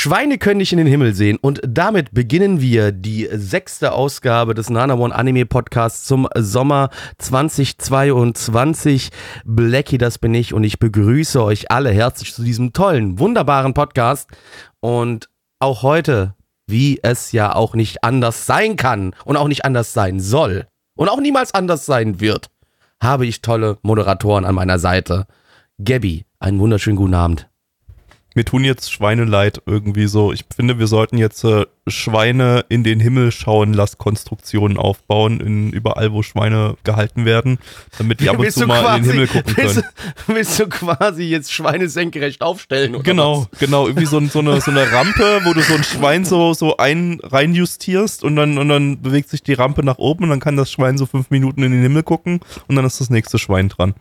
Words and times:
Schweine 0.00 0.38
können 0.38 0.58
nicht 0.58 0.70
in 0.70 0.78
den 0.78 0.86
Himmel 0.86 1.12
sehen 1.12 1.38
und 1.40 1.60
damit 1.66 2.14
beginnen 2.14 2.60
wir 2.60 2.92
die 2.92 3.28
sechste 3.32 3.90
Ausgabe 3.90 4.54
des 4.54 4.70
Nana 4.70 4.94
One 4.94 5.12
Anime 5.12 5.44
Podcasts 5.44 6.04
zum 6.06 6.28
Sommer 6.36 6.90
2022. 7.18 9.08
Blackie, 9.44 9.98
das 9.98 10.18
bin 10.18 10.34
ich 10.34 10.54
und 10.54 10.62
ich 10.62 10.78
begrüße 10.78 11.42
euch 11.42 11.72
alle 11.72 11.90
herzlich 11.90 12.32
zu 12.32 12.44
diesem 12.44 12.72
tollen, 12.72 13.18
wunderbaren 13.18 13.74
Podcast 13.74 14.30
und 14.78 15.28
auch 15.58 15.82
heute, 15.82 16.36
wie 16.68 17.00
es 17.02 17.32
ja 17.32 17.56
auch 17.56 17.74
nicht 17.74 18.04
anders 18.04 18.46
sein 18.46 18.76
kann 18.76 19.16
und 19.24 19.36
auch 19.36 19.48
nicht 19.48 19.64
anders 19.64 19.94
sein 19.94 20.20
soll 20.20 20.68
und 20.96 21.08
auch 21.08 21.18
niemals 21.18 21.52
anders 21.54 21.86
sein 21.86 22.20
wird, 22.20 22.50
habe 23.02 23.26
ich 23.26 23.42
tolle 23.42 23.78
Moderatoren 23.82 24.44
an 24.44 24.54
meiner 24.54 24.78
Seite. 24.78 25.26
Gabby, 25.82 26.24
einen 26.38 26.60
wunderschönen 26.60 26.96
guten 26.98 27.14
Abend 27.14 27.47
mir 28.38 28.44
tun 28.44 28.62
jetzt 28.62 28.92
Schweine 28.92 29.24
leid 29.24 29.62
irgendwie 29.66 30.06
so. 30.06 30.32
Ich 30.32 30.44
finde, 30.54 30.78
wir 30.78 30.86
sollten 30.86 31.18
jetzt 31.18 31.42
äh, 31.42 31.66
Schweine 31.88 32.64
in 32.68 32.84
den 32.84 33.00
Himmel 33.00 33.32
schauen 33.32 33.74
lass 33.74 33.98
Konstruktionen 33.98 34.78
aufbauen, 34.78 35.40
in, 35.40 35.72
überall, 35.72 36.12
wo 36.12 36.22
Schweine 36.22 36.76
gehalten 36.84 37.24
werden, 37.24 37.58
damit 37.98 38.20
die 38.20 38.30
ab 38.30 38.38
und 38.38 38.48
zu 38.52 38.64
mal 38.68 38.80
quasi, 38.80 38.98
in 38.98 39.02
den 39.02 39.10
Himmel 39.10 39.26
gucken 39.26 39.54
willst 39.56 39.74
können. 39.74 39.88
Du, 40.28 40.34
willst 40.34 40.60
du 40.60 40.68
quasi 40.68 41.24
jetzt 41.24 41.52
Schweine 41.52 41.88
senkrecht 41.88 42.40
aufstellen? 42.40 42.94
Oder 42.94 43.02
genau, 43.02 43.48
was? 43.50 43.58
genau. 43.58 43.88
Irgendwie 43.88 44.06
so, 44.06 44.24
so, 44.28 44.38
eine, 44.38 44.60
so 44.60 44.70
eine 44.70 44.92
Rampe, 44.92 45.40
wo 45.42 45.52
du 45.52 45.60
so 45.60 45.74
ein 45.74 45.82
Schwein 45.82 46.24
so, 46.24 46.54
so 46.54 46.76
ein, 46.76 47.18
reinjustierst 47.20 48.22
und 48.22 48.36
dann, 48.36 48.56
und 48.56 48.68
dann 48.68 49.02
bewegt 49.02 49.30
sich 49.30 49.42
die 49.42 49.54
Rampe 49.54 49.84
nach 49.84 49.98
oben 49.98 50.22
und 50.22 50.30
dann 50.30 50.40
kann 50.40 50.56
das 50.56 50.70
Schwein 50.70 50.96
so 50.96 51.06
fünf 51.06 51.30
Minuten 51.30 51.64
in 51.64 51.72
den 51.72 51.82
Himmel 51.82 52.04
gucken 52.04 52.38
und 52.68 52.76
dann 52.76 52.84
ist 52.84 53.00
das 53.00 53.10
nächste 53.10 53.40
Schwein 53.40 53.68
dran. 53.68 53.94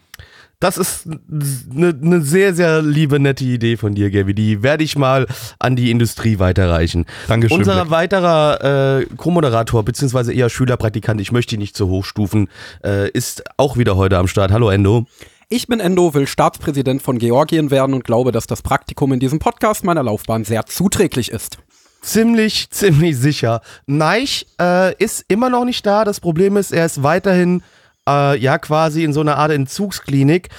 Das 0.59 0.80
ist 0.80 1.05
eine 1.05 1.94
ne 1.94 2.22
sehr, 2.22 2.55
sehr 2.55 2.81
liebe, 2.81 3.19
nette 3.19 3.44
Idee 3.44 3.77
von 3.77 3.94
dir, 3.94 4.09
Gaby. 4.09 4.33
Die 4.33 4.64
werde 4.64 4.83
ich 4.83 4.97
mal 4.97 5.27
an 5.59 5.75
die 5.75 5.91
Industrie 5.91 6.39
weiterreichen. 6.39 7.05
Dankeschön. 7.27 7.59
Unser 7.59 7.75
Black. 7.75 7.91
weiterer 7.91 9.02
äh, 9.02 9.05
Co-Moderator, 9.17 9.86
beziehungsweise 9.86 10.33
eher 10.33 10.49
Schülerpraktikant, 10.49 11.22
ich 11.22 11.31
möchte 11.31 11.55
ihn 11.55 11.59
nicht 11.59 11.77
zu 11.77 11.89
hoch 11.89 12.03
stufen, 12.03 12.49
äh, 12.83 13.08
ist 13.11 13.44
auch 13.58 13.77
wieder 13.77 13.97
heute 13.97 14.17
am 14.17 14.27
Start. 14.27 14.52
Hallo 14.52 14.69
Endo. 14.69 15.05
Ich 15.49 15.67
bin 15.67 15.80
Endo, 15.80 16.16
will 16.16 16.25
Staatspräsident 16.25 17.03
von 17.03 17.19
Georgien 17.19 17.69
werden 17.69 17.94
und 17.94 18.03
glaube, 18.03 18.31
dass 18.31 18.47
das 18.47 18.64
Praktikum 18.64 19.14
in 19.14 19.19
diesem 19.19 19.38
Podcast 19.38 19.83
meiner 19.83 20.02
Laufbahn 20.02 20.44
sehr 20.44 20.66
zuträglich 20.66 21.30
ist. 21.30 21.59
Ziemlich, 22.02 22.71
ziemlich 22.71 23.16
sicher. 23.16 23.61
Neich 23.86 24.47
äh, 24.59 24.95
ist 24.95 25.23
immer 25.27 25.52
noch 25.52 25.66
nicht 25.66 25.86
da. 25.86 26.03
Das 26.03 26.19
Problem 26.19 26.58
ist, 26.58 26.71
er 26.71 26.88
ist 26.88 27.03
weiterhin 27.03 27.61
äh, 28.08 28.38
ja 28.38 28.58
quasi 28.58 29.03
in 29.03 29.13
so 29.13 29.22
einer 29.22 29.38
Art 29.38 29.52
Entzugsklinik. 29.52 30.50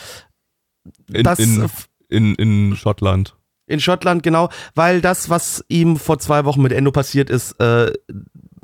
In, 1.13 1.23
das, 1.25 1.39
in, 1.39 1.69
in, 2.09 2.35
in 2.35 2.77
Schottland. 2.77 3.37
In 3.67 3.81
Schottland, 3.81 4.23
genau, 4.23 4.49
weil 4.75 5.01
das, 5.01 5.29
was 5.29 5.65
ihm 5.69 5.97
vor 5.97 6.19
zwei 6.19 6.45
Wochen 6.45 6.63
mit 6.63 6.73
Endo 6.73 6.91
passiert 6.91 7.29
ist, 7.29 7.53
äh, 7.61 7.93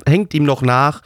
hängt 0.05 0.33
ihm 0.33 0.43
noch 0.43 0.61
nach. 0.61 1.01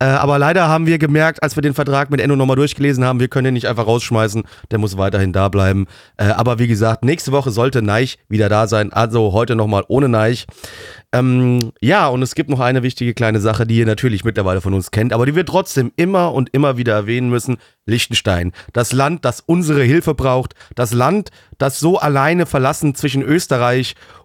Äh, 0.00 0.06
aber 0.06 0.38
leider 0.38 0.68
haben 0.68 0.86
wir 0.86 0.98
gemerkt, 0.98 1.42
als 1.42 1.56
wir 1.56 1.62
den 1.62 1.74
Vertrag 1.74 2.10
mit 2.10 2.20
Enno 2.20 2.36
nochmal 2.36 2.56
durchgelesen 2.56 3.04
haben, 3.04 3.18
wir 3.18 3.28
können 3.28 3.48
ihn 3.48 3.54
nicht 3.54 3.66
einfach 3.66 3.86
rausschmeißen. 3.86 4.44
Der 4.70 4.78
muss 4.78 4.96
weiterhin 4.96 5.32
da 5.32 5.48
bleiben. 5.48 5.86
Äh, 6.16 6.26
aber 6.26 6.58
wie 6.58 6.68
gesagt, 6.68 7.04
nächste 7.04 7.32
Woche 7.32 7.50
sollte 7.50 7.82
Neich 7.82 8.18
wieder 8.28 8.48
da 8.48 8.68
sein. 8.68 8.92
Also 8.92 9.32
heute 9.32 9.56
nochmal 9.56 9.84
ohne 9.88 10.08
Neich. 10.08 10.46
Ähm, 11.12 11.72
ja, 11.80 12.06
und 12.08 12.22
es 12.22 12.34
gibt 12.34 12.50
noch 12.50 12.60
eine 12.60 12.82
wichtige 12.82 13.14
kleine 13.14 13.40
Sache, 13.40 13.66
die 13.66 13.78
ihr 13.78 13.86
natürlich 13.86 14.24
mittlerweile 14.24 14.60
von 14.60 14.74
uns 14.74 14.90
kennt, 14.90 15.12
aber 15.14 15.24
die 15.24 15.34
wir 15.34 15.46
trotzdem 15.46 15.90
immer 15.96 16.34
und 16.34 16.50
immer 16.52 16.76
wieder 16.76 16.92
erwähnen 16.92 17.30
müssen. 17.30 17.56
Liechtenstein. 17.86 18.52
Das 18.74 18.92
Land, 18.92 19.24
das 19.24 19.40
unsere 19.40 19.82
Hilfe 19.82 20.14
braucht. 20.14 20.54
Das 20.74 20.92
Land, 20.92 21.30
das 21.56 21.80
so 21.80 21.98
alleine 21.98 22.44
verlassen 22.44 22.94
zwischen 22.94 23.22
Österreich 23.22 23.94
und 23.94 24.17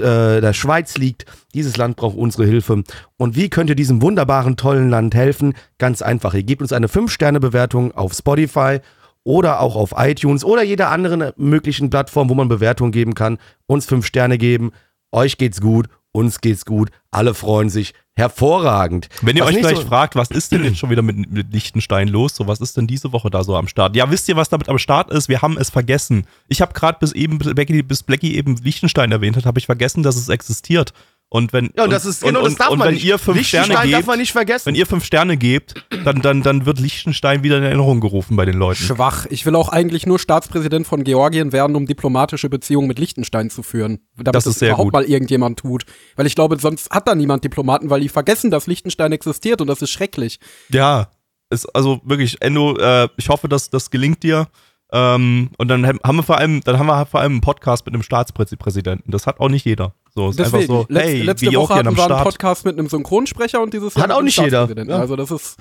äh, 0.00 0.40
der 0.40 0.52
Schweiz 0.52 0.96
liegt. 0.96 1.24
Dieses 1.54 1.76
Land 1.76 1.96
braucht 1.96 2.16
unsere 2.16 2.44
Hilfe. 2.44 2.84
Und 3.16 3.36
wie 3.36 3.48
könnt 3.48 3.70
ihr 3.70 3.76
diesem 3.76 4.02
wunderbaren, 4.02 4.56
tollen 4.56 4.90
Land 4.90 5.14
helfen? 5.14 5.54
Ganz 5.78 6.02
einfach. 6.02 6.34
Ihr 6.34 6.42
gebt 6.42 6.62
uns 6.62 6.72
eine 6.72 6.88
5-Sterne-Bewertung 6.88 7.92
auf 7.92 8.12
Spotify 8.12 8.80
oder 9.24 9.60
auch 9.60 9.74
auf 9.74 9.94
iTunes 9.96 10.44
oder 10.44 10.62
jeder 10.62 10.90
anderen 10.90 11.32
möglichen 11.36 11.90
Plattform, 11.90 12.28
wo 12.28 12.34
man 12.34 12.48
Bewertungen 12.48 12.92
geben 12.92 13.14
kann. 13.14 13.38
Uns 13.66 13.86
5 13.86 14.04
Sterne 14.06 14.38
geben. 14.38 14.72
Euch 15.10 15.38
geht's 15.38 15.60
gut 15.60 15.88
uns 16.16 16.40
geht's 16.40 16.64
gut, 16.64 16.88
alle 17.10 17.34
freuen 17.34 17.68
sich, 17.68 17.92
hervorragend. 18.16 19.08
Wenn 19.20 19.36
ihr 19.36 19.44
was 19.44 19.54
euch 19.54 19.60
gleich 19.60 19.76
so 19.76 19.86
fragt, 19.86 20.16
was 20.16 20.30
ist 20.30 20.50
denn 20.50 20.64
jetzt 20.64 20.78
schon 20.78 20.90
wieder 20.90 21.02
mit, 21.02 21.30
mit 21.30 21.52
Liechtenstein 21.52 22.08
los? 22.08 22.34
So, 22.34 22.46
was 22.46 22.60
ist 22.60 22.76
denn 22.76 22.86
diese 22.86 23.12
Woche 23.12 23.30
da 23.30 23.44
so 23.44 23.54
am 23.56 23.68
Start? 23.68 23.94
Ja, 23.94 24.10
wisst 24.10 24.28
ihr, 24.28 24.36
was 24.36 24.48
damit 24.48 24.68
am 24.68 24.78
Start 24.78 25.10
ist? 25.10 25.28
Wir 25.28 25.42
haben 25.42 25.58
es 25.58 25.70
vergessen. 25.70 26.26
Ich 26.48 26.62
habe 26.62 26.72
gerade 26.72 26.98
bis 26.98 27.12
eben, 27.12 27.38
bis 27.38 28.02
Blackie 28.02 28.36
eben 28.36 28.56
Liechtenstein 28.56 29.12
erwähnt 29.12 29.36
hat, 29.36 29.44
habe 29.44 29.58
ich 29.58 29.66
vergessen, 29.66 30.02
dass 30.02 30.16
es 30.16 30.30
existiert. 30.30 30.94
Und 31.28 31.52
wenn, 31.52 31.70
ja, 31.76 31.84
und 31.84 31.90
das 31.90 32.06
ist, 32.06 32.22
genau, 32.22 32.38
und, 32.38 32.46
das 32.46 32.54
darf 32.54 32.70
und, 32.70 32.78
man 32.78 32.88
wenn 32.88 32.94
nicht. 32.94 33.04
ihr 33.04 33.18
fünf 33.18 33.44
Sterne 33.44 33.74
gebt, 33.82 33.92
darf 33.94 34.06
man 34.06 34.18
nicht 34.18 34.30
vergessen. 34.30 34.66
Wenn 34.66 34.76
ihr 34.76 34.86
fünf 34.86 35.04
Sterne 35.04 35.36
gebt, 35.36 35.74
dann, 36.04 36.22
dann, 36.22 36.42
dann 36.42 36.66
wird 36.66 36.78
Liechtenstein 36.78 37.42
wieder 37.42 37.58
in 37.58 37.64
Erinnerung 37.64 38.00
gerufen 38.00 38.36
bei 38.36 38.44
den 38.44 38.54
Leuten. 38.54 38.82
Schwach. 38.82 39.26
Ich 39.30 39.44
will 39.44 39.56
auch 39.56 39.68
eigentlich 39.68 40.06
nur 40.06 40.20
Staatspräsident 40.20 40.86
von 40.86 41.02
Georgien 41.02 41.50
werden, 41.50 41.74
um 41.74 41.86
diplomatische 41.86 42.48
Beziehungen 42.48 42.86
mit 42.86 43.00
Liechtenstein 43.00 43.50
zu 43.50 43.64
führen. 43.64 43.98
Damit 44.16 44.36
das 44.36 44.46
ist 44.46 44.60
sehr 44.60 44.68
überhaupt 44.68 44.86
gut. 44.86 44.92
mal 44.92 45.04
irgendjemand 45.04 45.58
tut. 45.58 45.84
Weil 46.14 46.26
ich 46.26 46.36
glaube, 46.36 46.58
sonst 46.60 46.90
hat 46.90 47.08
da 47.08 47.14
niemand 47.16 47.42
Diplomaten, 47.42 47.90
weil 47.90 48.00
die 48.00 48.08
vergessen, 48.08 48.52
dass 48.52 48.68
Liechtenstein 48.68 49.10
existiert 49.10 49.60
und 49.60 49.66
das 49.66 49.82
ist 49.82 49.90
schrecklich. 49.90 50.38
Ja, 50.68 51.08
ist 51.50 51.66
also 51.74 52.00
wirklich, 52.04 52.40
Endo, 52.40 52.76
äh, 52.78 53.08
ich 53.16 53.28
hoffe, 53.28 53.48
dass 53.48 53.68
das 53.68 53.90
gelingt 53.90 54.22
dir. 54.22 54.46
Ähm, 54.92 55.50
und 55.58 55.68
dann 55.68 55.84
haben 55.86 56.16
wir 56.16 56.22
vor 56.22 56.38
allem, 56.38 56.60
dann 56.62 56.78
haben 56.78 56.86
wir 56.86 57.06
vor 57.06 57.20
allem 57.20 57.32
einen 57.32 57.40
Podcast 57.40 57.84
mit 57.84 57.94
einem 57.94 58.04
Staatspräsidenten. 58.04 59.10
Das 59.10 59.26
hat 59.26 59.40
auch 59.40 59.48
nicht 59.48 59.64
jeder. 59.64 59.92
So, 60.16 60.30
ist 60.30 60.38
Deswegen, 60.38 60.62
einfach 60.62 60.74
so, 60.74 60.86
Letz, 60.88 61.04
hey, 61.04 61.22
letzte 61.22 61.54
Woche 61.54 61.74
hatten 61.74 61.94
wir 61.94 62.10
einen 62.10 62.22
Podcast 62.22 62.64
mit 62.64 62.78
einem 62.78 62.88
Synchronsprecher 62.88 63.60
und 63.60 63.74
dieses 63.74 63.94
Jahr 63.94 64.04
hat 64.04 64.12
auch 64.12 64.22
nicht 64.22 64.38
jeder. 64.38 64.66
Ja. 64.74 64.98
Also 64.98 65.14
das 65.14 65.30
ist, 65.30 65.58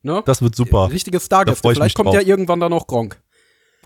ne? 0.00 0.22
Das 0.24 0.40
wird 0.40 0.56
super. 0.56 0.90
Richtiges 0.90 1.26
Stargäste. 1.26 1.68
Vielleicht 1.70 1.94
kommt 1.94 2.08
drauf. 2.08 2.14
ja 2.14 2.22
irgendwann 2.22 2.60
dann 2.60 2.72
auch 2.72 2.86
Gronk. 2.86 3.20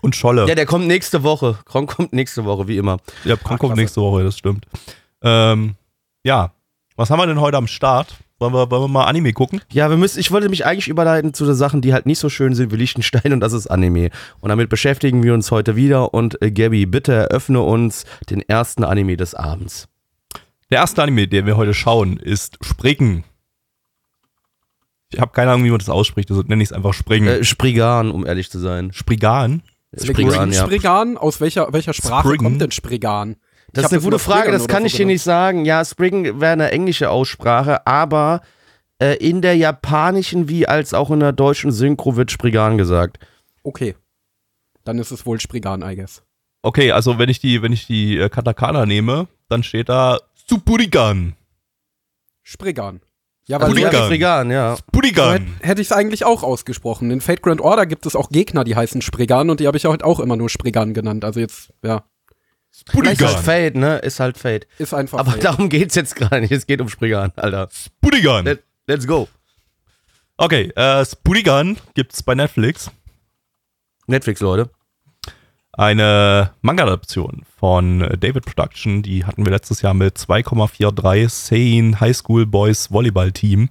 Und 0.01 0.15
Scholle. 0.15 0.47
Ja, 0.47 0.55
der 0.55 0.65
kommt 0.65 0.87
nächste 0.87 1.23
Woche. 1.23 1.59
Gronk 1.65 1.97
kommt 1.97 2.13
nächste 2.13 2.45
Woche, 2.45 2.69
wie 2.69 2.77
immer. 2.77 2.99
Ja, 3.25 3.35
Gronk 3.35 3.59
kommt 3.59 3.75
nächste 3.75 3.99
Woche, 3.99 4.23
das 4.23 4.37
stimmt. 4.37 4.65
Ähm, 5.21 5.75
ja, 6.23 6.53
was 6.95 7.09
haben 7.09 7.19
wir 7.19 7.27
denn 7.27 7.41
heute 7.41 7.57
am 7.57 7.67
Start? 7.67 8.15
Wollen 8.39 8.53
wir, 8.53 8.71
wollen 8.71 8.83
wir 8.83 8.87
mal 8.87 9.05
Anime 9.05 9.33
gucken? 9.33 9.59
Ja, 9.69 9.89
wir 9.89 9.97
müssen, 9.97 10.19
ich 10.19 10.31
wollte 10.31 10.47
mich 10.47 10.65
eigentlich 10.65 10.87
überleiten 10.87 11.33
zu 11.33 11.45
den 11.45 11.55
Sachen, 11.55 11.81
die 11.81 11.93
halt 11.93 12.05
nicht 12.05 12.19
so 12.19 12.29
schön 12.29 12.55
sind 12.55 12.71
wie 12.71 12.77
Liechtenstein 12.77 13.33
und 13.33 13.41
das 13.41 13.51
ist 13.51 13.67
Anime. 13.67 14.11
Und 14.39 14.47
damit 14.47 14.69
beschäftigen 14.69 15.23
wir 15.23 15.33
uns 15.33 15.51
heute 15.51 15.75
wieder 15.75 16.13
und 16.13 16.41
äh, 16.41 16.51
Gabby, 16.51 16.85
bitte 16.85 17.11
eröffne 17.11 17.61
uns 17.61 18.05
den 18.29 18.41
ersten 18.41 18.85
Anime 18.85 19.17
des 19.17 19.35
Abends. 19.35 19.89
Der 20.71 20.79
erste 20.79 21.03
Anime, 21.03 21.27
den 21.27 21.45
wir 21.45 21.57
heute 21.57 21.73
schauen, 21.73 22.17
ist 22.17 22.57
Springen. 22.61 23.23
Ich 25.11 25.19
habe 25.19 25.31
keine 25.31 25.51
Ahnung, 25.51 25.65
wie 25.65 25.69
man 25.69 25.79
das 25.79 25.89
ausspricht, 25.89 26.31
also 26.31 26.41
nenne 26.41 26.63
ich 26.63 26.69
es 26.69 26.73
einfach 26.73 26.93
Springen. 26.93 27.27
Äh, 27.27 27.43
Sprigan, 27.43 28.11
um 28.11 28.25
ehrlich 28.25 28.49
zu 28.49 28.59
sein. 28.59 28.91
Sprigan? 28.91 29.61
Sprigan, 29.95 30.51
ja. 30.51 30.65
Sprigan, 30.65 31.17
aus 31.17 31.39
welcher, 31.39 31.71
welcher 31.71 31.93
Sprache 31.93 32.27
Springen? 32.27 32.43
kommt 32.43 32.61
denn 32.61 32.71
Sprigan? 32.71 33.35
Das 33.71 33.85
ist 33.85 33.93
eine 33.93 34.01
gute 34.01 34.19
Frage, 34.19 34.51
das 34.51 34.67
kann 34.67 34.85
ich 34.85 34.93
dir 34.93 35.05
nicht 35.05 35.21
sagen. 35.21 35.65
Ja, 35.65 35.83
Spring 35.85 36.39
wäre 36.39 36.53
eine 36.53 36.71
englische 36.71 37.09
Aussprache, 37.09 37.85
aber 37.85 38.41
äh, 38.99 39.15
in 39.17 39.41
der 39.41 39.55
japanischen 39.55 40.49
wie 40.49 40.67
als 40.67 40.93
auch 40.93 41.11
in 41.11 41.19
der 41.19 41.33
deutschen 41.33 41.71
Synchro 41.71 42.15
wird 42.15 42.31
Sprigan 42.31 42.77
gesagt. 42.77 43.19
Okay. 43.63 43.95
Dann 44.83 44.99
ist 44.99 45.11
es 45.11 45.25
wohl 45.25 45.39
Sprigan, 45.39 45.81
I 45.81 45.95
guess. 45.95 46.23
Okay, 46.61 46.91
also 46.91 47.19
wenn 47.19 47.29
ich 47.29 47.39
die, 47.39 47.61
wenn 47.61 47.73
ich 47.73 47.85
die 47.85 48.17
äh, 48.17 48.29
Katakana 48.29 48.85
nehme, 48.85 49.27
dann 49.49 49.63
steht 49.63 49.89
da 49.89 50.19
Supurigan. 50.47 51.35
Sprigan. 52.43 53.01
Ja, 53.47 53.61
weil 53.61 53.69
Spurigan. 53.71 54.05
Sprigan, 54.05 54.51
ja. 54.51 54.77
Spurigan. 54.77 55.55
So 55.59 55.67
hätte 55.67 55.81
ich 55.81 55.87
es 55.87 55.91
eigentlich 55.91 56.25
auch 56.25 56.43
ausgesprochen. 56.43 57.11
In 57.11 57.21
Fate 57.21 57.41
Grand 57.41 57.61
Order 57.61 57.85
gibt 57.85 58.05
es 58.05 58.15
auch 58.15 58.29
Gegner, 58.29 58.63
die 58.63 58.75
heißen 58.75 59.01
Sprigan 59.01 59.49
und 59.49 59.59
die 59.59 59.67
habe 59.67 59.77
ich 59.77 59.85
halt 59.85 60.03
auch 60.03 60.19
immer 60.19 60.35
nur 60.35 60.49
Sprigan 60.49 60.93
genannt. 60.93 61.25
Also 61.25 61.39
jetzt, 61.39 61.73
ja. 61.83 62.03
Spudigan. 62.71 63.13
Ist 63.13 63.21
halt 63.23 63.39
Fate, 63.39 63.75
ne? 63.75 63.97
Ist 63.99 64.19
halt 64.19 64.37
Fate. 64.37 64.67
Ist 64.79 64.93
einfach 64.93 65.19
Aber 65.19 65.31
Fate. 65.31 65.43
darum 65.45 65.69
geht's 65.69 65.95
jetzt 65.95 66.15
gerade 66.15 66.41
nicht. 66.41 66.51
Es 66.51 66.65
geht 66.67 66.81
um 66.81 66.89
Sprigan, 66.89 67.31
Alter. 67.35 67.69
Spudigan. 67.71 68.45
Let, 68.45 68.63
let's 68.87 69.07
go. 69.07 69.27
Okay, 70.37 70.71
äh, 70.75 71.05
Spudigan 71.05 71.77
gibt's 71.93 72.21
bei 72.21 72.35
Netflix. 72.35 72.91
Netflix, 74.07 74.41
Leute. 74.41 74.69
Eine 75.77 76.51
Manga-Adaption 76.61 77.43
von 77.57 77.99
David 78.19 78.45
Production. 78.45 79.01
Die 79.01 79.25
hatten 79.25 79.45
wir 79.45 79.51
letztes 79.51 79.81
Jahr 79.81 79.93
mit 79.93 80.17
2,43 80.17 81.29
Sane 81.29 81.99
High 81.99 82.15
School 82.15 82.45
Boys 82.45 82.91
Volleyball 82.91 83.31
Team. 83.31 83.69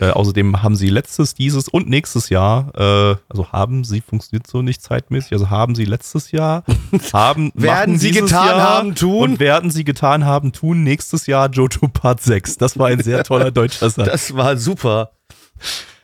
Äh, 0.00 0.10
außerdem 0.10 0.62
haben 0.62 0.74
sie 0.74 0.88
letztes, 0.88 1.34
dieses 1.34 1.68
und 1.68 1.88
nächstes 1.88 2.28
Jahr, 2.28 2.72
äh, 2.74 3.16
also 3.28 3.52
haben 3.52 3.84
sie, 3.84 4.00
funktioniert 4.00 4.46
so 4.46 4.60
nicht 4.60 4.82
zeitmäßig, 4.82 5.32
also 5.32 5.50
haben 5.50 5.76
sie 5.76 5.84
letztes 5.84 6.32
Jahr, 6.32 6.64
haben, 7.12 7.52
Werden 7.54 7.98
sie 7.98 8.10
getan 8.10 8.46
Jahr 8.48 8.62
haben, 8.62 8.94
tun? 8.96 9.22
Und 9.30 9.40
werden 9.40 9.70
sie 9.70 9.84
getan 9.84 10.24
haben, 10.24 10.52
tun 10.52 10.82
nächstes 10.82 11.26
Jahr 11.26 11.48
Jojo 11.48 11.88
Part 11.92 12.22
6. 12.22 12.58
Das 12.58 12.78
war 12.78 12.88
ein 12.88 13.02
sehr 13.02 13.22
toller 13.22 13.52
deutscher 13.52 13.88
Satz. 13.90 14.06
Das 14.06 14.36
war 14.36 14.56
super. 14.56 15.12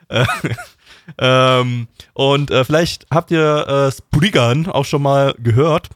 Ähm, 1.18 1.88
und 2.14 2.50
äh, 2.50 2.64
vielleicht 2.64 3.06
habt 3.10 3.30
ihr 3.30 3.66
äh, 3.66 3.92
Spriggan 3.92 4.66
auch 4.66 4.84
schon 4.84 5.02
mal 5.02 5.34
gehört. 5.38 5.88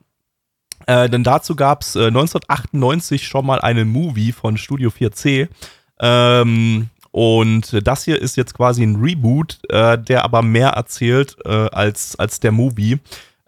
Äh, 0.87 1.09
denn 1.09 1.25
dazu 1.25 1.57
gab 1.57 1.83
es 1.83 1.97
äh, 1.97 2.07
1998 2.09 3.27
schon 3.27 3.47
mal 3.47 3.61
einen 3.61 3.89
Movie 3.89 4.33
von 4.33 4.57
Studio 4.57 4.91
4C. 4.91 5.49
Ähm, 6.01 6.91
und 7.11 7.87
das 7.87 8.05
hier 8.05 8.21
ist 8.21 8.37
jetzt 8.37 8.55
quasi 8.55 8.83
ein 8.83 8.97
Reboot, 8.97 9.61
äh, 9.69 9.97
der 9.97 10.25
aber 10.25 10.43
mehr 10.43 10.71
erzählt 10.71 11.37
äh, 11.45 11.69
als, 11.71 12.17
als 12.17 12.41
der 12.41 12.53
Movie. 12.53 12.99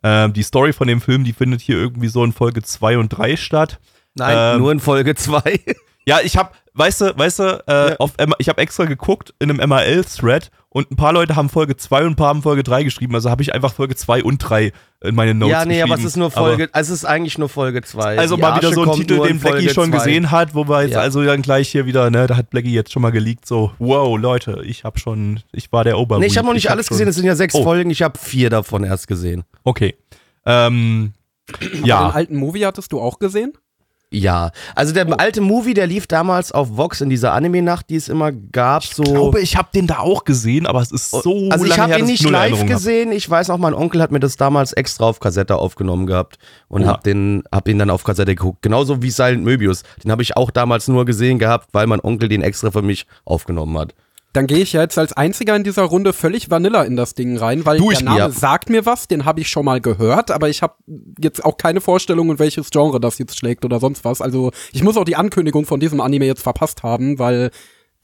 Ähm, 0.03 0.33
die 0.33 0.45
Story 0.45 0.73
von 0.73 0.87
dem 0.87 1.01
Film, 1.01 1.25
die 1.25 1.33
findet 1.33 1.61
hier 1.61 1.77
irgendwie 1.77 2.09
so 2.09 2.23
in 2.23 2.33
Folge 2.33 2.63
2 2.63 2.99
und 2.99 3.09
3 3.09 3.37
statt. 3.37 3.81
Nein, 4.15 4.55
Ähm, 4.55 4.61
nur 4.61 4.73
in 4.73 4.81
Folge 4.81 5.15
2. 5.15 5.61
Ja, 6.09 6.21
ich 6.23 6.37
hab, 6.37 6.55
weißt 6.75 7.01
du, 7.01 7.19
weißt 7.19 7.39
du, 7.41 7.65
äh, 7.67 7.91
Ja. 7.91 7.97
auf, 7.99 8.13
M- 8.19 8.33
ich 8.39 8.49
habe 8.49 8.61
extra 8.61 8.85
geguckt 8.85 9.35
in 9.41 9.51
einem 9.51 9.59
MRL-Thread 9.69 10.51
und 10.69 10.91
ein 10.93 10.97
paar 10.97 11.13
Leute 11.13 11.35
haben 11.35 11.49
Folge 11.49 11.77
2 11.77 12.03
und 12.03 12.11
ein 12.11 12.17
paar 12.17 12.29
haben 12.29 12.43
Folge 12.43 12.63
3 12.63 12.85
geschrieben. 12.85 13.15
Also 13.17 13.29
habe 13.29 13.43
ich 13.43 13.53
einfach 13.55 13.75
Folge 13.75 13.97
2 13.97 14.23
und 14.23 14.39
3 14.39 14.73
in 15.03 15.15
meine 15.17 15.35
Notes 15.35 15.51
ja, 15.53 15.65
nee, 15.65 15.75
geschrieben. 15.75 15.93
aber 15.93 16.01
es 16.01 16.07
ist 16.07 16.17
nur 16.17 16.31
Folge, 16.31 16.69
also 16.73 16.93
es 16.93 17.01
ist 17.01 17.05
eigentlich 17.07 17.39
nur 17.39 17.49
Folge 17.49 17.83
2. 17.83 18.13
Aber, 18.13 18.21
also 18.21 18.37
mal 18.37 18.57
wieder 18.57 18.73
so 18.73 18.83
ein 18.85 18.93
Titel, 18.93 19.21
den 19.27 19.41
Blackie 19.41 19.69
schon 19.71 19.91
gesehen 19.91 20.31
hat, 20.31 20.55
wo 20.55 20.69
wir 20.69 20.83
jetzt 20.83 20.93
Ja. 20.93 21.01
also 21.01 21.25
dann 21.25 21.43
gleich 21.43 21.71
hier 21.71 21.87
wieder, 21.87 22.09
ne, 22.11 22.29
da 22.29 22.37
hat 22.37 22.51
Blackie 22.51 22.73
jetzt 22.73 22.93
schon 22.93 23.03
mal 23.03 23.11
geleakt, 23.11 23.47
so, 23.47 23.73
wow, 23.81 24.17
Leute, 24.17 24.63
ich 24.65 24.85
habe 24.85 24.99
schon, 25.01 25.41
ich 25.53 25.73
war 25.73 25.83
der 25.83 25.99
Ober. 25.99 26.19
Nee, 26.21 26.27
ich 26.27 26.39
habe 26.39 26.47
noch 26.47 26.55
nicht 26.55 26.71
alles 26.71 26.87
gesehen, 26.89 27.09
es 27.09 27.17
sind 27.17 27.25
ja 27.25 27.35
sechs 27.35 27.55
Oh. 27.57 27.65
Folgen, 27.65 27.91
ich 27.91 28.03
habe 28.03 28.17
vier 28.19 28.49
davon 28.49 28.85
erst 28.85 29.09
gesehen. 29.09 29.43
Okay. 29.65 29.97
Ähm, 30.45 31.15
Den 31.75 31.85
ja, 31.85 32.11
alten 32.11 32.37
Movie 32.37 32.65
hattest 32.65 32.93
du 32.93 33.01
auch 33.01 33.19
gesehen? 33.19 33.53
Ja, 34.17 34.51
also 34.75 34.95
der 34.95 35.21
alte 35.21 35.43
Movie, 35.43 35.75
der 35.75 35.87
lief 35.87 36.07
damals 36.07 36.51
auf 36.51 36.77
Vox 36.77 37.03
in 37.03 37.11
dieser 37.11 37.35
Anime-Nacht, 37.35 37.91
die 37.91 37.97
es 37.97 38.09
immer 38.09 38.33
gab. 38.33 38.83
So 38.83 39.03
ich 39.03 39.11
glaube, 39.11 39.41
ich 39.41 39.57
habe 39.57 39.69
den 39.75 39.87
da 39.87 39.99
auch 39.99 40.25
gesehen, 40.25 40.67
aber 40.67 40.81
es 40.81 40.91
ist 40.91 41.11
so 41.11 41.49
also 41.51 41.67
ich 41.67 41.79
habe 41.79 41.99
ihn 41.99 42.07
nicht 42.07 42.23
live 42.25 42.35
Erinnerung 42.35 42.61
hab. 42.61 42.69
gesehen. 42.69 43.13
Ich 43.13 43.29
weiß 43.29 43.49
noch, 43.49 43.59
mein 43.59 43.75
Onkel 43.75 44.01
hat 44.01 44.13
mir 44.13 44.21
das 44.21 44.37
damals 44.37 44.73
extra 44.73 45.05
auf 45.05 45.21
Kassette 45.21 45.57
aufgenommen 45.57 46.07
gehabt 46.07 46.39
und 46.69 46.85
Oha. 46.85 46.93
hab 46.93 47.05
den, 47.05 47.43
hab 47.53 47.69
ihn 47.69 47.79
dann 47.79 47.91
auf 47.91 48.05
Kassette 48.05 48.35
geguckt. 48.35 48.63
Genauso 48.63 49.03
wie 49.03 49.11
Silent 49.11 49.45
Möbius. 49.45 49.83
Den 50.03 50.11
habe 50.11 50.23
ich 50.23 50.37
auch 50.37 50.51
damals 50.51 50.89
nur 50.89 51.05
gesehen 51.05 51.39
gehabt, 51.39 51.69
weil 51.73 51.87
mein 51.87 52.01
Onkel 52.01 52.29
den 52.29 52.43
extra 52.43 52.71
für 52.71 52.83
mich 52.83 53.07
aufgenommen 53.27 53.77
hat. 53.79 53.95
Dann 54.37 54.47
gehe 54.47 54.59
ich 54.59 54.75
ja 54.75 54.83
jetzt 54.83 54.99
als 54.99 55.15
einziger 55.15 55.57
in 55.57 55.65
dieser 55.65 55.85
Runde 55.85 56.13
völlig 56.13 56.51
Vanilla 56.51 56.83
in 56.83 56.95
das 56.95 57.15
Ding 57.15 57.39
rein, 57.39 57.65
weil 57.65 57.79
Du, 57.79 57.91
der 57.91 58.03
Name 58.03 58.19
ja. 58.19 58.31
sagt 58.31 58.69
mir 58.69 58.85
was, 58.85 59.09
den 59.09 59.25
habe 59.25 59.41
ich 59.41 59.49
schon 59.49 59.65
mal 59.65 59.81
gehört, 59.81 60.31
aber 60.31 60.51
ich 60.51 60.61
habe 60.61 60.75
jetzt 61.19 61.43
auch 61.43 61.57
keine 61.57 61.81
Vorstellung, 61.81 62.31
in 62.31 62.39
welches 62.39 62.69
Genre 62.69 63.01
das 63.01 63.17
jetzt 63.17 63.39
schlägt 63.39 63.65
oder 63.65 63.81
sonst 63.81 64.05
was. 64.05 64.21
Also 64.21 64.51
ich 64.75 64.83
muss 64.83 64.99
auch 64.99 65.05
die 65.05 65.17
Ankündigung 65.17 65.65
von 65.65 65.81
diesem 65.81 66.03
Anime 66.03 66.27
jetzt 66.27 66.43
verpasst 66.43 66.83
haben, 66.83 67.19
weil 67.19 67.51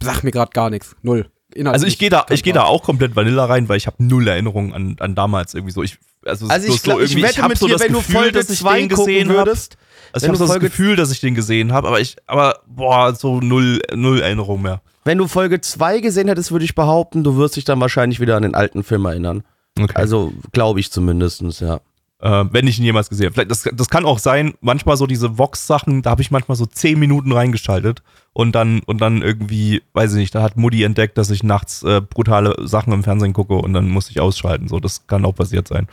sag 0.02 0.22
mir 0.22 0.30
gerade 0.30 0.52
gar 0.52 0.70
nichts. 0.70 0.96
Null. 1.02 1.26
Inhaltlich 1.54 1.74
Also 1.74 1.86
ich 1.86 1.98
gehe 1.98 2.08
da, 2.08 2.24
ich 2.30 2.42
gehe 2.42 2.54
da 2.54 2.64
auch 2.64 2.82
komplett 2.82 3.14
Vanilla 3.14 3.44
rein, 3.44 3.68
weil 3.68 3.76
ich 3.76 3.86
habe 3.86 4.02
null 4.02 4.26
Erinnerungen 4.26 4.72
an, 4.72 4.96
an 5.00 5.14
damals 5.14 5.52
irgendwie 5.52 5.74
so. 5.74 5.82
Ich, 5.82 5.98
also, 6.24 6.46
Also 6.48 6.68
ich, 6.68 6.80
so 6.80 7.00
ich 7.00 7.16
wette 7.22 7.42
hab 7.42 7.48
mit 7.48 7.58
so 7.58 7.66
dir, 7.66 7.72
das 7.74 7.82
wenn 7.82 7.92
du 7.92 7.98
Gefühl, 7.98 8.14
Folge 8.14 8.32
dass 8.32 8.50
ich 8.50 8.58
2 8.60 8.80
den 8.80 8.88
gucken 8.88 9.06
gesehen 9.14 9.28
würdest. 9.28 9.76
Also 10.12 10.24
ich 10.24 10.28
habe 10.28 10.32
du 10.32 10.38
so 10.38 10.44
das 10.44 10.52
Folge- 10.52 10.66
Gefühl, 10.68 10.96
dass 10.96 11.10
ich 11.10 11.20
den 11.20 11.34
gesehen 11.34 11.72
habe, 11.72 11.88
aber 11.88 12.00
ich, 12.00 12.16
aber 12.26 12.60
boah, 12.66 13.14
so 13.14 13.40
null, 13.40 13.80
null 13.94 14.20
Erinnerung 14.20 14.62
mehr. 14.62 14.82
Wenn 15.04 15.18
du 15.18 15.26
Folge 15.26 15.60
2 15.60 16.00
gesehen 16.00 16.28
hättest, 16.28 16.52
würde 16.52 16.64
ich 16.64 16.74
behaupten, 16.74 17.24
du 17.24 17.36
wirst 17.36 17.56
dich 17.56 17.64
dann 17.64 17.80
wahrscheinlich 17.80 18.20
wieder 18.20 18.36
an 18.36 18.42
den 18.42 18.54
alten 18.54 18.84
Film 18.84 19.04
erinnern. 19.06 19.42
Okay. 19.80 19.92
Also 19.94 20.32
glaube 20.52 20.80
ich 20.80 20.92
zumindestens, 20.92 21.60
ja. 21.60 21.80
Äh, 22.22 22.44
wenn 22.50 22.66
ich 22.66 22.78
ihn 22.78 22.84
jemals 22.84 23.08
gesehen 23.10 23.32
habe. 23.32 23.46
Das, 23.46 23.68
das 23.70 23.88
kann 23.90 24.04
auch 24.04 24.18
sein, 24.18 24.54
manchmal 24.60 24.96
so 24.96 25.06
diese 25.06 25.38
Vox-Sachen, 25.38 26.02
da 26.02 26.10
habe 26.10 26.22
ich 26.22 26.30
manchmal 26.30 26.56
so 26.56 26.66
zehn 26.66 26.98
Minuten 26.98 27.32
reingeschaltet 27.32 28.02
und 28.32 28.54
dann, 28.54 28.80
und 28.86 29.00
dann 29.00 29.22
irgendwie, 29.22 29.82
weiß 29.92 30.12
ich 30.12 30.18
nicht, 30.18 30.34
da 30.34 30.42
hat 30.42 30.56
Mutti 30.56 30.84
entdeckt, 30.84 31.18
dass 31.18 31.30
ich 31.30 31.42
nachts 31.42 31.82
äh, 31.82 32.00
brutale 32.00 32.54
Sachen 32.66 32.92
im 32.92 33.02
Fernsehen 33.02 33.32
gucke 33.32 33.54
und 33.54 33.72
dann 33.74 33.88
muss 33.88 34.08
ich 34.08 34.20
ausschalten. 34.20 34.68
So, 34.68 34.78
das 34.78 35.06
kann 35.06 35.24
auch 35.24 35.34
passiert 35.34 35.68
sein. 35.68 35.88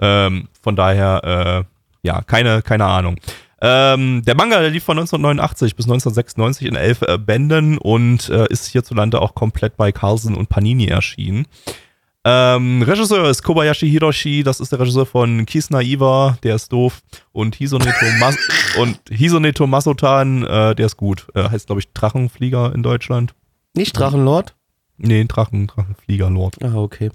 Ähm, 0.00 0.48
von 0.62 0.74
daher, 0.74 1.64
äh, 1.64 2.06
ja, 2.06 2.22
keine, 2.22 2.62
keine 2.62 2.86
Ahnung. 2.86 3.16
Ähm, 3.60 4.22
der 4.26 4.34
Manga, 4.34 4.60
der 4.60 4.70
lief 4.70 4.84
von 4.84 4.98
1989 4.98 5.76
bis 5.76 5.86
1996 5.86 6.66
in 6.66 6.76
elf 6.76 7.02
äh, 7.02 7.18
Bänden 7.18 7.78
und 7.78 8.28
äh, 8.28 8.46
ist 8.48 8.66
hierzulande 8.66 9.22
auch 9.22 9.34
komplett 9.34 9.76
bei 9.76 9.92
Carlsen 9.92 10.34
und 10.34 10.48
Panini 10.48 10.86
erschienen. 10.86 11.46
Ähm, 12.26 12.80
Regisseur 12.82 13.28
ist 13.28 13.42
Kobayashi 13.42 13.88
Hiroshi, 13.90 14.42
das 14.42 14.58
ist 14.58 14.72
der 14.72 14.80
Regisseur 14.80 15.04
von 15.04 15.44
Kisna 15.44 15.82
Iwa, 15.82 16.38
der 16.42 16.54
ist 16.54 16.72
doof. 16.72 17.02
Und 17.32 17.54
Hisoneto, 17.56 18.06
Mas 18.18 18.36
und 18.78 18.98
Hisoneto 19.10 19.66
Masotan, 19.66 20.42
äh, 20.44 20.74
der 20.74 20.86
ist 20.86 20.96
gut. 20.96 21.26
Äh, 21.34 21.50
heißt, 21.50 21.66
glaube 21.66 21.80
ich, 21.80 21.92
Drachenflieger 21.92 22.74
in 22.74 22.82
Deutschland. 22.82 23.34
Nicht 23.74 23.98
Drachenlord? 23.98 24.54
Nee, 24.96 25.24
Drachen, 25.24 25.66
Drachenflieger 25.66 26.30
Lord. 26.30 26.56
Ah, 26.62 26.76
okay. 26.76 27.10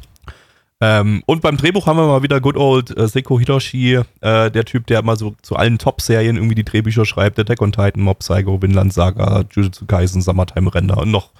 Ähm, 0.82 1.24
und 1.26 1.42
beim 1.42 1.58
Drehbuch 1.58 1.88
haben 1.88 1.98
wir 1.98 2.08
mal 2.08 2.24
wieder 2.24 2.40
Good 2.40 2.56
Old 2.56 2.98
äh, 2.98 3.08
Seiko 3.08 3.38
Hiroshi, 3.38 3.96
äh, 4.22 4.50
der 4.50 4.64
Typ, 4.64 4.88
der 4.88 5.04
mal 5.04 5.18
so 5.18 5.36
zu 5.42 5.58
allen 5.58 5.78
Top-Serien 5.78 6.38
irgendwie 6.38 6.56
die 6.56 6.64
Drehbücher 6.64 7.06
schreibt, 7.06 7.38
Attack 7.38 7.62
on 7.62 7.74
Titan, 7.74 8.02
Mob 8.02 8.20
Psycho, 8.20 8.62
Vinland 8.62 8.94
Saga, 8.94 9.44
Jujutsu 9.52 9.86
Kaisen, 9.86 10.22
Summertime 10.22 10.74
Render 10.74 10.98
und 10.98 11.12
noch, 11.12 11.32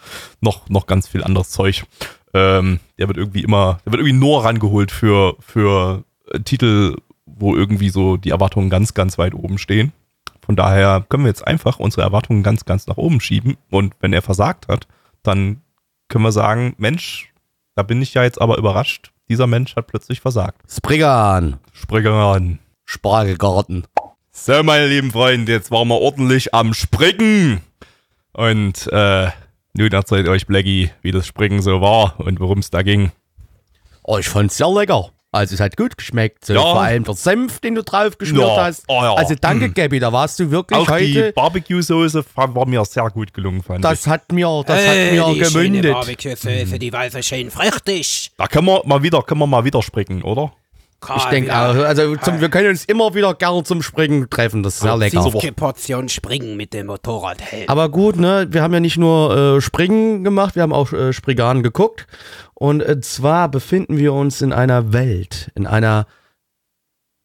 noch, 0.42 0.68
noch 0.68 0.88
ganz 0.88 1.08
viel 1.08 1.24
anderes 1.24 1.52
Zeug. 1.52 1.86
Ähm, 2.34 2.80
der 2.98 3.08
wird 3.08 3.18
irgendwie 3.18 3.44
immer, 3.44 3.80
der 3.86 3.94
wird 3.94 4.02
irgendwie 4.02 4.20
nur 4.20 4.44
rangeholt 4.46 4.92
für, 4.92 5.36
für 5.40 6.04
äh, 6.32 6.40
Titel, 6.42 6.98
wo 7.26 7.56
irgendwie 7.56 7.90
so 7.90 8.18
die 8.18 8.30
Erwartungen 8.30 8.70
ganz, 8.70 8.94
ganz 8.94 9.18
weit 9.18 9.34
oben 9.34 9.58
stehen. 9.58 9.94
Von 10.46 10.56
daher 10.56 11.06
können 11.08 11.24
wir 11.24 11.30
jetzt 11.30 11.46
einfach 11.46 11.80
unsere 11.80 12.02
Erwartungen 12.02 12.44
ganz, 12.44 12.66
ganz 12.66 12.88
nach 12.88 12.98
oben 12.98 13.22
schieben. 13.22 13.58
Und 13.70 13.94
wenn 14.00 14.14
er 14.14 14.22
versagt 14.22 14.68
hat, 14.68 14.88
dann 15.22 15.62
können 16.08 16.24
wir 16.24 16.32
sagen, 16.32 16.74
Mensch, 16.78 17.32
da 17.76 17.84
bin 17.84 18.02
ich 18.02 18.14
ja 18.14 18.24
jetzt 18.24 18.42
aber 18.42 18.58
überrascht. 18.58 19.12
Dieser 19.30 19.46
Mensch 19.46 19.76
hat 19.76 19.88
plötzlich 19.88 20.22
versagt. 20.22 20.60
Spriggern. 20.68 21.60
Springe 21.72 22.12
an. 22.12 22.60
Spargelgarten. 22.86 23.86
So, 24.32 24.64
meine 24.64 24.88
lieben 24.88 25.12
Freunde, 25.12 25.52
jetzt 25.52 25.70
waren 25.70 25.88
wir 25.88 26.02
ordentlich 26.02 26.54
am 26.54 26.74
Springen. 26.74 27.62
Und 28.34 28.88
äh, 28.92 29.28
nun 29.74 29.92
erzählt 29.92 30.28
euch 30.28 30.48
Blackie, 30.48 30.92
wie 31.02 31.12
das 31.12 31.28
Springen 31.28 31.62
so 31.62 31.82
war 31.82 32.20
und 32.20 32.40
worum 32.40 32.60
es 32.60 32.70
da 32.70 32.82
ging. 32.82 33.12
Oh, 34.04 34.18
ich 34.18 34.28
fand's 34.28 34.58
sehr 34.58 34.70
lecker. 34.72 35.10
Also 35.32 35.54
es 35.54 35.62
hat 35.62 35.78
gut 35.78 35.96
geschmeckt. 35.96 36.44
So, 36.46 36.54
Ja. 36.56 36.62
Vor 36.62 36.82
allem 36.82 37.04
der 37.04 37.14
Senf, 37.14 37.60
den 37.60 37.76
du 37.76 37.84
drauf 37.84 38.18
geschmiert 38.18 38.48
Ja. 38.48 38.64
hast. 38.64 38.84
Oh 38.88 39.00
ja. 39.04 39.14
Also 39.14 39.36
danke, 39.40 39.68
Mm. 39.68 39.74
Gabby, 39.76 40.00
da 40.00 40.12
warst 40.12 40.40
du 40.40 40.50
wirklich 40.50 40.80
Auch 40.80 40.86
die 40.98 41.14
heute. 41.14 41.34
Barbecue-Soße 41.34 42.24
fand- 42.24 42.56
war 42.56 42.66
mir 42.66 42.84
sehr 42.86 43.08
gut 43.12 43.32
gelungen, 43.32 43.62
fand 43.62 43.86
Das 43.86 44.02
ich. 44.02 44.08
hat 44.08 44.32
mir, 44.32 44.64
das 44.66 44.80
hat 44.88 44.96
Äh, 44.96 45.12
mir 45.12 45.26
die 45.34 45.40
gemündet. 45.40 45.94
Barbecue-Soße, 45.94 46.80
die 46.80 46.92
war 46.92 47.08
so 47.12 47.22
schön 47.22 47.52
fruchtig. 47.52 48.32
Da 48.38 48.48
können 48.48 48.66
wir 48.66 48.82
mal 48.86 49.04
wieder, 49.04 49.22
können 49.22 49.42
wir 49.42 49.46
mal 49.48 49.64
wieder 49.64 49.84
springen, 49.84 50.24
oder? 50.24 50.52
Ich 51.16 51.26
denke 51.26 51.56
auch, 51.56 51.76
also 51.76 52.16
zum, 52.18 52.42
wir 52.42 52.50
können 52.50 52.70
uns 52.70 52.84
immer 52.86 53.14
wieder 53.16 53.34
gerne 53.34 53.64
zum 53.64 53.82
Springen 53.82 54.30
treffen. 54.30 54.64
Das 54.64 54.76
ist 54.76 54.82
sehr 54.82 54.98
lecker. 54.98 55.24
Eine 55.24 55.52
Portion 55.54 56.10
Springen 56.10 56.58
mit 56.58 56.74
dem 56.74 56.88
Motorradhelm. 56.88 57.70
Aber 57.70 57.90
gut, 57.90 58.18
ne, 58.18 58.48
wir 58.50 58.62
haben 58.62 58.74
ja 58.74 58.80
nicht 58.80 58.98
nur 58.98 59.56
äh, 59.58 59.62
Springen 59.62 60.24
gemacht, 60.24 60.56
wir 60.56 60.64
haben 60.64 60.74
auch 60.74 60.92
äh, 60.92 61.14
Sprigan 61.14 61.64
geguckt. 61.64 62.06
Und 62.54 62.82
äh, 62.82 63.00
zwar 63.00 63.50
befinden 63.50 63.98
wir 63.98 64.14
uns 64.14 64.42
in 64.42 64.52
einer 64.52 64.92
Welt, 64.92 65.52
in 65.56 65.66
einer 65.66 66.06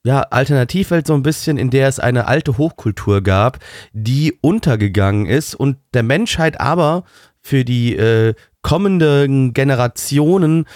ja, 0.06 0.20
Alternativwelt 0.20 1.06
so 1.06 1.14
ein 1.14 1.22
bisschen, 1.22 1.56
in 1.56 1.70
der 1.70 1.88
es 1.88 1.98
eine 1.98 2.26
alte 2.26 2.58
Hochkultur 2.58 3.22
gab, 3.22 3.58
die 3.92 4.38
untergegangen 4.40 5.26
ist 5.26 5.54
und 5.54 5.78
der 5.94 6.02
Menschheit 6.02 6.60
aber 6.60 7.04
für 7.40 7.64
die 7.64 7.96
äh, 7.96 8.34
kommenden 8.62 9.54
Generationen 9.54 10.66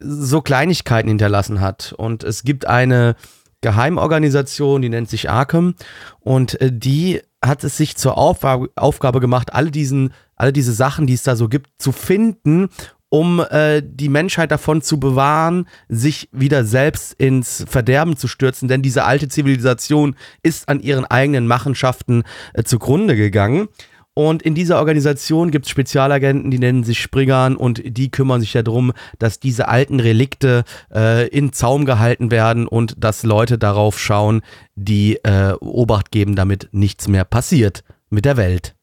so 0.00 0.40
Kleinigkeiten 0.40 1.08
hinterlassen 1.08 1.60
hat. 1.60 1.94
Und 1.96 2.24
es 2.24 2.42
gibt 2.42 2.66
eine 2.66 3.14
Geheimorganisation, 3.60 4.82
die 4.82 4.88
nennt 4.88 5.10
sich 5.10 5.30
Arkham 5.30 5.74
und 6.20 6.60
äh, 6.60 6.70
die 6.72 7.20
hat 7.42 7.64
es 7.64 7.76
sich 7.76 7.96
zur 7.96 8.18
Aufgabe, 8.18 9.20
gemacht, 9.20 9.54
alle 9.54 9.70
diesen, 9.70 10.12
alle 10.36 10.52
diese 10.52 10.72
Sachen, 10.72 11.06
die 11.06 11.14
es 11.14 11.22
da 11.22 11.36
so 11.36 11.48
gibt, 11.48 11.70
zu 11.78 11.92
finden, 11.92 12.68
um 13.08 13.40
äh, 13.50 13.82
die 13.84 14.08
Menschheit 14.08 14.50
davon 14.50 14.82
zu 14.82 15.00
bewahren, 15.00 15.66
sich 15.88 16.28
wieder 16.32 16.64
selbst 16.64 17.14
ins 17.14 17.64
Verderben 17.68 18.16
zu 18.16 18.28
stürzen, 18.28 18.68
denn 18.68 18.82
diese 18.82 19.04
alte 19.04 19.28
Zivilisation 19.28 20.16
ist 20.42 20.68
an 20.68 20.80
ihren 20.80 21.04
eigenen 21.06 21.46
Machenschaften 21.46 22.22
äh, 22.54 22.62
zugrunde 22.62 23.16
gegangen. 23.16 23.68
Und 24.14 24.42
in 24.42 24.54
dieser 24.54 24.78
Organisation 24.78 25.50
gibt 25.50 25.66
es 25.66 25.70
Spezialagenten, 25.70 26.50
die 26.50 26.58
nennen 26.58 26.82
sich 26.84 27.00
Springern 27.00 27.56
und 27.56 27.80
die 27.84 28.10
kümmern 28.10 28.40
sich 28.40 28.54
ja 28.54 28.62
darum, 28.62 28.92
dass 29.18 29.38
diese 29.38 29.68
alten 29.68 30.00
Relikte 30.00 30.64
äh, 30.92 31.28
in 31.28 31.52
Zaum 31.52 31.84
gehalten 31.84 32.30
werden 32.30 32.66
und 32.66 32.94
dass 32.98 33.22
Leute 33.22 33.56
darauf 33.56 33.98
schauen, 33.98 34.42
die 34.74 35.16
äh, 35.22 35.52
Obacht 35.60 36.10
geben, 36.10 36.34
damit 36.34 36.68
nichts 36.72 37.06
mehr 37.06 37.24
passiert 37.24 37.84
mit 38.10 38.24
der 38.24 38.36
Welt. 38.36 38.74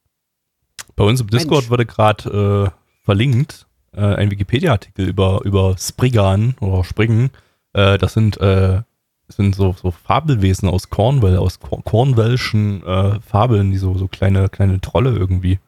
Bei 0.96 1.03
uns 1.03 1.22
im 1.22 1.27
Discord 1.27 1.62
Mensch. 1.62 1.69
wurde 1.69 1.86
gerade 1.86 2.72
äh, 2.72 3.03
verlinkt 3.03 3.67
äh, 3.93 4.01
ein 4.01 4.31
Wikipedia-Artikel 4.31 5.07
über, 5.07 5.41
über 5.43 5.75
Spriggan 5.77 6.55
oder 6.62 6.84
Springen. 6.84 7.31
Äh, 7.74 7.98
das 7.98 8.13
sind, 8.13 8.38
äh, 8.38 8.81
sind 9.29 9.55
so, 9.55 9.75
so 9.81 9.91
Fabelwesen 9.91 10.69
aus 10.69 10.89
Cornwall, 10.89 11.38
aus 11.38 11.60
Cor 11.60 11.84
Cornwallschen 11.84 12.84
äh, 12.86 13.19
Fabeln, 13.19 13.72
die 13.72 13.77
so, 13.77 13.98
so 13.98 14.07
kleine, 14.07 14.50
kleine 14.50 14.79
Trolle 14.81 15.12
irgendwie. 15.12 15.60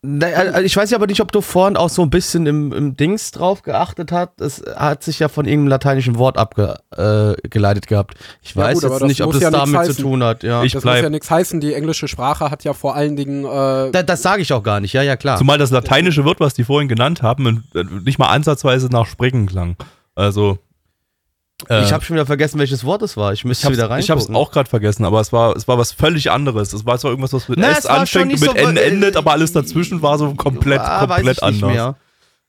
Ich 0.00 0.76
weiß 0.76 0.90
ja 0.92 0.96
aber 0.96 1.08
nicht, 1.08 1.20
ob 1.20 1.32
du 1.32 1.40
vorhin 1.40 1.76
auch 1.76 1.88
so 1.88 2.02
ein 2.02 2.10
bisschen 2.10 2.46
im, 2.46 2.72
im 2.72 2.96
Dings 2.96 3.32
drauf 3.32 3.62
geachtet 3.62 4.12
hast. 4.12 4.40
Es 4.40 4.62
hat 4.76 5.02
sich 5.02 5.18
ja 5.18 5.26
von 5.26 5.44
irgendeinem 5.44 5.70
lateinischen 5.70 6.18
Wort 6.18 6.38
abgeleitet 6.38 7.84
äh, 7.84 7.88
gehabt. 7.88 8.14
Ich 8.40 8.54
Ja 8.54 8.62
weiß 8.62 8.74
gut, 8.74 8.82
jetzt 8.84 9.00
das 9.00 9.08
nicht, 9.08 9.20
ob 9.22 9.26
muss 9.32 9.40
das 9.40 9.42
ja 9.42 9.50
damit 9.50 9.86
zu 9.92 10.00
tun 10.00 10.22
hat. 10.22 10.44
Ja. 10.44 10.62
Ich 10.62 10.72
Das 10.72 10.84
bleib- 10.84 10.98
muss 10.98 11.02
ja 11.02 11.10
nichts 11.10 11.30
heißen. 11.32 11.58
Die 11.60 11.74
englische 11.74 12.06
Sprache 12.06 12.48
hat 12.52 12.62
ja 12.62 12.74
vor 12.74 12.94
allen 12.94 13.16
Dingen. 13.16 13.44
Äh, 13.44 13.90
Da, 13.90 14.04
das 14.04 14.22
sage 14.22 14.40
ich 14.40 14.52
auch 14.52 14.62
gar 14.62 14.78
nicht. 14.78 14.92
Ja, 14.92 15.02
ja, 15.02 15.16
klar. 15.16 15.36
Zumal 15.36 15.58
das 15.58 15.72
lateinische 15.72 16.24
Wort, 16.24 16.38
was 16.38 16.54
die 16.54 16.62
vorhin 16.62 16.88
genannt 16.88 17.22
haben, 17.22 17.64
äh, 17.74 17.82
nicht 18.04 18.20
mal 18.20 18.28
ansatzweise 18.28 18.86
nach 18.92 19.06
Springen 19.06 19.46
klang. 19.46 19.74
Also. 20.14 20.58
Äh, 21.68 21.82
ich 21.82 21.92
habe 21.92 22.04
schon 22.04 22.14
wieder 22.14 22.26
vergessen, 22.26 22.58
welches 22.58 22.84
Wort 22.84 23.02
es 23.02 23.16
war. 23.16 23.32
Ich 23.32 23.44
müsste 23.44 23.70
wieder 23.70 23.90
rein. 23.90 24.00
ich 24.00 24.10
hab's 24.10 24.30
auch 24.30 24.52
gerade 24.52 24.68
vergessen, 24.70 25.04
aber 25.04 25.20
es 25.20 25.32
war, 25.32 25.56
es 25.56 25.66
war 25.66 25.78
was 25.78 25.92
völlig 25.92 26.30
anderes. 26.30 26.72
Es 26.72 26.86
war 26.86 26.98
zwar 26.98 27.10
irgendwas, 27.10 27.32
was 27.32 27.48
mit 27.48 27.58
Na, 27.58 27.70
S 27.70 27.78
es 27.80 27.86
anfängt 27.86 28.32
und 28.32 28.40
mit 28.40 28.50
so- 28.50 28.54
N 28.54 28.76
äh, 28.76 28.80
endet, 28.82 29.16
aber 29.16 29.32
alles 29.32 29.52
dazwischen 29.52 30.02
war 30.02 30.18
so 30.18 30.34
komplett, 30.34 30.80
ah, 30.80 31.08
weiß 31.08 31.16
komplett 31.16 31.42
anders. 31.42 31.70
mehr. 31.72 31.96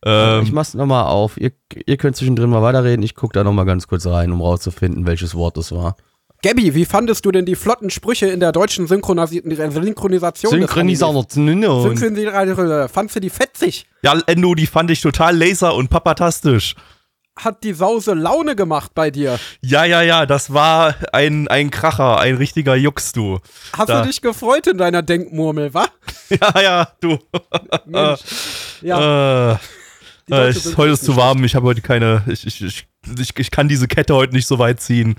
Ähm, 0.06 0.44
ich 0.44 0.52
mach's 0.52 0.74
nochmal 0.76 1.06
auf. 1.06 1.38
Ihr, 1.38 1.52
ihr 1.86 1.98
könnt 1.98 2.16
zwischendrin 2.16 2.50
mal 2.50 2.62
weiterreden. 2.62 3.04
Ich 3.04 3.16
gucke 3.16 3.34
da 3.34 3.44
nochmal 3.44 3.66
ganz 3.66 3.88
kurz 3.88 4.06
rein, 4.06 4.32
um 4.32 4.42
rauszufinden, 4.42 5.06
welches 5.06 5.36
Wort 5.36 5.58
es 5.58 5.72
war. 5.72 5.98
Gabby, 6.42 6.74
wie 6.74 6.86
fandest 6.86 7.26
du 7.26 7.32
denn 7.34 7.46
die 7.46 7.56
flotten 7.56 7.90
Sprüche 7.90 8.28
in 8.28 8.40
der 8.40 8.54
deutschen 8.54 8.88
Synchronasi 8.88 9.42
Synchronisation? 9.44 10.52
Synchronisation. 10.52 11.26
Synchronisation. 11.26 12.88
Fandst 12.88 13.16
du 13.18 13.20
die 13.20 13.30
fetzig? 13.30 13.88
ja, 14.04 14.18
Endo, 14.26 14.56
die 14.56 14.68
fand 14.68 14.90
ich 14.90 15.02
total 15.02 15.36
laser 15.36 15.76
und 15.76 15.90
papatastisch. 15.90 16.76
Hat 17.44 17.64
die 17.64 17.74
Sause 17.74 18.14
Laune 18.16 18.56
gemacht 18.56 18.92
bei 18.94 19.12
dir? 19.12 19.40
Ja, 19.62 19.86
ja, 19.86 20.02
ja, 20.02 20.26
das 20.26 20.54
war 20.54 20.96
ein, 21.14 21.48
ein 21.48 21.72
Kracher, 21.72 22.20
ein 22.20 22.36
richtiger 22.36 22.76
Jux, 22.76 23.14
du. 23.14 23.40
Hast 23.78 23.90
Da. 23.90 24.02
du 24.02 24.08
dich 24.08 24.22
gefreut 24.22 24.68
in 24.68 24.78
deiner 24.78 25.02
Denkmurmel, 25.02 25.74
wa? 25.74 25.86
Ja, 26.30 26.62
ja, 26.62 26.88
du. 27.00 27.18
Mensch. 27.86 28.20
Ja, 28.82 29.54
Äh, 29.54 29.58
äh, 30.32 30.50
ich, 30.52 30.78
heute 30.78 30.92
ist 30.94 31.06
zu 31.06 31.16
warm, 31.16 31.44
ich 31.44 31.56
habe 31.56 31.66
heute 31.66 31.82
keine. 31.82 32.24
Ich, 32.28 32.46
ich, 32.46 32.62
ich, 32.64 32.88
ich, 33.18 33.38
ich 33.38 33.52
kann 33.52 33.68
diese 33.68 33.88
Kette 33.88 34.14
heute 34.14 34.34
nicht 34.34 34.46
so 34.48 34.60
weit 34.60 34.80
ziehen. 34.82 35.16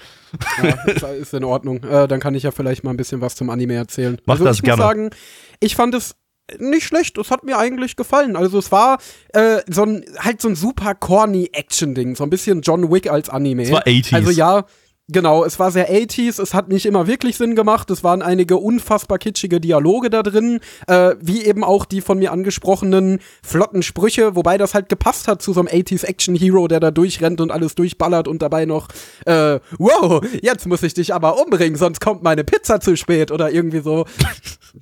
Ja, 0.62 0.68
ist- 0.86 1.02
ist 1.02 1.34
in 1.34 1.42
Ordnung. 1.44 1.82
Äh, 1.82 2.06
dann 2.06 2.20
kann 2.20 2.34
ich 2.36 2.44
ja 2.44 2.50
vielleicht 2.52 2.84
mal 2.84 2.90
ein 2.90 2.96
bisschen 2.96 3.20
was 3.20 3.34
zum 3.34 3.50
Anime 3.50 3.74
erzählen. 3.74 4.18
Mach 4.26 4.34
also 4.34 4.44
das 4.44 4.58
ich 4.58 4.62
gerne. 4.62 4.76
muss 4.82 4.86
sagen, 4.86 5.10
ich 5.58 5.74
fand 5.74 5.94
es 5.96 6.14
nicht 6.58 6.84
schlecht. 6.84 7.18
Es 7.18 7.30
hat 7.30 7.44
mir 7.44 7.58
eigentlich 7.58 7.96
gefallen. 7.96 8.36
Also 8.36 8.58
es 8.58 8.72
war 8.72 8.98
äh, 9.32 9.60
so 9.68 9.84
ein 9.84 10.04
halt 10.18 10.40
so 10.40 10.48
ein 10.48 10.56
super 10.56 10.94
corny 10.94 11.50
Action-Ding, 11.52 12.16
so 12.16 12.24
ein 12.24 12.30
bisschen 12.30 12.62
John 12.62 12.90
Wick 12.90 13.10
als 13.10 13.28
Anime. 13.28 13.62
Es 13.62 13.72
war 13.72 13.86
80s. 13.86 14.14
Also 14.14 14.30
ja. 14.30 14.64
Genau, 15.12 15.44
es 15.44 15.58
war 15.58 15.72
sehr 15.72 15.90
80s, 15.90 16.40
es 16.40 16.54
hat 16.54 16.68
nicht 16.68 16.86
immer 16.86 17.08
wirklich 17.08 17.36
Sinn 17.36 17.56
gemacht, 17.56 17.90
es 17.90 18.04
waren 18.04 18.22
einige 18.22 18.56
unfassbar 18.56 19.18
kitschige 19.18 19.60
Dialoge 19.60 20.08
da 20.08 20.22
drin, 20.22 20.60
äh, 20.86 21.16
wie 21.20 21.44
eben 21.44 21.64
auch 21.64 21.84
die 21.84 22.00
von 22.00 22.18
mir 22.18 22.30
angesprochenen 22.30 23.18
flotten 23.42 23.82
Sprüche, 23.82 24.36
wobei 24.36 24.56
das 24.56 24.72
halt 24.74 24.88
gepasst 24.88 25.26
hat 25.26 25.42
zu 25.42 25.52
so 25.52 25.60
einem 25.60 25.68
80s 25.68 26.04
Action-Hero, 26.04 26.68
der 26.68 26.78
da 26.78 26.92
durchrennt 26.92 27.40
und 27.40 27.50
alles 27.50 27.74
durchballert 27.74 28.28
und 28.28 28.40
dabei 28.40 28.66
noch, 28.66 28.86
äh, 29.26 29.58
wow, 29.78 30.22
jetzt 30.42 30.68
muss 30.68 30.82
ich 30.84 30.94
dich 30.94 31.12
aber 31.12 31.40
umbringen, 31.40 31.76
sonst 31.76 32.00
kommt 32.00 32.22
meine 32.22 32.44
Pizza 32.44 32.80
zu 32.80 32.96
spät 32.96 33.32
oder 33.32 33.50
irgendwie 33.50 33.80
so. 33.80 34.04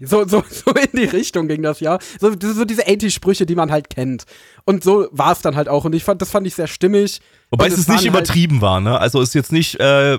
So, 0.02 0.28
so, 0.28 0.44
so 0.50 0.70
in 0.72 0.98
die 1.00 1.06
Richtung 1.06 1.48
ging 1.48 1.62
das 1.62 1.80
ja. 1.80 1.98
So, 2.20 2.30
so 2.38 2.66
diese 2.66 2.82
80-Sprüche, 2.82 3.46
die 3.46 3.54
man 3.54 3.70
halt 3.70 3.88
kennt. 3.88 4.24
Und 4.68 4.84
so 4.84 5.08
war 5.12 5.32
es 5.32 5.40
dann 5.40 5.56
halt 5.56 5.66
auch. 5.66 5.86
Und 5.86 5.94
ich 5.94 6.04
fand, 6.04 6.20
das 6.20 6.30
fand 6.30 6.46
ich 6.46 6.54
sehr 6.54 6.66
stimmig. 6.66 7.22
Wobei 7.50 7.64
Und 7.64 7.72
es, 7.72 7.88
nicht 7.88 7.96
halt- 8.00 8.04
übertrieben 8.06 8.60
war, 8.60 8.82
ne? 8.82 9.00
Also 9.00 9.22
es 9.22 9.30
ist 9.30 9.34
jetzt 9.34 9.50
nicht, 9.50 9.80
äh, 9.80 10.16
äh, 10.16 10.18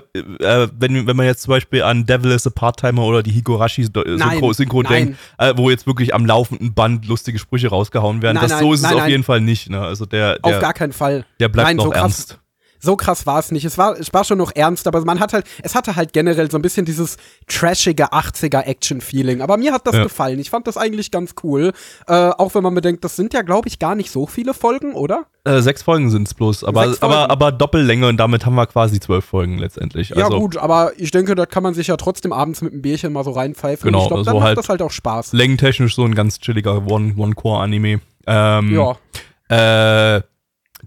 wenn, 0.76 1.06
wenn 1.06 1.16
man 1.16 1.24
jetzt 1.24 1.42
zum 1.42 1.52
Beispiel 1.52 1.84
an 1.84 2.04
Devil 2.04 2.32
is 2.32 2.48
a 2.48 2.50
Part-Timer 2.50 3.04
oder 3.04 3.22
die 3.22 3.30
Higurashi 3.30 3.84
Synchro, 3.84 4.52
Synchro 4.52 4.82
denkt, 4.82 5.16
äh, 5.38 5.54
wo 5.56 5.70
jetzt 5.70 5.86
wirklich 5.86 6.12
am 6.14 6.26
laufenden 6.26 6.74
Band 6.74 7.06
lustige 7.06 7.38
Sprüche 7.38 7.68
rausgehauen 7.68 8.22
werden. 8.22 8.34
Nein, 8.34 8.42
das, 8.42 8.50
nein, 8.50 8.60
so 8.60 8.72
ist 8.72 8.82
nein, 8.82 8.96
es 8.96 9.02
auf 9.02 9.08
jeden 9.08 9.22
Fall 9.22 9.40
nicht, 9.40 9.70
ne? 9.70 9.80
Also 9.82 10.04
der, 10.04 10.38
Auf 10.42 10.50
der, 10.50 10.60
gar 10.60 10.72
keinen 10.74 10.92
Fall. 10.92 11.24
der 11.38 11.48
bleibt 11.48 11.76
noch 11.76 11.84
so 11.84 11.92
ernst. 11.92 12.39
So 12.80 12.96
krass 12.96 13.26
war 13.26 13.38
es 13.38 13.50
nicht. 13.50 13.64
Es 13.64 13.76
war, 13.78 13.98
es 13.98 14.12
war 14.12 14.24
schon 14.24 14.38
noch 14.38 14.52
ernst, 14.54 14.86
aber 14.86 15.04
man 15.04 15.20
hat 15.20 15.32
halt, 15.32 15.44
es 15.62 15.74
hatte 15.74 15.96
halt 15.96 16.12
generell 16.12 16.50
so 16.50 16.56
ein 16.58 16.62
bisschen 16.62 16.86
dieses 16.86 17.16
trashige 17.46 18.12
80er 18.12 18.62
Action-Feeling. 18.64 19.42
Aber 19.42 19.56
mir 19.56 19.72
hat 19.72 19.86
das 19.86 19.96
Ja. 19.96 20.02
gefallen. 20.02 20.38
Ich 20.38 20.50
fand 20.50 20.66
das 20.66 20.76
eigentlich 20.76 21.10
ganz 21.10 21.34
cool. 21.42 21.72
Äh, 22.08 22.14
auch 22.30 22.54
wenn 22.54 22.62
man 22.62 22.74
bedenkt, 22.74 23.04
das 23.04 23.16
sind 23.16 23.34
ja, 23.34 23.42
glaube 23.42 23.68
ich, 23.68 23.78
gar 23.78 23.94
nicht 23.94 24.10
so 24.10 24.26
viele 24.26 24.54
Folgen, 24.54 24.94
oder? 24.94 25.26
Äh, 25.44 25.60
sechs 25.60 25.82
Folgen 25.82 26.10
sind 26.10 26.26
es 26.28 26.34
bloß, 26.34 26.64
aber, 26.64 26.94
aber, 27.00 27.30
aber 27.30 27.52
Doppellänge 27.52 28.06
und 28.08 28.18
damit 28.18 28.44
haben 28.44 28.54
wir 28.56 28.66
quasi 28.66 29.00
zwölf 29.00 29.24
Folgen 29.24 29.56
letztendlich. 29.58 30.14
Also, 30.16 30.32
ja, 30.32 30.38
gut, 30.38 30.56
aber 30.58 30.92
ich 30.98 31.10
denke, 31.10 31.34
da 31.34 31.46
kann 31.46 31.62
man 31.62 31.72
sich 31.74 31.86
ja 31.86 31.96
trotzdem 31.96 32.32
abends 32.32 32.60
mit 32.60 32.72
einem 32.72 32.82
Bierchen 32.82 33.12
mal 33.12 33.24
so 33.24 33.30
reinpfeifen. 33.30 33.86
Genau, 33.86 34.00
Und 34.00 34.04
ich 34.04 34.08
glaube, 34.08 34.24
so 34.24 34.30
dann 34.32 34.42
halt 34.42 34.56
macht 34.56 34.64
das 34.64 34.68
halt 34.68 34.82
auch 34.82 34.90
Spaß. 34.90 35.32
Längentechnisch 35.32 35.94
so 35.94 36.04
ein 36.04 36.14
ganz 36.14 36.38
chilliger 36.40 36.86
One- 36.86 37.14
One-Core-Anime. 37.16 38.00
ähm, 38.26 38.74
Ja. 38.74 40.16
Äh, 40.16 40.22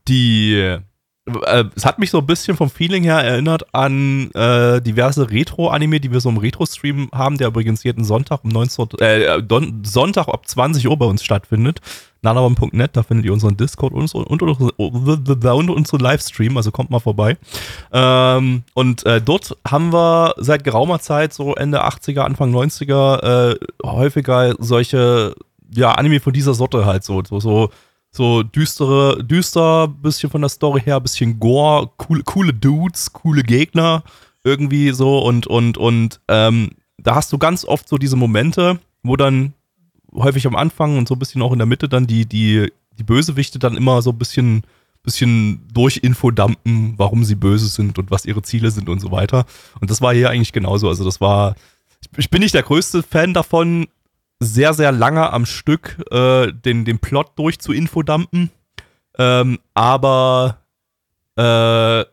die, 0.07 0.77
äh, 1.25 1.63
es 1.75 1.85
hat 1.85 1.99
mich 1.99 2.11
so 2.11 2.19
ein 2.19 2.25
bisschen 2.25 2.57
vom 2.57 2.69
Feeling 2.69 3.03
her 3.03 3.19
erinnert 3.19 3.73
an 3.73 4.29
äh, 4.31 4.81
diverse 4.81 5.29
Retro-Anime, 5.29 5.99
die 5.99 6.11
wir 6.11 6.19
so 6.19 6.29
im 6.29 6.37
Retro-Stream 6.37 7.09
haben, 7.13 7.37
der 7.37 7.47
übrigens 7.47 7.83
jeden 7.83 8.03
Sonntag 8.03 8.43
um 8.43 8.49
19, 8.49 8.85
Uhr- 8.85 9.01
äh, 9.01 9.41
Don 9.41 9.83
Sonntag 9.85 10.27
ab 10.27 10.47
20 10.47 10.87
Uhr 10.87 10.97
bei 10.97 11.05
uns 11.05 11.23
stattfindet. 11.23 11.79
nanabam.net, 12.21 12.91
da 12.93 13.03
findet 13.03 13.25
ihr 13.25 13.33
unseren 13.33 13.55
Discord 13.55 13.93
und, 13.93 14.13
und, 14.13 14.41
und, 14.41 14.41
und, 14.41 14.77
und 14.77 15.69
unseren 15.69 15.99
Livestream, 16.01 16.57
also 16.57 16.71
kommt 16.71 16.89
mal 16.89 16.99
vorbei. 16.99 17.37
Ähm, 17.93 18.63
und 18.73 19.05
äh, 19.05 19.21
dort 19.21 19.55
haben 19.67 19.93
wir 19.93 20.33
seit 20.37 20.63
geraumer 20.63 20.99
Zeit, 20.99 21.33
so 21.33 21.55
Ende 21.55 21.85
80er, 21.85 22.21
Anfang 22.21 22.53
90er, 22.53 23.51
äh, 23.53 23.55
häufiger 23.85 24.55
solche, 24.59 25.35
ja, 25.73 25.93
Anime 25.93 26.19
von 26.19 26.33
dieser 26.33 26.53
Sorte 26.53 26.85
halt 26.85 27.03
so, 27.03 27.23
so, 27.23 27.39
so, 27.39 27.69
so 28.15 28.43
düstere, 28.43 29.23
düster, 29.23 29.87
bisschen 29.87 30.29
von 30.29 30.41
der 30.41 30.49
Story 30.49 30.81
her, 30.81 30.99
bisschen 31.01 31.39
Gore, 31.39 31.89
coole, 31.97 32.23
coole 32.23 32.53
Dudes, 32.53 33.11
coole 33.11 33.41
Gegner, 33.41 34.03
irgendwie 34.43 34.91
so 34.91 35.19
und, 35.19 35.47
und, 35.47 35.77
und, 35.77 36.21
ähm, 36.27 36.69
da 36.99 37.15
hast 37.15 37.33
du 37.33 37.39
ganz 37.39 37.65
oft 37.65 37.89
so 37.89 37.97
diese 37.97 38.15
Momente, 38.15 38.79
wo 39.01 39.17
dann 39.17 39.53
häufig 40.13 40.45
am 40.45 40.55
Anfang 40.55 40.97
und 40.97 41.07
so 41.07 41.15
ein 41.15 41.19
bisschen 41.19 41.41
auch 41.41 41.51
in 41.51 41.57
der 41.57 41.65
Mitte 41.65 41.89
dann 41.89 42.05
die, 42.05 42.27
die, 42.27 42.71
die 42.99 43.03
Bösewichte 43.03 43.57
dann 43.57 43.75
immer 43.75 44.03
so 44.03 44.11
ein 44.11 44.17
bisschen, 44.17 44.61
bisschen 45.01 45.65
durch 45.73 45.97
Info 45.97 46.29
dumpen, 46.29 46.93
warum 46.97 47.23
sie 47.23 47.35
böse 47.35 47.67
sind 47.67 47.97
und 47.97 48.11
was 48.11 48.25
ihre 48.25 48.43
Ziele 48.43 48.69
sind 48.69 48.89
und 48.89 48.99
so 48.99 49.11
weiter. 49.11 49.45
Und 49.81 49.89
das 49.89 50.01
war 50.01 50.13
hier 50.13 50.29
eigentlich 50.29 50.53
genauso. 50.53 50.87
Also 50.87 51.03
das 51.03 51.19
war, 51.19 51.55
ich 52.15 52.29
bin 52.29 52.41
nicht 52.41 52.53
der 52.53 52.63
größte 52.63 53.01
Fan 53.01 53.33
davon, 53.33 53.87
sehr, 54.43 54.73
sehr 54.73 54.91
lange 54.91 55.31
am 55.31 55.45
Stück 55.45 55.97
äh, 56.11 56.51
den, 56.51 56.85
den 56.85 56.99
Plot 56.99 57.31
durch 57.35 57.59
zu 57.59 57.73
Infodumpen. 57.73 58.51
Ähm, 59.17 59.59
aber 59.73 60.59
äh, 61.35 62.05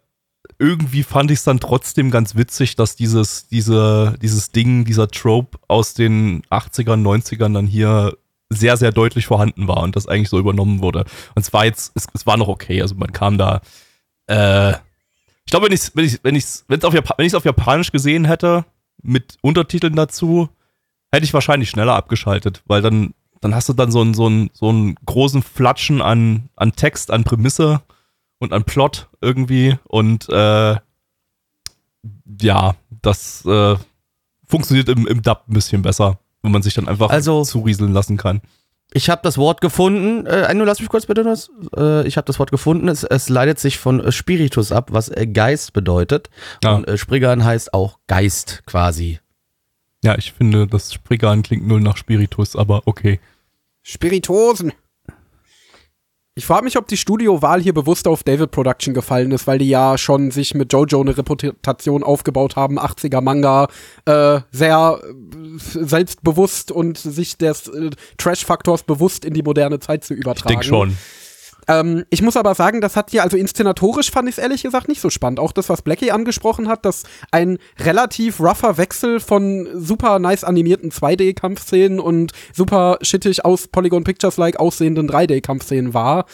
irgendwie 0.58 1.02
fand 1.02 1.30
ich 1.30 1.38
es 1.38 1.44
dann 1.44 1.60
trotzdem 1.60 2.10
ganz 2.10 2.36
witzig, 2.36 2.76
dass 2.76 2.94
dieses, 2.94 3.48
diese, 3.48 4.14
dieses 4.20 4.52
Ding, 4.52 4.84
dieser 4.84 5.08
Trope 5.08 5.58
aus 5.68 5.94
den 5.94 6.42
80ern, 6.50 7.02
90ern 7.02 7.54
dann 7.54 7.66
hier 7.66 8.16
sehr, 8.50 8.76
sehr 8.76 8.92
deutlich 8.92 9.26
vorhanden 9.26 9.68
war 9.68 9.78
und 9.78 9.96
das 9.96 10.06
eigentlich 10.06 10.28
so 10.28 10.38
übernommen 10.38 10.82
wurde. 10.82 11.04
Und 11.34 11.42
es 11.42 11.52
war 11.52 11.64
jetzt, 11.64 11.92
es, 11.94 12.06
es 12.12 12.26
war 12.26 12.36
noch 12.36 12.48
okay. 12.48 12.82
Also 12.82 12.94
man 12.96 13.12
kam 13.12 13.38
da, 13.38 13.62
äh, 14.26 14.72
ich 15.46 15.50
glaube, 15.50 15.66
wenn 15.66 15.72
ich 15.72 15.90
ich 15.96 16.20
wenn 16.22 16.34
ich 16.34 16.44
wenn 16.68 16.84
auf 16.84 16.94
Japa 16.94 17.14
auf 17.16 17.44
Japanisch 17.44 17.92
gesehen 17.92 18.24
hätte 18.24 18.64
mit 19.02 19.36
Untertiteln 19.40 19.94
dazu, 19.96 20.48
hätte 21.12 21.24
ich 21.24 21.34
wahrscheinlich 21.34 21.70
schneller 21.70 21.94
abgeschaltet, 21.94 22.62
weil 22.66 22.82
dann 22.82 23.14
dann 23.40 23.54
hast 23.54 23.68
du 23.68 23.72
dann 23.72 23.90
so 23.90 24.00
einen 24.02 24.14
so 24.14 24.26
einen 24.26 24.50
so 24.52 24.68
einen 24.68 24.94
großen 25.06 25.42
Flatschen 25.42 26.02
an 26.02 26.48
an 26.56 26.72
Text, 26.72 27.10
an 27.10 27.24
Prämisse 27.24 27.80
und 28.38 28.52
an 28.52 28.64
Plot 28.64 29.08
irgendwie 29.20 29.76
und 29.84 30.28
äh, 30.28 30.76
ja, 32.40 32.74
das 33.02 33.44
äh, 33.46 33.76
funktioniert 34.46 34.88
im, 34.88 35.06
im 35.06 35.22
Dub 35.22 35.44
ein 35.48 35.54
bisschen 35.54 35.82
besser, 35.82 36.18
wenn 36.42 36.52
man 36.52 36.62
sich 36.62 36.74
dann 36.74 36.88
einfach 36.88 37.10
Also- 37.10 37.42
zurieseln 37.44 37.92
lassen 37.92 38.16
kann. 38.16 38.40
Ich 38.92 39.08
habe 39.08 39.20
das 39.22 39.38
Wort 39.38 39.60
gefunden. 39.60 40.26
Äh, 40.26 40.46
Enno, 40.46 40.64
lass 40.64 40.80
mich 40.80 40.88
kurz 40.88 41.06
bitte 41.06 41.22
das. 41.22 41.48
Äh, 41.76 42.04
ich 42.08 42.16
habe 42.16 42.24
das 42.24 42.40
Wort 42.40 42.50
gefunden. 42.50 42.88
Es, 42.88 43.04
es 43.04 43.28
leitet 43.28 43.60
sich 43.60 43.78
von 43.78 44.00
äh, 44.00 44.10
Spiritus 44.10 44.72
ab, 44.72 44.88
was 44.90 45.08
äh, 45.08 45.28
Geist 45.28 45.72
bedeutet. 45.74 46.28
Ja. 46.64 46.72
Und 46.74 46.88
äh, 46.88 46.98
Spriggern 46.98 47.44
heißt 47.44 47.72
auch 47.72 48.00
Geist 48.08 48.64
quasi. 48.66 49.20
Ja, 50.02 50.16
ich 50.16 50.32
finde, 50.32 50.66
das 50.66 50.94
Spriggan 50.94 51.42
klingt 51.42 51.66
null 51.66 51.80
nach 51.80 51.96
Spiritus, 51.96 52.56
aber 52.56 52.82
okay. 52.86 53.20
Spiritosen. 53.82 54.72
Ich 56.36 56.46
frage 56.46 56.64
mich, 56.64 56.78
ob 56.78 56.86
die 56.86 56.96
Studiowahl 56.96 57.60
hier 57.60 57.74
bewusst 57.74 58.08
auf 58.08 58.22
David 58.22 58.50
Production 58.50 58.94
gefallen 58.94 59.30
ist, 59.32 59.46
weil 59.46 59.58
die 59.58 59.68
ja 59.68 59.98
schon 59.98 60.30
sich 60.30 60.54
mit 60.54 60.72
Jojo 60.72 61.00
eine 61.00 61.18
Reputation 61.18 62.02
aufgebaut 62.02 62.56
haben, 62.56 62.78
80er 62.78 63.20
Manga, 63.20 63.68
äh, 64.06 64.40
sehr 64.50 65.00
äh, 65.02 65.58
selbstbewusst 65.58 66.72
und 66.72 66.96
sich 66.96 67.36
des 67.36 67.68
äh, 67.68 67.90
Trash-Faktors 68.16 68.84
bewusst 68.84 69.26
in 69.26 69.34
die 69.34 69.42
moderne 69.42 69.80
Zeit 69.80 70.04
zu 70.04 70.14
Ich 70.14 70.20
übertragen. 70.20 70.48
denke 70.48 70.64
schon. 70.64 70.96
Ähm, 71.70 72.04
ich 72.10 72.20
muss 72.20 72.36
aber 72.36 72.56
sagen, 72.56 72.80
das 72.80 72.96
hat 72.96 73.12
hier, 73.12 73.22
also 73.22 73.36
inszenatorisch 73.36 74.10
fand 74.10 74.28
ich 74.28 74.36
es 74.36 74.42
ehrlich 74.42 74.64
gesagt 74.64 74.88
nicht 74.88 75.00
so 75.00 75.08
spannend. 75.08 75.38
Auch 75.38 75.52
das, 75.52 75.68
was 75.68 75.82
Blackie 75.82 76.10
angesprochen 76.10 76.66
hat, 76.66 76.84
dass 76.84 77.04
ein 77.30 77.58
relativ 77.78 78.40
rougher 78.40 78.76
Wechsel 78.76 79.20
von 79.20 79.68
super 79.74 80.18
nice 80.18 80.42
animierten 80.42 80.90
2D-Kampfszenen 80.90 82.00
und 82.00 82.32
super 82.52 82.98
shittig 83.02 83.44
aus 83.44 83.68
Polygon 83.68 84.02
Pictures-like 84.02 84.58
aussehenden 84.58 85.08
3D-Kampfszenen 85.08 85.94
war. 85.94 86.26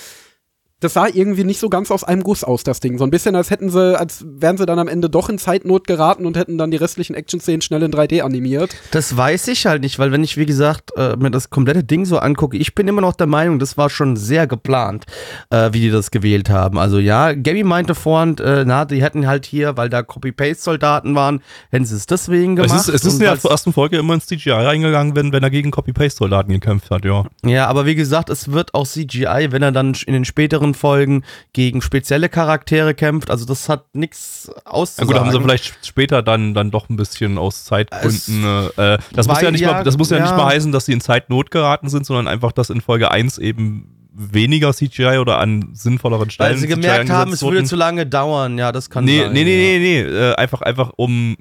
Das 0.80 0.92
sah 0.92 1.06
irgendwie 1.06 1.45
nicht 1.45 1.59
so 1.59 1.71
ganz 1.71 1.90
aus 1.90 2.04
einem 2.04 2.23
Guss 2.23 2.45
aus, 2.45 2.62
das 2.62 2.80
Ding. 2.80 2.99
So 2.99 3.04
ein 3.04 3.11
bisschen, 3.11 3.35
als 3.35 3.49
hätten 3.50 3.71
sie, 3.71 3.99
als 3.99 4.23
wären 4.28 4.59
sie 4.59 4.66
dann 4.66 4.78
am 4.78 4.88
Ende 4.88 5.09
doch 5.09 5.30
in 5.30 5.38
Zeitnot 5.38 5.87
geraten 5.87 6.26
und 6.26 6.37
hätten 6.37 6.59
dann 6.59 6.71
die 6.71 6.76
restlichen 6.76 7.14
Action-Szenen 7.14 7.62
schnell 7.62 7.83
in 7.83 7.90
3D 7.90 8.21
animiert. 8.21 8.76
Das 8.90 9.16
weiß 9.16 9.49
ich 9.49 9.64
halt 9.64 9.80
nicht, 9.80 9.99
weil 9.99 10.12
wenn 10.12 10.23
ich, 10.23 10.37
wie 10.37 10.45
gesagt, 10.45 10.90
äh, 10.99 11.16
mir 11.16 11.30
das 11.30 11.49
komplette 11.49 11.83
Ding 11.83 12.04
so 12.04 12.18
angucke, 12.18 12.59
ich 12.59 12.75
bin 12.75 12.87
immer 12.88 13.00
noch 13.00 13.14
der 13.14 13.26
Meinung, 13.26 13.59
das 13.59 13.78
war 13.78 13.88
schon 13.88 14.16
sehr 14.16 14.47
geplant, 14.47 15.06
äh, 15.49 15.71
wie 15.73 15.80
die 15.80 15.90
das 15.90 16.11
gewählt 16.11 16.50
haben. 16.50 16.76
Also 16.78 16.99
ja, 16.99 17.33
Gabby 17.33 17.64
meinte 17.64 17.95
vorhin, 17.95 18.37
äh, 18.37 18.66
na, 18.66 18.85
die 18.85 19.02
hätten 19.02 19.26
halt 19.26 19.47
hier, 19.47 19.78
weil 19.78 19.88
da 19.88 20.02
Copy-Paste-Soldaten 20.02 21.14
waren, 21.14 21.40
hätten 21.71 21.87
sie 21.87 21.97
es 21.97 22.04
deswegen 22.04 22.59
Es 22.59 22.66
gemacht. 22.66 22.88
ist, 22.88 22.95
es 22.95 23.04
ist 23.06 23.14
in 23.14 23.21
der 23.21 23.38
ersten 23.42 23.73
Folge 23.73 23.97
immer 23.97 24.12
ins 24.12 24.26
CGI 24.26 24.50
reingegangen, 24.50 25.16
wenn, 25.16 25.33
wenn 25.33 25.42
er 25.42 25.50
gegen 25.50 25.71
Copy-Paste-Soldaten 25.71 26.52
gekämpft 26.52 26.90
hat, 26.90 27.06
ja. 27.06 27.25
Ja, 27.47 27.66
aber 27.66 27.87
wie 27.87 27.95
gesagt, 27.95 28.28
es 28.28 28.52
wird 28.52 28.75
auch 28.75 28.87
CGI, 28.87 29.49
wenn 29.50 29.62
er 29.62 29.73
dann 29.73 29.95
in 30.06 30.12
den 30.12 30.26
späteren 30.26 30.65
Folgen 30.75 31.23
gegen 31.52 31.82
spezielle 31.82 32.28
Charaktere 32.28 32.94
kämpft. 32.94 33.30
Also 33.30 33.44
das 33.44 33.68
hat 33.68 33.94
nichts 33.94 34.50
auszusagen. 34.64 35.08
gut, 35.12 35.20
haben 35.20 35.32
sie 35.32 35.40
vielleicht 35.40 35.87
später 35.87 36.23
dann, 36.23 36.54
dann 36.54 36.70
doch 36.70 36.88
ein 36.88 36.96
bisschen 36.96 37.38
aus 37.38 37.64
Zeitgründen. 37.64 38.44
Äh, 38.76 38.99
das 39.12 39.28
muss 39.28 39.40
ja 39.40 39.50
nicht 39.50 39.61
ja- 39.61 39.73
mal, 39.73 39.85
das 39.85 39.96
muss 39.99 40.11
ja, 40.11 40.18
nicht 40.20 40.30
ja. 40.30 40.37
mal 40.37 40.46
heißen, 40.46 40.73
dass 40.73 40.87
sie 40.87 40.92
in 40.92 41.00
Zeitnot 41.00 41.50
geraten 41.50 41.88
sind, 41.88 42.06
sondern 42.06 42.28
einfach, 42.28 42.52
dass 42.52 42.70
in 42.70 42.80
Folge 42.80 43.11
1 43.11 43.38
eben 43.38 43.92
weniger 44.18 44.73
CGI 44.73 45.18
oder 45.18 45.38
an 45.38 45.70
sinnvolleren 45.75 46.30
Stellen. 46.30 46.52
Weil 46.52 46.58
sie 46.58 46.66
gemerkt 46.68 47.11
haben, 47.11 47.32
es 47.32 47.42
würde 47.42 47.64
zu 47.64 47.76
lange 47.76 48.06
dauern. 48.06 48.56
Ja, 48.58 48.73
das 48.73 48.88
kann 48.88 49.04
Nee, 49.04 49.20
sein. 49.20 49.32
nee, 49.32 49.40
ja. 49.40 49.44
nee, 49.44 49.78
nee, 49.78 50.02
nee, 50.04 50.16
äh, 50.30 50.35
einfach, 50.37 50.62
einfach 50.62 50.92
um 50.96 51.37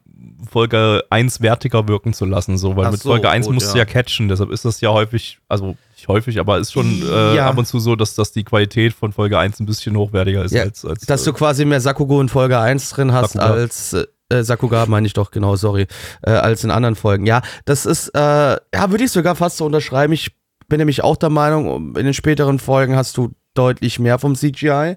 Folge 0.49 1.03
1 1.09 1.41
wertiger 1.41 1.87
wirken 1.87 2.13
zu 2.13 2.25
lassen, 2.25 2.57
so, 2.57 2.75
weil 2.75 2.87
Ach 2.87 2.91
mit 2.91 3.01
so, 3.01 3.09
Folge 3.09 3.29
1 3.29 3.45
gut, 3.45 3.55
musst 3.55 3.73
du 3.73 3.77
ja. 3.77 3.83
ja 3.83 3.85
catchen, 3.85 4.27
deshalb 4.27 4.51
ist 4.51 4.65
das 4.65 4.81
ja 4.81 4.89
häufig, 4.91 5.39
also 5.47 5.75
nicht 6.05 6.07
häufig, 6.07 6.39
aber 6.39 6.57
ist 6.59 6.71
schon 6.71 7.01
äh, 7.01 7.35
Ja. 7.35 7.49
ab 7.49 7.57
und 7.57 7.65
zu 7.65 7.79
so, 7.79 7.95
dass, 7.95 8.15
dass 8.15 8.31
die 8.31 8.43
Qualität 8.43 8.93
von 8.93 9.11
Folge 9.11 9.37
1 9.39 9.59
ein 9.59 9.65
bisschen 9.65 9.95
hochwertiger 9.97 10.43
ist 10.45 10.53
Ja, 10.53 10.63
als, 10.63 10.85
als 10.85 11.05
Dass 11.05 11.23
du 11.23 11.31
äh, 11.31 11.33
quasi 11.33 11.65
mehr 11.65 11.81
Sakugo 11.81 12.21
in 12.21 12.29
Folge 12.29 12.59
1 12.59 12.89
drin 12.91 13.11
hast 13.13 13.33
Sakuga. 13.33 13.53
als 13.53 13.93
äh, 13.93 14.43
Sakuga 14.43 14.85
meine 14.87 15.07
ich 15.07 15.13
doch, 15.13 15.31
genau, 15.31 15.55
sorry, 15.55 15.87
äh, 16.23 16.31
als 16.31 16.63
in 16.63 16.71
anderen 16.71 16.95
Folgen. 16.95 17.25
Ja, 17.25 17.41
das 17.65 17.85
ist, 17.85 18.09
äh, 18.09 18.19
ja, 18.19 18.57
würde 18.89 19.03
ich 19.03 19.11
sogar 19.11 19.35
fast 19.35 19.57
so 19.57 19.65
unterschreiben. 19.65 20.13
Ich 20.13 20.31
bin 20.67 20.79
nämlich 20.79 21.03
auch 21.03 21.15
der 21.17 21.29
Meinung, 21.29 21.95
in 21.95 22.05
den 22.05 22.13
späteren 22.13 22.59
Folgen 22.59 22.95
hast 22.95 23.17
du 23.17 23.31
deutlich 23.53 23.99
mehr 23.99 24.17
vom 24.19 24.35
CGI 24.35 24.95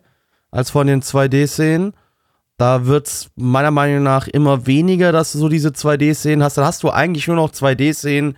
als 0.51 0.71
von 0.71 0.87
den 0.87 1.03
2D-Szenen. 1.03 1.93
Da 2.57 2.87
wird's 2.87 3.29
meiner 3.37 3.71
Meinung 3.71 4.03
nach 4.03 4.27
immer 4.29 4.67
weniger, 4.67 5.13
dass 5.13 5.33
du 5.33 5.39
so 5.39 5.49
diese 5.49 5.69
2D-Szenen 5.69 6.43
hast. 6.43 6.57
Dann 6.59 6.65
hast 6.65 6.83
du 6.83 6.91
eigentlich 6.91 7.27
nur 7.29 7.37
noch 7.37 7.51
2D-Szenen 7.53 8.37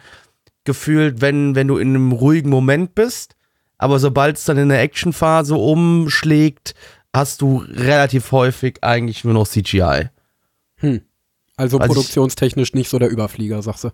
gefühlt, 0.70 1.20
wenn, 1.20 1.56
wenn 1.56 1.66
du 1.66 1.78
in 1.78 1.88
einem 1.88 2.12
ruhigen 2.12 2.48
Moment 2.48 2.94
bist. 2.94 3.34
Aber 3.76 3.98
sobald 3.98 4.36
es 4.36 4.44
dann 4.44 4.56
in 4.56 4.68
der 4.68 4.80
Actionphase 4.80 5.56
umschlägt, 5.56 6.74
hast 7.12 7.42
du 7.42 7.64
relativ 7.68 8.30
häufig 8.30 8.78
eigentlich 8.82 9.24
nur 9.24 9.34
noch 9.34 9.48
CGI. 9.48 10.10
Also 10.80 11.00
Also 11.60 11.78
ich- 11.80 11.86
produktionstechnisch 11.86 12.74
nicht 12.74 12.88
so 12.88 12.98
der 12.98 13.10
Überflieger, 13.10 13.62
sagst 13.62 13.84
du. 13.84 13.90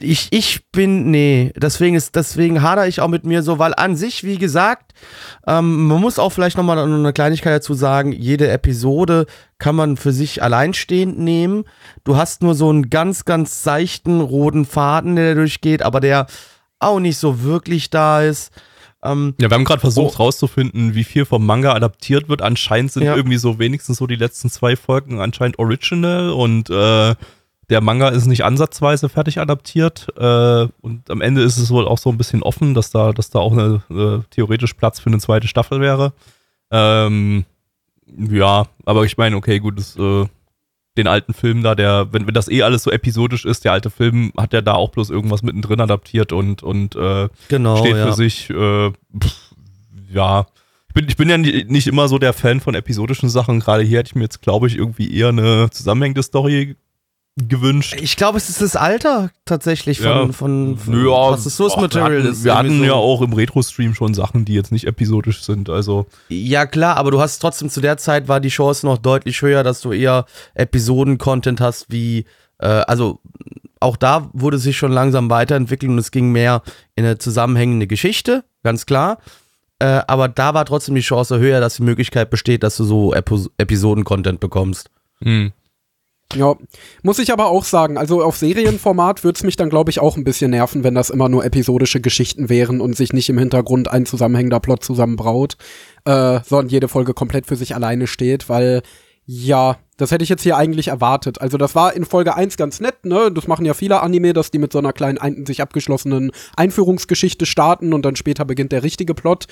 Ich, 0.00 0.28
ich 0.30 0.66
bin, 0.72 1.10
nee, 1.10 1.52
deswegen 1.56 1.94
ist, 1.94 2.16
deswegen 2.16 2.62
hader 2.62 2.88
ich 2.88 3.00
auch 3.00 3.08
mit 3.08 3.24
mir 3.24 3.42
so, 3.42 3.58
weil 3.58 3.74
an 3.76 3.94
sich, 3.96 4.24
wie 4.24 4.38
gesagt, 4.38 4.92
ähm, 5.46 5.86
man 5.86 6.00
muss 6.00 6.18
auch 6.18 6.30
vielleicht 6.30 6.56
nochmal 6.56 6.78
eine 6.78 7.12
Kleinigkeit 7.12 7.52
dazu 7.52 7.74
sagen, 7.74 8.12
jede 8.12 8.48
Episode 8.50 9.26
kann 9.58 9.76
man 9.76 9.96
für 9.96 10.12
sich 10.12 10.42
alleinstehend 10.42 11.18
nehmen. 11.18 11.64
Du 12.04 12.16
hast 12.16 12.42
nur 12.42 12.54
so 12.54 12.68
einen 12.70 12.90
ganz, 12.90 13.24
ganz 13.24 13.62
seichten 13.62 14.20
roten 14.20 14.64
Faden, 14.64 15.16
der 15.16 15.34
da 15.34 15.40
durchgeht, 15.40 15.82
aber 15.82 16.00
der 16.00 16.26
auch 16.78 16.98
nicht 17.00 17.18
so 17.18 17.42
wirklich 17.42 17.90
da 17.90 18.22
ist. 18.22 18.50
Ähm, 19.02 19.34
Ja, 19.40 19.48
wir 19.50 19.54
haben 19.54 19.64
gerade 19.64 19.80
versucht 19.80 20.14
Oh. 20.18 20.24
rauszufinden, 20.24 20.94
wie 20.94 21.04
viel 21.04 21.24
vom 21.24 21.46
Manga 21.46 21.72
adaptiert 21.72 22.28
wird. 22.28 22.42
Anscheinend 22.42 22.92
sind 22.92 23.04
Ja. 23.04 23.16
irgendwie 23.16 23.38
so 23.38 23.58
wenigstens 23.58 23.98
so 23.98 24.06
die 24.06 24.16
letzten 24.16 24.50
zwei 24.50 24.76
Folgen 24.76 25.20
anscheinend 25.20 25.58
original 25.58 26.30
und 26.30 26.68
äh, 26.70 27.14
der 27.70 27.80
Manga 27.80 28.08
ist 28.08 28.26
nicht 28.26 28.44
ansatzweise 28.44 29.08
fertig 29.08 29.38
adaptiert. 29.38 30.08
Äh, 30.18 30.66
und 30.80 31.08
am 31.08 31.20
Ende 31.20 31.42
ist 31.42 31.56
es 31.56 31.70
wohl 31.70 31.86
auch 31.86 31.98
so 31.98 32.10
ein 32.10 32.18
bisschen 32.18 32.42
offen, 32.42 32.74
dass 32.74 32.90
da, 32.90 33.12
dass 33.12 33.30
da 33.30 33.38
auch 33.38 33.52
eine, 33.52 33.82
äh, 33.90 34.18
theoretisch 34.30 34.74
Platz 34.74 34.98
für 35.00 35.08
eine 35.08 35.18
zweite 35.18 35.46
Staffel 35.48 35.80
wäre. 35.80 36.12
Ähm, 36.72 37.44
ja, 38.28 38.66
aber 38.84 39.04
ich 39.04 39.16
meine, 39.16 39.36
okay, 39.36 39.60
gut, 39.60 39.78
das, 39.78 39.96
äh, 39.96 40.26
den 40.96 41.06
alten 41.06 41.34
Film 41.34 41.62
da, 41.62 41.74
der, 41.74 42.12
wenn, 42.12 42.26
wenn 42.26 42.34
das 42.34 42.48
eh 42.48 42.62
alles 42.62 42.82
so 42.82 42.90
episodisch 42.90 43.44
ist, 43.44 43.64
der 43.64 43.72
alte 43.72 43.90
Film 43.90 44.32
hat 44.36 44.52
ja 44.52 44.60
da 44.60 44.74
auch 44.74 44.90
bloß 44.90 45.10
irgendwas 45.10 45.42
mittendrin 45.42 45.80
adaptiert 45.80 46.32
und, 46.32 46.62
und 46.62 46.96
äh, 46.96 47.28
genau, 47.48 47.76
steht 47.78 47.96
ja. 47.96 48.06
für 48.06 48.12
sich. 48.12 48.50
Äh, 48.50 48.90
pff, 48.90 49.54
ja, 50.12 50.46
ich 50.88 50.94
bin, 50.94 51.08
ich 51.08 51.16
bin 51.16 51.28
ja 51.28 51.38
ni- 51.38 51.64
nicht 51.68 51.86
immer 51.86 52.08
so 52.08 52.18
der 52.18 52.32
Fan 52.32 52.58
von 52.58 52.74
episodischen 52.74 53.28
Sachen. 53.28 53.60
Gerade 53.60 53.84
hier 53.84 53.98
hätte 53.98 54.08
ich 54.08 54.14
mir 54.16 54.24
jetzt, 54.24 54.42
glaube 54.42 54.66
ich, 54.66 54.76
irgendwie 54.76 55.14
eher 55.14 55.28
eine 55.28 55.70
zusammenhängende 55.70 56.24
Story 56.24 56.74
gewünscht. 57.48 57.96
Ich 58.00 58.16
glaube, 58.16 58.38
es 58.38 58.48
ist 58.48 58.60
das 58.60 58.76
Alter 58.76 59.30
tatsächlich 59.44 60.00
von, 60.00 60.06
Ja. 60.28 60.32
von, 60.32 60.76
von 60.78 60.94
Ja, 61.06 61.30
was 61.32 61.44
das 61.44 61.56
Source 61.56 61.76
Material 61.76 62.10
wir 62.12 62.18
hatten, 62.20 62.32
ist. 62.32 62.44
Wir 62.44 62.56
hatten 62.56 62.78
so. 62.78 62.84
ja 62.84 62.92
auch 62.94 63.22
im 63.22 63.32
Retro-Stream 63.32 63.94
schon 63.94 64.14
Sachen, 64.14 64.44
die 64.44 64.54
jetzt 64.54 64.72
nicht 64.72 64.86
episodisch 64.86 65.42
sind. 65.42 65.70
Also, 65.70 66.06
Ja, 66.28 66.66
klar, 66.66 66.96
aber 66.96 67.10
du 67.10 67.20
hast 67.20 67.38
trotzdem 67.38 67.68
zu 67.70 67.80
der 67.80 67.96
Zeit 67.96 68.28
war 68.28 68.40
die 68.40 68.48
Chance 68.48 68.84
noch 68.86 68.98
deutlich 68.98 69.40
höher, 69.42 69.62
dass 69.62 69.80
du 69.80 69.92
eher 69.92 70.26
Episoden-Content 70.54 71.60
hast, 71.60 71.86
wie, 71.90 72.24
äh, 72.58 72.66
also 72.66 73.20
auch 73.80 73.96
da 73.96 74.28
wurde 74.32 74.58
sich 74.58 74.76
schon 74.76 74.92
langsam 74.92 75.30
weiterentwickelt 75.30 75.90
und 75.90 75.98
es 75.98 76.10
ging 76.10 76.32
mehr 76.32 76.62
in 76.96 77.04
eine 77.04 77.18
zusammenhängende 77.18 77.86
Geschichte, 77.86 78.44
ganz 78.62 78.86
klar. 78.86 79.18
Äh, 79.78 80.02
aber 80.06 80.28
da 80.28 80.52
war 80.52 80.66
trotzdem 80.66 80.94
die 80.94 81.00
Chance 81.00 81.38
höher, 81.38 81.60
dass 81.60 81.76
die 81.76 81.82
Möglichkeit 81.82 82.28
besteht, 82.28 82.62
dass 82.62 82.76
du 82.76 82.84
so 82.84 83.14
Epo 83.14 83.40
Episoden-Content 83.56 84.38
bekommst. 84.40 84.90
hm. 85.22 85.52
Ja, 86.34 86.56
muss 87.02 87.18
ich 87.18 87.32
aber 87.32 87.46
auch 87.46 87.64
sagen, 87.64 87.98
also 87.98 88.22
auf 88.22 88.36
Serienformat 88.36 89.24
würde 89.24 89.36
es 89.36 89.42
mich 89.42 89.56
dann, 89.56 89.68
glaube 89.68 89.90
ich, 89.90 89.98
auch 89.98 90.16
ein 90.16 90.22
bisschen 90.22 90.52
nerven, 90.52 90.84
wenn 90.84 90.94
das 90.94 91.10
immer 91.10 91.28
nur 91.28 91.44
episodische 91.44 92.00
Geschichten 92.00 92.48
wären 92.48 92.80
und 92.80 92.96
sich 92.96 93.12
nicht 93.12 93.28
im 93.28 93.38
Hintergrund 93.38 93.90
ein 93.90 94.06
zusammenhängender 94.06 94.60
Plot 94.60 94.84
zusammenbraut, 94.84 95.56
äh, 96.04 96.38
sondern 96.46 96.68
jede 96.68 96.86
Folge 96.86 97.14
komplett 97.14 97.46
für 97.46 97.56
sich 97.56 97.74
alleine 97.74 98.06
steht, 98.06 98.48
weil, 98.48 98.82
ja, 99.26 99.78
das 100.00 100.10
hätte 100.10 100.22
ich 100.22 100.30
jetzt 100.30 100.42
hier 100.42 100.56
eigentlich 100.56 100.88
erwartet. 100.88 101.40
Also 101.40 101.58
das 101.58 101.74
war 101.74 101.94
in 101.94 102.06
Folge 102.06 102.34
1 102.34 102.56
ganz 102.56 102.80
nett, 102.80 103.04
ne? 103.04 103.30
Das 103.30 103.46
machen 103.46 103.66
ja 103.66 103.74
viele 103.74 104.00
Anime, 104.00 104.32
dass 104.32 104.50
die 104.50 104.58
mit 104.58 104.72
so 104.72 104.78
einer 104.78 104.94
kleinen, 104.94 105.18
ein 105.18 105.44
sich 105.44 105.60
abgeschlossenen 105.60 106.32
Einführungsgeschichte 106.56 107.44
starten 107.44 107.92
und 107.92 108.02
dann 108.02 108.16
später 108.16 108.46
beginnt 108.46 108.72
der 108.72 108.82
richtige 108.82 109.14
Plot. 109.14 109.46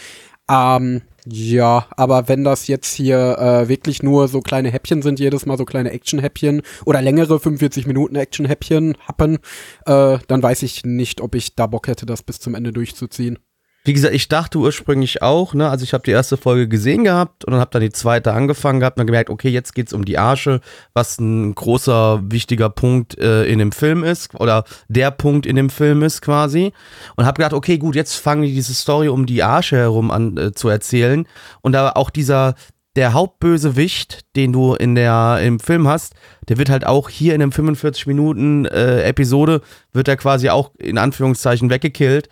Ähm, 0.51 1.03
ja, 1.27 1.87
aber 1.91 2.29
wenn 2.29 2.45
das 2.45 2.67
jetzt 2.67 2.95
hier 2.95 3.39
äh, 3.39 3.69
wirklich 3.69 4.03
nur 4.03 4.29
so 4.29 4.41
kleine 4.41 4.71
Häppchen 4.71 5.03
sind, 5.03 5.21
jedes 5.21 5.45
Mal 5.45 5.59
so 5.59 5.67
kleine 5.67 5.91
Action-Häppchen 5.91 6.63
oder 6.87 7.03
längere 7.03 7.39
45 7.39 7.87
Minuten 7.87 8.17
Action-Häppchen 8.17 8.97
happen, 9.07 9.39
äh, 9.85 10.19
dann 10.27 10.43
weiß 10.43 10.63
ich 10.63 10.87
nicht, 10.87 11.21
ob 11.21 11.35
ich 11.35 11.55
da 11.55 11.67
Bock 11.67 11.89
hätte, 11.89 12.07
das 12.07 12.23
bis 12.23 12.41
zum 12.41 12.55
Ende 12.55 12.73
durchzuziehen. 12.73 13.39
Wie 13.85 13.93
gesagt, 13.93 14.15
ich 14.15 14.29
dachte 14.29 14.59
ursprünglich 14.59 15.23
auch, 15.23 15.55
ne, 15.55 15.71
also 15.71 15.83
ich 15.83 15.95
habe 15.95 16.05
die 16.05 16.11
erste 16.11 16.37
Folge 16.37 16.69
gesehen 16.69 17.05
gehabt 17.05 17.45
und 17.45 17.53
dann 17.53 17.61
habe 17.61 17.71
dann 17.71 17.81
die 17.81 17.93
zweite 17.93 18.35
angefangen 18.35 18.81
gehabt 18.81 18.97
und 18.97 19.01
dann 19.01 19.07
gemerkt, 19.07 19.31
okay, 19.31 19.49
jetzt 19.49 19.75
geht's 19.75 19.93
um 19.93 20.05
die 20.05 20.19
Arsche, 20.19 20.61
was 20.93 21.19
ein 21.19 21.55
großer, 21.55 22.21
wichtiger 22.31 22.69
Punkt 22.69 23.17
äh, 23.19 23.45
in 23.45 23.59
dem 23.59 23.73
Film 23.73 24.05
ist 24.05 24.35
oder 24.35 24.65
der 24.89 25.11
Punkt 25.11 25.47
in 25.47 25.57
dem 25.57 25.71
Film 25.71 26.03
ist 26.03 26.21
quasi. 26.21 26.73
Und 27.17 27.25
habe 27.25 27.39
gedacht, 27.39 27.55
okay, 27.55 27.79
gut, 27.79 27.95
jetzt 27.95 28.17
fangen 28.17 28.43
die 28.43 28.53
diese 28.53 28.75
Story 28.75 29.09
um 29.09 29.27
die 29.27 29.43
Arsche 29.43 29.77
herum 29.77 30.11
an 30.11 30.37
äh, 30.37 30.53
zu 30.53 30.69
erzählen. 30.69 31.27
Und 31.63 31.73
da 31.73 31.93
auch 31.93 32.11
dieser 32.11 32.57
der 32.97 33.13
Hauptbösewicht, 33.13 34.27
den 34.35 34.53
du 34.53 34.75
in 34.75 34.97
der 34.97 35.39
im 35.41 35.61
Film 35.61 35.87
hast, 35.87 36.15
der 36.49 36.59
wird 36.59 36.69
halt 36.69 36.85
auch 36.85 37.09
hier 37.09 37.35
in 37.35 37.41
einem 37.41 37.53
45 37.53 38.09
Minuten 38.09 38.65
äh, 38.65 39.03
Episode 39.03 39.61
wird 39.93 40.09
er 40.09 40.17
quasi 40.17 40.49
auch 40.49 40.73
in 40.79 40.99
Anführungszeichen 40.99 41.71
weggekillt 41.71 42.29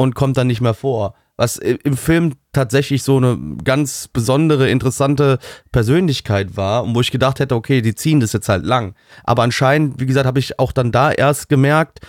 und 0.00 0.14
kommt 0.14 0.36
dann 0.36 0.46
nicht 0.46 0.60
mehr 0.60 0.74
vor. 0.74 1.14
Was 1.36 1.56
i- 1.58 1.78
im 1.84 1.96
Film 1.96 2.34
tatsächlich 2.52 3.02
so 3.02 3.16
eine 3.16 3.38
ganz 3.64 4.08
besondere, 4.08 4.68
interessante 4.70 5.38
Persönlichkeit 5.72 6.56
war 6.56 6.84
und 6.84 6.94
wo 6.94 7.00
ich 7.00 7.10
gedacht 7.10 7.38
hätte, 7.40 7.54
okay, 7.54 7.80
die 7.82 7.94
ziehen 7.94 8.20
das 8.20 8.32
jetzt 8.32 8.48
halt 8.48 8.64
lang. 8.64 8.94
Aber 9.24 9.42
anscheinend, 9.42 10.00
wie 10.00 10.06
gesagt, 10.06 10.26
habe 10.26 10.38
ich 10.38 10.58
auch 10.58 10.72
dann 10.72 10.92
da 10.92 11.10
erst 11.12 11.48
gemerkt, 11.48 12.00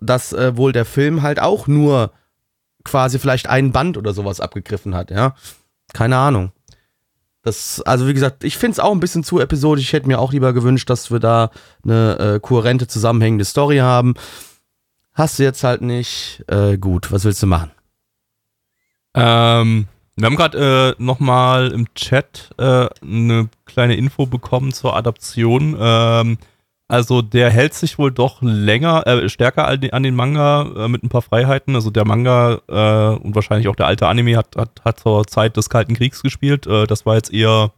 dass 0.00 0.32
äh, 0.32 0.56
wohl 0.56 0.72
der 0.72 0.84
Film 0.84 1.22
halt 1.22 1.40
auch 1.40 1.66
nur 1.66 2.12
quasi 2.84 3.18
vielleicht 3.18 3.48
ein 3.48 3.72
Band 3.72 3.96
oder 3.98 4.12
sowas 4.14 4.40
abgegriffen 4.40 4.94
hat, 4.94 5.10
ja. 5.10 5.34
Keine 5.92 6.16
Ahnung. 6.16 6.52
Das, 7.42 7.80
also 7.82 8.06
wie 8.06 8.14
gesagt, 8.14 8.44
ich 8.44 8.58
finde 8.58 8.72
es 8.72 8.80
auch 8.80 8.92
ein 8.92 9.00
bisschen 9.00 9.24
zu 9.24 9.40
episodisch. 9.40 9.84
Ich 9.84 9.92
hätte 9.92 10.06
mir 10.08 10.18
auch 10.18 10.32
lieber 10.32 10.52
gewünscht, 10.52 10.90
dass 10.90 11.10
wir 11.10 11.20
da 11.20 11.50
eine 11.84 12.18
äh, 12.18 12.40
kohärente, 12.40 12.86
zusammenhängende 12.86 13.44
Story 13.44 13.78
haben. 13.78 14.14
Hast 15.20 15.38
du 15.38 15.42
jetzt 15.42 15.64
halt 15.64 15.82
nicht. 15.82 16.42
Äh, 16.46 16.78
gut, 16.78 17.12
was 17.12 17.26
willst 17.26 17.42
du 17.42 17.46
machen? 17.46 17.70
Ähm, 19.14 19.86
wir 20.16 20.24
haben 20.24 20.36
gerade 20.36 20.96
äh, 20.98 21.02
nochmal 21.02 21.72
im 21.72 21.92
Chat 21.92 22.48
äh, 22.56 22.86
eine 23.02 23.50
kleine 23.66 23.96
Info 23.96 24.24
bekommen 24.24 24.72
zur 24.72 24.96
Adaption. 24.96 25.76
Ähm, 25.78 26.38
also 26.88 27.20
der 27.20 27.50
hält 27.50 27.74
sich 27.74 27.98
wohl 27.98 28.10
doch 28.10 28.40
länger, 28.40 29.06
äh, 29.06 29.28
stärker 29.28 29.68
an 29.68 29.82
den, 29.82 29.92
an 29.92 30.04
den 30.04 30.14
Manga 30.14 30.86
äh, 30.86 30.88
mit 30.88 31.02
ein 31.02 31.10
paar 31.10 31.20
Freiheiten. 31.20 31.74
Also 31.74 31.90
der 31.90 32.06
Manga 32.06 32.62
äh, 32.68 33.22
und 33.22 33.34
wahrscheinlich 33.34 33.68
auch 33.68 33.76
der 33.76 33.88
alte 33.88 34.08
Anime 34.08 34.38
hat, 34.38 34.56
hat, 34.56 34.80
hat 34.86 35.00
zur 35.00 35.26
Zeit 35.26 35.54
des 35.58 35.68
Kalten 35.68 35.92
Kriegs 35.92 36.22
gespielt. 36.22 36.66
Äh, 36.66 36.86
das 36.86 37.04
war 37.04 37.16
jetzt 37.16 37.30
eher 37.30 37.72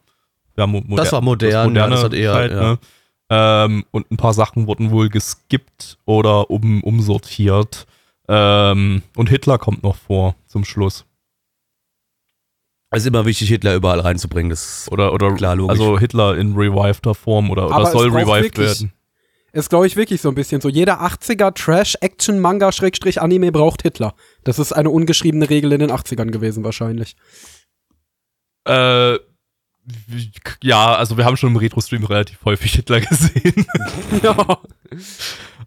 ja, 0.57 0.68
mo 0.68 0.81
Das 0.90 1.11
war 1.11 1.22
modern, 1.22 1.70
moderne 1.70 1.96
ja, 1.96 1.96
das 1.96 2.05
hat 2.05 2.14
eher, 2.14 2.33
Zeit, 2.35 2.50
ja. 2.52 2.62
ne? 2.62 2.78
Ähm, 3.35 3.85
Und 3.92 4.11
ein 4.11 4.18
paar 4.18 4.35
Sachen 4.35 4.66
wurden 4.66 4.90
wohl 4.90 5.09
geskippt 5.09 5.97
oder 6.05 6.51
um, 6.51 6.83
umsortiert. 6.83 7.87
Ähm, 8.29 9.03
und 9.16 9.31
Hitler 9.31 9.57
kommt 9.59 9.83
noch 9.83 9.97
vor 9.97 10.37
zum 10.47 10.64
Schluss. 10.64 11.07
Es 12.90 13.03
ist 13.05 13.07
immer 13.09 13.25
wichtig, 13.25 13.49
Hitler 13.49 13.75
überall 13.75 14.01
reinzubringen. 14.01 14.51
Das 14.51 14.87
Oder, 14.92 15.14
oder 15.14 15.35
Klar, 15.35 15.57
logisch. 15.57 15.71
also 15.81 15.99
Hitler 15.99 16.37
in 16.37 16.55
reviveder 16.55 17.14
Form 17.14 17.51
oder, 17.51 17.66
oder 17.68 17.75
Aber 17.77 17.90
soll 17.90 18.11
revived 18.11 18.45
wirklich- 18.57 18.66
werden. 18.81 18.92
Ist, 19.55 19.68
glaube 19.71 19.87
ich, 19.87 19.97
wirklich 19.97 20.21
so 20.23 20.29
ein 20.31 20.35
bisschen 20.35 20.61
so. 20.62 20.68
Jeder 20.71 21.03
80er 21.03 21.53
Trash-Action-Manga-Anime 21.55 23.53
braucht 23.53 23.83
Hitler. 23.83 24.14
Das 24.45 24.59
ist 24.59 24.73
eine 24.73 24.88
ungeschriebene 24.90 25.49
Regel 25.51 25.73
in 25.73 25.81
den 25.81 25.90
80ern 25.90 26.31
gewesen, 26.31 26.64
wahrscheinlich. 26.64 27.16
Äh, 28.66 29.18
ja, 30.62 30.95
also 30.95 31.16
wir 31.16 31.25
haben 31.25 31.37
schon 31.37 31.51
im 31.51 31.57
Retro-Stream 31.57 32.05
relativ 32.05 32.45
häufig 32.45 32.73
Hitler 32.75 33.01
gesehen. 33.01 33.66
ja. 34.23 34.59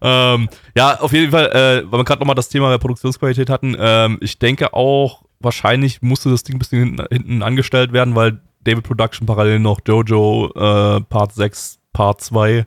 ähm, 0.00 0.48
ja, 0.74 1.00
auf 1.00 1.12
jeden 1.12 1.30
Fall, 1.30 1.46
äh, 1.46 1.90
weil 1.90 2.00
wir 2.00 2.04
gerade 2.04 2.20
nochmal 2.20 2.34
das 2.34 2.48
Thema 2.48 2.70
der 2.70 2.78
Produktionsqualität 2.78 3.50
hatten, 3.50 3.76
ähm, 3.78 4.18
ich 4.20 4.38
denke 4.38 4.72
auch, 4.72 5.22
wahrscheinlich 5.40 6.02
musste 6.02 6.30
das 6.30 6.44
Ding 6.44 6.56
ein 6.56 6.58
bisschen 6.58 6.78
hinten, 6.78 7.04
hinten 7.10 7.42
angestellt 7.42 7.92
werden, 7.92 8.14
weil 8.14 8.40
David 8.64 8.84
Production 8.84 9.26
parallel 9.26 9.60
noch 9.60 9.80
Jojo 9.86 10.50
äh, 10.54 11.00
Part 11.02 11.34
6, 11.34 11.78
Part 11.92 12.20
2 12.22 12.66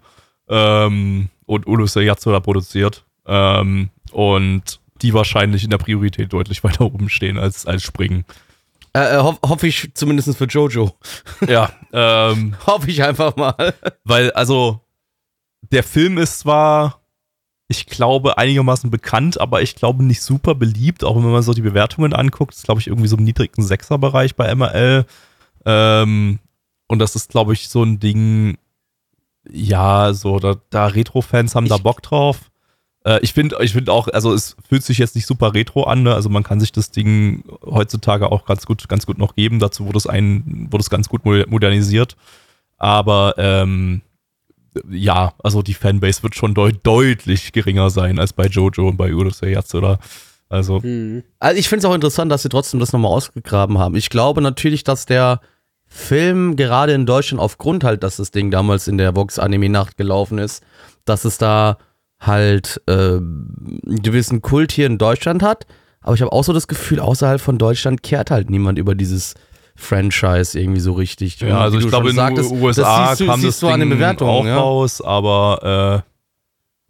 ähm, 0.50 1.30
und 1.46 1.68
Ulysses 1.68 2.04
Yatsura 2.04 2.40
produziert. 2.40 3.06
Ähm, 3.26 3.90
und 4.12 4.80
die 5.02 5.14
wahrscheinlich 5.14 5.64
in 5.64 5.70
der 5.70 5.78
Priorität 5.78 6.34
deutlich 6.34 6.64
weiter 6.64 6.86
oben 6.86 7.10
stehen 7.10 7.38
als, 7.38 7.66
als 7.66 7.84
Springen. 7.84 8.26
Äh, 9.04 9.16
äh, 9.18 9.22
hoff, 9.24 9.40
hoffe 9.46 9.68
ich 9.68 9.92
zumindest 9.94 10.36
für 10.38 10.46
Jojo. 10.46 10.92
Ja, 11.48 11.72
ähm, 11.94 12.56
Hoffe 12.66 12.90
ich 12.90 13.04
einfach 13.04 13.36
mal. 13.36 13.74
Weil, 14.04 14.32
also, 14.32 14.82
der 15.72 15.84
Film 15.84 16.18
ist 16.18 16.40
zwar, 16.40 17.02
ich 17.68 17.86
glaube, 17.86 18.38
einigermaßen 18.38 18.90
bekannt, 18.90 19.40
aber 19.40 19.62
ich 19.62 19.76
glaube 19.76 20.04
nicht 20.04 20.22
super 20.22 20.56
beliebt, 20.56 21.04
auch 21.04 21.16
wenn 21.16 21.30
man 21.32 21.44
so 21.44 21.54
die 21.54 21.62
Bewertungen 21.62 22.14
anguckt. 22.14 22.54
ist, 22.56 22.64
glaube 22.64 22.82
ich, 22.82 22.88
irgendwie 22.88 23.08
so 23.08 23.18
im 23.18 23.24
niedrigen 23.24 23.62
Sechser-Bereich 23.64 24.36
bei 24.36 24.54
MRL. 24.54 25.06
Ähm, 25.66 26.40
und 26.88 27.00
das 27.00 27.16
ist, 27.16 27.30
glaube 27.30 27.54
ich, 27.54 27.70
so 27.70 27.84
ein 27.84 28.00
Ding, 28.00 28.58
ja, 29.50 30.14
so, 30.14 30.40
da, 30.40 30.56
da 30.70 30.88
Retro-Fans 30.88 31.56
haben 31.56 31.68
da 31.68 31.76
Ich- 31.76 31.84
Bock 31.84 32.02
drauf. 32.02 32.49
Äh, 33.10 33.19
ich 33.22 33.34
finde 33.34 33.58
ich 33.62 33.74
find 33.74 33.89
auch, 33.89 34.08
also 34.10 34.34
es 34.34 34.56
fühlt 34.67 34.84
sich 34.84 35.00
jetzt 35.00 35.15
nicht 35.15 35.26
super 35.26 35.54
retro 35.54 35.84
an, 35.84 36.04
ne? 36.04 36.13
also 36.13 36.30
man 36.30 36.43
kann 36.43 36.60
sich 36.60 36.72
das 36.72 36.91
Ding 36.91 37.43
heutzutage 37.65 38.32
auch 38.32 38.45
ganz 38.45 38.65
gut, 38.65 38.88
ganz 38.88 39.06
gut 39.08 39.17
noch 39.17 39.36
geben. 39.36 39.58
Dazu 39.60 39.86
wurde 39.88 39.98
es 39.98 40.06
ein, 40.06 40.67
wurde 40.69 40.84
es 40.84 40.89
ganz 40.89 41.10
gut 41.10 41.26
mo- 41.26 41.43
modernisiert. 41.48 42.15
Aber 42.78 43.34
ähm, 43.38 44.02
ja, 44.89 45.34
also 45.43 45.62
die 45.63 45.74
Fanbase 45.74 46.22
wird 46.22 46.36
schon 46.36 46.54
deut 46.54 46.80
deutlich 46.84 47.52
geringer 47.52 47.89
sein 47.89 48.19
als 48.19 48.34
bei 48.34 48.45
Jojo 48.45 48.88
und 48.89 48.98
bei 48.98 49.12
Urusei 49.13 49.50
jetzt, 49.50 49.74
oder? 49.74 49.98
Also, 50.48 50.82
Hm. 50.82 51.24
Also 51.39 51.60
ich 51.60 51.67
finde 51.67 51.80
es 51.80 51.86
auch 51.86 51.95
interessant, 51.95 52.32
dass 52.32 52.43
sie 52.43 52.50
trotzdem 52.50 52.80
das 52.80 52.93
nochmal 52.93 53.12
ausgegraben 53.12 53.78
haben. 53.80 53.95
Ich 53.95 54.10
glaube 54.10 54.41
natürlich, 54.41 54.84
dass 54.84 55.06
der 55.06 55.41
Film 55.88 56.56
gerade 56.56 56.93
in 56.93 57.08
Deutschland 57.08 57.41
aufgrund 57.41 57.84
halt, 57.84 58.04
dass 58.04 58.17
das 58.17 58.30
Ding 58.32 58.52
damals 58.52 58.88
in 58.88 58.98
der 59.00 59.15
Vox 59.15 59.39
Anime 59.39 59.69
Nacht 59.69 59.98
gelaufen 59.98 60.38
ist, 60.38 60.63
dass 61.06 61.26
es 61.26 61.39
da 61.39 61.78
halt 62.19 62.82
äh, 62.88 62.91
einen 62.91 64.01
gewissen 64.03 64.41
Kult 64.41 64.71
hier 64.71 64.86
in 64.86 64.97
Deutschland 64.97 65.41
hat. 65.41 65.65
Aber 66.01 66.15
ich 66.15 66.21
habe 66.21 66.32
auch 66.32 66.43
so 66.43 66.53
das 66.53 66.67
Gefühl, 66.67 66.99
außerhalb 66.99 67.41
von 67.41 67.58
Deutschland 67.58 68.03
kehrt 68.03 68.32
halt 68.32 68.49
niemand 68.49 68.79
über 68.79 68.95
dieses 68.95 69.36
Franchise 69.75 70.60
irgendwie 70.60 70.82
so 70.82 70.93
richtig. 70.93 71.39
ja, 71.39 71.60
also 71.60 71.79
ich 71.79 71.88
glaube, 71.88 72.10
in 72.10 72.15
den 72.15 72.51
USA 72.51 73.10
das 73.10 73.17
siehst 73.17 73.21
du, 73.21 73.25
kam 73.27 73.41
siehst 73.41 73.63
das 73.63 73.69
an 73.69 73.79
den 73.79 73.89
Ding 73.89 73.97
Bewertungen, 73.97 74.32
auch 74.32 74.45
ja. 74.45 74.58
raus, 74.58 75.01
aber 75.01 76.03
äh, 76.03 76.10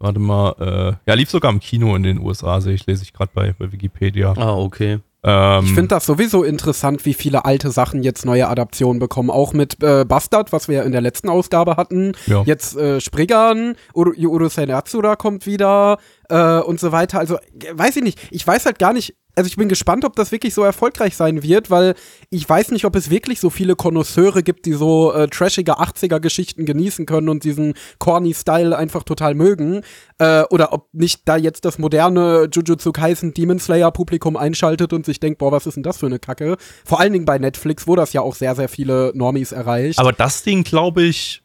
warte 0.00 0.18
mal, 0.18 0.54
äh, 0.58 1.10
ja, 1.10 1.14
lief 1.14 1.30
sogar 1.30 1.52
im 1.52 1.60
Kino 1.60 1.94
in 1.94 2.02
den 2.02 2.18
USA, 2.18 2.60
sehe 2.60 2.74
ich, 2.74 2.86
lese 2.86 3.04
ich 3.04 3.12
gerade 3.12 3.30
bei, 3.32 3.54
bei 3.58 3.70
Wikipedia. 3.70 4.34
Ah, 4.36 4.54
okay. 4.54 4.98
Ähm, 5.22 5.64
Ich 5.64 5.72
finde 5.72 5.88
das 5.88 6.06
sowieso 6.06 6.42
interessant, 6.44 7.04
wie 7.04 7.14
viele 7.14 7.44
alte 7.44 7.70
Sachen 7.70 8.02
jetzt 8.02 8.24
neue 8.24 8.48
Adaptionen 8.48 8.98
bekommen. 8.98 9.30
Auch 9.30 9.52
mit 9.52 9.82
äh, 9.82 10.04
Bastard, 10.04 10.52
was 10.52 10.68
wir 10.68 10.76
ja 10.76 10.82
in 10.82 10.92
der 10.92 11.00
letzten 11.00 11.28
Ausgabe 11.28 11.76
hatten. 11.76 12.12
Ja. 12.26 12.42
Jetzt 12.44 12.76
äh, 12.76 13.00
Spriggan, 13.00 13.76
Uru 13.94 14.12
Urusei 14.16 14.66
Natsura 14.66 15.16
kommt 15.16 15.46
wieder 15.46 15.98
äh, 16.28 16.58
und 16.60 16.80
so 16.80 16.92
weiter. 16.92 17.18
Also, 17.18 17.36
äh, 17.36 17.40
weiß 17.72 17.96
ich 17.96 18.02
nicht. 18.02 18.18
Ich 18.30 18.46
weiß 18.46 18.66
halt 18.66 18.78
gar 18.78 18.92
nicht. 18.92 19.14
Also 19.40 19.48
ich 19.48 19.56
bin 19.56 19.70
gespannt, 19.70 20.04
ob 20.04 20.16
das 20.16 20.32
wirklich 20.32 20.52
so 20.52 20.62
erfolgreich 20.62 21.16
sein 21.16 21.42
wird, 21.42 21.70
weil 21.70 21.94
ich 22.28 22.46
weiß 22.46 22.72
nicht, 22.72 22.84
ob 22.84 22.94
es 22.94 23.08
wirklich 23.08 23.40
so 23.40 23.48
viele 23.48 23.74
Konnoisseure 23.74 24.42
gibt, 24.42 24.66
die 24.66 24.74
so 24.74 25.14
äh, 25.14 25.28
trashige 25.28 25.80
80er-Geschichten 25.80 26.66
genießen 26.66 27.06
können 27.06 27.30
und 27.30 27.42
diesen 27.42 27.72
corny 27.98 28.34
Style 28.34 28.76
einfach 28.76 29.02
total 29.02 29.34
mögen. 29.34 29.80
Äh, 30.18 30.42
oder 30.50 30.74
ob 30.74 30.92
nicht 30.92 31.22
da 31.24 31.38
jetzt 31.38 31.64
das 31.64 31.78
moderne 31.78 32.50
Jujutsu 32.52 32.92
Kaisen 32.92 33.32
Demon 33.32 33.58
Slayer 33.58 33.90
Publikum 33.90 34.36
einschaltet 34.36 34.92
und 34.92 35.06
sich 35.06 35.20
denkt, 35.20 35.38
boah, 35.38 35.52
was 35.52 35.66
ist 35.66 35.76
denn 35.76 35.84
das 35.84 35.96
für 35.96 36.04
eine 36.04 36.18
Kacke? 36.18 36.58
Vor 36.84 37.00
allen 37.00 37.14
Dingen 37.14 37.24
bei 37.24 37.38
Netflix, 37.38 37.86
wo 37.86 37.96
das 37.96 38.12
ja 38.12 38.20
auch 38.20 38.34
sehr, 38.34 38.54
sehr 38.54 38.68
viele 38.68 39.10
Normies 39.14 39.52
erreicht. 39.52 39.98
Aber 39.98 40.12
das 40.12 40.42
Ding, 40.42 40.64
glaube 40.64 41.00
ich, 41.00 41.42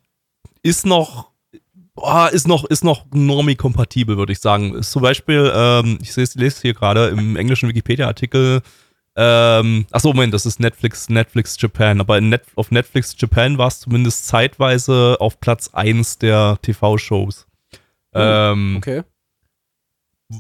ist 0.64 0.86
noch, 0.86 1.32
boah, 1.96 2.30
ist 2.30 2.48
noch, 2.48 2.66
ist 2.66 2.84
noch 2.84 3.06
Normie-kompatibel, 3.14 4.18
würde 4.18 4.34
ich 4.34 4.40
sagen. 4.40 4.76
Ist 4.76 4.92
zum 4.92 5.02
Beispiel, 5.02 5.52
ähm, 5.56 5.98
ich 6.02 6.14
sehe- 6.14 6.28
lese 6.36 6.62
hier 6.62 6.74
gerade 6.74 7.08
im 7.08 7.36
englischen 7.36 7.70
Wikipedia-Artikel, 7.70 8.62
ähm, 9.18 9.86
achso, 9.92 10.10
Moment, 10.10 10.34
das 10.34 10.46
ist 10.46 10.60
Netflix, 10.60 11.08
Netflix 11.08 11.56
Japan, 11.58 12.02
aber 12.02 12.20
Net, 12.20 12.44
auf 12.56 12.70
Netflix 12.70 13.16
Japan 13.18 13.58
war 13.58 13.68
es 13.68 13.80
zumindest 13.80 14.28
zeitweise 14.28 15.16
auf 15.22 15.40
Platz 15.40 15.70
1 15.74 16.18
der 16.20 16.60
TV-Shows. 16.62 17.48
Ähm, 18.14 18.76
okay. 18.78 19.04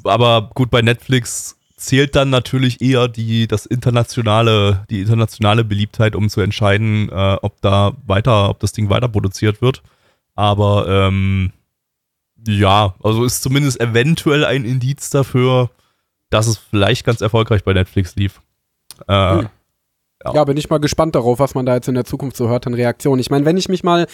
aber 0.03 0.49
gut, 0.53 0.69
bei 0.71 0.81
Netflix 0.81 1.57
zählt 1.77 2.15
dann 2.15 2.29
natürlich 2.29 2.81
eher 2.81 3.07
die, 3.07 3.47
das 3.47 3.65
internationale, 3.65 4.85
die 4.89 5.01
internationale 5.01 5.63
Beliebtheit, 5.63 6.15
um 6.15 6.29
zu 6.29 6.41
entscheiden, 6.41 7.09
äh, 7.09 7.37
ob 7.41 7.61
da 7.61 7.93
weiter, 8.05 8.49
ob 8.49 8.59
das 8.59 8.71
Ding 8.73 8.89
weiter 8.89 9.07
produziert 9.07 9.61
wird. 9.61 9.83
Aber 10.35 10.87
ähm, 10.87 11.51
ja, 12.47 12.93
also 13.01 13.23
ist 13.23 13.41
zumindest 13.41 13.79
eventuell 13.79 14.45
ein 14.45 14.65
Indiz 14.65 15.09
dafür, 15.09 15.69
dass 16.29 16.47
es 16.47 16.57
vielleicht 16.57 17.05
ganz 17.05 17.21
erfolgreich 17.21 17.63
bei 17.63 17.73
Netflix 17.73 18.15
lief. 18.15 18.41
Äh, 19.07 19.41
Hm. 20.23 20.33
Ja, 20.33 20.43
bin 20.43 20.57
ich 20.57 20.69
mal 20.69 20.79
gespannt 20.79 21.13
darauf, 21.13 21.37
was 21.39 21.53
man 21.53 21.67
da 21.67 21.75
jetzt 21.75 21.87
in 21.87 21.93
der 21.93 22.05
Zukunft 22.05 22.35
so 22.35 22.49
hört 22.49 22.65
an 22.65 22.73
Reaktionen. 22.73 23.19
Ich 23.19 23.29
meine, 23.29 23.45
wenn 23.45 23.57
ich 23.57 23.69
mich 23.69 23.83
mal 23.83 24.07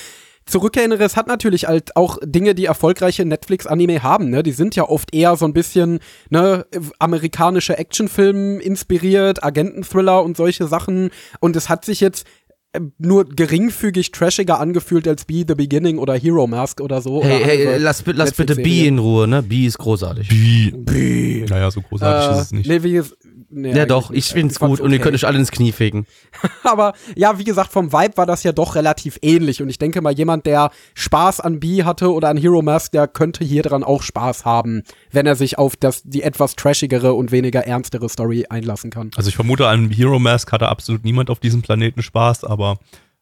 zurückerinnere, 0.45 1.03
es 1.03 1.15
hat 1.15 1.27
natürlich 1.27 1.67
halt 1.67 1.95
auch 1.95 2.17
Dinge, 2.23 2.55
die 2.55 2.65
erfolgreiche 2.65 3.23
Netflix-Anime 3.23 4.03
haben, 4.03 4.29
ne? 4.29 4.43
Die 4.43 4.51
sind 4.51 4.75
ja 4.75 4.89
oft 4.89 5.13
eher 5.15 5.35
so 5.37 5.45
ein 5.45 5.53
bisschen, 5.53 5.99
ne, 6.29 6.65
amerikanische 6.99 7.77
Actionfilme 7.77 8.61
inspiriert, 8.61 9.43
Agenten-Thriller 9.43 10.23
und 10.23 10.35
solche 10.35 10.67
Sachen. 10.67 11.11
Und 11.39 11.55
es 11.55 11.69
hat 11.69 11.85
sich 11.85 12.01
jetzt 12.01 12.25
nur 12.97 13.25
geringfügig 13.25 14.11
trashiger 14.11 14.59
angefühlt 14.59 15.07
als 15.07 15.25
Be 15.25 15.43
The 15.47 15.55
Beginning 15.55 15.97
oder 15.97 16.15
Hero 16.15 16.47
Mask 16.47 16.79
oder 16.79 17.01
so. 17.01 17.21
Hey, 17.21 17.37
oder 17.37 17.45
hey, 17.45 17.77
lass, 17.77 18.03
lass 18.05 18.31
bitte 18.33 18.55
B 18.55 18.87
in 18.87 18.99
Ruhe, 18.99 19.27
ne? 19.27 19.43
B 19.43 19.65
ist 19.65 19.77
großartig. 19.77 20.31
wie, 20.31 20.71
B. 20.71 21.45
naja, 21.49 21.69
so 21.69 21.81
großartig 21.81 22.29
Äh, 22.29 22.39
ist 22.39 22.45
es 22.45 22.51
nicht. 22.53 22.69
Nee, 22.69 22.83
wie, 22.83 23.01
nee, 23.51 23.73
Ja 23.73 23.85
doch, 23.85 24.11
ich 24.11 24.25
find's 24.27 24.57
fand's 24.57 24.77
gut 24.77 24.85
und 24.85 24.91
ihr 24.91 24.97
okay. 24.97 25.03
könnt 25.03 25.15
euch 25.15 25.25
alle 25.27 25.37
ins 25.37 25.51
Knie 25.51 25.71
fegen. 25.71 26.05
Aber 26.63 26.93
ja, 27.15 27.37
wie 27.37 27.43
gesagt, 27.43 27.71
vom 27.71 27.91
Vibe 27.91 28.17
war 28.17 28.25
das 28.25 28.43
ja 28.43 28.51
doch 28.51 28.75
relativ 28.75 29.17
ähnlich. 29.21 29.61
Und 29.61 29.69
ich 29.69 29.77
denke 29.77 30.01
mal, 30.01 30.13
jemand, 30.13 30.45
der 30.45 30.71
Spaß 30.93 31.39
an 31.39 31.59
B 31.59 31.83
hatte 31.83 32.11
oder 32.11 32.29
an 32.29 32.37
Hero 32.37 32.61
Mask, 32.61 32.91
der 32.91 33.07
könnte 33.07 33.43
hier 33.43 33.63
dran 33.63 33.83
auch 33.83 34.01
Spaß 34.01 34.45
haben, 34.45 34.83
wenn 35.11 35.25
er 35.25 35.35
sich 35.35 35.57
auf 35.57 35.75
das, 35.75 36.03
die 36.03 36.23
etwas 36.23 36.55
trashigere 36.55 37.13
und 37.13 37.31
weniger 37.31 37.65
ernstere 37.65 38.09
Story 38.09 38.45
einlassen 38.49 38.89
kann. 38.91 39.11
Also 39.15 39.29
ich 39.29 39.35
vermute, 39.35 39.67
an 39.67 39.89
Hero 39.89 40.19
Mask 40.19 40.51
hatte 40.51 40.69
absolut 40.69 41.03
niemand 41.03 41.29
auf 41.29 41.39
diesem 41.39 41.61
Planeten 41.61 42.01
Spaß, 42.01 42.43
aber 42.43 42.77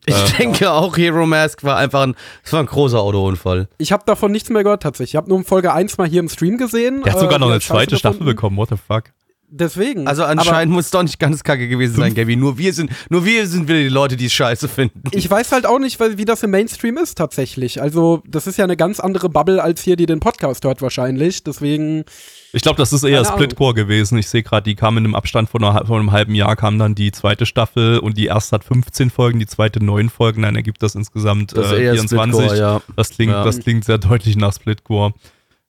Ich 0.06 0.16
Äh, 0.16 0.38
denke 0.38 0.72
auch, 0.72 0.96
Hero 0.98 1.26
Mask 1.26 1.64
war 1.64 1.76
einfach 1.78 2.04
ein, 2.04 2.16
es 2.44 2.54
war 2.54 2.62
ein 2.62 2.66
großer 2.68 3.00
Autounfall. 3.00 3.68
Ich 3.78 3.92
habe 3.92 4.04
davon 4.06 4.32
nichts 4.32 4.50
mehr 4.50 4.64
gehört 4.64 4.82
tatsächlich. 4.84 5.12
Ich 5.12 5.16
habe 5.18 5.28
nur 5.30 5.44
Folge 5.44 5.74
1 5.74 5.98
mal 5.98 6.08
hier 6.08 6.22
im 6.22 6.30
Stream 6.30 6.58
gesehen. 6.58 7.04
der 7.04 7.14
hat 7.14 7.20
äh, 7.20 7.24
sogar 7.24 7.38
noch 7.40 7.48
die 7.48 7.54
eine 7.54 7.62
zweite 7.62 7.98
Staffel 7.98 8.24
bekommen, 8.26 8.56
what 8.58 8.70
the 8.70 8.78
fuck. 8.78 9.12
Deswegen. 9.52 10.08
Also 10.08 10.24
anscheinend 10.26 10.74
muss 10.74 10.86
es 10.86 10.92
doch 10.92 11.02
nicht 11.02 11.18
ganz 11.20 11.44
kacke 11.44 11.68
gewesen 11.68 11.96
sein, 11.96 12.14
Gabby. 12.14 12.36
Nur 12.36 12.58
wir 12.60 12.72
sind, 12.72 12.92
nur 13.10 13.26
wir 13.26 13.48
sind 13.48 13.68
wieder 13.68 13.80
die 13.80 13.90
Leute, 13.90 14.16
die 14.16 14.26
es 14.28 14.34
scheiße 14.34 14.68
finden. 14.68 15.02
Ich 15.12 15.30
weiß 15.30 15.52
halt 15.52 15.66
auch 15.66 15.80
nicht, 15.80 16.00
weil- 16.00 16.18
wie 16.20 16.26
das 16.26 16.44
im 16.44 16.52
Mainstream 16.52 16.98
ist 16.98 17.18
tatsächlich. 17.18 17.82
Also, 17.82 18.22
das 18.28 18.46
ist 18.46 18.58
ja 18.58 18.64
eine 18.64 18.78
ganz 18.78 19.00
andere 19.00 19.28
Bubble 19.28 19.62
als 19.64 19.82
hier, 19.82 19.96
die 19.96 20.06
den 20.06 20.20
Podcast 20.20 20.64
hört 20.66 20.84
wahrscheinlich. 20.84 21.44
Deswegen, 21.44 22.06
Ich 22.54 22.62
glaube, 22.62 22.78
das 22.78 22.94
ist 22.94 23.04
eher. 23.04 23.26
Splitcore 23.26 23.74
gewesen. 23.74 24.18
Ich 24.20 24.28
sehe 24.30 24.44
gerade, 24.44 24.64
die 24.64 24.76
kamen 24.76 25.04
im 25.06 25.16
Abstand 25.16 25.50
von, 25.50 25.64
einer, 25.64 25.86
von 25.86 26.00
einem 26.00 26.12
halben 26.12 26.36
Jahr, 26.36 26.56
kam 26.56 26.78
dann 26.78 26.94
die 26.94 27.12
zweite 27.12 27.46
Staffel 27.48 27.98
und 28.00 28.18
die 28.18 28.28
erste 28.28 28.56
hat 28.56 28.64
15 28.64 29.10
Folgen, 29.10 29.40
die 29.40 29.48
zweite 29.48 29.84
9 29.84 30.10
Folgen, 30.10 30.44
dann 30.44 30.56
ergibt 30.56 30.84
das 30.84 30.94
insgesamt 30.96 31.58
Das 31.58 31.72
äh, 31.72 31.84
eher 31.86 31.94
24. 31.94 32.36
Splitcore, 32.40 32.58
ja. 32.60 32.82
Das 32.96 33.10
klingt, 33.10 33.32
Ja. 33.34 33.44
das 33.44 33.60
klingt 33.60 33.84
sehr 33.86 33.98
deutlich 33.98 34.36
nach 34.36 34.54
Splitcore. 34.54 35.14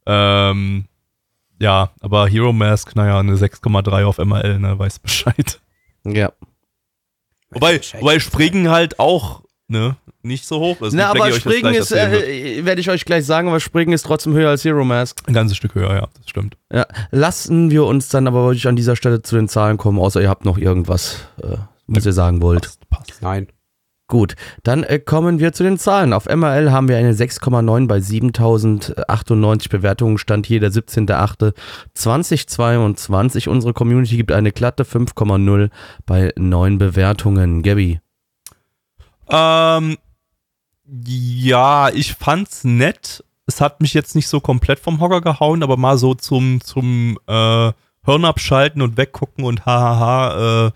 Ähm, 0.06 0.84
ja, 1.60 1.90
aber 2.00 2.28
Hero 2.28 2.52
Mask, 2.52 2.96
naja, 2.96 3.20
eine 3.20 3.36
6,3 3.36 4.04
auf 4.04 4.18
MRL, 4.18 4.58
ne, 4.58 4.78
weiß 4.78 4.98
Bescheid. 4.98 5.60
Ja. 6.04 6.32
Wobei, 7.50 7.80
wobei 7.98 8.18
Springen 8.18 8.70
halt 8.70 8.98
auch, 8.98 9.42
ne, 9.68 9.96
nicht 10.22 10.46
so 10.46 10.58
hoch 10.60 10.80
ist. 10.82 10.92
Na, 10.92 11.10
aber 11.10 11.32
Springen 11.32 11.74
ist, 11.74 11.92
äh, 11.92 12.64
werde 12.64 12.80
ich 12.80 12.90
euch 12.90 13.04
gleich 13.04 13.24
sagen, 13.24 13.48
aber 13.48 13.60
Springen 13.60 13.92
ist 13.92 14.02
trotzdem 14.02 14.34
höher 14.34 14.50
als 14.50 14.64
Hero 14.64 14.84
Mask. 14.84 15.22
Ein 15.26 15.34
ganzes 15.34 15.56
Stück 15.56 15.74
höher, 15.74 15.92
ja, 15.94 16.08
das 16.16 16.28
stimmt. 16.28 16.56
Ja. 16.72 16.86
Lassen 17.10 17.70
wir 17.70 17.84
uns 17.84 18.08
dann 18.08 18.26
aber 18.26 18.44
wirklich 18.44 18.66
an 18.68 18.76
dieser 18.76 18.96
Stelle 18.96 19.22
zu 19.22 19.36
den 19.36 19.48
Zahlen 19.48 19.76
kommen, 19.76 19.98
außer 19.98 20.20
ihr 20.20 20.28
habt 20.28 20.44
noch 20.44 20.58
irgendwas, 20.58 21.26
äh, 21.42 21.56
was 21.86 22.06
ihr 22.06 22.12
sagen 22.12 22.42
wollt. 22.42 22.62
Passt, 22.62 22.90
passt. 22.90 23.22
nein. 23.22 23.48
Gut, 24.10 24.34
dann 24.64 24.82
äh, 24.82 24.98
kommen 24.98 25.38
wir 25.38 25.52
zu 25.52 25.62
den 25.62 25.78
Zahlen. 25.78 26.12
Auf 26.12 26.26
MRL 26.26 26.72
haben 26.72 26.88
wir 26.88 26.96
eine 26.96 27.12
6,9 27.12 27.86
bei 27.86 28.00
7098 28.00 29.70
Bewertungen, 29.70 30.18
stand 30.18 30.46
hier 30.46 30.58
der 30.58 30.72
17.08.2022. 30.72 33.48
Unsere 33.48 33.72
Community 33.72 34.16
gibt 34.16 34.32
eine 34.32 34.50
glatte 34.50 34.82
5,0 34.82 35.70
bei 36.06 36.32
9 36.36 36.78
Bewertungen. 36.78 37.62
Gabby. 37.62 38.00
Ähm, 39.28 39.96
ja, 41.06 41.90
ich 41.90 42.14
fand's 42.14 42.64
nett. 42.64 43.22
Es 43.46 43.60
hat 43.60 43.80
mich 43.80 43.94
jetzt 43.94 44.16
nicht 44.16 44.26
so 44.26 44.40
komplett 44.40 44.80
vom 44.80 45.00
Hocker 45.00 45.20
gehauen, 45.20 45.62
aber 45.62 45.76
mal 45.76 45.98
so 45.98 46.14
zum, 46.14 46.60
zum 46.62 47.16
äh, 47.28 47.70
Hirn 48.04 48.24
abschalten 48.24 48.82
und 48.82 48.96
weggucken 48.96 49.44
und 49.44 49.66
hahaha, 49.66 50.66
äh, 50.66 50.70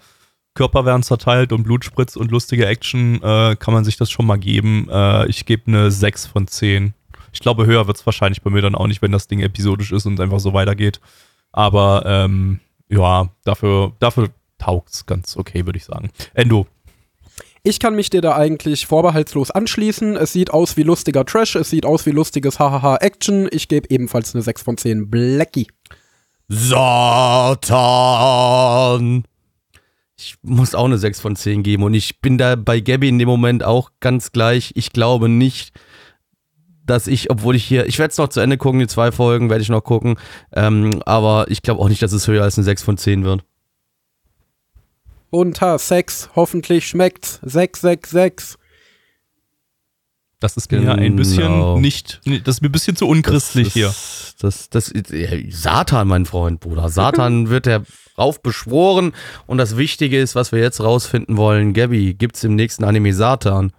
Körper 0.55 0.85
werden 0.85 1.03
zerteilt 1.03 1.53
und 1.53 1.65
Blut 1.65 1.85
spritzt 1.85 2.17
und 2.17 2.31
lustige 2.31 2.67
Action, 2.67 3.21
äh, 3.23 3.57
kann 3.57 3.75
man 3.75 3.85
sich 3.85 3.97
das 3.97 4.11
schon 4.11 4.27
mal 4.27 4.39
geben. 4.39 4.89
Äh, 4.91 5.27
ich 5.27 5.47
gebe 5.47 5.65
eine 5.67 5.91
6 5.91 6.27
von 6.27 6.47
10. 6.47 6.95
Ich 7.33 7.41
glaube, 7.41 7.67
höher 7.67 7.89
wird's 7.89 8.07
wahrscheinlich 8.07 8.43
bei 8.43 8.51
mir 8.51 8.63
dann 8.63 8.77
auch 8.77 8.87
nicht, 8.87 9.03
wenn 9.03 9.11
das 9.11 9.27
Ding 9.27 9.41
episodisch 9.41 9.91
ist 9.91 10.07
und 10.07 10.21
einfach 10.21 10.39
so 10.39 10.55
weitergeht. 10.55 11.01
Aber 11.51 12.05
ähm, 12.07 12.61
ja, 12.89 13.29
dafür, 13.45 13.93
dafür 13.99 14.31
taugt's 14.59 15.07
ganz 15.07 15.37
okay, 15.37 15.67
würde 15.67 15.79
ich 15.79 15.85
sagen. 15.85 16.11
Endo. 16.35 16.69
Ich 17.65 17.81
kann 17.81 17.97
mich 17.97 18.11
dir 18.11 18.21
da 18.21 18.37
eigentlich 18.37 18.87
vorbehaltslos 18.87 19.51
anschließen. 19.51 20.17
Es 20.17 20.33
sieht 20.33 20.51
aus 20.51 20.77
wie 20.77 20.83
lustiger 20.83 21.25
Trash, 21.25 21.57
es 21.57 21.71
sieht 21.71 21.87
aus 21.87 22.07
wie 22.07 22.11
lustiges 22.11 22.61
Hahaha-Action. 22.61 23.49
Ich 23.51 23.69
gebe 23.69 23.89
ebenfalls 23.91 24.35
eine 24.35 24.43
6 24.43 24.63
von 24.63 24.77
10 24.77 25.11
Blackie. 25.11 25.67
Satan! 26.49 27.65
Ich 30.17 30.37
muss 30.43 30.75
auch 30.75 30.85
eine 30.85 30.99
6 30.99 31.21
von 31.21 31.35
10 31.35 31.63
geben 31.63 31.83
und 31.83 31.95
ich 31.95 32.21
bin 32.21 32.39
da 32.39 32.55
bei 32.55 32.81
Gabby 32.81 33.09
in 33.09 33.19
dem 33.19 33.29
Moment 33.29 33.65
auch 33.65 33.91
ganz 34.01 34.31
gleich. 34.31 34.73
Ich 34.77 34.93
glaube 34.93 35.29
nicht, 35.29 35.73
dass 36.87 37.07
ich, 37.07 37.31
obwohl 37.31 37.57
ich 37.57 37.65
hier, 37.65 37.87
ich 37.87 37.99
werde 37.99 38.13
es 38.13 38.19
noch 38.19 38.29
zu 38.29 38.41
Ende 38.41 38.57
gucken, 38.57 38.79
die 38.79 38.87
zwei 38.87 39.11
Folgen 39.11 39.51
werde 39.51 39.63
ich 39.63 39.71
noch 39.71 39.83
gucken, 39.83 40.17
ähm, 40.53 41.03
aber 41.05 41.47
ich 41.49 41.63
glaube 41.63 41.81
auch 41.81 41.89
nicht, 41.89 42.03
dass 42.03 42.13
es 42.13 42.29
höher 42.29 42.45
als 42.45 42.59
eine 42.59 42.65
6 42.65 42.83
von 42.83 42.97
10 42.97 43.25
wird. 43.25 43.45
Unter 45.31 45.79
Sex, 45.79 46.31
hoffentlich 46.37 46.87
schmeckt's. 46.87 47.41
666. 47.43 48.57
Das 50.45 50.59
ist 50.59 50.71
mir 50.71 50.93
ein 50.95 51.17
bisschen 51.17 51.39
Genau. 51.45 51.79
nicht, 51.79 52.21
das 52.45 52.57
ist 52.57 52.61
mir 52.61 52.69
ein 52.69 52.73
bisschen 52.73 52.97
zu 52.97 53.09
unchristlich 53.09 53.73
hier. 53.73 53.87
Das, 53.87 54.69
das, 54.69 54.93
das, 54.93 54.93
ja, 55.11 55.29
Satan, 55.49 56.07
mein 56.07 56.27
Freund, 56.27 56.61
Bruder. 56.61 56.91
Satan 56.91 57.49
wird 57.49 57.67
darauf 57.67 58.43
beschworen 58.43 59.13
und 59.47 59.57
das 59.57 59.79
Wichtige 59.79 60.21
ist, 60.21 60.35
was 60.35 60.53
wir 60.53 60.59
jetzt 60.61 60.83
rausfinden 60.83 61.39
wollen. 61.39 61.73
Gabby, 61.73 62.13
gibt's 62.13 62.45
im 62.45 62.57
nächsten 62.57 62.85
Anime 62.85 63.15
Satan? 63.15 63.73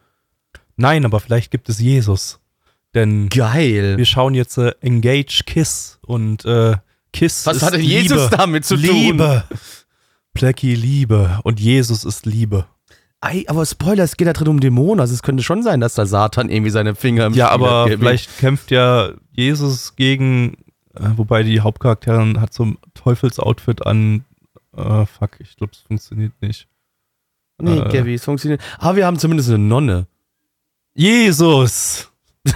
Nein, 0.75 1.05
aber 1.05 1.19
vielleicht 1.19 1.51
gibt 1.51 1.69
es 1.69 1.79
Jesus. 1.79 2.39
Denn 2.95 3.29
Geil. 3.29 3.97
wir 3.97 4.05
schauen 4.05 4.33
jetzt 4.33 4.57
äh, 4.57 4.71
Engage 4.81 5.43
Kiss 5.45 5.99
und 6.01 6.45
äh, 6.45 6.77
Kiss 7.13 7.45
Was 7.45 7.57
ist 7.57 7.61
hat 7.61 7.73
denn 7.75 7.81
Liebe. 7.81 8.01
Jesus 8.01 8.29
damit 8.31 8.65
zu 8.65 8.75
tun? 8.75 8.83
Liebe. 8.87 9.43
Blackie 10.33 10.73
Liebe 10.73 11.41
und 11.43 11.59
Jesus 11.59 12.05
ist 12.05 12.25
Liebe. 12.25 12.65
Ei, 13.25 13.43
aber 13.47 13.65
Spoiler, 13.65 14.03
es 14.03 14.17
geht 14.17 14.27
da 14.27 14.33
drin 14.33 14.49
um 14.49 14.59
Dämonen. 14.59 14.99
Also 14.99 15.15
es 15.15 15.23
könnte 15.23 15.41
schon 15.41 15.63
sein, 15.63 15.79
dass 15.79 15.95
da 15.95 16.05
Satan 16.05 16.49
irgendwie 16.49 16.69
seine 16.69 16.93
Finger 16.93 17.25
im 17.25 17.33
Ja, 17.33 17.47
Spiel 17.47 17.65
aber 17.65 17.85
hat, 17.85 17.97
vielleicht 17.97 18.37
kämpft 18.37 18.69
ja 18.69 19.13
Jesus 19.31 19.95
gegen, 19.95 20.57
äh, 20.93 21.09
wobei 21.15 21.41
die 21.41 21.61
Hauptcharakterin 21.61 22.39
hat 22.39 22.53
so 22.53 22.65
ein 22.65 22.77
Teufelsoutfit 22.93 23.83
an. 23.83 24.25
Äh, 24.77 25.07
fuck, 25.07 25.39
ich 25.39 25.55
glaube, 25.55 25.73
es 25.73 25.79
funktioniert 25.79 26.33
nicht. 26.39 26.67
Nee, 27.57 27.79
äh, 27.79 27.91
Gabby, 27.91 28.13
es 28.13 28.25
funktioniert. 28.25 28.61
Aber 28.77 28.95
wir 28.95 29.07
haben 29.07 29.17
zumindest 29.17 29.49
eine 29.49 29.57
Nonne. 29.57 30.05
Jesus! 30.93 32.11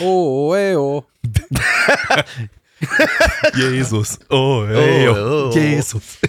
Oh, 0.00 0.52
ey, 0.52 0.74
oh. 0.74 1.04
Jesus. 3.54 4.18
Oh, 4.28 4.66
hey, 4.66 5.08
oh, 5.08 5.48
oh. 5.48 5.50
Jesus. 5.54 6.18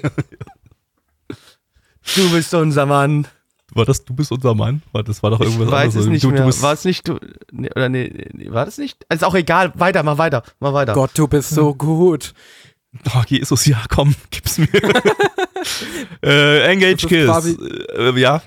Du 2.15 2.31
bist 2.31 2.53
unser 2.53 2.85
Mann. 2.85 3.27
War 3.73 3.85
das, 3.85 4.03
du 4.05 4.13
bist 4.13 4.31
unser 4.31 4.55
Mann? 4.55 4.81
War- 4.91 5.03
Das 5.03 5.21
war 5.23 5.29
doch 5.31 5.39
Ich 5.41 5.47
irgendwas 5.47 5.69
weiß 5.71 5.85
anderes. 5.89 6.05
es 6.05 6.09
nicht 6.11 6.23
du, 6.23 6.29
mehr. 6.29 6.41
Du 6.41 6.45
bist, 6.47 6.61
war 6.61 6.73
es 6.73 6.85
nicht 6.85 7.07
du? 7.07 7.19
Nee, 7.51 7.69
oder 7.75 7.89
nee, 7.89 8.27
nee, 8.33 8.51
war 8.51 8.65
das 8.65 8.77
nicht? 8.77 9.05
Ist 9.13 9.23
auch 9.23 9.35
egal. 9.35 9.73
Weiter, 9.75 10.03
mach 10.03 10.17
weiter, 10.17 10.43
mach 10.59 10.73
weiter. 10.73 10.93
Gott, 10.93 11.11
du 11.15 11.27
bist 11.27 11.49
so 11.49 11.73
gut. 11.75 12.33
oh, 13.13 13.21
Jesus, 13.27 13.65
ja, 13.65 13.83
komm, 13.89 14.15
gib's 14.31 14.57
mir. 14.57 14.67
äh, 16.23 16.63
Engage 16.71 17.07
Kiss. 17.07 17.25
quasi- 17.25 17.57
Äh, 17.95 18.17
ja, 18.19 18.41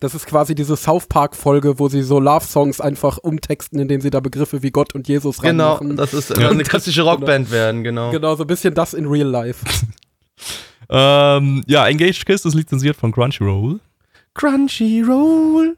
Das 0.00 0.14
ist 0.14 0.26
quasi 0.26 0.54
diese 0.54 0.76
South 0.76 1.06
Park-Folge, 1.08 1.78
wo 1.78 1.88
sie 1.88 2.02
so 2.02 2.20
Love-Songs 2.20 2.80
einfach 2.82 3.16
umtexten, 3.16 3.78
indem 3.80 4.02
sie 4.02 4.10
da 4.10 4.20
Begriffe 4.20 4.62
wie 4.62 4.70
Gott 4.70 4.94
und 4.94 5.08
Jesus 5.08 5.38
Genau, 5.40 5.72
reinmachen. 5.76 5.96
das 5.96 6.12
ist 6.12 6.36
Ja. 6.36 6.50
eine 6.50 6.62
klassische 6.64 7.02
Rockband 7.02 7.50
werden, 7.50 7.82
genau. 7.82 8.10
Genau, 8.10 8.36
so 8.36 8.44
ein 8.44 8.46
bisschen 8.46 8.74
das 8.74 8.92
in 8.92 9.06
Real 9.06 9.26
Life. 9.28 9.64
ähm, 10.90 11.62
ja, 11.66 11.86
Engage 11.86 12.24
Kiss 12.24 12.44
ist 12.44 12.54
lizenziert 12.54 12.96
von 12.96 13.12
Crunchyroll. 13.12 13.80
Crunchyroll. 14.34 15.76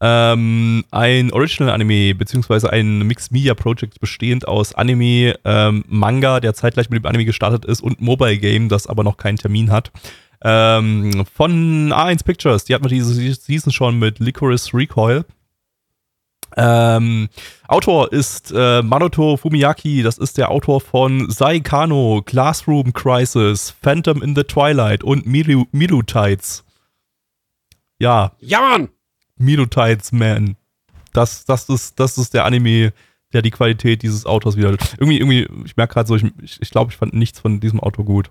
Ähm, 0.00 0.84
ein 0.92 1.32
Original-Anime, 1.32 2.14
beziehungsweise 2.14 2.72
ein 2.72 3.00
Mixed-Media-Project 3.00 3.98
bestehend 3.98 4.46
aus 4.46 4.72
Anime, 4.74 5.34
ähm, 5.44 5.84
Manga, 5.88 6.38
der 6.38 6.54
zeitgleich 6.54 6.88
mit 6.88 7.02
dem 7.02 7.06
Anime 7.06 7.24
gestartet 7.24 7.64
ist, 7.64 7.82
und 7.82 8.00
Mobile-Game, 8.00 8.68
das 8.68 8.86
aber 8.86 9.02
noch 9.02 9.16
keinen 9.16 9.38
Termin 9.38 9.72
hat. 9.72 9.90
Ähm, 10.42 11.24
von 11.34 11.92
A1 11.92 12.24
Pictures, 12.24 12.64
die 12.64 12.74
hatten 12.74 12.84
wir 12.84 12.90
diese 12.90 13.12
Season 13.12 13.72
schon 13.72 13.98
mit 13.98 14.20
Licorice 14.20 14.72
Recoil. 14.72 15.24
Ähm, 16.58 17.28
Autor 17.68 18.12
ist 18.12 18.52
äh, 18.54 18.82
Mamoto 18.82 19.36
Fumiyaki, 19.36 20.02
das 20.02 20.18
ist 20.18 20.38
der 20.38 20.50
Autor 20.50 20.80
von 20.80 21.30
Saikano, 21.30 22.22
Classroom 22.24 22.92
Crisis, 22.92 23.74
Phantom 23.80 24.22
in 24.22 24.34
the 24.34 24.42
Twilight 24.42 25.04
und 25.04 25.24
Milu, 25.24 25.66
Milu 25.70 26.02
Tides. 26.02 26.64
Ja, 28.00 28.32
Ja, 28.40 28.60
Mann! 28.60 28.88
Milotides 29.36 30.12
Man. 30.12 30.56
Das, 31.12 31.44
das, 31.44 31.68
ist, 31.68 31.98
das 32.00 32.18
ist 32.18 32.34
der 32.34 32.44
Anime, 32.44 32.92
der 33.32 33.42
die 33.42 33.50
Qualität 33.50 34.02
dieses 34.02 34.26
Autors 34.26 34.56
wieder. 34.56 34.70
Irgendwie, 34.98 35.18
irgendwie, 35.18 35.48
ich 35.64 35.76
merke 35.76 35.94
gerade 35.94 36.08
so, 36.08 36.16
ich, 36.16 36.24
ich, 36.42 36.60
ich 36.60 36.70
glaube, 36.70 36.90
ich 36.90 36.96
fand 36.96 37.14
nichts 37.14 37.38
von 37.38 37.60
diesem 37.60 37.80
Auto 37.80 38.04
gut. 38.04 38.30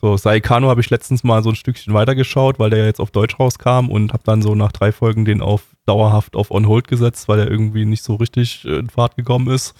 So, 0.00 0.16
Saikano 0.16 0.68
habe 0.68 0.80
ich 0.80 0.90
letztens 0.90 1.24
mal 1.24 1.42
so 1.42 1.48
ein 1.48 1.56
Stückchen 1.56 1.92
weitergeschaut, 1.92 2.60
weil 2.60 2.70
der 2.70 2.80
ja 2.80 2.84
jetzt 2.84 3.00
auf 3.00 3.10
Deutsch 3.10 3.38
rauskam 3.38 3.88
und 3.88 4.12
habe 4.12 4.22
dann 4.24 4.42
so 4.42 4.54
nach 4.54 4.70
drei 4.70 4.92
Folgen 4.92 5.24
den 5.24 5.42
auf 5.42 5.62
dauerhaft 5.86 6.36
auf 6.36 6.52
On 6.52 6.68
Hold 6.68 6.86
gesetzt, 6.86 7.28
weil 7.28 7.38
der 7.38 7.50
irgendwie 7.50 7.84
nicht 7.84 8.04
so 8.04 8.14
richtig 8.14 8.64
äh, 8.64 8.78
in 8.78 8.90
Fahrt 8.90 9.16
gekommen 9.16 9.48
ist. 9.48 9.74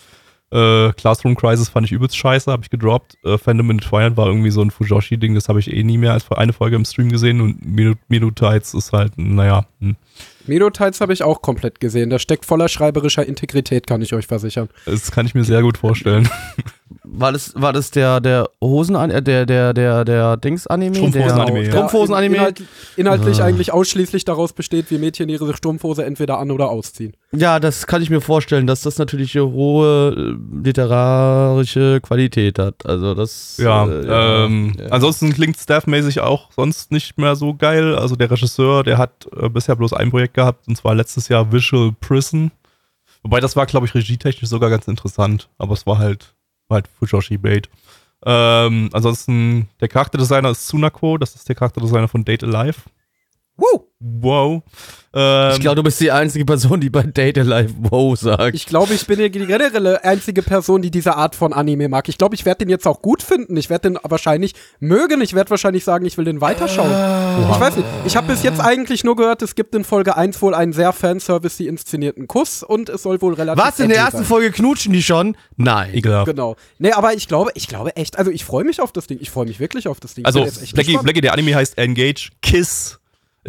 Äh, 0.51 0.93
Classroom 0.95 1.37
Crisis 1.37 1.69
fand 1.69 1.87
ich 1.87 1.93
übelst 1.93 2.17
scheiße, 2.17 2.51
habe 2.51 2.63
ich 2.65 2.71
gedroppt. 2.71 3.17
Äh, 3.23 3.39
Phantom 3.39 3.71
in 3.71 3.79
the 3.79 3.87
Twilight 3.87 4.17
war 4.17 4.27
irgendwie 4.27 4.51
so 4.51 4.63
ein 4.63 4.71
Fujoshi-Ding, 4.71 5.35
das 5.35 5.49
habe 5.49 5.61
ich 5.61 5.73
eh 5.73 5.85
nie 5.85 5.99
mehr 5.99 6.15
als 6.15 6.29
eine 6.33 6.55
Folge 6.55 6.75
im 6.75 6.85
Stream 6.85 7.11
gesehen 7.11 7.41
und 7.41 7.65
Minutides 8.09 8.75
ist 8.75 8.93
halt, 8.93 9.13
naja, 9.17 9.67
hm. 9.81 9.97
Medotides 10.47 11.03
habe 11.03 11.13
ich 11.13 11.23
auch 11.23 11.43
komplett 11.43 11.79
gesehen. 11.79 12.09
Der 12.09 12.19
steckt 12.19 12.47
voller 12.47 12.69
schreiberischer 12.69 13.25
Integrität, 13.27 13.87
kann 13.87 14.01
ich 14.01 14.15
euch 14.15 14.27
versichern. 14.27 14.71
Das 14.87 15.13
kann 15.13 15.27
ich 15.27 15.35
mir 15.35 15.45
sehr 15.45 15.61
gut 15.61 15.77
vorstellen. 15.77 16.29
war 17.05 17.33
das, 17.33 17.53
war 17.55 17.73
das 17.73 17.91
der, 17.91 18.21
der 18.21 18.49
Hosen, 18.63 18.95
äh, 18.97 19.23
der, 19.23 19.47
der, 19.47 19.73
der, 19.73 20.05
der 20.05 20.37
Dings-Anime? 20.37 20.95
Strumpfhosen-Anime, 20.97 21.59
Der- 21.61 21.65
ja. 21.65 21.71
Strumpfhosen-Anime. 21.73 22.37
Inhalt, 22.37 22.63
inhaltlich 22.97 23.41
Ah. 23.41 23.45
eigentlich 23.45 23.73
ausschließlich 23.73 24.25
daraus 24.25 24.53
besteht, 24.53 24.91
wie 24.91 24.99
Mädchen 24.99 25.29
ihre 25.29 25.55
Strumpfhose 25.57 26.05
entweder 26.05 26.39
an- 26.39 26.51
oder 26.51 26.69
ausziehen. 26.69 27.13
Ja, 27.33 27.61
das 27.61 27.87
kann 27.87 28.03
ich 28.03 28.11
mir 28.11 28.21
vorstellen, 28.21 28.67
dass 28.67 28.83
das 28.83 28.99
natürlich 28.99 29.37
eine 29.37 29.51
hohe 29.51 30.15
äh, 30.17 30.65
literarische 30.67 32.01
Qualität 32.01 32.59
hat. 32.59 32.87
Also 32.87 33.15
das. 33.15 33.57
Ja, 33.59 33.87
äh, 33.87 34.45
ähm, 34.47 34.75
ja. 34.79 34.87
ansonsten 34.91 35.33
klingt 35.33 35.57
staffmäßig 35.59 36.21
auch 36.21 36.51
sonst 36.53 36.91
nicht 36.93 37.19
mehr 37.19 37.37
so 37.37 37.55
geil. 37.55 37.95
Also 37.97 38.17
der 38.17 38.31
Regisseur, 38.31 38.83
der 38.85 38.99
hat 38.99 39.29
äh, 39.37 39.49
bisher 39.49 39.77
bloß 39.77 39.93
ein 39.93 40.11
Projekt 40.11 40.35
gehabt, 40.35 40.67
und 40.69 40.77
zwar 40.77 40.95
letztes 40.95 41.29
Jahr 41.29 41.53
Visual 41.53 41.93
Prison. 42.01 42.51
Wobei 43.23 43.41
das 43.41 43.57
war, 43.57 43.67
glaube 43.67 43.87
ich, 43.87 43.95
regietechnisch 43.95 44.49
sogar 44.49 44.71
ganz 44.71 44.87
interessant, 44.87 45.49
aber 45.59 45.75
es 45.75 45.87
war 45.87 45.99
halt, 45.99 46.35
halt 46.71 46.89
Fujoshi 46.89 47.39
Bait. 47.39 47.69
Ähm, 48.25 48.91
ansonsten, 48.93 49.69
der 49.81 49.89
Charakterdesigner 49.89 50.51
ist 50.51 50.67
Tsunako, 50.67 51.19
das 51.19 51.35
ist 51.35 51.49
der 51.49 51.57
Charakterdesigner 51.57 52.09
von 52.09 52.25
Date 52.25 52.45
Alive. 52.45 52.81
Woo! 53.59 53.89
Wow. 54.01 54.63
Ähm, 55.13 55.53
Ich 55.55 55.61
glaube, 55.61 55.75
du 55.77 55.83
bist 55.83 56.01
die 56.01 56.13
einzige 56.13 56.45
Person, 56.45 56.81
die 56.81 56.91
bei 56.91 57.03
Date 57.03 57.39
Alive 57.39 57.75
wow 57.81 58.17
sagt. 58.17 58.55
Ich 58.55 58.67
glaube, 58.67 58.95
ich 58.95 59.05
bin 59.09 59.19
die 59.19 59.29
generelle 59.29 60.05
einzige 60.05 60.43
Person, 60.43 60.81
die 60.83 60.93
diese 60.93 61.17
Art 61.17 61.35
von 61.35 61.53
Anime 61.53 61.89
mag. 61.89 62.09
Ich 62.09 62.17
glaube, 62.17 62.37
ich 62.37 62.45
werde 62.45 62.59
den 62.65 62.69
jetzt 62.69 62.87
auch 62.87 63.03
gut 63.03 63.21
finden. 63.21 63.57
Ich 63.57 63.69
werde 63.69 63.91
den 63.91 63.99
wahrscheinlich 64.05 64.55
mögen. 64.79 65.21
Ich 65.21 65.35
werde 65.35 65.51
wahrscheinlich 65.51 65.83
sagen, 65.83 66.05
ich 66.07 66.17
will 66.17 66.25
den 66.25 66.41
weiterschauen. 66.41 66.91
Ich 67.53 67.61
weiß 67.61 67.77
nicht. 67.77 67.89
Ich 68.07 68.17
habe 68.17 68.29
bis 68.29 68.45
jetzt 68.45 68.61
eigentlich 68.61 69.03
nur 69.03 69.17
gehört, 69.17 69.43
es 69.43 69.57
gibt 69.57 69.75
in 69.75 69.83
Folge 69.83 70.17
1 70.17 70.41
wohl 70.41 70.55
einen 70.55 70.73
sehr 70.73 70.93
Fanservice 70.93 71.59
inszenierten 71.59 72.29
Kuss 72.29 72.63
und 72.63 72.89
es 72.89 73.03
soll 73.03 73.21
wohl 73.21 73.35
relativ 73.35 73.65
Was, 73.65 73.81
in 73.81 73.89
der 73.89 73.99
ersten 73.99 74.19
sein. 74.19 74.27
Folge 74.27 74.53
knutschen 74.53 74.93
die 74.93 75.03
schon? 75.03 75.37
Nein. 75.57 75.93
ekelhaft. 75.95 76.27
Genau. 76.27 76.55
Nee, 76.79 76.93
aber 76.93 77.15
ich 77.15 77.27
glaube, 77.27 77.51
ich 77.55 77.67
glaube 77.67 77.97
echt, 77.97 78.17
also 78.17 78.31
ich 78.31 78.45
freue 78.45 78.63
mich 78.63 78.81
auf 78.81 78.93
das 78.93 79.09
Ding. 79.09 79.19
Ich 79.21 79.31
freue 79.31 79.47
mich 79.47 79.59
wirklich 79.59 79.89
auf 79.89 79.99
das 79.99 80.15
Ding. 80.15 80.25
Also, 80.25 80.47
Blackie. 80.75 80.97
Blackie, 80.99 81.21
der 81.21 81.33
Anime 81.33 81.57
heißt 81.57 81.77
Engage 81.79 82.31
Kiss. 82.43 83.01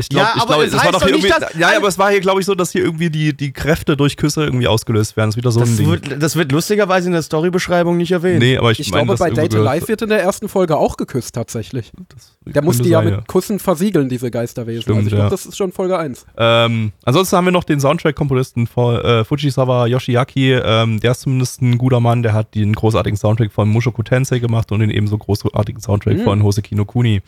Ich 0.02 0.08
glaube, 0.08 0.28
Ja, 0.28 0.34
ich 0.38 0.42
aber 0.44 0.48
glaube, 0.54 0.66
es 0.66 0.74
war 0.74 0.92
doch 0.94 1.00
doch 1.02 1.08
hier 1.08 1.16
nicht, 1.16 1.26
irgendwie. 1.26 1.46
dass 1.46 1.54
Ja, 1.60 1.76
aber 1.76 1.88
es 1.90 1.98
war 2.00 2.10
hier, 2.10 2.22
glaube 2.22 2.40
ich, 2.40 2.46
so, 2.46 2.56
dass 2.56 2.72
hier 2.72 2.82
irgendwie 2.84 3.10
die, 3.10 3.36
die 3.36 3.52
Kräfte 3.52 3.98
durch 3.98 4.16
Küsse 4.16 4.46
irgendwie 4.46 4.68
ausgelöst 4.68 5.18
werden. 5.18 5.28
Das 5.30 5.34
ist 5.36 5.38
wieder 5.38 5.52
so 5.52 5.60
ein 5.60 5.66
Das 5.68 5.76
Ding. 5.76 5.88
wird, 5.90 6.24
das 6.24 6.36
wird 6.38 6.52
lustigerweise 6.54 7.08
in 7.08 7.14
der 7.14 7.22
Storybeschreibung 7.22 7.98
nicht 7.98 8.12
erwähnt. 8.12 8.40
nee, 8.40 8.58
aber 8.58 8.72
ich, 8.72 8.80
Ich 8.80 8.92
meine, 8.92 9.06
glaube, 9.08 9.20
bei 9.20 9.30
Date 9.32 9.56
Alive 9.56 9.90
wird 9.90 10.02
in 10.02 10.10
der 10.10 10.22
ersten 10.22 10.48
Folge 10.48 10.78
auch 10.78 10.96
geküsst 10.96 11.36
tatsächlich. 11.36 11.92
das 12.16 12.38
Der 12.46 12.64
muss 12.64 12.78
die 12.82 12.88
ja 12.90 13.04
sein, 13.04 13.16
mit 13.18 13.28
Kussen 13.28 13.60
versiegeln, 13.60 14.08
diese 14.08 14.32
Geisterwesen. 14.32 14.84
Stimmt, 14.84 14.98
also 15.00 15.08
ich 15.08 15.14
glaube, 15.14 15.24
ja. 15.26 15.30
das 15.30 15.46
ist 15.46 15.58
schon 15.58 15.72
Folge 15.74 15.98
1. 16.00 16.26
Ähm, 16.38 16.94
ansonsten 17.04 17.36
haben 17.36 17.46
wir 17.46 17.52
noch 17.52 17.66
den 17.66 17.82
Soundtrack-Komponisten 17.82 18.68
von 18.68 18.96
äh, 18.96 19.26
Fujisawa 19.26 19.86
Yoshiaki. 19.88 20.54
Ähm, 20.54 21.02
der 21.02 21.12
ist 21.12 21.22
zumindest 21.22 21.62
ein 21.62 21.78
guter 21.78 22.00
Mann. 22.00 22.24
Der 22.24 22.32
hat 22.34 22.56
den 22.56 22.72
großartigen 22.74 23.18
Soundtrack 23.18 23.52
von 23.52 23.68
Mushoku 23.68 24.02
Tensei 24.04 24.40
gemacht 24.40 24.72
und 24.72 24.80
den 24.80 24.92
ebenso 24.92 25.18
großartigen 25.18 25.82
Soundtrack 25.82 26.18
Mhm. 26.20 26.24
von 26.24 26.44
Hoseki 26.44 26.76
no 26.76 26.86
Kuni. 26.86 27.22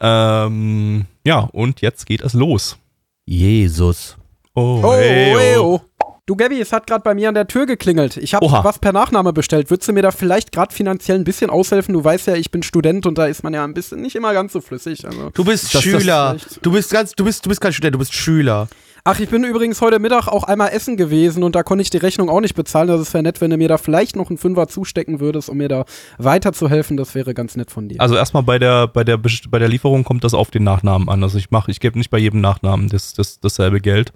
Ähm, 0.00 1.06
ja, 1.24 1.48
und 1.52 1.80
jetzt 1.80 2.06
geht 2.06 2.22
es 2.22 2.34
los. 2.34 2.78
Jesus. 3.26 4.16
Oh, 4.54 4.80
Oh, 4.82 4.94
hey, 4.94 5.34
hey, 5.36 5.56
oh. 5.58 5.80
oh. 5.80 5.80
Du, 6.26 6.36
Gabby, 6.36 6.60
es 6.60 6.72
hat 6.72 6.86
gerade 6.86 7.02
bei 7.02 7.12
mir 7.12 7.28
an 7.28 7.34
der 7.34 7.48
Tür 7.48 7.66
geklingelt. 7.66 8.16
Ich 8.16 8.34
habe 8.34 8.46
was 8.46 8.78
per 8.78 8.92
Nachname 8.92 9.32
bestellt. 9.32 9.68
Würdest 9.68 9.88
du 9.88 9.92
mir 9.92 10.02
da 10.02 10.12
vielleicht 10.12 10.52
gerade 10.52 10.72
finanziell 10.72 11.18
ein 11.18 11.24
bisschen 11.24 11.50
aushelfen? 11.50 11.92
Du 11.92 12.04
weißt 12.04 12.28
ja, 12.28 12.36
ich 12.36 12.52
bin 12.52 12.62
Student 12.62 13.04
und 13.06 13.18
da 13.18 13.26
ist 13.26 13.42
man 13.42 13.52
ja 13.52 13.64
ein 13.64 13.74
bisschen 13.74 14.00
nicht 14.00 14.14
immer 14.14 14.32
ganz 14.32 14.52
so 14.52 14.60
flüssig. 14.60 15.04
Also. 15.04 15.30
Du 15.30 15.44
bist 15.44 15.72
Schüler. 15.72 16.36
du 16.62 16.70
bist 16.70 16.92
ganz, 16.92 17.16
du 17.16 17.24
bist, 17.24 17.44
du 17.44 17.48
bist 17.48 17.60
kein 17.60 17.72
Student, 17.72 17.96
du 17.96 17.98
bist 17.98 18.14
Schüler. 18.14 18.68
Ach, 19.12 19.18
ich 19.18 19.28
bin 19.28 19.42
übrigens 19.42 19.80
heute 19.80 19.98
Mittag 19.98 20.28
auch 20.28 20.44
einmal 20.44 20.68
essen 20.68 20.96
gewesen 20.96 21.42
und 21.42 21.56
da 21.56 21.64
konnte 21.64 21.82
ich 21.82 21.90
die 21.90 21.96
Rechnung 21.96 22.30
auch 22.30 22.40
nicht 22.40 22.54
bezahlen. 22.54 22.86
Das 22.86 23.12
wäre 23.12 23.24
nett, 23.24 23.40
wenn 23.40 23.50
du 23.50 23.56
mir 23.56 23.66
da 23.66 23.76
vielleicht 23.76 24.14
noch 24.14 24.28
einen 24.28 24.38
Fünfer 24.38 24.68
zustecken 24.68 25.18
würdest, 25.18 25.48
um 25.48 25.56
mir 25.56 25.66
da 25.66 25.84
weiterzuhelfen. 26.18 26.96
Das 26.96 27.16
wäre 27.16 27.34
ganz 27.34 27.56
nett 27.56 27.72
von 27.72 27.88
dir. 27.88 28.00
Also 28.00 28.14
erstmal 28.14 28.44
bei 28.44 28.60
der, 28.60 28.86
bei, 28.86 29.02
der, 29.02 29.18
bei 29.18 29.58
der 29.58 29.66
Lieferung 29.66 30.04
kommt 30.04 30.22
das 30.22 30.32
auf 30.32 30.52
den 30.52 30.62
Nachnamen 30.62 31.08
an. 31.08 31.24
Also 31.24 31.38
ich 31.38 31.50
mache, 31.50 31.72
ich 31.72 31.80
gebe 31.80 31.98
nicht 31.98 32.10
bei 32.10 32.18
jedem 32.18 32.40
Nachnamen 32.40 32.88
das, 32.88 33.12
das, 33.12 33.40
dasselbe 33.40 33.80
Geld. 33.80 34.12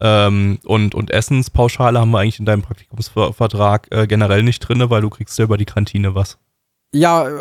Ähm, 0.00 0.60
und, 0.64 0.94
und 0.94 1.10
Essenspauschale 1.10 1.98
haben 1.98 2.12
wir 2.12 2.20
eigentlich 2.20 2.38
in 2.38 2.46
deinem 2.46 2.62
Praktikumsvertrag 2.62 3.88
äh, 3.90 4.06
generell 4.06 4.44
nicht 4.44 4.60
drin, 4.60 4.80
weil 4.88 5.02
du 5.02 5.10
kriegst 5.10 5.36
ja 5.40 5.44
über 5.44 5.56
die 5.56 5.64
Kantine 5.64 6.14
was. 6.14 6.38
Ja, 6.94 7.28
äh, 7.28 7.32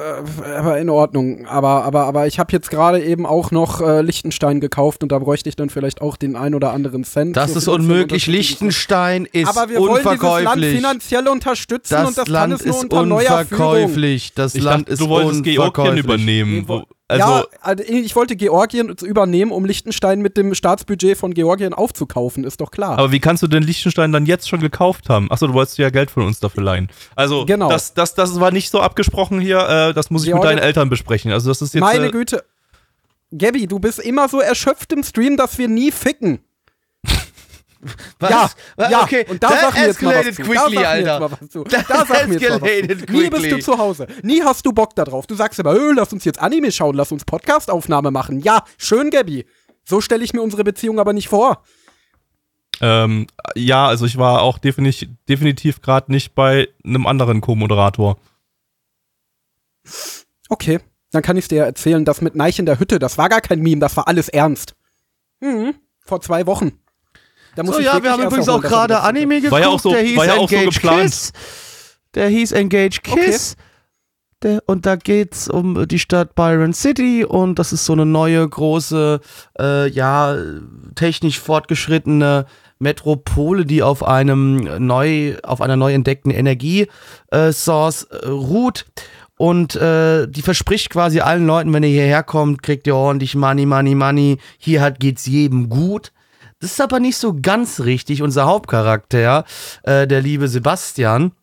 aber 0.58 0.79
in 0.79 0.89
Ordnung. 0.89 1.45
Aber, 1.47 1.84
aber, 1.86 2.05
aber 2.05 2.27
ich 2.27 2.39
habe 2.39 2.51
jetzt 2.51 2.69
gerade 2.71 3.01
eben 3.03 3.25
auch 3.25 3.51
noch 3.51 3.79
äh, 3.79 4.01
Liechtenstein 4.01 4.60
gekauft 4.60 5.01
und 5.03 5.12
da 5.12 5.19
bräuchte 5.19 5.47
ich 5.47 5.55
dann 5.55 5.69
vielleicht 5.69 6.01
auch 6.01 6.17
den 6.17 6.36
ein 6.36 6.55
oder 6.55 6.73
anderen 6.73 7.03
Cent. 7.05 7.38
Das 7.38 7.55
ist 7.55 7.67
unmöglich. 7.67 8.27
Liechtenstein 8.27 9.25
ist 9.31 9.47
Aber 9.47 9.69
wir 9.69 9.79
wollen 9.79 10.03
dieses 10.03 10.21
Land 10.21 10.21
unverkäuflich. 10.23 10.75
finanziell 10.75 11.27
unterstützen 11.27 11.93
Das, 11.93 12.08
und 12.10 12.17
das 12.17 12.27
Land 12.27 12.51
kann 12.51 12.60
es 12.60 12.65
nur 12.65 12.75
ist 12.75 12.84
unter 12.84 13.05
neuer 13.05 13.45
Führung. 13.45 13.65
unverkäuflich. 13.67 14.34
Das 14.34 14.55
Ich 14.55 14.63
Land 14.63 14.81
dachte, 14.88 14.93
ist 14.93 14.99
du 15.01 15.10
wolltest 15.10 15.43
Georgien 15.43 15.60
unverkäuflich. 15.67 16.03
übernehmen. 16.03 16.86
Also, 17.07 17.23
ja, 17.23 17.45
also 17.61 17.83
ich 17.83 18.15
wollte 18.15 18.35
Georgien 18.35 18.89
übernehmen, 19.03 19.51
um 19.51 19.63
Liechtenstein 19.63 20.21
mit 20.21 20.37
dem 20.37 20.55
Staatsbudget 20.55 21.17
von 21.17 21.35
Georgien 21.35 21.73
aufzukaufen, 21.75 22.43
ist 22.43 22.61
doch 22.61 22.71
klar. 22.71 22.97
aber 22.97 23.11
wie 23.11 23.19
kannst 23.19 23.43
du 23.43 23.47
denn 23.47 23.61
Liechtenstein 23.61 24.11
dann 24.11 24.25
jetzt 24.25 24.49
schon 24.49 24.59
gekauft 24.59 25.07
haben? 25.07 25.31
Achso, 25.31 25.45
du 25.45 25.53
wolltest 25.53 25.77
ja 25.77 25.91
Geld 25.91 26.09
von 26.09 26.23
uns 26.25 26.39
dafür 26.39 26.63
leihen. 26.63 26.89
Also, 27.15 27.45
Genau. 27.45 27.69
das, 27.69 27.93
das, 27.93 28.15
das 28.15 28.39
war 28.39 28.49
nicht 28.49 28.71
so 28.71 28.79
abgesprochen 28.81 29.39
hier. 29.39 29.59
Äh, 29.59 29.93
das 29.93 30.09
muss 30.09 30.23
ich 30.23 30.29
mit 30.33 30.41
Georgien- 30.41 30.57
deinen 30.57 30.65
Eltern 30.65 30.89
besprechen. 30.89 31.31
Also, 31.31 31.49
das 31.49 31.61
ist 31.61 31.75
jetzt. 31.75 31.81
Meine 31.81 32.07
äh, 32.07 32.11
Güte. 32.11 32.43
Gabby, 33.37 33.67
du 33.67 33.79
bist 33.79 33.99
immer 33.99 34.27
so 34.29 34.39
erschöpft 34.39 34.91
im 34.93 35.03
Stream, 35.03 35.37
dass 35.37 35.57
wir 35.57 35.67
nie 35.67 35.91
ficken. 35.91 36.39
Was? 38.19 38.56
Ja, 38.78 38.89
ja, 38.89 39.04
okay. 39.04 39.26
und 39.30 39.41
da 39.41 39.50
That 39.50 39.60
sag 39.62 39.74
mir 39.76 39.86
jetzt 39.88 40.02
mal 40.02 40.15
was 40.15 40.36
zu. 40.36 40.41
quickly, 40.43 40.56
da 40.56 40.62
sag 40.62 40.71
mir 40.71 40.88
Alter. 40.89 41.12
Jetzt 41.12 41.19
mal 41.19 41.32
was 41.39 41.50
zu. 41.50 41.63
That 41.63 41.86
Da 41.89 42.06
sag 42.06 42.28
mir 42.28 42.39
jetzt 42.39 42.50
mal 42.50 42.62
was 42.62 43.06
zu. 43.06 43.12
Nie 43.13 43.30
bist 43.30 43.52
du 43.52 43.60
zu 43.60 43.78
Hause. 43.78 44.08
Nie 44.24 44.43
hast 44.43 44.65
du 44.65 44.74
Bock 44.74 44.95
da 44.95 45.04
drauf. 45.04 45.28
Du 45.28 45.36
sagst 45.36 45.60
immer, 45.60 45.74
öh, 45.74 45.93
lass 45.93 46.12
uns 46.13 46.26
jetzt 46.26 46.39
Anime 46.39 46.71
schauen, 46.71 46.95
lass 46.95 47.12
uns 47.12 47.26
Podcastaufnahme 47.26 48.12
machen. 48.12 48.39
Ja, 48.41 48.63
schön, 48.78 49.10
Gabby. 49.10 49.45
So 49.84 50.02
stelle 50.02 50.24
ich 50.24 50.34
mir 50.34 50.41
unsere 50.41 50.63
Beziehung 50.63 51.00
aber 51.00 51.13
nicht 51.13 51.30
vor. 51.30 51.63
ähm, 52.82 53.28
ja, 53.56 53.88
also 53.88 54.06
ich 54.06 54.17
war 54.17 54.41
auch 54.41 54.58
definitiv, 54.58 55.10
definitiv 55.30 55.82
gerade 55.82 56.12
nicht 56.12 56.36
bei 56.36 56.67
einem 56.84 57.06
anderen 57.08 57.39
Co-Moderator. 57.41 58.17
Okay, 60.50 60.80
dann 61.12 61.21
kann 61.21 61.38
ich 61.38 61.48
dir 61.48 61.58
ja 61.60 61.65
erzählen, 61.65 62.06
das 62.06 62.21
mit 62.21 62.36
Neich 62.36 62.60
in 62.60 62.65
der 62.65 62.80
Hütte, 62.80 63.00
das 63.00 63.17
war 63.17 63.30
gar 63.30 63.41
kein 63.41 63.60
Meme, 63.62 63.80
das 63.80 63.95
war 63.98 64.08
alles 64.08 64.30
ernst. 64.30 64.76
Mhm, 65.39 65.76
vor 66.00 66.21
zwei 66.21 66.45
Wochen. 66.45 66.80
Da 67.55 67.63
muss 67.63 67.75
So, 67.75 67.79
ich 67.79 67.85
ja, 67.85 68.01
wir 68.03 68.11
haben 68.11 68.23
übrigens 68.23 68.49
auch 68.49 68.63
er 68.63 68.69
gerade 68.69 68.99
Anime 69.01 69.35
geguckt, 69.35 69.51
War 69.51 69.59
ja 69.61 69.67
auch 69.67 69.79
so- 69.79 69.91
der 69.91 70.01
hieß 70.01 70.17
war 70.17 70.25
ja 70.25 70.33
auch 70.35 70.49
so 70.49 70.55
Engage 70.55 70.73
geplant. 70.75 71.01
Kiss. 71.03 71.31
Der 72.15 72.27
hieß 72.29 72.51
Engage 72.51 72.99
Kiss. 73.01 73.55
Der, 74.43 74.61
und 74.67 74.85
da 74.85 74.95
geht's 74.97 75.47
um 75.47 75.87
die 75.87 75.97
Stadt 75.99 76.35
Byron 76.35 76.73
City 76.73 77.23
und 77.25 77.57
das 77.57 77.71
ist 77.73 77.85
so 77.85 77.93
eine 77.93 78.05
neue, 78.05 78.47
große, 78.47 79.21
äh, 79.57 79.89
ja, 79.89 80.35
technisch 80.95 81.39
fortgeschrittene 81.39 82.45
Metropole, 82.77 83.65
die 83.65 83.81
auf 83.81 84.03
einem 84.03 84.85
neu, 84.85 85.37
auf 85.43 85.61
einer 85.61 85.77
neu 85.77 85.93
entdeckten 85.93 86.31
Energiesource 86.31 88.03
äh, 88.03 88.27
ruht. 88.27 88.85
Und 89.37 89.75
äh, 89.75 90.27
die 90.27 90.41
verspricht 90.41 90.89
quasi 90.89 91.19
allen 91.21 91.45
Leuten, 91.47 91.73
wenn 91.73 91.83
ihr 91.83 91.89
hierher 91.89 92.23
kommt, 92.23 92.61
kriegt 92.63 92.87
ihr 92.87 92.95
ordentlich 92.95 93.35
Money, 93.35 93.65
Money, 93.65 93.95
Money. 93.95 94.37
Hier 94.57 94.81
hat 94.81 94.99
geht's 94.99 95.25
jedem 95.25 95.69
gut. 95.69 96.11
Das 96.59 96.71
ist 96.71 96.81
aber 96.81 96.99
nicht 96.99 97.17
so 97.17 97.35
ganz 97.39 97.81
richtig. 97.81 98.21
Unser 98.21 98.45
Hauptcharakter, 98.45 99.45
äh, 99.83 100.07
der 100.07 100.21
liebe 100.21 100.47
Sebastian, 100.47 101.33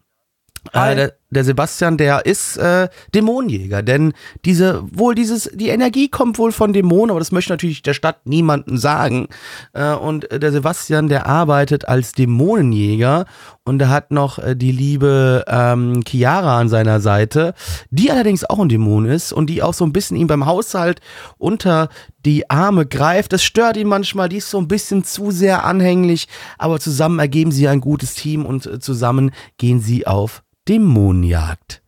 äh, 0.72 0.94
der, 0.94 1.16
der 1.32 1.44
Sebastian, 1.44 1.96
der 1.96 2.26
ist 2.26 2.56
äh, 2.56 2.88
Dämonenjäger, 3.14 3.82
denn 3.82 4.12
diese, 4.44 4.82
wohl 4.90 5.14
dieses, 5.14 5.50
die 5.54 5.68
Energie 5.68 6.08
kommt 6.08 6.38
wohl 6.38 6.52
von 6.52 6.72
Dämonen, 6.72 7.10
aber 7.10 7.18
das 7.18 7.32
möchte 7.32 7.52
natürlich 7.52 7.82
der 7.82 7.94
Stadt 7.94 8.26
niemandem 8.26 8.76
sagen. 8.76 9.28
Äh, 9.72 9.94
und 9.94 10.28
der 10.30 10.52
Sebastian, 10.52 11.08
der 11.08 11.26
arbeitet 11.26 11.88
als 11.88 12.12
Dämonenjäger 12.12 13.24
und 13.64 13.80
er 13.80 13.90
hat 13.90 14.10
noch 14.10 14.38
äh, 14.38 14.54
die 14.56 14.72
liebe 14.72 15.44
ähm, 15.46 16.02
Chiara 16.06 16.58
an 16.58 16.68
seiner 16.68 17.00
Seite, 17.00 17.54
die 17.90 18.10
allerdings 18.10 18.44
auch 18.44 18.58
ein 18.58 18.68
Dämon 18.68 19.06
ist 19.06 19.32
und 19.32 19.48
die 19.48 19.62
auch 19.62 19.74
so 19.74 19.84
ein 19.84 19.92
bisschen 19.92 20.16
ihm 20.16 20.26
beim 20.26 20.46
Haushalt 20.46 21.00
unter 21.38 21.88
die 22.24 22.50
Arme 22.50 22.86
greift. 22.86 23.32
Das 23.32 23.42
stört 23.42 23.76
ihn 23.76 23.88
manchmal, 23.88 24.28
die 24.28 24.38
ist 24.38 24.50
so 24.50 24.58
ein 24.58 24.68
bisschen 24.68 25.04
zu 25.04 25.30
sehr 25.30 25.64
anhänglich, 25.64 26.28
aber 26.58 26.78
zusammen 26.80 27.18
ergeben 27.18 27.52
sie 27.52 27.68
ein 27.68 27.80
gutes 27.80 28.14
Team 28.14 28.44
und 28.44 28.66
äh, 28.66 28.78
zusammen 28.80 29.30
gehen 29.58 29.80
sie 29.80 30.06
auf 30.06 30.42
Dämonenjagd. 30.68 31.82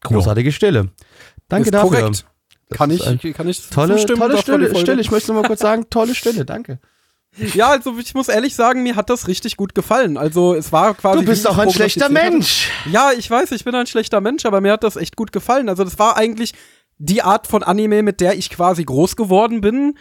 Großartige 0.00 0.52
Stille. 0.52 0.88
Danke 1.48 1.66
Ist 1.68 1.74
dafür. 1.74 2.00
korrekt. 2.00 2.26
Kann 2.70 2.90
ist 2.90 3.06
ich, 3.06 3.34
kann 3.34 3.48
ich 3.48 3.68
Tolle, 3.70 3.96
zustimmen? 3.96 4.18
tolle 4.20 4.32
Das 4.34 4.42
Stille. 4.42 4.76
Stille. 4.78 5.00
Ich 5.00 5.10
möchte 5.10 5.32
nur 5.32 5.42
mal 5.42 5.46
kurz 5.48 5.60
sagen, 5.60 5.86
tolle 5.90 6.14
Stille, 6.14 6.44
danke. 6.44 6.78
Ja, 7.36 7.70
also 7.70 7.96
ich 7.98 8.14
muss 8.14 8.28
ehrlich 8.28 8.54
sagen, 8.54 8.82
mir 8.82 8.96
hat 8.96 9.10
das 9.10 9.28
richtig 9.28 9.56
gut 9.56 9.74
gefallen. 9.74 10.16
Also 10.16 10.54
es 10.54 10.72
war 10.72 10.94
quasi. 10.94 11.20
Du 11.20 11.26
bist 11.26 11.46
auch 11.46 11.58
ein 11.58 11.70
schlechter 11.70 12.06
hatte. 12.06 12.14
Mensch. 12.14 12.70
Ja, 12.90 13.12
ich 13.16 13.30
weiß, 13.30 13.52
ich 13.52 13.64
bin 13.64 13.74
ein 13.74 13.86
schlechter 13.86 14.20
Mensch, 14.20 14.44
aber 14.46 14.60
mir 14.60 14.72
hat 14.72 14.82
das 14.84 14.96
echt 14.96 15.14
gut 15.16 15.32
gefallen. 15.32 15.68
Also 15.68 15.84
das 15.84 15.98
war 15.98 16.16
eigentlich 16.16 16.54
die 16.98 17.22
Art 17.22 17.46
von 17.46 17.62
Anime, 17.62 18.02
mit 18.02 18.20
der 18.20 18.36
ich 18.36 18.50
quasi 18.50 18.84
groß 18.84 19.14
geworden 19.16 19.60
bin. 19.60 19.96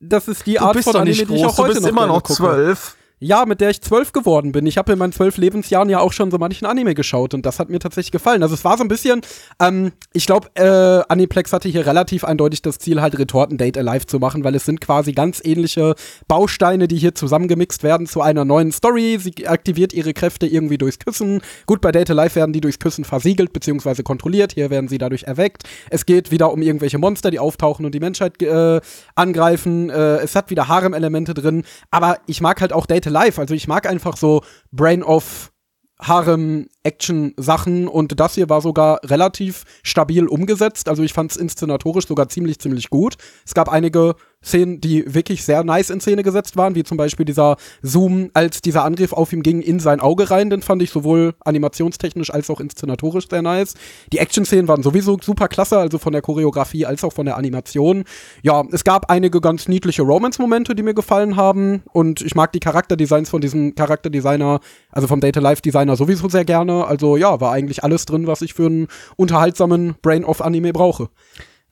Das 0.00 0.28
ist 0.28 0.46
die 0.46 0.54
Du 0.54 0.64
Art 0.64 0.82
von 0.82 0.96
Anime, 0.96 1.16
nicht 1.16 1.30
die 1.30 1.34
ich 1.34 1.42
groß, 1.42 1.52
auch 1.52 1.56
du 1.56 1.62
heute 1.62 1.72
bist 1.74 1.82
noch 1.82 1.88
immer 1.90 2.06
noch 2.06 2.22
zwölf. 2.22 2.95
Ja, 3.18 3.46
mit 3.46 3.62
der 3.62 3.70
ich 3.70 3.80
zwölf 3.80 4.12
geworden 4.12 4.52
bin. 4.52 4.66
Ich 4.66 4.76
habe 4.76 4.92
in 4.92 4.98
meinen 4.98 5.12
zwölf 5.12 5.38
Lebensjahren 5.38 5.88
ja 5.88 6.00
auch 6.00 6.12
schon 6.12 6.30
so 6.30 6.36
manchen 6.36 6.66
Anime 6.66 6.94
geschaut 6.94 7.32
und 7.32 7.46
das 7.46 7.58
hat 7.58 7.70
mir 7.70 7.78
tatsächlich 7.78 8.12
gefallen. 8.12 8.42
Also 8.42 8.54
es 8.54 8.62
war 8.62 8.76
so 8.76 8.84
ein 8.84 8.88
bisschen, 8.88 9.22
ähm, 9.58 9.92
ich 10.12 10.26
glaube, 10.26 10.50
äh, 10.54 11.02
Aniplex 11.10 11.50
hatte 11.54 11.70
hier 11.70 11.86
relativ 11.86 12.24
eindeutig 12.24 12.60
das 12.60 12.78
Ziel, 12.78 13.00
halt 13.00 13.18
Retorten 13.18 13.56
Date 13.56 13.78
Alive 13.78 14.04
zu 14.04 14.18
machen, 14.18 14.44
weil 14.44 14.54
es 14.54 14.66
sind 14.66 14.82
quasi 14.82 15.12
ganz 15.12 15.40
ähnliche 15.42 15.94
Bausteine, 16.28 16.88
die 16.88 16.98
hier 16.98 17.14
zusammengemixt 17.14 17.82
werden 17.82 18.06
zu 18.06 18.20
einer 18.20 18.44
neuen 18.44 18.70
Story. 18.70 19.16
Sie 19.18 19.48
aktiviert 19.48 19.94
ihre 19.94 20.12
Kräfte 20.12 20.46
irgendwie 20.46 20.76
durchs 20.76 20.98
Küssen. 20.98 21.40
Gut, 21.64 21.80
bei 21.80 21.92
Date 21.92 22.10
Alive 22.10 22.34
werden 22.34 22.52
die 22.52 22.60
durchs 22.60 22.80
Küssen 22.80 23.06
versiegelt 23.06 23.54
bzw. 23.54 24.02
kontrolliert. 24.02 24.52
Hier 24.52 24.68
werden 24.68 24.88
sie 24.88 24.98
dadurch 24.98 25.22
erweckt. 25.22 25.62
Es 25.88 26.04
geht 26.04 26.32
wieder 26.32 26.52
um 26.52 26.60
irgendwelche 26.60 26.98
Monster, 26.98 27.30
die 27.30 27.38
auftauchen 27.38 27.86
und 27.86 27.94
die 27.94 28.00
Menschheit 28.00 28.42
äh, 28.42 28.82
angreifen. 29.14 29.88
Äh, 29.88 30.18
es 30.18 30.36
hat 30.36 30.50
wieder 30.50 30.68
Harem-Elemente 30.68 31.32
drin. 31.32 31.64
Aber 31.90 32.18
ich 32.26 32.42
mag 32.42 32.60
halt 32.60 32.74
auch 32.74 32.84
Date 32.84 33.05
Alive. 33.06 33.40
Also 33.40 33.54
ich 33.54 33.68
mag 33.68 33.86
einfach 33.86 34.16
so 34.16 34.42
Brain 34.72 35.02
of 35.02 35.52
Harem-Action-Sachen 36.00 37.88
und 37.88 38.20
das 38.20 38.34
hier 38.34 38.50
war 38.50 38.60
sogar 38.60 39.00
relativ 39.04 39.64
stabil 39.82 40.26
umgesetzt. 40.26 40.88
Also 40.88 41.02
ich 41.02 41.12
fand 41.12 41.30
es 41.30 41.36
inszenatorisch 41.36 42.06
sogar 42.06 42.28
ziemlich, 42.28 42.58
ziemlich 42.58 42.90
gut. 42.90 43.16
Es 43.46 43.54
gab 43.54 43.70
einige 43.70 44.14
Szenen, 44.46 44.80
die 44.80 45.04
wirklich 45.12 45.44
sehr 45.44 45.64
nice 45.64 45.90
in 45.90 46.00
Szene 46.00 46.22
gesetzt 46.22 46.56
waren, 46.56 46.74
wie 46.74 46.84
zum 46.84 46.96
Beispiel 46.96 47.26
dieser 47.26 47.56
Zoom, 47.82 48.30
als 48.32 48.62
dieser 48.62 48.84
Angriff 48.84 49.12
auf 49.12 49.32
ihm 49.32 49.42
ging, 49.42 49.60
in 49.60 49.80
sein 49.80 50.00
Auge 50.00 50.30
rein. 50.30 50.50
Den 50.50 50.62
fand 50.62 50.82
ich 50.82 50.90
sowohl 50.90 51.34
animationstechnisch 51.44 52.32
als 52.32 52.48
auch 52.50 52.60
inszenatorisch 52.60 53.28
sehr 53.28 53.42
nice. 53.42 53.74
Die 54.12 54.18
Action-Szenen 54.18 54.68
waren 54.68 54.82
sowieso 54.82 55.18
super 55.20 55.48
klasse, 55.48 55.78
also 55.78 55.98
von 55.98 56.12
der 56.12 56.22
Choreografie 56.22 56.86
als 56.86 57.02
auch 57.04 57.12
von 57.12 57.26
der 57.26 57.36
Animation. 57.36 58.04
Ja, 58.42 58.64
es 58.72 58.84
gab 58.84 59.10
einige 59.10 59.40
ganz 59.40 59.68
niedliche 59.68 60.02
Romance-Momente, 60.02 60.74
die 60.74 60.82
mir 60.82 60.94
gefallen 60.94 61.36
haben. 61.36 61.82
Und 61.92 62.20
ich 62.22 62.34
mag 62.34 62.52
die 62.52 62.60
Charakterdesigns 62.60 63.28
von 63.28 63.40
diesem 63.40 63.74
Charakterdesigner, 63.74 64.60
also 64.90 65.08
vom 65.08 65.20
Data 65.20 65.40
Life 65.40 65.62
Designer 65.62 65.96
sowieso 65.96 66.28
sehr 66.28 66.44
gerne. 66.44 66.86
Also 66.86 67.16
ja, 67.16 67.40
war 67.40 67.52
eigentlich 67.52 67.82
alles 67.82 68.06
drin, 68.06 68.26
was 68.26 68.42
ich 68.42 68.54
für 68.54 68.66
einen 68.66 68.88
unterhaltsamen 69.16 69.96
Brain-of-Anime 70.02 70.72
brauche. 70.72 71.08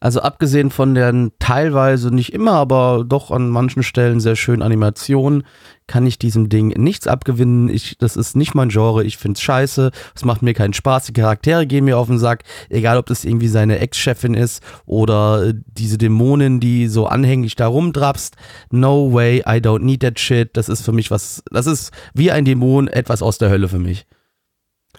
Also 0.00 0.20
abgesehen 0.20 0.70
von 0.70 0.94
den 0.94 1.32
teilweise 1.38 2.14
nicht 2.14 2.34
immer, 2.34 2.52
aber 2.52 3.04
doch 3.06 3.30
an 3.30 3.48
manchen 3.48 3.82
Stellen 3.82 4.20
sehr 4.20 4.36
schönen 4.36 4.60
Animationen, 4.60 5.44
kann 5.86 6.06
ich 6.06 6.18
diesem 6.18 6.48
Ding 6.48 6.68
nichts 6.68 7.06
abgewinnen. 7.06 7.68
Ich, 7.68 7.96
das 7.98 8.16
ist 8.16 8.36
nicht 8.36 8.54
mein 8.54 8.68
Genre. 8.68 9.04
Ich 9.04 9.16
find's 9.16 9.40
scheiße. 9.40 9.90
Es 10.14 10.24
macht 10.24 10.42
mir 10.42 10.54
keinen 10.54 10.72
Spaß. 10.72 11.06
Die 11.06 11.12
Charaktere 11.12 11.66
gehen 11.66 11.84
mir 11.84 11.98
auf 11.98 12.08
den 12.08 12.18
Sack. 12.18 12.44
Egal, 12.68 12.98
ob 12.98 13.06
das 13.06 13.24
irgendwie 13.24 13.48
seine 13.48 13.78
Ex-Chefin 13.78 14.34
ist 14.34 14.62
oder 14.86 15.46
äh, 15.48 15.54
diese 15.66 15.98
Dämonin, 15.98 16.60
die 16.60 16.88
so 16.88 17.06
anhänglich 17.06 17.54
da 17.54 17.66
rumdrapst. 17.66 18.36
No 18.70 19.12
way, 19.12 19.38
I 19.40 19.58
don't 19.60 19.84
need 19.84 20.00
that 20.00 20.18
shit. 20.18 20.50
Das 20.54 20.68
ist 20.68 20.82
für 20.82 20.92
mich 20.92 21.10
was, 21.10 21.42
das 21.50 21.66
ist 21.66 21.92
wie 22.14 22.30
ein 22.30 22.44
Dämon, 22.44 22.88
etwas 22.88 23.22
aus 23.22 23.38
der 23.38 23.50
Hölle 23.50 23.68
für 23.68 23.78
mich. 23.78 24.06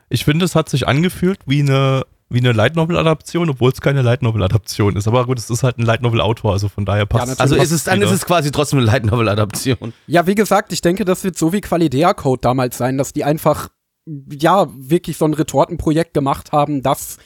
Ich 0.09 0.23
finde, 0.23 0.45
es 0.45 0.55
hat 0.55 0.69
sich 0.69 0.87
angefühlt 0.87 1.39
wie 1.45 1.61
eine 1.61 2.03
wie 2.29 2.39
eine 2.39 2.51
Light 2.53 2.75
Novel 2.75 2.97
Adaption, 2.97 3.49
obwohl 3.49 3.71
es 3.71 3.81
keine 3.81 4.01
Light 4.01 4.21
Novel 4.21 4.43
Adaption 4.43 4.95
ist. 4.95 5.07
Aber 5.07 5.25
gut, 5.25 5.37
es 5.37 5.49
ist 5.49 5.63
halt 5.63 5.77
ein 5.77 5.83
Light 5.85 6.01
Novel 6.01 6.21
Autor, 6.21 6.53
also 6.53 6.69
von 6.69 6.85
daher 6.85 7.05
passt. 7.05 7.27
Ja, 7.27 7.39
also 7.39 7.55
ist 7.55 7.71
es 7.71 7.83
dann 7.83 8.01
ist 8.01 8.11
es 8.11 8.25
quasi 8.25 8.51
trotzdem 8.51 8.79
eine 8.79 8.87
Light 8.87 9.05
Novel 9.05 9.29
Adaption. 9.29 9.93
Ja, 10.07 10.25
wie 10.25 10.35
gesagt, 10.35 10.73
ich 10.73 10.81
denke, 10.81 11.05
das 11.05 11.23
wird 11.23 11.37
so 11.37 11.53
wie 11.53 11.61
Qualidea 11.61 12.13
Code 12.13 12.41
damals 12.41 12.77
sein, 12.77 12.97
dass 12.97 13.13
die 13.13 13.23
einfach 13.23 13.69
ja 14.29 14.67
wirklich 14.75 15.17
so 15.17 15.25
ein 15.25 15.33
Retortenprojekt 15.33 16.13
gemacht 16.13 16.51
haben, 16.51 16.81
das 16.81 17.17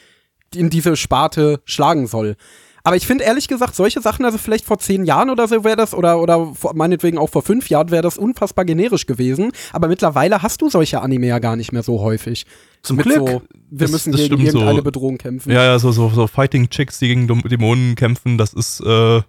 in 0.53 0.69
diese 0.69 0.95
Sparte 0.95 1.61
schlagen 1.65 2.07
soll. 2.07 2.35
Aber 2.83 2.95
ich 2.95 3.05
finde 3.05 3.25
ehrlich 3.25 3.47
gesagt, 3.47 3.75
solche 3.75 4.01
Sachen, 4.01 4.25
also 4.25 4.37
vielleicht 4.37 4.65
vor 4.65 4.79
zehn 4.79 5.05
Jahren 5.05 5.29
oder 5.29 5.47
so 5.47 5.63
wäre 5.63 5.75
das, 5.75 5.93
oder, 5.93 6.19
oder 6.19 6.53
vor, 6.55 6.73
meinetwegen 6.73 7.17
auch 7.17 7.29
vor 7.29 7.41
fünf 7.41 7.69
Jahren 7.69 7.91
wäre 7.91 8.01
das 8.01 8.17
unfassbar 8.17 8.65
generisch 8.65 9.05
gewesen. 9.05 9.51
Aber 9.73 9.87
mittlerweile 9.87 10.41
hast 10.41 10.61
du 10.61 10.69
solche 10.69 11.01
Anime 11.01 11.27
ja 11.27 11.39
gar 11.39 11.55
nicht 11.55 11.71
mehr 11.71 11.83
so 11.83 12.01
häufig. 12.01 12.45
Zum 12.81 12.97
Glück. 12.97 13.17
So, 13.17 13.41
wir 13.71 13.79
Das- 13.79 13.91
müssen 13.91 14.11
das 14.11 14.21
gegen 14.21 14.39
irgendeine 14.39 14.77
so. 14.77 14.81
Bedrohung 14.83 15.17
kämpfen. 15.17 15.51
Ja, 15.51 15.63
ja, 15.63 15.79
so, 15.79 15.91
so, 15.91 16.09
so 16.09 16.27
Fighting 16.27 16.69
Chicks, 16.69 16.99
die 16.99 17.07
gegen 17.07 17.27
Dämonen 17.27 17.95
kämpfen, 17.95 18.37
das 18.37 18.53
ist, 18.53 18.79
äh, 18.81 19.21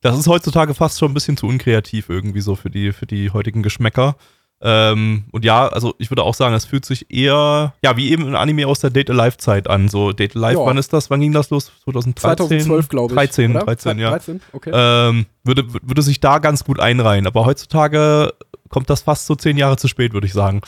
das 0.00 0.18
ist 0.18 0.26
heutzutage 0.28 0.74
fast 0.74 0.98
schon 0.98 1.10
ein 1.10 1.14
bisschen 1.14 1.36
zu 1.36 1.46
unkreativ 1.46 2.08
irgendwie 2.08 2.40
so 2.40 2.54
für 2.56 2.70
die, 2.70 2.92
für 2.92 3.06
die 3.06 3.30
heutigen 3.30 3.62
Geschmäcker. 3.62 4.16
Ähm, 4.60 5.24
und 5.30 5.44
ja, 5.44 5.68
also 5.68 5.94
ich 5.98 6.10
würde 6.10 6.24
auch 6.24 6.34
sagen, 6.34 6.52
es 6.54 6.64
fühlt 6.64 6.84
sich 6.84 7.12
eher, 7.12 7.74
ja, 7.82 7.96
wie 7.96 8.10
eben 8.10 8.26
ein 8.26 8.34
Anime 8.34 8.66
aus 8.66 8.80
der 8.80 8.90
Date 8.90 9.08
Alive 9.10 9.36
Zeit 9.36 9.68
an. 9.70 9.88
So 9.88 10.10
Date 10.12 10.34
Alive, 10.34 10.58
Ja. 10.60 10.66
wann 10.66 10.76
ist 10.78 10.92
das? 10.92 11.10
Wann 11.10 11.20
ging 11.20 11.32
das 11.32 11.50
los? 11.50 11.70
2013? 11.84 12.48
2012, 12.60 12.88
glaube 12.88 13.12
ich. 13.14 13.16
13, 13.16 13.52
oder? 13.52 13.64
13, 13.64 13.98
ja. 14.00 14.10
13, 14.10 14.40
okay. 14.52 14.70
Ähm, 14.74 15.26
würde, 15.44 15.64
würde 15.72 16.02
sich 16.02 16.18
da 16.18 16.40
ganz 16.40 16.64
gut 16.64 16.80
einreihen. 16.80 17.28
Aber 17.28 17.44
heutzutage 17.46 18.32
kommt 18.68 18.90
das 18.90 19.02
fast 19.02 19.26
so 19.26 19.36
zehn 19.36 19.56
Jahre 19.56 19.76
zu 19.76 19.86
spät, 19.86 20.12
würde 20.12 20.26
ich 20.26 20.32
sagen. 20.32 20.60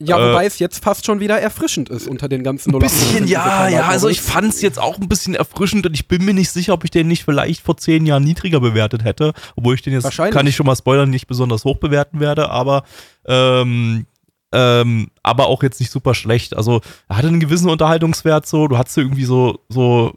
Ja, 0.00 0.18
äh, 0.18 0.30
wobei 0.30 0.46
es 0.46 0.58
jetzt 0.58 0.82
fast 0.82 1.06
schon 1.06 1.18
wieder 1.18 1.40
erfrischend 1.40 1.88
ist 1.88 2.06
unter 2.06 2.28
den 2.28 2.44
ganzen 2.44 2.72
Ein 2.72 2.78
bisschen, 2.78 3.24
0815 3.24 3.26
ja, 3.26 3.68
ja. 3.68 3.88
Also 3.88 4.08
ich 4.08 4.20
fand 4.20 4.52
es 4.52 4.60
jetzt 4.60 4.78
auch 4.78 4.98
ein 4.98 5.08
bisschen 5.08 5.34
erfrischend 5.34 5.86
und 5.86 5.94
ich 5.94 6.06
bin 6.06 6.24
mir 6.24 6.34
nicht 6.34 6.50
sicher, 6.50 6.74
ob 6.74 6.84
ich 6.84 6.90
den 6.90 7.08
nicht 7.08 7.24
vielleicht 7.24 7.62
vor 7.62 7.76
zehn 7.76 8.06
Jahren 8.06 8.22
niedriger 8.22 8.60
bewertet 8.60 9.02
hätte. 9.02 9.32
Obwohl 9.56 9.74
ich 9.74 9.82
den 9.82 9.92
jetzt, 9.92 10.16
kann 10.16 10.46
ich 10.46 10.54
schon 10.54 10.66
mal 10.66 10.76
spoilern, 10.76 11.10
nicht 11.10 11.26
besonders 11.26 11.64
hoch 11.64 11.78
bewerten 11.78 12.20
werde, 12.20 12.50
aber 12.50 12.84
ähm, 13.26 14.06
ähm, 14.52 15.10
aber 15.22 15.46
auch 15.48 15.62
jetzt 15.62 15.80
nicht 15.80 15.90
super 15.90 16.14
schlecht. 16.14 16.56
Also 16.56 16.80
er 17.08 17.16
hatte 17.16 17.28
einen 17.28 17.40
gewissen 17.40 17.68
Unterhaltungswert 17.68 18.46
so. 18.46 18.68
Du 18.68 18.78
hattest 18.78 18.96
irgendwie 18.96 19.24
so, 19.24 19.60
so, 19.68 20.14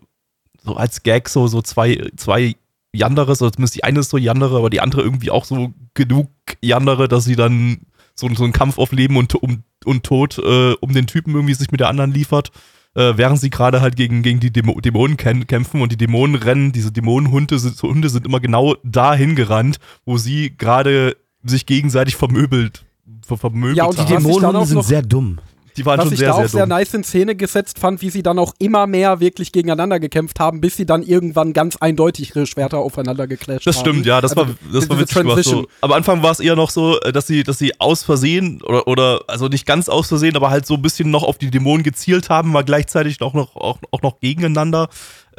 so 0.63 0.75
als 0.75 1.03
Gag 1.03 1.27
so, 1.27 1.47
so 1.47 1.61
zwei, 1.61 2.09
zwei 2.15 2.55
Yanderes, 2.93 3.41
oder 3.41 3.51
zumindest 3.51 3.75
die 3.75 3.83
eine 3.83 4.01
ist 4.01 4.09
so 4.09 4.17
Yandere, 4.17 4.57
aber 4.57 4.69
die 4.69 4.81
andere 4.81 5.01
irgendwie 5.01 5.31
auch 5.31 5.45
so 5.45 5.73
genug 5.93 6.29
Yandere, 6.61 7.07
dass 7.07 7.23
sie 7.23 7.35
dann 7.35 7.79
so, 8.15 8.27
so 8.33 8.43
einen 8.43 8.53
Kampf 8.53 8.77
auf 8.77 8.91
Leben 8.91 9.17
und, 9.17 9.35
um, 9.35 9.63
und 9.85 10.03
Tod 10.03 10.37
äh, 10.37 10.73
um 10.79 10.93
den 10.93 11.07
Typen 11.07 11.33
irgendwie 11.33 11.53
sich 11.53 11.71
mit 11.71 11.79
der 11.79 11.89
anderen 11.89 12.11
liefert. 12.11 12.51
Äh, 12.93 13.13
während 13.15 13.39
sie 13.39 13.49
gerade 13.49 13.79
halt 13.79 13.95
gegen, 13.95 14.21
gegen 14.21 14.41
die 14.41 14.51
Dämo 14.51 14.79
Dämonen 14.81 15.15
kä- 15.15 15.45
kämpfen 15.45 15.81
und 15.81 15.93
die 15.93 15.97
Dämonen 15.97 16.35
rennen, 16.35 16.73
diese 16.73 16.91
Dämonenhunde 16.91 17.57
sind, 17.57 17.77
so 17.77 17.87
Hunde 17.87 18.09
sind 18.09 18.25
immer 18.25 18.41
genau 18.41 18.75
dahin 18.83 19.35
gerannt, 19.37 19.77
wo 20.05 20.17
sie 20.17 20.53
gerade 20.57 21.15
sich 21.41 21.65
gegenseitig 21.65 22.17
vermöbelt, 22.17 22.83
ver 23.25 23.37
vermöbelt 23.37 23.77
Ja, 23.77 23.85
und 23.85 23.97
die 23.97 24.01
haben. 24.01 24.09
Was 24.09 24.17
ich 24.19 24.25
dann 24.25 24.33
Dämonen 24.41 24.55
auch 24.57 24.65
sind 24.65 24.83
sehr 24.83 25.01
dumm. 25.03 25.39
Die 25.77 25.85
waren 25.85 25.97
Was 25.97 26.05
schon 26.05 26.13
ich 26.13 26.19
sehr, 26.19 26.29
da 26.29 26.33
auch 26.35 26.39
sehr 26.39 26.49
sehr 26.49 26.65
nice 26.65 26.93
in 26.93 27.03
Szene 27.03 27.35
gesetzt 27.35 27.79
fand, 27.79 28.01
wie 28.01 28.09
sie 28.09 28.23
dann 28.23 28.39
auch 28.39 28.53
immer 28.59 28.87
mehr 28.87 29.19
wirklich 29.19 29.51
gegeneinander 29.51 29.99
gekämpft 29.99 30.39
haben, 30.39 30.61
bis 30.61 30.77
sie 30.77 30.85
dann 30.85 31.03
irgendwann 31.03 31.53
ganz 31.53 31.77
eindeutig 31.77 32.35
ihre 32.35 32.45
Schwerter 32.45 32.79
aufeinander 32.79 33.27
geclasht 33.27 33.65
Das 33.65 33.77
haben. 33.77 33.81
stimmt, 33.81 34.05
ja, 34.05 34.21
das 34.21 34.35
Also, 34.37 34.49
war, 34.49 34.55
das 34.73 34.89
war 34.89 34.99
witzig 34.99 35.17
gemacht. 35.17 35.43
So. 35.43 35.67
Am 35.81 35.91
Anfang 35.91 36.23
war 36.23 36.31
es 36.31 36.39
eher 36.39 36.55
noch 36.55 36.69
so, 36.69 36.99
äh, 37.01 37.11
dass 37.11 37.27
sie, 37.27 37.43
dass 37.43 37.57
sie 37.57 37.79
aus 37.79 38.03
Versehen 38.03 38.61
oder, 38.63 38.87
oder, 38.87 39.21
also 39.27 39.47
nicht 39.47 39.65
ganz 39.65 39.89
aus 39.89 40.07
Versehen, 40.07 40.35
aber 40.35 40.49
halt 40.49 40.65
so 40.65 40.75
ein 40.75 40.81
bisschen 40.81 41.11
noch 41.11 41.23
auf 41.23 41.37
die 41.37 41.51
Dämonen 41.51 41.83
gezielt 41.83 42.29
haben, 42.29 42.53
war 42.53 42.63
gleichzeitig 42.63 43.21
auch 43.21 43.33
noch, 43.33 43.55
auch, 43.55 43.79
auch 43.91 44.01
noch 44.01 44.19
gegeneinander. 44.19 44.89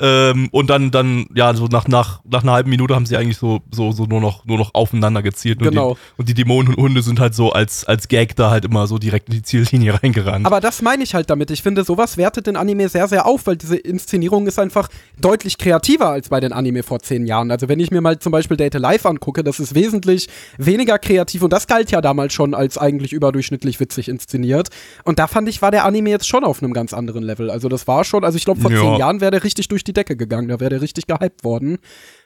Ähm, 0.03 0.49
und 0.51 0.69
dann, 0.69 0.91
dann, 0.91 1.27
ja, 1.33 1.55
so 1.55 1.67
nach, 1.67 1.87
nach, 1.87 2.21
nach 2.29 2.43
einer 2.43 2.53
halben 2.53 2.71
Minute 2.71 2.93
haben 2.95 3.07
sie 3.07 3.17
eigentlich 3.17 3.37
so, 3.37 3.61
so, 3.71 3.93
so 3.93 4.05
nur 4.05 4.21
noch, 4.21 4.45
nur 4.45 4.59
noch 4.59 4.75
aufeinander 4.75 5.23
gezielt. 5.23 5.63
Und 5.63 5.69
Genau. 5.69 5.95
Die, 5.95 5.99
und 6.19 6.29
die 6.29 6.35
Dämonenhunde 6.35 7.03
sind 7.03 7.21
halt 7.21 7.35
so 7.37 7.53
als, 7.53 7.85
als 7.85 8.09
Gag 8.09 8.35
da 8.35 8.51
halt 8.51 8.65
immer 8.65 8.89
so 8.89 8.99
direkt 8.99 9.29
in 9.29 9.37
die 9.37 9.43
Ziellinie 9.43 9.95
reingerannt. 10.03 10.45
Aber 10.45 10.61
das 10.61 10.83
meine 10.83 11.05
ich 11.05 11.15
halt 11.15 11.31
damit. 11.31 11.53
Ich 11.53 11.63
finde, 11.63 11.85
sowas 11.85 12.17
wertet 12.17 12.49
den 12.49 12.57
Anime 12.57 12.89
sehr, 12.89 13.07
sehr 13.07 13.27
auf, 13.27 13.47
weil 13.47 13.57
diese 13.57 13.77
Inszenierung 13.77 14.49
ist 14.49 14.59
einfach 14.59 14.89
deutlich 15.21 15.57
kreativer 15.57 16.09
als 16.09 16.29
bei 16.31 16.41
den 16.41 16.53
Anime 16.53 16.83
vor 16.83 16.99
zehn 16.99 17.25
Jahren. 17.25 17.53
Also 17.53 17.69
wenn 17.69 17.79
ich 17.79 17.93
mir 17.93 18.01
mal 18.01 18.19
zum 18.19 18.33
Beispiel 18.33 18.57
Date 18.57 18.75
Live 18.75 19.07
angucke, 19.07 19.45
das 19.45 19.61
ist 19.61 19.75
wesentlich 19.77 20.29
weniger 20.59 20.99
kreativ 20.99 21.43
und 21.43 21.53
das 21.53 21.69
galt 21.69 21.93
ja 21.93 22.01
damals 22.01 22.33
schon 22.33 22.55
als 22.55 22.77
eigentlich 22.77 23.13
überdurchschnittlich 23.13 23.79
witzig 23.79 24.09
inszeniert. 24.09 24.69
Und 25.05 25.21
da 25.21 25.29
fand 25.29 25.49
ich, 25.49 25.63
war 25.63 25.71
der 25.71 25.85
Anime 25.85 26.11
jetzt 26.11 26.27
schon 26.27 26.43
auf 26.43 26.61
einem 26.61 26.73
ganz 26.73 26.93
anderen 26.93 27.23
Level. 27.23 27.51
Also 27.51 27.69
das 27.69 27.87
war 27.87 28.03
schon, 28.03 28.25
also 28.25 28.37
ich 28.37 28.45
glaube, 28.45 28.61
vor 28.61 28.73
Ja. 28.73 28.81
zehn 28.81 28.97
Jahren 28.97 29.21
wäre 29.21 29.31
der 29.31 29.45
richtig 29.45 29.69
durch 29.69 29.85
die 29.85 29.92
Decke 29.93 30.17
gegangen, 30.17 30.49
da 30.49 30.61
wäre 30.61 30.71
der 30.71 30.83
richtig 30.83 31.07
gehypt 31.07 31.45
worden. 31.45 31.79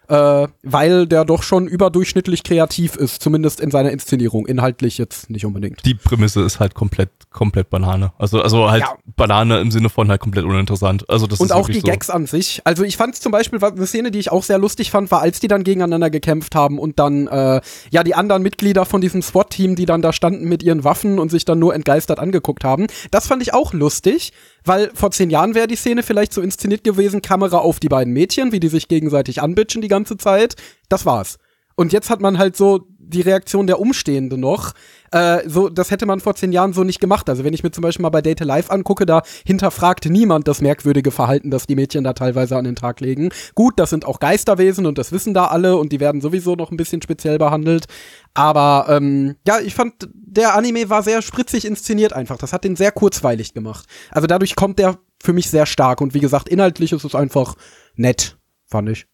Äh, 0.08 0.46
weil 0.62 1.08
der 1.08 1.24
doch 1.24 1.42
schon 1.42 1.66
überdurchschnittlich 1.66 2.44
kreativ 2.44 2.94
ist, 2.94 3.20
zumindest 3.20 3.58
in 3.58 3.72
seiner 3.72 3.90
Inszenierung. 3.90 4.46
Inhaltlich 4.46 4.98
jetzt 4.98 5.30
nicht 5.30 5.44
unbedingt. 5.44 5.84
die 5.84 5.94
Prämisse 5.94 6.42
ist 6.42 6.60
halt 6.60 6.74
komplett, 6.74 7.10
komplett 7.30 7.70
Banane. 7.70 8.12
Also, 8.16 8.40
also 8.40 8.70
halt 8.70 8.82
Ja. 8.82 8.94
Banane 9.16 9.58
im 9.58 9.72
Sinne 9.72 9.88
von 9.88 10.08
halt 10.08 10.20
komplett 10.20 10.44
uninteressant. 10.44 11.10
Also 11.10 11.26
das 11.26 11.40
Und 11.40 11.46
ist 11.46 11.52
auch 11.52 11.68
die 11.68 11.80
Gags 11.80 12.08
an 12.08 12.26
sich. 12.26 12.60
Also 12.62 12.84
ich 12.84 12.96
fand 12.96 13.16
zum 13.16 13.32
Beispiel, 13.32 13.58
eine 13.60 13.86
Szene, 13.86 14.12
die 14.12 14.20
ich 14.20 14.30
auch 14.30 14.44
sehr 14.44 14.58
lustig 14.58 14.92
fand, 14.92 15.10
war, 15.10 15.22
als 15.22 15.40
die 15.40 15.48
dann 15.48 15.64
gegeneinander 15.64 16.08
gekämpft 16.08 16.54
haben 16.54 16.78
und 16.78 17.00
dann, 17.00 17.26
äh, 17.26 17.60
ja, 17.90 18.04
die 18.04 18.14
anderen 18.14 18.42
Mitglieder 18.42 18.84
von 18.84 19.00
diesem 19.00 19.22
SWAT-Team, 19.22 19.74
die 19.74 19.86
dann 19.86 20.02
da 20.02 20.12
standen 20.12 20.48
mit 20.48 20.62
ihren 20.62 20.84
Waffen 20.84 21.18
und 21.18 21.32
sich 21.32 21.44
dann 21.44 21.58
nur 21.58 21.74
entgeistert 21.74 22.20
angeguckt 22.20 22.62
haben. 22.62 22.86
Das 23.10 23.26
fand 23.26 23.42
ich 23.42 23.54
auch 23.54 23.72
lustig, 23.72 24.32
weil 24.66 24.90
vor 24.94 25.10
zehn 25.10 25.30
Jahren 25.30 25.54
wäre 25.54 25.66
die 25.66 25.76
Szene 25.76 26.02
vielleicht 26.02 26.32
so 26.32 26.40
inszeniert 26.40 26.84
gewesen, 26.84 27.22
Kamera 27.22 27.58
auf 27.58 27.80
die 27.80 27.88
beiden 27.88 28.12
Mädchen, 28.12 28.52
wie 28.52 28.60
die 28.60 28.68
sich 28.68 28.88
gegenseitig 28.88 29.40
anbitschen 29.40 29.82
die 29.82 29.88
ganze 29.88 30.16
Zeit. 30.16 30.56
Das 30.88 31.06
war's. 31.06 31.38
Und 31.76 31.92
jetzt 31.92 32.10
hat 32.10 32.20
man 32.20 32.38
halt 32.38 32.56
so 32.56 32.86
die 32.98 33.20
Reaktion 33.20 33.66
der 33.66 33.78
Umstehenden 33.78 34.40
noch. 34.40 34.72
Äh, 35.12 35.48
so, 35.48 35.68
das 35.68 35.90
hätte 35.90 36.06
man 36.06 36.20
vor 36.20 36.34
zehn 36.34 36.52
Jahren 36.52 36.72
so 36.72 36.84
nicht 36.84 37.00
gemacht. 37.00 37.28
Also 37.28 37.44
wenn 37.44 37.54
ich 37.54 37.62
mir 37.62 37.70
zum 37.70 37.82
Beispiel 37.82 38.02
mal 38.02 38.10
bei 38.10 38.22
Data 38.22 38.44
Live 38.44 38.70
angucke, 38.70 39.06
da 39.06 39.22
hinterfragt 39.44 40.06
niemand 40.06 40.48
das 40.48 40.60
merkwürdige 40.60 41.10
Verhalten, 41.10 41.50
das 41.50 41.66
die 41.66 41.76
Mädchen 41.76 42.04
da 42.04 42.12
teilweise 42.12 42.56
an 42.56 42.64
den 42.64 42.76
Tag 42.76 43.00
legen. 43.00 43.30
Gut, 43.54 43.74
das 43.76 43.90
sind 43.90 44.04
auch 44.04 44.20
Geisterwesen 44.20 44.86
und 44.86 44.98
das 44.98 45.12
wissen 45.12 45.34
da 45.34 45.46
alle 45.46 45.76
und 45.76 45.92
die 45.92 46.00
werden 46.00 46.20
sowieso 46.20 46.54
noch 46.54 46.70
ein 46.70 46.76
bisschen 46.76 47.02
speziell 47.02 47.38
behandelt. 47.38 47.86
Aber 48.34 48.86
ähm, 48.88 49.36
ja, 49.46 49.60
ich 49.60 49.74
fand, 49.74 50.08
der 50.12 50.54
Anime 50.54 50.90
war 50.90 51.02
sehr 51.02 51.22
spritzig 51.22 51.64
inszeniert 51.64 52.12
einfach. 52.12 52.36
Das 52.38 52.52
hat 52.52 52.64
den 52.64 52.76
sehr 52.76 52.92
kurzweilig 52.92 53.54
gemacht. 53.54 53.86
Also 54.10 54.26
dadurch 54.26 54.56
kommt 54.56 54.78
der 54.78 54.98
für 55.22 55.32
mich 55.32 55.50
sehr 55.50 55.66
stark. 55.66 56.00
Und 56.00 56.14
wie 56.14 56.20
gesagt, 56.20 56.48
inhaltlich 56.48 56.92
ist 56.92 57.04
es 57.04 57.14
einfach 57.14 57.54
nett, 57.94 58.36
fand 58.66 58.90
ich. 58.90 59.06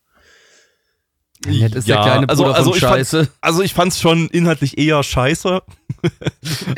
Nett 1.46 1.74
ist 1.74 1.88
der 1.88 2.02
kleine 2.02 2.26
Bruder 2.26 2.54
von 2.54 2.72
ich 2.72 2.78
Scheiße. 2.78 3.24
Fand, 3.24 3.38
also 3.40 3.62
ich 3.62 3.74
fand's 3.74 4.00
schon 4.00 4.28
inhaltlich 4.28 4.78
eher 4.78 5.02
scheiße. 5.02 5.62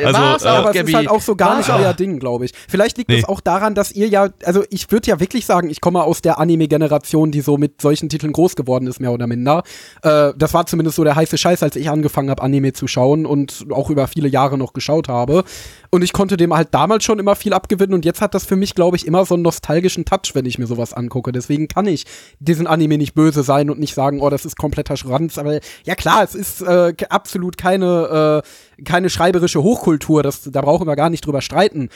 Also, 0.04 0.18
also, 0.20 0.46
äh, 0.46 0.48
aber 0.50 0.70
es 0.70 0.76
Gabi. 0.76 0.90
ist 0.90 0.96
halt 0.96 1.08
auch 1.08 1.20
so 1.20 1.36
gar 1.36 1.56
nicht 1.56 1.70
Ah. 1.70 1.78
euer 1.78 1.94
Ding, 1.94 2.18
glaube 2.18 2.44
ich. 2.44 2.52
Vielleicht 2.68 2.98
liegt 2.98 3.08
Nee. 3.10 3.18
es 3.18 3.24
auch 3.24 3.40
daran, 3.40 3.74
dass 3.74 3.92
ihr 3.92 4.08
ja, 4.08 4.28
also 4.44 4.62
ich 4.70 4.90
würde 4.90 5.08
ja 5.08 5.20
wirklich 5.20 5.46
sagen, 5.46 5.70
ich 5.70 5.80
komme 5.80 6.02
aus 6.02 6.20
der 6.22 6.38
Anime-Generation, 6.38 7.30
die 7.30 7.40
so 7.40 7.56
mit 7.56 7.80
solchen 7.80 8.08
Titeln 8.08 8.32
groß 8.32 8.56
geworden 8.56 8.86
ist, 8.86 9.00
mehr 9.00 9.12
oder 9.12 9.26
minder. 9.26 9.62
Äh, 10.02 10.32
das 10.36 10.52
war 10.54 10.66
zumindest 10.66 10.96
so 10.96 11.04
der 11.04 11.16
heiße 11.16 11.38
Scheiß, 11.38 11.62
als 11.62 11.76
ich 11.76 11.88
angefangen 11.90 12.30
habe, 12.30 12.42
Anime 12.42 12.72
zu 12.72 12.86
schauen 12.86 13.24
und 13.26 13.66
auch 13.70 13.90
über 13.90 14.06
viele 14.06 14.28
Jahre 14.28 14.58
noch 14.58 14.72
geschaut 14.72 15.08
habe. 15.08 15.44
Und 15.90 16.02
ich 16.02 16.12
konnte 16.12 16.36
dem 16.36 16.52
halt 16.54 16.68
damals 16.72 17.04
schon 17.04 17.18
immer 17.18 17.36
viel 17.36 17.52
abgewinnen 17.52 17.94
und 17.94 18.04
jetzt 18.04 18.20
hat 18.20 18.34
das 18.34 18.44
für 18.44 18.56
mich, 18.56 18.74
glaube 18.74 18.96
ich, 18.96 19.06
immer 19.06 19.24
so 19.24 19.34
einen 19.34 19.42
nostalgischen 19.44 20.04
Touch, 20.04 20.34
wenn 20.34 20.44
ich 20.44 20.58
mir 20.58 20.66
sowas 20.66 20.92
angucke. 20.92 21.30
Deswegen 21.32 21.68
kann 21.68 21.86
ich 21.86 22.04
diesen 22.40 22.66
Anime 22.66 22.98
nicht 22.98 23.14
böse 23.14 23.42
sein 23.44 23.70
und 23.70 23.78
nicht 23.78 23.94
sagen, 23.94 24.20
oh, 24.20 24.28
das 24.30 24.44
ist 24.44 24.56
kompletter 24.56 24.96
Schranz. 24.96 25.38
Aber 25.38 25.60
ja 25.84 25.94
klar, 25.94 26.22
es 26.24 26.34
ist 26.34 26.62
äh, 26.62 26.92
absolut 27.08 27.56
keine, 27.56 28.42
äh, 28.78 28.82
keine 28.84 29.03
schreiberische 29.10 29.62
Hochkultur. 29.62 30.22
Das, 30.22 30.42
da 30.42 30.60
brauchen 30.60 30.86
wir 30.86 30.96
gar 30.96 31.10
nicht 31.10 31.24
drüber 31.26 31.40
streiten. 31.42 31.88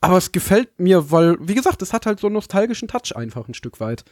Aber 0.00 0.16
es 0.16 0.32
gefällt 0.32 0.78
mir, 0.78 1.10
weil, 1.10 1.36
wie 1.40 1.54
gesagt, 1.54 1.82
es 1.82 1.92
hat 1.92 2.06
halt 2.06 2.20
so 2.20 2.28
einen 2.28 2.34
nostalgischen 2.34 2.88
Touch 2.88 3.16
einfach 3.16 3.48
ein 3.48 3.54
Stück 3.54 3.80
weit. 3.80 4.04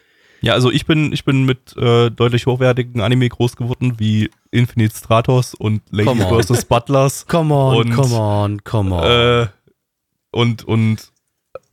Ja, 0.43 0.53
also 0.53 0.71
ich 0.71 0.85
bin, 0.87 1.13
ich 1.13 1.25
bin 1.25 1.45
mit 1.45 1.77
äh, 1.77 2.11
deutlich 2.11 2.47
hochwertigen 2.47 3.01
Anime 3.01 3.29
groß 3.29 3.57
geworden, 3.57 3.95
wie 3.99 4.31
Infinite 4.51 4.95
Stratos 4.97 5.55
und 5.55 5.83
Lady 5.91 6.21
vs. 6.21 6.65
Butlers. 6.67 7.27
Come 7.29 7.55
on, 7.55 7.77
Und, 7.77 7.95
come 7.95 8.17
on, 8.17 8.65
come 8.65 8.95
on. 8.95 9.05
Äh, 9.05 9.47
und 10.33 10.65
und 10.65 11.13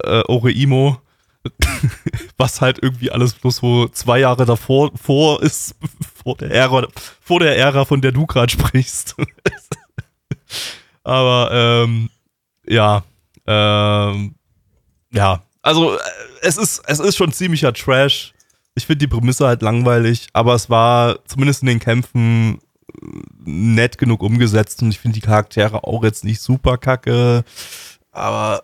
äh, 0.04 0.24
Oreimo, 0.28 0.98
was 2.38 2.62
halt 2.62 2.80
irgendwie 2.82 3.12
alles 3.12 3.34
bloß 3.34 3.58
so 3.58 3.88
zwei 3.90 4.20
Jahre 4.20 4.46
davor 4.46 4.92
vor 4.96 5.42
ist, 5.44 5.76
vor 6.24 6.38
der 6.38 6.52
Ära, 6.52 6.88
vor 7.20 7.40
der 7.40 7.58
Ära, 7.58 7.84
von 7.84 8.00
der 8.02 8.14
du 8.14 8.26
gerade 8.26 8.52
sprichst. 8.52 9.16
Aber 11.04 11.50
ähm, 11.52 12.10
ja, 12.66 13.04
ähm, 13.46 14.36
ja, 15.12 15.44
also 15.62 15.96
äh, 15.96 16.00
es 16.42 16.58
ist, 16.58 16.82
es 16.88 17.00
ist 17.00 17.18
schon 17.18 17.32
ziemlicher 17.32 17.74
Trash. 17.74 18.34
Ich 18.76 18.86
finde 18.86 19.06
die 19.06 19.08
Prämisse 19.08 19.46
halt 19.46 19.62
langweilig, 19.62 20.28
aber 20.34 20.56
es 20.56 20.70
war 20.70 21.24
zumindest 21.26 21.62
in 21.62 21.68
den 21.68 21.80
Kämpfen 21.80 22.60
äh, 22.88 23.08
nett 23.46 23.98
genug 23.98 24.24
umgesetzt 24.24 24.82
und 24.82 24.90
ich 24.90 25.00
finde 25.00 25.16
die 25.16 25.26
Charaktere 25.26 25.84
auch 25.84 26.04
jetzt 26.04 26.24
nicht 26.24 26.42
super 26.42 26.78
kacke. 26.78 27.44
Aber 28.12 28.64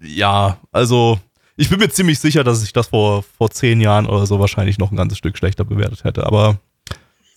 äh, 0.00 0.06
ja, 0.06 0.58
also 0.72 1.18
ich 1.56 1.68
bin 1.68 1.78
mir 1.78 1.88
ziemlich 1.88 2.18
sicher, 2.18 2.44
dass 2.44 2.62
ich 2.62 2.72
das 2.72 2.88
vor, 2.88 3.22
vor 3.22 3.50
zehn 3.50 3.80
Jahren 3.80 4.06
oder 4.06 4.26
so 4.26 4.40
wahrscheinlich 4.40 4.78
noch 4.78 4.90
ein 4.90 4.96
ganzes 4.96 5.18
Stück 5.18 5.38
schlechter 5.38 5.64
bewertet 5.64 6.04
hätte. 6.04 6.26
Aber 6.26 6.58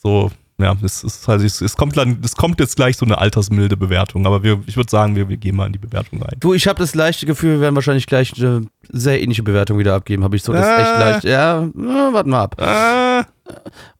so, 0.01 0.32
ja, 0.60 0.76
es, 0.84 1.03
ist 1.03 1.28
halt, 1.28 1.41
es, 1.43 1.62
es, 1.62 1.76
kommt, 1.76 1.95
dann, 1.97 2.20
es 2.24 2.36
kommt 2.36 2.60
jetzt 2.60 2.76
gleich 2.76 2.97
so 2.97 3.05
eine 3.05 3.20
altersmilde 3.20 3.78
Bewertung. 3.78 4.26
Aber 4.26 4.41
wir, 4.43 4.60
ich 4.66 4.76
würde 4.76 4.89
sagen, 4.89 5.16
wir, 5.16 5.30
wir 5.30 5.38
gehen 5.38 5.55
mal 5.55 5.68
in 5.68 5.74
die 5.74 5.80
Bewertung 5.80 6.20
rein. 6.22 6.36
Du, 6.39 6.53
ich 6.53 6.68
habe 6.68 6.80
das 6.80 6.95
leichte 6.95 7.26
Gefühl, 7.28 7.51
wir 7.53 7.62
werden 7.62 7.76
wahrscheinlich 7.76 8.08
gleich 8.08 8.34
eine 8.38 8.66
sehr 8.89 9.22
ähnliche 9.22 9.43
Bewertung 9.43 9.78
wieder 9.78 9.93
abgeben. 9.95 10.24
Habe 10.24 10.36
ich 10.36 10.41
so 10.43 10.51
das 10.53 10.66
Äh. 10.66 10.82
echt 10.82 10.99
leicht. 10.99 11.24
Ja, 11.26 11.68
na, 11.76 12.12
warten 12.14 12.30
wir 12.32 12.39
ab. 12.39 12.55
Äh, 12.60 13.24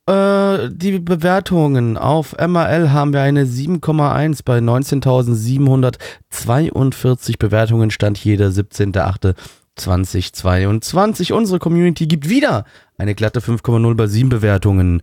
Äh, 0.10 0.70
die 0.72 1.00
Bewertungen 1.00 1.98
auf 1.98 2.34
MRL 2.38 2.92
haben 2.92 3.12
wir 3.14 3.22
eine 3.22 3.44
7,1 3.46 4.40
bei 4.46 4.60
19.742 4.60 7.38
Bewertungen. 7.38 7.92
Stand 7.92 8.18
hier 8.18 8.38
der 8.38 8.52
17.08.2022. 8.52 11.34
Unsere 11.34 11.60
Community 11.60 12.08
gibt 12.08 12.30
wieder 12.30 12.64
eine 12.98 13.16
glatte 13.16 13.42
5,0 13.42 13.96
bei 13.96 14.08
7 14.08 14.30
Bewertungen. 14.30 15.02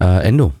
Äh, 0.00 0.26
Endo. 0.26 0.52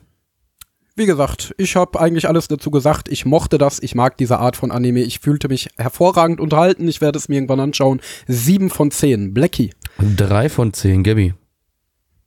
Wie 0.98 1.06
gesagt, 1.06 1.54
ich 1.58 1.76
habe 1.76 2.00
eigentlich 2.00 2.28
alles 2.28 2.48
dazu 2.48 2.70
gesagt. 2.72 3.08
Ich 3.08 3.24
mochte 3.24 3.56
das. 3.56 3.80
Ich 3.80 3.94
mag 3.94 4.16
diese 4.16 4.38
Art 4.40 4.56
von 4.56 4.72
Anime. 4.72 5.00
Ich 5.02 5.20
fühlte 5.20 5.46
mich 5.48 5.68
hervorragend 5.78 6.40
unterhalten. 6.40 6.88
Ich 6.88 7.00
werde 7.00 7.18
es 7.18 7.28
mir 7.28 7.36
irgendwann 7.36 7.60
anschauen. 7.60 8.00
Sieben 8.26 8.68
von 8.68 8.90
zehn. 8.90 9.32
Blackie. 9.32 9.70
3 10.00 10.48
von 10.48 10.72
10, 10.72 11.04
Gabby. 11.04 11.34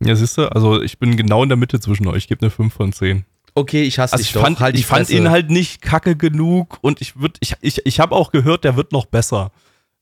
ja, 0.02 0.16
siehst 0.16 0.38
du, 0.38 0.52
also 0.52 0.82
ich 0.82 1.00
bin 1.00 1.18
genau 1.18 1.44
in 1.44 1.50
der 1.50 1.58
Mitte 1.58 1.80
zwischen 1.82 2.08
euch. 2.08 2.18
Ich 2.20 2.28
gebe 2.30 2.42
eine 2.42 2.50
5 2.50 2.74
von 2.74 2.94
10. 2.94 3.26
Okay, 3.56 3.84
ich 3.84 4.00
hasse 4.00 4.14
Also 4.14 4.22
dich 4.24 4.30
ich 4.30 4.34
doch. 4.34 4.42
fand, 4.42 4.60
halt 4.62 4.78
ich 4.78 4.86
fand 4.86 5.08
Fresse. 5.08 5.18
ihn 5.20 5.30
halt 5.30 5.50
nicht 5.50 5.82
kacke 5.82 6.16
genug 6.16 6.78
und 6.82 7.02
ich 7.02 7.20
würde, 7.20 7.34
ich, 7.42 7.56
ich, 7.60 7.86
ich 7.86 8.00
habe 8.00 8.16
auch 8.16 8.32
gehört, 8.32 8.64
der 8.64 8.78
wird 8.78 8.94
noch 8.94 9.06
besser. 9.06 9.52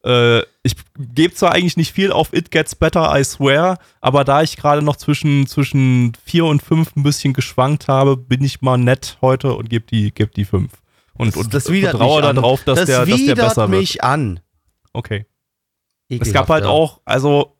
Äh, 0.03 0.39
ich 0.63 0.75
gebe 0.97 1.33
zwar 1.33 1.51
eigentlich 1.51 1.77
nicht 1.77 1.93
viel 1.93 2.11
auf 2.11 2.33
It 2.33 2.51
Gets 2.51 2.75
Better, 2.75 3.17
I 3.17 3.23
swear, 3.23 3.79
aber 4.01 4.23
da 4.23 4.41
ich 4.41 4.55
gerade 4.57 4.81
noch 4.81 4.95
zwischen, 4.95 5.45
zwischen 5.47 6.13
4 6.25 6.45
und 6.45 6.61
5 6.61 6.95
ein 6.95 7.03
bisschen 7.03 7.33
geschwankt 7.33 7.87
habe, 7.87 8.15
bin 8.15 8.43
ich 8.43 8.61
mal 8.61 8.77
nett 8.77 9.17
heute 9.21 9.53
und 9.53 9.69
gebe 9.69 9.85
die, 9.85 10.13
geb 10.13 10.33
die 10.33 10.45
5. 10.45 10.71
Und, 11.13 11.35
und 11.35 11.53
das 11.53 11.69
widert 11.69 11.91
vertraue 11.91 12.21
darauf, 12.21 12.63
dass, 12.63 12.79
das 12.79 12.85
der, 12.85 12.99
dass 12.99 13.07
der 13.09 13.17
widert 13.17 13.37
besser 13.37 13.69
wird. 13.69 13.81
mich 13.81 14.03
an. 14.03 14.39
Okay. 14.93 15.25
Es 16.07 16.15
Ekelhaft, 16.15 16.33
gab 16.33 16.49
halt 16.49 16.63
ja. 16.63 16.69
auch, 16.69 17.01
also 17.03 17.57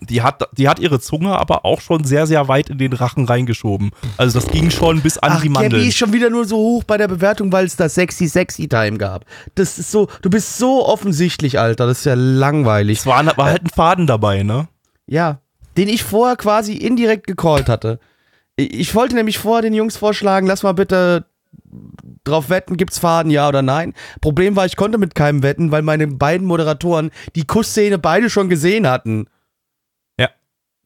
die 0.00 0.22
hat, 0.22 0.48
die 0.56 0.68
hat 0.68 0.78
ihre 0.78 1.00
Zunge 1.00 1.38
aber 1.38 1.64
auch 1.64 1.80
schon 1.80 2.04
sehr, 2.04 2.26
sehr 2.26 2.48
weit 2.48 2.70
in 2.70 2.78
den 2.78 2.92
Rachen 2.92 3.26
reingeschoben. 3.26 3.90
Also 4.16 4.38
das 4.38 4.50
ging 4.50 4.70
schon 4.70 5.00
bis 5.02 5.18
an 5.18 5.32
Ach, 5.32 5.42
die 5.42 5.48
Gabby 5.48 5.68
Mandeln. 5.68 5.88
ist 5.88 5.96
schon 5.96 6.12
wieder 6.12 6.30
nur 6.30 6.44
so 6.44 6.56
hoch 6.56 6.84
bei 6.84 6.96
der 6.96 7.08
Bewertung, 7.08 7.52
weil 7.52 7.66
es 7.66 7.76
da 7.76 7.88
sexy, 7.88 8.26
sexy 8.26 8.68
Time 8.68 8.98
gab. 8.98 9.24
Das 9.54 9.78
ist 9.78 9.90
so, 9.90 10.08
du 10.22 10.30
bist 10.30 10.58
so 10.58 10.86
offensichtlich, 10.86 11.58
Alter. 11.58 11.86
Das 11.86 11.98
ist 11.98 12.04
ja 12.04 12.14
langweilig. 12.14 13.00
Es 13.00 13.06
war, 13.06 13.24
war 13.36 13.46
halt 13.46 13.64
ein 13.64 13.70
Faden 13.70 14.06
dabei, 14.06 14.42
ne? 14.42 14.68
Ja, 15.06 15.40
den 15.76 15.88
ich 15.88 16.02
vorher 16.02 16.36
quasi 16.36 16.74
indirekt 16.74 17.26
gecallt 17.26 17.68
hatte. 17.68 18.00
Ich, 18.56 18.72
ich 18.72 18.94
wollte 18.94 19.14
nämlich 19.14 19.38
vorher 19.38 19.62
den 19.62 19.74
Jungs 19.74 19.96
vorschlagen, 19.96 20.46
lass 20.46 20.62
mal 20.62 20.72
bitte 20.72 21.26
drauf 22.24 22.50
wetten, 22.50 22.76
gibt's 22.76 22.98
Faden, 22.98 23.30
ja 23.30 23.48
oder 23.48 23.62
nein. 23.62 23.94
Problem 24.20 24.56
war, 24.56 24.66
ich 24.66 24.76
konnte 24.76 24.98
mit 24.98 25.14
keinem 25.14 25.42
wetten, 25.42 25.70
weil 25.70 25.82
meine 25.82 26.06
beiden 26.06 26.46
Moderatoren 26.46 27.10
die 27.34 27.46
Kussszene 27.46 27.98
beide 27.98 28.30
schon 28.30 28.48
gesehen 28.48 28.88
hatten. 28.88 29.26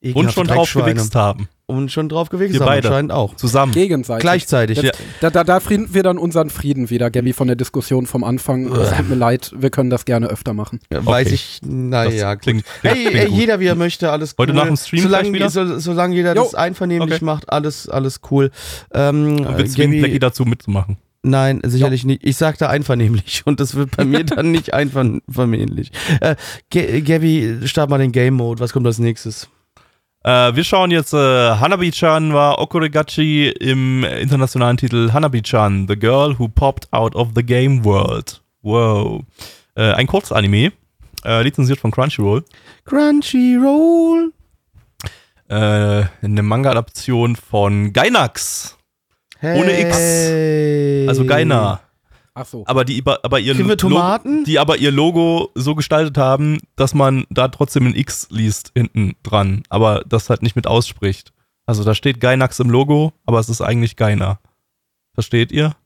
Ja. 0.05 0.15
Und 0.15 0.33
schon 0.33 0.47
drauf 0.47 0.73
gewichst 0.73 1.15
haben. 1.15 1.49
Und 1.67 1.91
schon 1.91 2.11
drauf 2.11 2.29
gewichst 2.29 2.53
Wir 2.53 2.61
haben, 2.61 2.67
beide. 2.67 2.89
anscheinend 2.89 3.11
auch. 3.13 3.37
Zusammen. 3.37 3.73
Gegenseitig. 3.73 4.21
Gleichzeitig. 4.21 4.83
Jetzt, 4.83 4.99
da, 5.23 5.31
da, 5.31 5.45
da 5.45 5.61
finden 5.61 5.95
wir 5.95 6.03
dann 6.03 6.19
unseren 6.19 6.51
Frieden 6.51 6.91
wieder, 6.91 7.11
Gabby, 7.11 7.33
von 7.33 7.47
der 7.47 7.57
Diskussion 7.57 8.05
vom 8.07 8.23
Anfang. 8.23 8.71
Es 8.71 8.91
tut 8.95 9.09
mir 9.09 9.15
leid, 9.15 9.51
wir 9.57 9.71
können 9.71 9.89
das 9.89 10.05
gerne 10.05 10.27
öfter 10.27 10.53
machen. 10.53 10.81
Ja, 10.93 11.07
Weiß 11.07 11.29
Okay. 11.29 11.35
ich, 11.37 11.61
naja, 11.63 12.37
klingt- 12.37 12.65
Hey, 12.83 13.05
klingt 13.07 13.15
ey, 13.15 13.29
gut. 13.31 13.39
jeder 13.39 13.61
wie 13.61 13.67
er 13.67 13.77
möchte, 13.77 14.11
alles 14.13 14.35
cool. 14.39 14.43
Heute 14.47 14.53
nach 14.57 14.67
dem 14.67 14.77
Stream 14.77 15.05
solange, 15.05 15.33
wieder? 15.33 15.49
So, 15.49 15.79
solange 15.79 16.15
jeder 16.15 16.37
Jo. 16.37 16.43
das 16.45 16.55
einvernehmlich 16.55 17.15
Okay. 17.17 17.25
macht, 17.25 17.51
alles, 17.51 17.89
alles 17.89 18.21
cool. 18.31 18.51
Ähm, 18.93 19.39
Und 19.39 19.47
äh, 19.47 19.57
wir 19.59 19.65
zwingen 19.67 20.01
Blackie 20.01 20.19
dazu 20.19 20.45
mitzumachen. 20.45 20.99
Nein, 21.27 21.63
sicherlich 21.65 22.05
nicht. 22.05 22.23
Ich 22.23 22.37
sagte 22.37 22.69
einvernehmlich 22.69 23.45
und 23.47 23.59
das 23.59 23.75
wird 23.75 23.97
bei 23.97 24.05
mir 24.05 24.25
dann 24.25 24.51
nicht 24.51 24.75
einvernehmlich. 24.75 25.91
Äh, 26.21 26.37
Gabby, 27.01 27.61
start 27.65 27.89
mal 27.89 27.97
den 27.97 28.13
Game 28.13 28.35
Mode. 28.35 28.61
Was 28.61 28.75
kommt 28.75 28.87
als 28.87 28.99
nächstes? 28.99 29.49
Äh, 30.25 30.57
wir 30.57 30.65
schauen 30.65 30.91
jetzt, 30.91 31.13
äh, 31.13 31.17
Hanabi-chan 31.17 32.33
war 32.33 32.59
Okoregachi 32.59 33.51
im 33.51 34.05
internationalen 34.05 34.79
Titel 34.79 35.13
Hanabi-chan, 35.13 35.87
The 35.87 35.97
Girl 35.97 36.39
Who 36.39 36.49
Popped 36.49 36.91
Out 36.93 37.15
of 37.15 37.29
the 37.35 37.43
Game 37.43 37.85
World. 37.85 38.41
Wow. 38.63 39.23
Äh, 39.77 39.93
ein 39.93 40.07
Kurzanime, 40.07 40.73
äh, 41.25 41.43
lizenziert 41.43 41.79
von 41.79 41.91
Crunchyroll. 41.91 42.43
Crunchyroll. 42.87 44.33
Äh, 45.49 46.05
eine 46.23 46.43
Manga-Adaption 46.43 47.37
von 47.37 47.93
Gainax. 47.93 48.79
Ohne 49.43 49.79
X. 49.79 49.99
Hey. 49.99 51.07
Also 51.07 51.27
Gaina. 51.27 51.81
Ach 52.35 52.47
so. 52.47 52.65
Aber 52.67 52.85
die 52.85 53.03
aber 53.07 53.39
ihr 53.39 53.55
Kriegen 53.55 53.69
wir 53.69 53.77
Tomaten? 53.77 54.39
Logo, 54.39 54.45
die 54.45 54.59
aber 54.59 54.77
ihr 54.77 54.91
Logo 54.91 55.51
so 55.55 55.75
gestaltet 55.75 56.19
haben, 56.19 56.59
dass 56.77 56.93
man 56.93 57.25
da 57.31 57.49
trotzdem 57.49 57.87
ein 57.87 57.95
X 57.95 58.29
liest 58.31 58.73
hinten 58.75 59.15
dran, 59.23 59.63
aber 59.69 60.03
das 60.07 60.31
halt 60.31 60.43
nicht 60.43 60.57
mit 60.57 60.67
ausspricht. 60.67 61.33
Also 61.67 61.85
da 61.85 61.95
steht 61.95 62.21
Gainax 62.21 62.59
im 62.61 62.71
Logo, 62.71 63.13
aber 63.25 63.39
es 63.39 63.49
ist 63.49 63.61
eigentlich 63.61 63.97
Gaina. 63.97 64.41
Versteht 65.15 65.53
ihr? 65.53 65.77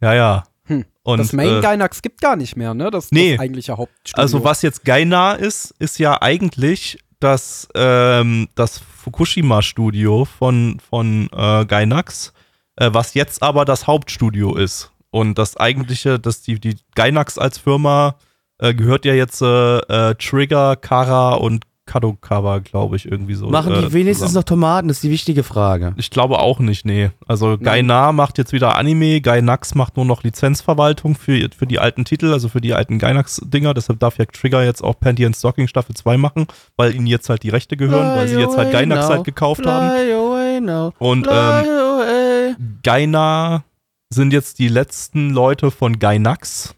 Ja, 0.00 0.14
ja. 0.14 0.44
Hm. 0.64 0.86
Und, 1.02 1.18
das 1.18 1.32
Main 1.32 1.58
äh, 1.58 1.60
Gainax 1.60 2.00
gibt 2.00 2.22
gar 2.22 2.36
nicht 2.36 2.56
mehr, 2.56 2.72
ne? 2.72 2.90
Das, 2.90 3.12
nee. 3.12 3.32
das 3.32 3.40
eigentliche 3.40 3.76
Hauptstudio. 3.76 4.20
also 4.20 4.42
was 4.42 4.62
jetzt 4.62 4.84
Gaina 4.84 5.34
ist, 5.34 5.74
ist 5.78 5.98
ja 5.98 6.20
eigentlich 6.22 6.98
dass 7.20 7.68
ähm, 7.74 8.48
das 8.54 8.78
Fukushima-Studio 8.78 10.24
von, 10.24 10.80
von 10.80 11.28
äh, 11.32 11.66
Gainax, 11.66 12.32
äh, 12.76 12.90
was 12.92 13.14
jetzt 13.14 13.42
aber 13.42 13.64
das 13.64 13.86
Hauptstudio 13.86 14.56
ist. 14.56 14.90
Und 15.10 15.38
das 15.38 15.56
eigentliche, 15.56 16.18
dass 16.18 16.42
die, 16.42 16.60
die 16.60 16.76
Gainax 16.94 17.38
als 17.38 17.58
Firma 17.58 18.16
äh, 18.58 18.74
gehört 18.74 19.04
ja 19.04 19.14
jetzt 19.14 19.42
äh, 19.42 19.78
äh, 19.78 20.14
Trigger, 20.14 20.76
Kara 20.76 21.34
und 21.34 21.64
Kadokawa, 21.90 22.58
glaube 22.60 22.94
ich, 22.94 23.10
irgendwie 23.10 23.34
so. 23.34 23.48
Machen 23.48 23.74
äh, 23.74 23.80
die 23.80 23.92
wenigstens 23.92 24.28
zusammen. 24.28 24.34
noch 24.34 24.44
Tomaten? 24.44 24.86
Das 24.86 24.98
ist 24.98 25.02
die 25.02 25.10
wichtige 25.10 25.42
Frage. 25.42 25.92
Ich 25.96 26.10
glaube 26.10 26.38
auch 26.38 26.60
nicht, 26.60 26.86
nee. 26.86 27.10
Also 27.26 27.58
Gaina 27.58 28.12
macht 28.12 28.38
jetzt 28.38 28.52
wieder 28.52 28.76
Anime, 28.76 29.20
Gainax 29.20 29.74
macht 29.74 29.96
nur 29.96 30.04
noch 30.04 30.22
Lizenzverwaltung 30.22 31.16
für, 31.16 31.48
für 31.56 31.66
die 31.66 31.80
alten 31.80 32.04
Titel, 32.04 32.32
also 32.32 32.48
für 32.48 32.60
die 32.60 32.74
alten 32.74 33.00
Gainax-Dinger. 33.00 33.74
Deshalb 33.74 33.98
darf 33.98 34.18
ja 34.18 34.26
Trigger 34.26 34.62
jetzt 34.62 34.84
auch 34.84 35.00
Panty 35.00 35.26
and 35.26 35.34
Stocking 35.34 35.66
Staffel 35.66 35.96
2 35.96 36.16
machen, 36.16 36.46
weil 36.76 36.94
ihnen 36.94 37.08
jetzt 37.08 37.28
halt 37.28 37.42
die 37.42 37.48
Rechte 37.48 37.76
gehören, 37.76 38.16
weil 38.16 38.28
sie 38.28 38.38
jetzt 38.38 38.56
halt 38.56 38.70
Gainax 38.70 39.08
halt 39.08 39.24
gekauft 39.24 39.66
haben. 39.66 39.90
Fly 39.90 40.60
now. 40.60 40.92
Und 41.00 41.26
Fly 41.26 42.54
ähm. 42.56 42.78
Gaina 42.84 43.64
sind 44.12 44.32
jetzt 44.32 44.58
die 44.58 44.68
letzten 44.68 45.30
Leute 45.30 45.70
von 45.70 45.98
Gainax, 45.98 46.74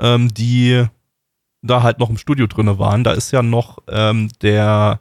ähm, 0.00 0.32
die 0.34 0.84
da 1.62 1.82
halt 1.82 1.98
noch 1.98 2.10
im 2.10 2.18
Studio 2.18 2.46
drinne 2.46 2.78
waren. 2.78 3.04
Da 3.04 3.12
ist 3.12 3.30
ja 3.30 3.42
noch 3.42 3.78
ähm, 3.88 4.30
der, 4.42 5.00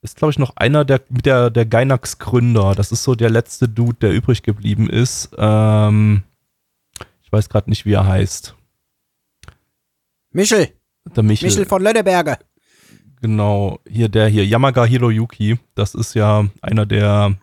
ist 0.00 0.16
glaube 0.16 0.30
ich 0.30 0.38
noch 0.38 0.56
einer 0.56 0.84
der, 0.84 1.00
der, 1.08 1.50
der 1.50 1.66
Gainax-Gründer. 1.66 2.74
Das 2.74 2.92
ist 2.92 3.04
so 3.04 3.14
der 3.14 3.30
letzte 3.30 3.68
Dude, 3.68 3.98
der 4.00 4.12
übrig 4.12 4.42
geblieben 4.42 4.88
ist. 4.88 5.30
Ähm, 5.36 6.22
ich 7.22 7.32
weiß 7.32 7.48
gerade 7.50 7.68
nicht, 7.68 7.84
wie 7.84 7.92
er 7.92 8.06
heißt. 8.06 8.54
Michel, 10.30 10.68
Der 11.14 11.22
Michel. 11.22 11.48
Michel 11.48 11.66
von 11.66 11.82
Lönneberger. 11.82 12.38
Genau, 13.20 13.80
hier 13.86 14.08
der 14.08 14.28
hier, 14.28 14.46
Yamaga 14.46 14.84
Hiroyuki, 14.84 15.58
das 15.74 15.94
ist 15.94 16.14
ja 16.14 16.46
einer 16.62 16.86
der, 16.86 17.34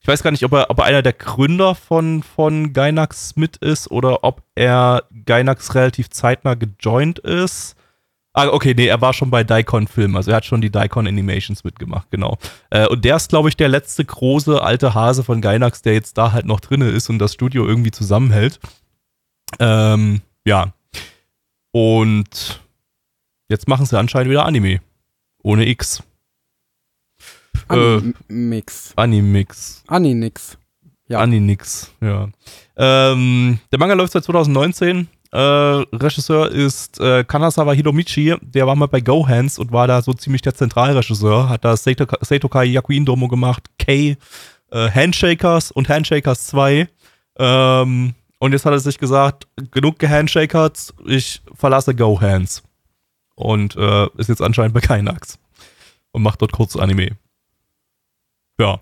ich 0.00 0.08
weiß 0.08 0.22
gar 0.22 0.30
nicht, 0.30 0.44
ob 0.44 0.52
er, 0.52 0.70
ob 0.70 0.78
er 0.78 0.84
einer 0.84 1.02
der 1.02 1.12
Gründer 1.12 1.74
von, 1.74 2.22
von 2.22 2.72
Gainax 2.72 3.36
mit 3.36 3.58
ist 3.58 3.90
oder 3.90 4.24
ob 4.24 4.42
er 4.54 5.04
Gainax 5.26 5.74
relativ 5.74 6.08
zeitnah 6.08 6.54
gejoint 6.54 7.18
ist. 7.18 7.76
Ah, 8.32 8.46
okay, 8.46 8.74
nee, 8.74 8.86
er 8.86 9.00
war 9.00 9.12
schon 9.12 9.30
bei 9.30 9.44
Daikon 9.44 9.88
Film, 9.88 10.16
also 10.16 10.30
er 10.30 10.38
hat 10.38 10.44
schon 10.44 10.60
die 10.60 10.70
Daikon 10.70 11.06
Animations 11.06 11.64
mitgemacht, 11.64 12.10
genau. 12.10 12.38
Äh, 12.70 12.86
und 12.86 13.04
der 13.04 13.16
ist, 13.16 13.28
glaube 13.28 13.48
ich, 13.48 13.56
der 13.56 13.68
letzte 13.68 14.04
große 14.04 14.62
alte 14.62 14.94
Hase 14.94 15.24
von 15.24 15.40
Gainax, 15.40 15.82
der 15.82 15.94
jetzt 15.94 16.16
da 16.16 16.32
halt 16.32 16.46
noch 16.46 16.60
drinne 16.60 16.88
ist 16.88 17.10
und 17.10 17.18
das 17.18 17.34
Studio 17.34 17.66
irgendwie 17.66 17.90
zusammenhält. 17.90 18.60
Ähm, 19.58 20.22
ja. 20.46 20.72
Und 21.72 22.60
jetzt 23.48 23.68
machen 23.68 23.84
sie 23.84 23.98
anscheinend 23.98 24.30
wieder 24.30 24.46
Anime. 24.46 24.80
Ohne 25.42 25.68
X. 25.68 26.02
Äh, 27.70 28.12
Animix. 28.28 28.92
Animix. 28.96 29.84
Aninix. 29.86 30.58
Ja. 31.08 31.18
Aninix, 31.18 31.90
ja. 32.00 32.28
Ähm, 32.76 33.58
der 33.72 33.78
Manga 33.78 33.94
läuft 33.94 34.12
seit 34.12 34.24
2019. 34.24 35.08
Äh, 35.32 35.38
Regisseur 35.38 36.50
ist 36.50 37.00
äh, 37.00 37.24
Kanazawa 37.24 37.72
Hiromichi. 37.72 38.36
Der 38.40 38.66
war 38.66 38.76
mal 38.76 38.86
bei 38.86 39.00
Go 39.00 39.26
Hands 39.26 39.58
und 39.58 39.72
war 39.72 39.86
da 39.86 40.02
so 40.02 40.12
ziemlich 40.12 40.42
der 40.42 40.54
Zentralregisseur. 40.54 41.48
Hat 41.48 41.64
da 41.64 41.76
Seito, 41.76 42.06
Seitokai 42.20 42.64
Yakuin 42.64 43.04
Domo 43.04 43.28
gemacht, 43.28 43.70
K, 43.78 44.16
äh, 44.70 44.90
Handshakers 44.90 45.70
und 45.70 45.88
Handshakers 45.88 46.46
2. 46.48 46.88
Ähm, 47.38 48.14
und 48.38 48.52
jetzt 48.52 48.64
hat 48.64 48.72
er 48.72 48.80
sich 48.80 48.98
gesagt, 48.98 49.46
genug 49.70 49.98
gehandshakert, 49.98 50.94
ich 51.06 51.42
verlasse 51.54 51.94
Go 51.94 52.20
Hands. 52.20 52.62
Und 53.34 53.76
äh, 53.76 54.08
ist 54.16 54.28
jetzt 54.28 54.42
anscheinend 54.42 54.74
bei 54.74 54.80
Kainax. 54.80 55.38
Und 56.12 56.22
macht 56.22 56.42
dort 56.42 56.52
kurz 56.52 56.76
Anime. 56.76 57.16
Ja. 58.60 58.80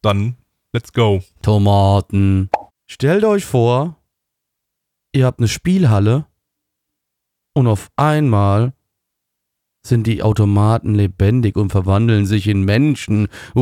Dann, 0.00 0.36
let's 0.72 0.94
go. 0.94 1.22
Tomaten. 1.42 2.48
Stellt 2.86 3.24
euch 3.24 3.44
vor, 3.44 3.98
ihr 5.12 5.26
habt 5.26 5.38
eine 5.38 5.48
Spielhalle 5.48 6.24
und 7.52 7.66
auf 7.66 7.90
einmal 7.96 8.72
sind 9.86 10.06
die 10.06 10.22
Automaten 10.22 10.94
lebendig 10.94 11.58
und 11.58 11.68
verwandeln 11.68 12.24
sich 12.24 12.46
in 12.48 12.64
Menschen. 12.64 13.28
Uh, 13.54 13.60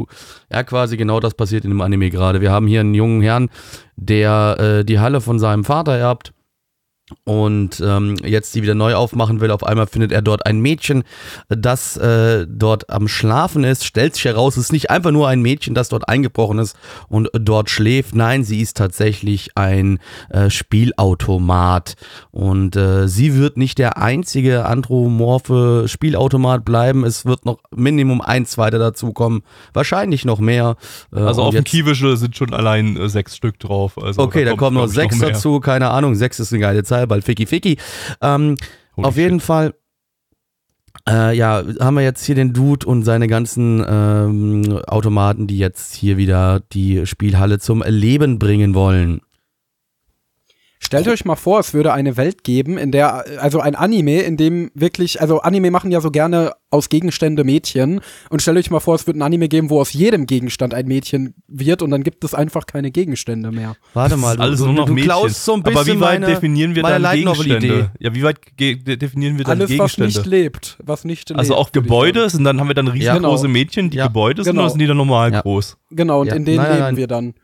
uh. 0.00 0.06
Ja, 0.50 0.62
quasi 0.62 0.96
genau 0.96 1.20
das 1.20 1.34
passiert 1.34 1.64
in 1.64 1.70
dem 1.70 1.82
Anime 1.82 2.08
gerade. 2.08 2.40
Wir 2.40 2.50
haben 2.50 2.66
hier 2.66 2.80
einen 2.80 2.94
jungen 2.94 3.20
Herrn, 3.20 3.50
der 3.96 4.56
äh, 4.58 4.86
die 4.86 5.00
Halle 5.00 5.20
von 5.20 5.38
seinem 5.38 5.64
Vater 5.64 5.98
erbt 5.98 6.32
und 7.24 7.82
ähm, 7.84 8.16
jetzt 8.24 8.54
die 8.54 8.62
wieder 8.62 8.74
neu 8.74 8.94
aufmachen 8.94 9.40
will. 9.40 9.50
Auf 9.50 9.62
einmal 9.62 9.86
findet 9.86 10.10
er 10.10 10.22
dort 10.22 10.46
ein 10.46 10.60
Mädchen, 10.60 11.04
das 11.50 11.98
äh, 11.98 12.46
dort 12.48 12.88
am 12.88 13.08
Schlafen 13.08 13.62
ist. 13.62 13.84
Stellt 13.84 14.14
sich 14.14 14.24
heraus, 14.24 14.56
es 14.56 14.64
ist 14.64 14.72
nicht 14.72 14.90
einfach 14.90 15.10
nur 15.10 15.28
ein 15.28 15.42
Mädchen, 15.42 15.74
das 15.74 15.90
dort 15.90 16.08
eingebrochen 16.08 16.58
ist 16.58 16.76
und 17.08 17.28
dort 17.34 17.68
schläft. 17.68 18.14
Nein, 18.14 18.42
sie 18.42 18.60
ist 18.62 18.78
tatsächlich 18.78 19.50
ein 19.54 19.98
äh, 20.30 20.48
Spielautomat. 20.48 21.94
Und 22.30 22.76
äh, 22.76 23.06
sie 23.06 23.34
wird 23.36 23.58
nicht 23.58 23.78
der 23.78 23.98
einzige 23.98 24.64
anthropomorphe 24.64 25.84
Spielautomat 25.88 26.64
bleiben. 26.64 27.04
Es 27.04 27.26
wird 27.26 27.44
noch 27.44 27.58
Minimum 27.74 28.22
ein 28.22 28.46
zweiter 28.46 28.78
dazukommen. 28.78 29.42
Wahrscheinlich 29.74 30.24
noch 30.24 30.38
mehr. 30.40 30.76
Äh, 31.14 31.20
Also 31.20 31.42
auf 31.42 31.54
dem 31.54 31.64
Kiwische 31.64 32.16
sind 32.16 32.36
schon 32.36 32.54
allein 32.54 32.96
äh, 32.96 33.08
sechs 33.10 33.36
Stück 33.36 33.58
drauf. 33.58 33.98
Also 34.02 34.22
Okay, 34.22 34.44
da, 34.44 34.50
kommt, 34.52 34.60
kommen 34.60 34.76
noch 34.78 34.86
sechs 34.86 35.18
mehr. 35.18 35.30
dazu, 35.30 35.60
keine 35.60 35.90
Ahnung. 35.90 36.14
Sechs 36.14 36.40
ist 36.40 36.52
eine 36.52 36.60
geile 36.60 36.82
Zahl, 36.82 36.93
bald 37.06 37.24
Ficky 37.24 37.46
Ficky. 37.46 37.76
Ähm, 38.20 38.56
auf 38.96 39.16
jeden 39.16 39.40
Fall, 39.40 39.74
äh, 41.08 41.36
ja, 41.36 41.62
haben 41.80 41.94
wir 41.94 42.02
jetzt 42.02 42.24
hier 42.24 42.34
den 42.34 42.52
Dude 42.52 42.86
und 42.86 43.02
seine 43.02 43.28
ganzen 43.28 43.84
ähm, 43.86 44.80
Automaten, 44.86 45.46
die 45.46 45.58
jetzt 45.58 45.94
hier 45.94 46.16
wieder 46.16 46.60
die 46.72 47.06
Spielhalle 47.06 47.58
zum 47.58 47.82
Leben 47.86 48.38
bringen 48.38 48.74
wollen. 48.74 49.20
Stellt 50.84 51.08
euch 51.08 51.24
mal 51.24 51.36
vor, 51.36 51.60
es 51.60 51.72
würde 51.72 51.92
eine 51.94 52.16
Welt 52.18 52.44
geben, 52.44 52.76
in 52.76 52.92
der, 52.92 53.24
also 53.40 53.58
ein 53.60 53.74
Anime, 53.74 54.20
in 54.20 54.36
dem 54.36 54.70
wirklich, 54.74 55.20
also 55.20 55.40
Anime 55.40 55.70
machen 55.70 55.90
ja 55.90 56.00
so 56.02 56.10
gerne 56.10 56.52
aus 56.70 56.88
Gegenstände 56.90 57.42
Mädchen. 57.42 58.00
Und 58.28 58.42
stellt 58.42 58.58
euch 58.58 58.70
mal 58.70 58.80
vor, 58.80 58.94
es 58.96 59.06
wird 59.06 59.16
ein 59.16 59.22
Anime 59.22 59.48
geben, 59.48 59.70
wo 59.70 59.80
aus 59.80 59.92
jedem 59.94 60.26
Gegenstand 60.26 60.74
ein 60.74 60.86
Mädchen 60.86 61.34
wird 61.48 61.80
und 61.80 61.90
dann 61.90 62.02
gibt 62.02 62.22
es 62.22 62.34
einfach 62.34 62.66
keine 62.66 62.90
Gegenstände 62.90 63.50
mehr. 63.50 63.76
Warte 63.94 64.16
mal, 64.18 64.36
du, 64.36 64.42
Alles 64.42 64.58
du, 64.60 64.66
nur 64.66 64.74
noch 64.74 64.86
du 64.86 64.92
Mädchen. 64.92 65.08
klaust 65.10 65.44
so 65.44 65.54
ein 65.54 65.62
bisschen 65.62 65.78
Aber 65.78 65.86
wie 65.86 66.00
weit 66.00 66.20
meine, 66.20 66.26
definieren 66.26 66.74
wir 66.74 66.82
meine 66.82 67.02
dann 67.02 67.16
Gegenstände? 67.16 67.66
Idee. 67.66 67.84
Ja, 68.00 68.14
wie 68.14 68.22
weit 68.22 68.38
definieren 68.58 69.38
wir 69.38 69.44
dann 69.44 69.58
Alles, 69.60 69.70
was 69.70 69.96
Gegenstände? 69.96 70.08
nicht 70.18 70.26
lebt, 70.26 70.76
was 70.84 71.04
nicht 71.04 71.28
lebt. 71.30 71.38
also 71.38 71.54
auch 71.54 71.68
würde 71.72 71.80
Gebäude, 71.82 72.28
sind 72.28 72.44
dann 72.44 72.60
haben 72.60 72.68
wir 72.68 72.74
dann 72.74 72.88
riesengroße 72.88 73.42
Genau. 73.44 73.52
Mädchen, 73.52 73.88
die 73.90 73.96
Ja. 73.96 74.08
Gebäude 74.08 74.44
sind 74.44 74.52
Genau. 74.52 74.62
oder 74.64 74.70
sind 74.70 74.80
die 74.80 74.86
dann 74.86 74.96
normal 74.98 75.32
Ja. 75.32 75.40
groß? 75.40 75.78
Genau, 75.92 76.20
und 76.20 76.26
Ja. 76.26 76.34
in 76.34 76.44
denen 76.44 76.56
Nein, 76.58 76.66
nein, 76.66 76.72
leben 76.74 76.84
nein. 76.88 76.96
wir 76.98 77.06
dann. 77.06 77.34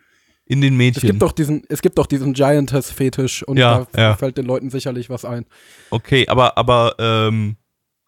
In 0.51 0.61
den 0.61 0.72
Es 0.74 0.78
Mädchen. 0.78 1.09
gibt 1.11 1.22
doch 1.22 1.30
diesen, 1.30 1.62
es 1.68 1.80
gibt 1.80 1.96
doch 1.96 2.07
diesen 2.07 2.32
Giantess-Fetisch 2.32 3.44
und 3.44 3.57
Ja, 3.57 3.86
da 3.92 4.01
ja. 4.03 4.16
fällt 4.16 4.36
den 4.36 4.46
Leuten 4.46 4.68
sicherlich 4.68 5.09
was 5.09 5.24
ein. 5.24 5.46
Okay, 5.90 6.26
aber, 6.26 6.59
aber, 6.59 6.96
ähm, 6.98 7.57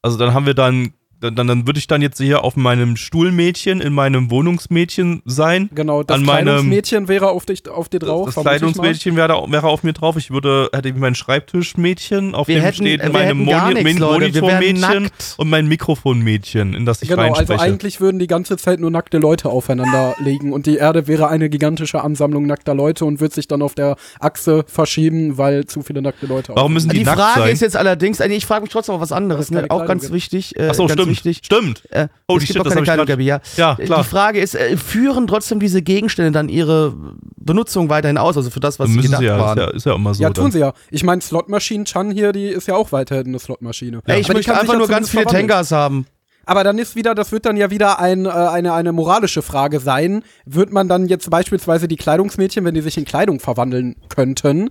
also 0.02 0.18
dann 0.18 0.34
haben 0.34 0.44
wir 0.46 0.54
dann, 0.54 0.92
dann, 1.30 1.46
dann 1.46 1.66
würde 1.66 1.78
ich 1.78 1.86
dann 1.86 2.02
jetzt 2.02 2.18
hier 2.18 2.42
auf 2.44 2.56
meinem 2.56 2.96
Stuhlmädchen, 2.96 3.80
in 3.80 3.92
meinem 3.92 4.30
Wohnungsmädchen 4.30 5.22
sein. 5.24 5.70
Genau, 5.74 6.02
das 6.02 6.16
An 6.16 6.24
meinem- 6.24 6.44
Kleidungsmädchen 6.46 7.08
wäre 7.08 7.30
auf, 7.30 7.46
dich, 7.46 7.68
auf 7.68 7.88
dir 7.88 8.00
drauf. 8.00 8.34
das. 8.34 8.42
Kleidungsmädchen 8.42 9.16
wäre, 9.16 9.28
da- 9.28 9.44
wäre 9.50 9.68
auf 9.68 9.82
mir 9.84 9.92
drauf. 9.92 10.16
Ich 10.16 10.30
würde, 10.30 10.68
hätte 10.72 10.88
ich 10.88 10.94
mein 10.96 11.14
Schreibtischmädchen, 11.14 12.34
auf 12.34 12.48
Wir 12.48 12.56
dem 12.56 12.62
hätten- 12.64 12.74
steht 12.76 13.02
wir 13.02 13.10
meine 13.10 13.34
Moni 13.34 13.74
nichts, 13.82 14.00
mein 14.00 14.10
Monitormädchen 14.10 15.10
und 15.36 15.50
mein 15.50 15.68
Mikrofonmädchen, 15.68 16.74
in 16.74 16.86
das 16.86 17.02
ich 17.02 17.08
Genau, 17.08 17.22
also 17.22 17.34
reinspreche. 17.34 17.60
eigentlich 17.62 18.00
würden 18.00 18.18
die 18.18 18.26
ganze 18.26 18.56
Zeit 18.56 18.80
nur 18.80 18.90
nackte 18.90 19.18
Leute 19.18 19.48
aufeinander 19.48 20.14
liegen 20.24 20.52
und 20.52 20.66
die 20.66 20.76
Erde 20.76 21.06
wäre 21.06 21.28
eine 21.28 21.48
gigantische 21.48 22.02
Ansammlung 22.02 22.46
nackter 22.46 22.74
Leute 22.74 23.04
und 23.04 23.20
wird 23.20 23.32
sich 23.32 23.48
dann 23.48 23.62
auf 23.62 23.74
der 23.74 23.96
Achse 24.20 24.64
verschieben, 24.66 25.38
weil 25.38 25.66
zu 25.66 25.82
viele 25.82 26.02
nackte 26.02 26.26
Leute 26.26 26.52
Warum 26.54 26.72
müssen 26.72 26.90
die, 26.90 26.98
Die 26.98 27.04
nackt 27.04 27.18
Frage 27.20 27.40
sein? 27.40 27.52
ist 27.52 27.60
jetzt 27.62 27.76
allerdings, 27.76 28.20
also 28.20 28.34
ich 28.34 28.46
frage 28.46 28.62
mich 28.62 28.70
trotzdem 28.72 28.94
noch 28.94 29.00
was 29.02 29.12
anderes, 29.12 29.50
ne? 29.50 29.66
auch 29.68 29.86
ganz 29.86 30.10
wichtig. 30.10 30.58
Äh, 30.58 30.68
Achso, 30.68 30.88
stimmt. 30.88 31.11
Wichtig. 31.12 31.40
Stimmt. 31.44 31.82
Äh, 31.90 32.08
Holy 32.28 32.38
es 32.38 32.46
shit, 32.46 32.54
gibt 32.54 32.60
auch 32.60 32.64
das 32.64 32.74
keine 32.74 32.84
Kleidung, 32.84 33.06
Gabi, 33.06 33.24
ja. 33.24 33.40
Ja, 33.56 33.76
Äh, 33.78 33.84
klar. 33.84 34.02
Die 34.02 34.08
Frage 34.08 34.40
ist, 34.40 34.54
äh, 34.54 34.76
führen 34.76 35.26
trotzdem 35.26 35.60
diese 35.60 35.82
Gegenstände 35.82 36.32
dann 36.32 36.48
ihre 36.48 36.94
Benutzung 37.36 37.88
weiterhin 37.88 38.18
aus, 38.18 38.36
also 38.36 38.50
für 38.50 38.60
das, 38.60 38.78
was 38.78 38.88
sie 38.88 38.96
müssen 38.96 39.06
gedacht 39.06 39.20
sie 39.20 39.26
ja, 39.26 39.38
waren? 39.38 39.58
ist 39.58 39.64
ja, 39.64 39.70
ist 39.70 39.86
ja 39.86 39.94
immer 39.94 40.14
so. 40.14 40.22
ja, 40.22 40.28
dann. 40.30 40.34
tun 40.44 40.52
sie 40.52 40.58
ja. 40.58 40.72
Ich 40.90 41.04
meine, 41.04 41.22
Slotmaschinen 41.22 41.84
Chan 41.84 42.10
hier, 42.10 42.32
die 42.32 42.46
ist 42.46 42.68
ja 42.68 42.74
auch 42.74 42.92
weiterhin 42.92 43.28
eine 43.28 43.38
Slotmaschine. 43.38 44.00
Ey, 44.06 44.20
ich 44.20 44.26
Aber 44.26 44.34
möchte 44.34 44.54
einfach 44.54 44.72
ja 44.72 44.78
nur 44.78 44.88
ganz 44.88 45.10
viele 45.10 45.22
verwandeln. 45.22 45.48
Tankers 45.48 45.72
haben. 45.72 46.06
Aber 46.44 46.64
dann 46.64 46.78
ist 46.78 46.96
wieder, 46.96 47.14
das 47.14 47.30
wird 47.32 47.46
dann 47.46 47.56
ja 47.56 47.70
wieder 47.70 48.00
ein, 48.00 48.26
äh, 48.26 48.30
eine, 48.30 48.72
eine 48.72 48.92
moralische 48.92 49.42
Frage 49.42 49.80
sein. 49.80 50.24
Wird 50.44 50.72
man 50.72 50.88
dann 50.88 51.06
jetzt 51.06 51.30
beispielsweise 51.30 51.88
die 51.88 51.96
Kleidungsmädchen, 51.96 52.64
wenn 52.64 52.74
die 52.74 52.80
sich 52.80 52.96
in 52.96 53.04
Kleidung 53.04 53.38
verwandeln 53.40 53.96
könnten, 54.08 54.70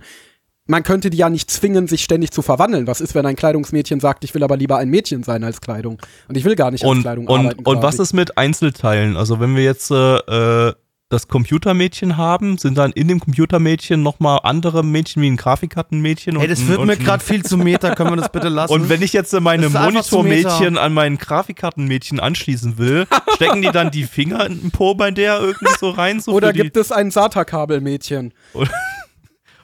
man 0.66 0.82
könnte 0.82 1.10
die 1.10 1.16
ja 1.18 1.28
nicht 1.28 1.50
zwingen, 1.50 1.88
sich 1.88 2.04
ständig 2.04 2.30
zu 2.30 2.42
verwandeln. 2.42 2.86
Was 2.86 3.00
ist, 3.00 3.14
wenn 3.14 3.26
ein 3.26 3.36
Kleidungsmädchen 3.36 4.00
sagt, 4.00 4.24
ich 4.24 4.34
will 4.34 4.44
aber 4.44 4.56
lieber 4.56 4.78
ein 4.78 4.88
Mädchen 4.88 5.22
sein 5.22 5.42
als 5.44 5.60
Kleidung? 5.60 6.00
Und 6.28 6.36
ich 6.36 6.44
will 6.44 6.54
gar 6.54 6.70
nicht 6.70 6.84
als 6.84 6.90
Und, 6.90 7.02
Kleidung 7.02 7.26
und, 7.26 7.40
arbeiten. 7.40 7.64
und 7.64 7.76
was 7.82 7.96
quasi. 7.96 8.02
ist 8.02 8.12
mit 8.12 8.38
Einzelteilen? 8.38 9.16
Also 9.16 9.40
wenn 9.40 9.56
wir 9.56 9.64
jetzt, 9.64 9.90
äh, 9.90 10.16
äh, 10.68 10.72
das 11.08 11.28
Computermädchen 11.28 12.16
haben, 12.16 12.56
sind 12.56 12.78
dann 12.78 12.90
in 12.92 13.06
dem 13.06 13.20
Computermädchen 13.20 14.02
nochmal 14.02 14.40
andere 14.44 14.82
Mädchen 14.82 15.20
wie 15.20 15.30
ein 15.30 15.36
Grafikkartenmädchen. 15.36 16.40
Ey, 16.40 16.48
das 16.48 16.60
und, 16.60 16.68
wird 16.68 16.78
und, 16.78 16.86
mir 16.86 16.96
gerade 16.96 17.22
viel 17.22 17.44
zu 17.44 17.58
Meter, 17.58 17.94
können 17.94 18.10
wir 18.10 18.16
das 18.16 18.32
bitte 18.32 18.48
lassen? 18.48 18.72
Und 18.72 18.88
wenn 18.88 19.02
ich 19.02 19.12
jetzt 19.12 19.38
meine 19.40 19.68
Monitormädchen 19.68 20.74
Meta. 20.74 20.82
an 20.82 20.94
mein 20.94 21.18
Grafikkartenmädchen 21.18 22.18
anschließen 22.18 22.78
will, 22.78 23.06
stecken 23.34 23.60
die 23.60 23.70
dann 23.70 23.90
die 23.90 24.04
Finger 24.04 24.46
in 24.46 24.58
den 24.62 24.70
Po 24.70 24.94
bei 24.94 25.10
der 25.10 25.38
irgendwie 25.40 25.74
so 25.78 25.90
rein? 25.90 26.18
So 26.18 26.32
Oder 26.32 26.54
gibt 26.54 26.78
es 26.78 26.90
ein 26.90 27.10
SATA-Kabelmädchen? 27.10 28.32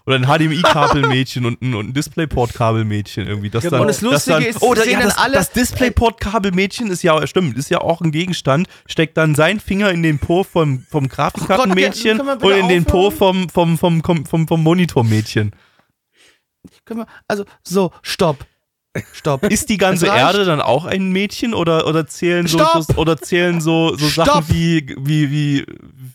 Oder 0.09 0.17
ein 0.17 0.25
HDMI-Kabelmädchen 0.27 1.45
und 1.45 1.61
ein, 1.61 1.75
und 1.75 1.89
ein 1.91 1.93
DisplayPort-Kabelmädchen 1.95 3.27
irgendwie. 3.27 3.51
Das 3.51 3.63
Genau. 3.63 3.73
dann, 3.73 3.81
Und 3.83 3.89
das 3.89 4.01
Lustige 4.01 4.35
dann, 4.37 4.43
ist, 4.45 4.63
oh, 4.63 4.75
sehen 4.75 4.91
ja, 4.93 4.99
dann 5.01 5.09
das, 5.09 5.19
alle- 5.19 5.35
das 5.35 5.51
DisplayPort-Kabelmädchen 5.53 6.91
ist 6.91 7.03
ja, 7.03 7.27
stimmt, 7.27 7.57
ist 7.59 7.69
ja 7.71 7.81
auch 7.81 8.01
ein 8.01 8.11
Gegenstand, 8.11 8.69
steckt 8.87 9.17
dann 9.17 9.35
seinen 9.35 9.61
Finger 9.61 9.91
in 9.91 10.03
den 10.03 10.19
Po 10.19 10.45
vom, 10.45 10.85
vom 10.89 11.09
Grafikkartenmädchen 11.09 12.19
wir 12.19 12.41
und 12.43 12.53
in 12.59 12.69
den 12.69 12.85
Po 12.85 13.09
aufhören? 13.09 13.49
vom, 13.51 13.77
vom, 13.79 14.03
vom, 14.03 14.25
vom, 14.27 14.49
vom 14.49 14.63
Monitormädchen. 14.63 15.53
Können 16.85 17.01
wir, 17.01 17.07
also, 17.29 17.45
so, 17.63 17.93
stopp. 18.03 18.45
Stopp. 19.13 19.45
Ist 19.45 19.69
die 19.69 19.77
ganze. 19.77 20.07
Erde 20.07 20.45
dann 20.45 20.61
auch 20.61 20.85
ein 20.85 21.11
Mädchen 21.13 21.55
oder, 21.55 21.87
oder 21.87 22.07
zählen 22.07 22.47
so, 22.47 22.59
so 22.81 22.95
oder 22.97 23.17
zählen 23.19 23.61
so, 23.61 23.95
so 23.97 24.09
Stopp! 24.09 24.27
Sachen 24.27 24.49
wie, 24.49 24.97
wie, 24.99 25.31
wie, 25.31 25.67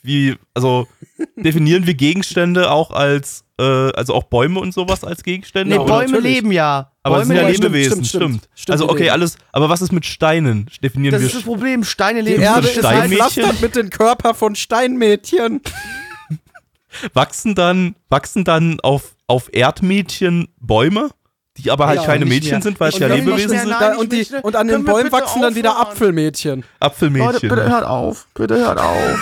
wie, 0.02 0.36
also 0.54 0.88
definieren 1.36 1.86
wir 1.88 1.94
Gegenstände 1.94 2.72
auch 2.72 2.92
als, 2.92 3.44
äh, 3.60 3.64
also 3.64 4.14
auch 4.14 4.24
Bäume 4.24 4.60
und 4.60 4.74
sowas 4.74 5.04
als 5.04 5.24
Gegenstände? 5.24 5.76
Nee, 5.76 5.80
oder? 5.82 5.94
Bäume 5.94 6.12
natürlich. 6.14 6.36
leben 6.36 6.52
ja. 6.52 6.92
Aber 7.04 7.22
es 7.22 7.28
Bäume 7.28 7.40
sind 7.40 7.44
ja 7.46 7.50
Lebewesen, 7.50 7.92
stimmt, 8.06 8.08
stimmt. 8.08 8.24
stimmt. 8.24 8.50
Stimmt, 8.56 8.72
Also 8.74 8.86
die 8.88 8.92
okay, 8.92 9.10
alles, 9.10 9.38
aber 9.52 9.70
was 9.70 9.82
ist 9.82 9.92
mit 9.92 10.06
Steinen? 10.06 10.70
Definieren 10.82 11.12
Das 11.14 11.22
wir 11.22 11.28
ist 11.28 11.36
das 11.36 11.44
Problem. 11.44 11.84
Steine 11.84 12.24
Die 12.24 12.30
leben. 12.32 12.44
Erde 12.44 12.64
so 12.68 12.70
ist 12.74 12.80
Steinmädchen? 12.80 13.10
gepflastert 13.20 13.62
mit 13.62 13.76
den 13.76 13.90
Körper 13.90 14.34
von 14.34 14.56
Steinmädchen. 14.56 15.62
wachsen 17.14 17.56
dann, 17.56 17.96
wachsen 18.10 18.44
dann 18.44 18.80
auf, 18.82 19.16
auf 19.28 19.50
Erdmädchen 19.52 20.48
Bäume, 20.60 21.10
die 21.58 21.72
aber 21.72 21.88
halt 21.88 22.00
Ja, 22.02 22.06
keine 22.06 22.26
Mädchen 22.26 22.52
mehr. 22.52 22.62
sind, 22.62 22.80
weil 22.80 22.90
es 22.90 23.00
ja 23.00 23.08
Lebewesen 23.08 23.52
mehr, 23.52 23.60
sind. 23.62 23.70
nein, 23.70 23.98
und, 23.98 24.12
die, 24.14 24.26
und 24.42 24.56
an 24.56 24.68
den 24.68 24.84
Bäumen 24.86 25.04
bitte 25.04 25.12
wachsen 25.12 25.42
dann 25.42 25.56
wieder? 25.56 25.78
Apfelmädchen. 25.80 26.64
Apfelmädchen. 26.80 27.50
hört 27.50 27.86
auf. 27.86 28.28
Bitte 28.34 28.58
hört 28.58 28.80
auf. 28.80 29.20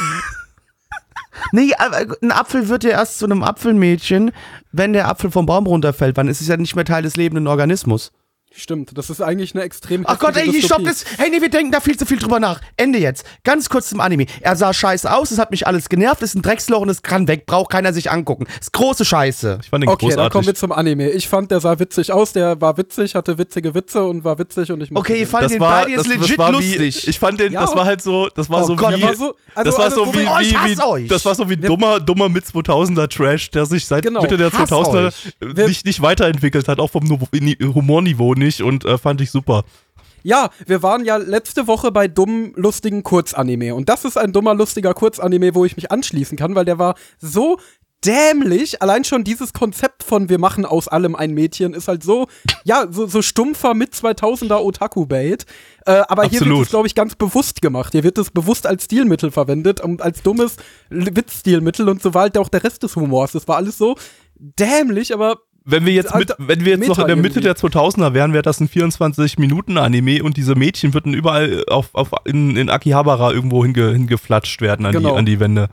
Nee, 1.52 1.72
ein 1.74 2.32
Apfel 2.32 2.68
wird 2.70 2.84
ja 2.84 2.92
erst 2.92 3.20
zu 3.20 3.26
einem 3.26 3.44
Apfelmädchen, 3.44 4.32
wenn 4.72 4.94
der 4.94 5.08
Apfel 5.08 5.32
vom 5.32 5.46
Baum 5.46 5.68
runterfällt. 5.68 6.18
Dann 6.18 6.28
ist 6.28 6.42
es 6.42 6.48
ja 6.48 6.58
nicht 6.58 6.76
mehr 6.76 6.86
Teil 6.86 7.04
des 7.04 7.16
lebenden 7.16 7.48
Organismus. 7.48 8.12
Stimmt, 8.54 8.97
das 8.97 9.10
ist 9.10 9.22
eigentlich 9.22 9.56
eine 9.56 9.64
extrem 9.64 10.04
Ach 10.06 10.20
Gott, 10.20 10.36
ey, 10.36 10.43
ich 10.49 10.66
stopp 10.66 10.84
Dystopie. 10.84 11.06
das. 11.14 11.18
Hey, 11.18 11.30
nee, 11.30 11.39
wir 11.41 11.49
denken 11.49 11.72
da 11.72 11.80
viel 11.80 11.97
zu 11.97 12.06
viel 12.06 12.18
drüber 12.20 12.38
nach. 12.41 12.60
Ende 12.76 12.99
jetzt. 12.99 13.26
Ganz 13.45 13.70
kurz 13.70 13.88
zum 13.89 14.02
Anime. 14.02 14.26
Er 14.41 14.58
sah 14.58 14.74
scheiße 14.74 15.12
aus, 15.12 15.32
es 15.32 15.39
hat 15.39 15.52
mich 15.52 15.68
alles 15.68 15.88
genervt, 15.88 16.22
ist 16.22 16.36
ein 16.36 16.41
Drecksloch 16.41 16.82
und 16.82 16.89
es 16.89 17.02
kann 17.02 17.30
weg, 17.30 17.45
braucht 17.45 17.72
keiner 17.72 17.93
sich 17.93 18.12
angucken. 18.12 18.47
Ist 18.60 18.74
große 18.74 19.06
Scheiße. 19.06 19.60
Ich 19.64 19.70
fand 19.70 19.84
den 19.84 19.89
Okay, 19.89 20.08
dann 20.10 20.16
kommen 20.30 20.43
großartig. 20.43 20.47
wir 20.47 20.56
zum 20.56 20.72
Anime. 20.74 21.10
Ich 21.12 21.30
fand, 21.30 21.49
der 21.49 21.62
sah 21.62 21.80
witzig 21.80 22.12
aus, 22.12 22.34
der 22.34 22.60
war 22.60 22.78
witzig, 22.78 23.16
hatte 23.16 23.38
witzige 23.38 23.74
Witze 23.74 24.04
und 24.04 24.26
war 24.26 24.38
witzig 24.38 24.70
und 24.70 24.82
ich 24.82 24.93
Okay, 24.93 25.22
ihr 25.22 25.28
das 25.28 25.52
den 25.54 25.60
war, 25.62 25.84
beide 25.84 25.91
jetzt 25.91 26.08
legit 26.08 26.38
war 26.38 26.52
lustig. 26.52 27.06
Wie, 27.06 27.10
ich 27.10 27.20
fand 27.20 27.39
den, 27.39 27.54
Ja. 27.54 27.62
das 27.62 27.74
war 27.74 27.86
halt 27.86 28.02
so, 28.02 28.28
das 28.36 28.49
war 28.49 28.64
Oh 28.64 28.68
so 28.68 28.76
Gott, 28.76 28.97
wie, 28.97 29.02
war 29.02 29.16
so- 29.16 29.34
also 29.56 29.72
das 29.72 29.80
war 29.80 29.91
so 29.91 30.14
wie, 30.14 30.20
wie- 30.20 30.28
Oh, 30.28 30.39
wie, 30.39 30.76
wie 30.76 30.82
euch. 30.82 31.08
das 31.08 31.24
war 31.24 31.36
so 31.36 31.49
wie 31.49 31.56
dummer, 31.56 32.02
dummer 32.02 32.28
mit 32.28 32.43
2000er 32.45 33.08
Trash, 33.08 33.49
der 33.52 33.66
sich 33.66 33.86
seit 33.86 34.04
Genau, 34.04 34.22
Mitte 34.24 34.36
der 34.36 34.52
hasse 34.52 34.74
2000er 34.74 35.08
euch. 35.08 35.34
äh, 35.58 35.68
nicht, 35.68 35.86
nicht 35.86 36.02
weiterentwickelt 36.02 36.68
hat, 36.68 36.80
auch 36.80 36.89
vom 36.91 37.10
Humorniveau 37.10 38.34
nicht 38.42 38.62
und 38.62 38.86
äh, 38.86 38.98
fand 38.98 39.22
ich 39.22 39.32
super. 39.32 39.64
Ja, 40.24 40.50
wir 40.66 40.84
waren 40.84 41.04
ja 41.04 41.18
letzte 41.18 41.68
Woche 41.68 41.92
bei 41.92 42.08
dummen, 42.08 42.54
lustigen 42.56 43.04
Kurzanime. 43.04 43.74
Und 43.74 43.89
das 43.89 44.06
ist 44.06 44.18
ein 44.18 44.34
dummer, 44.34 44.54
lustiger 44.54 44.94
Kurzanime, 44.94 45.56
wo 45.56 45.66
ich 45.66 45.76
mich 45.76 45.92
anschließen 45.92 46.38
kann, 46.38 46.54
weil 46.54 46.66
der 46.66 46.78
war 46.78 46.96
so 47.18 47.58
dämlich. 48.06 48.82
Allein 48.82 49.04
schon 49.04 49.24
dieses 49.24 49.54
Konzept 49.54 50.04
von 50.04 50.30
wir 50.30 50.39
machen 50.39 50.66
aus 50.66 50.88
allem 50.88 51.16
ein 51.16 51.34
Mädchen 51.34 51.74
ist 51.74 51.88
halt 51.88 52.04
so, 52.04 52.28
ja, 52.64 52.88
so, 52.89 53.08
so 53.08 53.22
stumpfer 53.22 53.74
mit 53.74 53.94
2000er 53.94 54.60
Otaku-Bait. 54.60 55.46
Äh, 55.86 56.04
aber 56.08 56.24
hier 56.24 56.39
wird 56.39 56.42
Absolut. 56.42 56.66
es, 56.66 56.70
glaube 56.70 56.88
ich, 56.88 56.96
ganz 56.96 57.16
bewusst 57.16 57.62
gemacht. 57.62 57.92
Hier 57.94 58.04
wird 58.04 58.18
es 58.18 58.32
bewusst 58.32 58.68
als 58.68 58.86
Stilmittel 58.86 59.32
verwendet 59.32 59.82
und 59.82 60.02
als 60.02 60.22
dummes 60.24 60.58
Witzstilmittel 60.89 61.89
und 61.89 62.02
so 62.02 62.14
war 62.14 62.24
halt 62.24 62.38
auch 62.38 62.50
der 62.50 62.64
Rest 62.64 62.84
des 62.84 62.96
Humors. 62.96 63.32
Das 63.32 63.48
war 63.48 63.58
alles 63.58 63.78
so 63.78 63.96
dämlich, 64.36 65.14
aber 65.14 65.38
Wenn 65.64 65.86
wir 65.86 65.93
jetzt 65.93 66.16
mit, 66.16 66.34
wenn 66.39 66.66
wir 66.66 66.76
jetzt 66.78 66.88
noch 66.88 66.97
in 66.99 67.07
der 67.07 67.16
Mitte 67.16 67.39
der 67.39 67.55
2000er 67.55 68.14
wären, 68.14 68.34
wäre 68.34 68.41
das 68.41 68.59
ein 68.59 68.68
24-Minuten-Anime 68.68 70.24
und 70.24 70.38
diese 70.38 70.55
Mädchen 70.55 70.93
würden 70.93 71.14
überall 71.14 71.64
auf, 71.68 71.89
auf 71.93 72.09
in, 72.26 72.55
in 72.57 72.70
Akihabara 72.70 73.32
irgendwo 73.32 73.64
hinge, 73.64 73.91
hingeflatscht 73.91 74.62
werden 74.62 74.86
an, 74.86 74.91
Genau. 74.93 75.12
die, 75.12 75.18
an 75.18 75.26
die 75.26 75.39
Wände. 75.39 75.70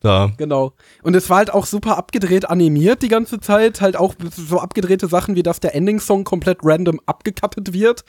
Da. 0.00 0.30
Genau. 0.36 0.74
Und 1.02 1.16
es 1.16 1.28
war 1.28 1.38
halt 1.38 1.52
auch 1.52 1.66
super 1.66 1.98
abgedreht 1.98 2.48
animiert 2.48 3.02
die 3.02 3.08
ganze 3.08 3.40
Zeit. 3.40 3.80
Halt 3.80 3.96
auch 3.96 4.14
so 4.30 4.60
abgedrehte 4.60 5.08
Sachen, 5.08 5.34
wie 5.34 5.42
dass 5.42 5.58
der 5.58 5.74
Ending-Song 5.74 6.22
komplett 6.22 6.58
random 6.62 7.00
abgekattet 7.06 7.72
wird. 7.72 8.04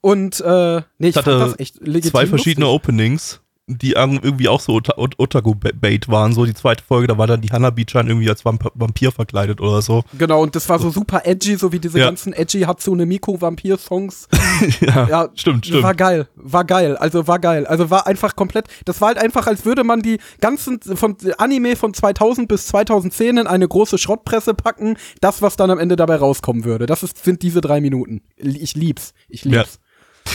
Und, 0.00 0.40
äh, 0.40 0.82
nee, 0.98 1.08
ich 1.08 1.16
hatte 1.16 1.38
das 1.38 1.58
echt 1.58 1.80
legitim 1.80 2.10
zwei 2.12 2.26
verschiedene 2.26 2.66
lustig. 2.66 2.82
Openings, 2.82 3.40
die 3.68 3.96
irg- 3.96 4.20
irgendwie 4.22 4.48
auch 4.48 4.60
so 4.60 4.72
Ota- 4.74 4.98
Ot- 4.98 5.14
Otaku-Bait 5.18 6.08
waren. 6.08 6.32
So 6.34 6.44
die 6.44 6.54
zweite 6.54 6.82
Folge, 6.82 7.06
da 7.06 7.16
war 7.16 7.26
dann 7.28 7.40
die 7.40 7.50
Hanabi-chan 7.50 8.08
irgendwie 8.08 8.28
als 8.28 8.44
Vamp 8.44 8.68
Vampir 8.74 9.12
verkleidet 9.12 9.60
oder 9.60 9.80
so. 9.82 10.02
Genau, 10.18 10.42
und 10.42 10.56
das 10.56 10.68
war 10.68 10.78
so 10.80 10.90
super 10.90 11.22
edgy, 11.24 11.54
so 11.56 11.72
wie 11.72 11.78
diese 11.78 11.98
Ja. 12.00 12.06
ganzen 12.06 12.32
edgy 12.32 12.62
Hatsune 12.62 13.06
Miku 13.06 13.40
Vampir-Songs. 13.40 14.28
ja, 14.80 15.08
Ja, 15.08 15.28
stimmt, 15.34 15.66
stimmt. 15.66 15.84
War 15.84 15.94
geil, 15.94 16.26
war 16.34 16.64
geil, 16.64 16.96
also 16.96 17.26
war 17.28 17.38
geil. 17.38 17.66
Also 17.66 17.88
war 17.88 18.06
einfach 18.08 18.34
komplett, 18.34 18.66
das 18.84 19.00
war 19.00 19.08
halt 19.08 19.18
einfach, 19.18 19.46
als 19.46 19.64
würde 19.64 19.84
man 19.84 20.02
die 20.02 20.18
ganzen 20.40 20.80
von 20.82 21.16
Anime 21.38 21.76
von 21.76 21.94
2000 21.94 22.48
bis 22.48 22.66
2010 22.66 23.36
in 23.38 23.46
eine 23.46 23.68
große 23.68 23.96
Schrottpresse 23.96 24.54
packen, 24.54 24.96
das, 25.20 25.40
was 25.40 25.56
dann 25.56 25.70
am 25.70 25.78
Ende 25.78 25.94
dabei 25.96 26.16
rauskommen 26.16 26.64
würde. 26.64 26.86
Das 26.86 27.02
ist, 27.04 27.24
sind 27.24 27.42
diese 27.42 27.60
drei 27.60 27.80
Minuten. 27.80 28.22
Ich 28.36 28.74
lieb's, 28.74 29.14
ich 29.28 29.44
lieb's. 29.44 29.78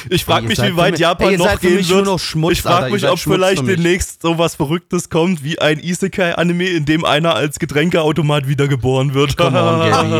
Ich 0.09 0.25
frage 0.25 0.47
mich, 0.47 0.57
wie 0.61 0.75
weit 0.77 0.99
Japan 0.99 1.31
ey, 1.31 1.37
noch 1.37 1.59
gehen 1.59 1.87
wird. 1.87 2.19
Schmutz, 2.21 2.53
ich 2.53 2.61
frage 2.61 2.91
mich, 2.91 3.07
ob 3.07 3.19
Schmutz 3.19 3.35
vielleicht 3.35 3.67
demnächst 3.67 4.21
so 4.21 4.37
was 4.37 4.55
Verrücktes 4.55 5.09
kommt, 5.09 5.43
wie 5.43 5.59
ein 5.59 5.79
Isekai-Anime, 5.79 6.65
in 6.69 6.85
dem 6.85 7.05
einer 7.05 7.35
als 7.35 7.59
Getränkeautomat 7.59 8.47
wiedergeboren 8.47 9.13
wird. 9.13 9.37
Come 9.37 9.61
on, 9.61 9.89
Gabby. 9.89 10.13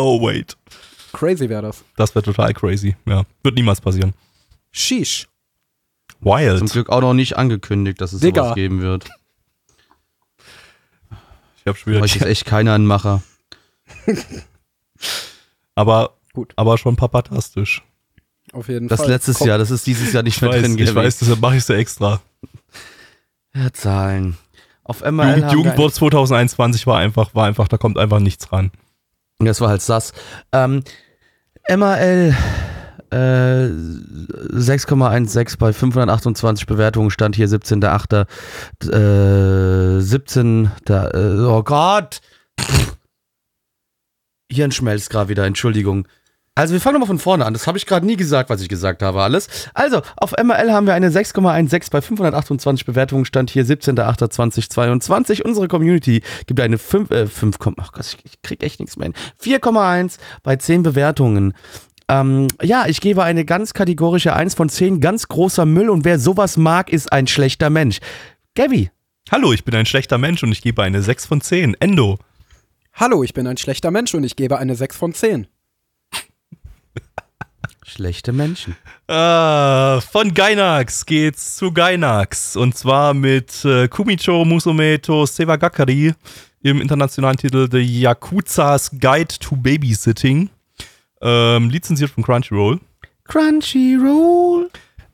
oh, 0.00 0.20
wait. 0.22 0.56
Crazy 1.12 1.48
wäre 1.48 1.62
das. 1.62 1.84
Das 1.96 2.14
wäre 2.14 2.24
total 2.24 2.52
crazy. 2.54 2.96
Ja, 3.06 3.24
wird 3.42 3.54
niemals 3.54 3.80
passieren. 3.80 4.14
Sheesh. 4.70 5.28
Wild. 6.20 6.58
Zum 6.58 6.68
Glück 6.68 6.88
auch 6.88 7.00
noch 7.00 7.14
nicht 7.14 7.36
angekündigt, 7.36 8.00
dass 8.00 8.12
es 8.12 8.20
Digga. 8.20 8.42
sowas 8.42 8.54
geben 8.54 8.80
wird. 8.80 9.10
Ich 11.58 11.66
habe 11.66 11.78
schon 11.78 11.92
wieder 11.92 12.04
ist 12.04 12.20
echt 12.22 12.44
keiner 12.44 12.74
ein 12.74 12.86
Macher. 12.86 13.22
aber, 15.74 16.16
Gut. 16.34 16.52
aber 16.56 16.78
schon 16.78 16.96
papatastisch. 16.96 17.82
Auf 18.52 18.68
jeden 18.68 18.88
Das 18.88 19.00
Fall. 19.00 19.10
letztes 19.10 19.38
Komm. 19.38 19.48
Jahr, 19.48 19.58
das 19.58 19.70
ist 19.70 19.86
dieses 19.86 20.12
Jahr 20.12 20.22
nicht 20.22 20.36
Ich 20.36 20.42
mehr 20.42 20.50
weiß, 20.50 20.62
drin 20.62 20.72
ich 20.72 20.78
gewesen. 20.78 20.96
weiß, 20.96 21.18
deshalb 21.18 21.40
mache 21.40 21.54
ich 21.56 21.62
es 21.62 21.68
ja 21.68 21.76
extra. 21.76 22.20
Ja, 23.54 23.72
Zahlen. 23.72 24.36
Auf 24.84 25.00
MRL 25.02 25.36
Jugend, 25.38 25.52
Jugendwort 25.52 25.94
2021 25.94 26.86
war 26.86 26.98
einfach, 26.98 27.34
war 27.34 27.46
einfach, 27.46 27.68
da 27.68 27.78
kommt 27.78 27.98
einfach 27.98 28.18
nichts 28.18 28.50
ran. 28.52 28.70
Das 29.38 29.60
war 29.60 29.68
halt 29.68 29.82
sass. 29.82 30.12
Ähm, 30.52 30.82
MRL 31.68 32.34
äh, 33.10 33.16
6,16 33.16 35.58
bei 35.58 35.72
528 35.72 36.66
Bewertungen 36.66 37.10
stand 37.10 37.36
hier 37.36 37.48
17.8. 37.48 39.98
Äh, 39.98 40.00
17. 40.00 40.70
Da, 40.84 41.08
äh, 41.10 41.44
oh 41.44 41.62
Gott! 41.62 42.20
Hirn 44.50 44.72
schmelzt 44.72 45.10
gerade 45.10 45.28
wieder, 45.28 45.46
Entschuldigung. 45.46 46.08
Also 46.54 46.74
wir 46.74 46.80
fangen 46.80 46.94
nochmal 46.94 47.06
von 47.06 47.18
vorne 47.18 47.46
an. 47.46 47.54
Das 47.54 47.66
habe 47.66 47.78
ich 47.78 47.86
gerade 47.86 48.04
nie 48.04 48.16
gesagt, 48.16 48.50
was 48.50 48.60
ich 48.60 48.68
gesagt 48.68 49.02
habe, 49.02 49.22
alles. 49.22 49.48
Also, 49.72 50.02
auf 50.16 50.32
MRL 50.32 50.70
haben 50.70 50.86
wir 50.86 50.92
eine 50.92 51.08
6,16 51.08 51.90
bei 51.90 52.02
528 52.02 52.84
Bewertungen, 52.84 53.24
stand 53.24 53.48
hier 53.48 53.64
17.08.2022. 53.64 55.42
Unsere 55.42 55.68
Community 55.68 56.22
gibt 56.46 56.60
eine 56.60 56.76
5, 56.76 57.10
äh, 57.10 57.26
5, 57.26 57.56
ach 57.78 57.92
Gott, 57.92 58.04
ich, 58.06 58.18
ich 58.24 58.42
krieg 58.42 58.62
echt 58.62 58.80
nichts 58.80 58.96
mehr 58.96 59.06
hin. 59.06 59.14
4,1 59.42 60.18
bei 60.42 60.56
10 60.56 60.82
Bewertungen. 60.82 61.54
Ähm, 62.08 62.48
ja, 62.60 62.84
ich 62.86 63.00
gebe 63.00 63.22
eine 63.22 63.46
ganz 63.46 63.72
kategorische 63.72 64.34
1 64.34 64.54
von 64.54 64.68
10, 64.68 65.00
ganz 65.00 65.28
großer 65.28 65.64
Müll 65.64 65.88
und 65.88 66.04
wer 66.04 66.18
sowas 66.18 66.58
mag, 66.58 66.92
ist 66.92 67.10
ein 67.12 67.26
schlechter 67.28 67.70
Mensch. 67.70 68.00
Gabby, 68.54 68.90
Hallo, 69.30 69.52
ich 69.52 69.64
bin 69.64 69.74
ein 69.74 69.86
schlechter 69.86 70.18
Mensch 70.18 70.42
und 70.42 70.52
ich 70.52 70.60
gebe 70.60 70.82
eine 70.82 71.00
6 71.00 71.24
von 71.24 71.40
10. 71.40 71.74
Endo. 71.80 72.18
Hallo, 72.92 73.22
ich 73.22 73.32
bin 73.32 73.46
ein 73.46 73.56
schlechter 73.56 73.90
Mensch 73.90 74.14
und 74.14 74.24
ich 74.24 74.36
gebe 74.36 74.58
eine 74.58 74.74
6 74.74 74.96
von 74.96 75.14
10. 75.14 75.46
schlechte 77.84 78.32
Menschen. 78.32 78.76
Äh, 79.08 80.00
von 80.00 80.32
Gainax 80.34 81.04
geht's 81.06 81.56
zu 81.56 81.72
Gainax. 81.72 82.56
Und 82.56 82.76
zwar 82.76 83.14
mit 83.14 83.64
äh, 83.64 83.88
Kumicho 83.88 84.44
Musumeto 84.44 85.26
Sewagakari 85.26 86.14
im 86.62 86.80
internationalen 86.80 87.36
Titel 87.36 87.68
The 87.70 87.78
Yakuza's 87.80 88.90
Guide 88.98 89.34
to 89.40 89.56
Babysitting. 89.56 90.50
Ähm, 91.20 91.70
lizenziert 91.70 92.10
von 92.10 92.24
Crunchyroll. 92.24 92.80
Crunchyroll. 93.24 94.68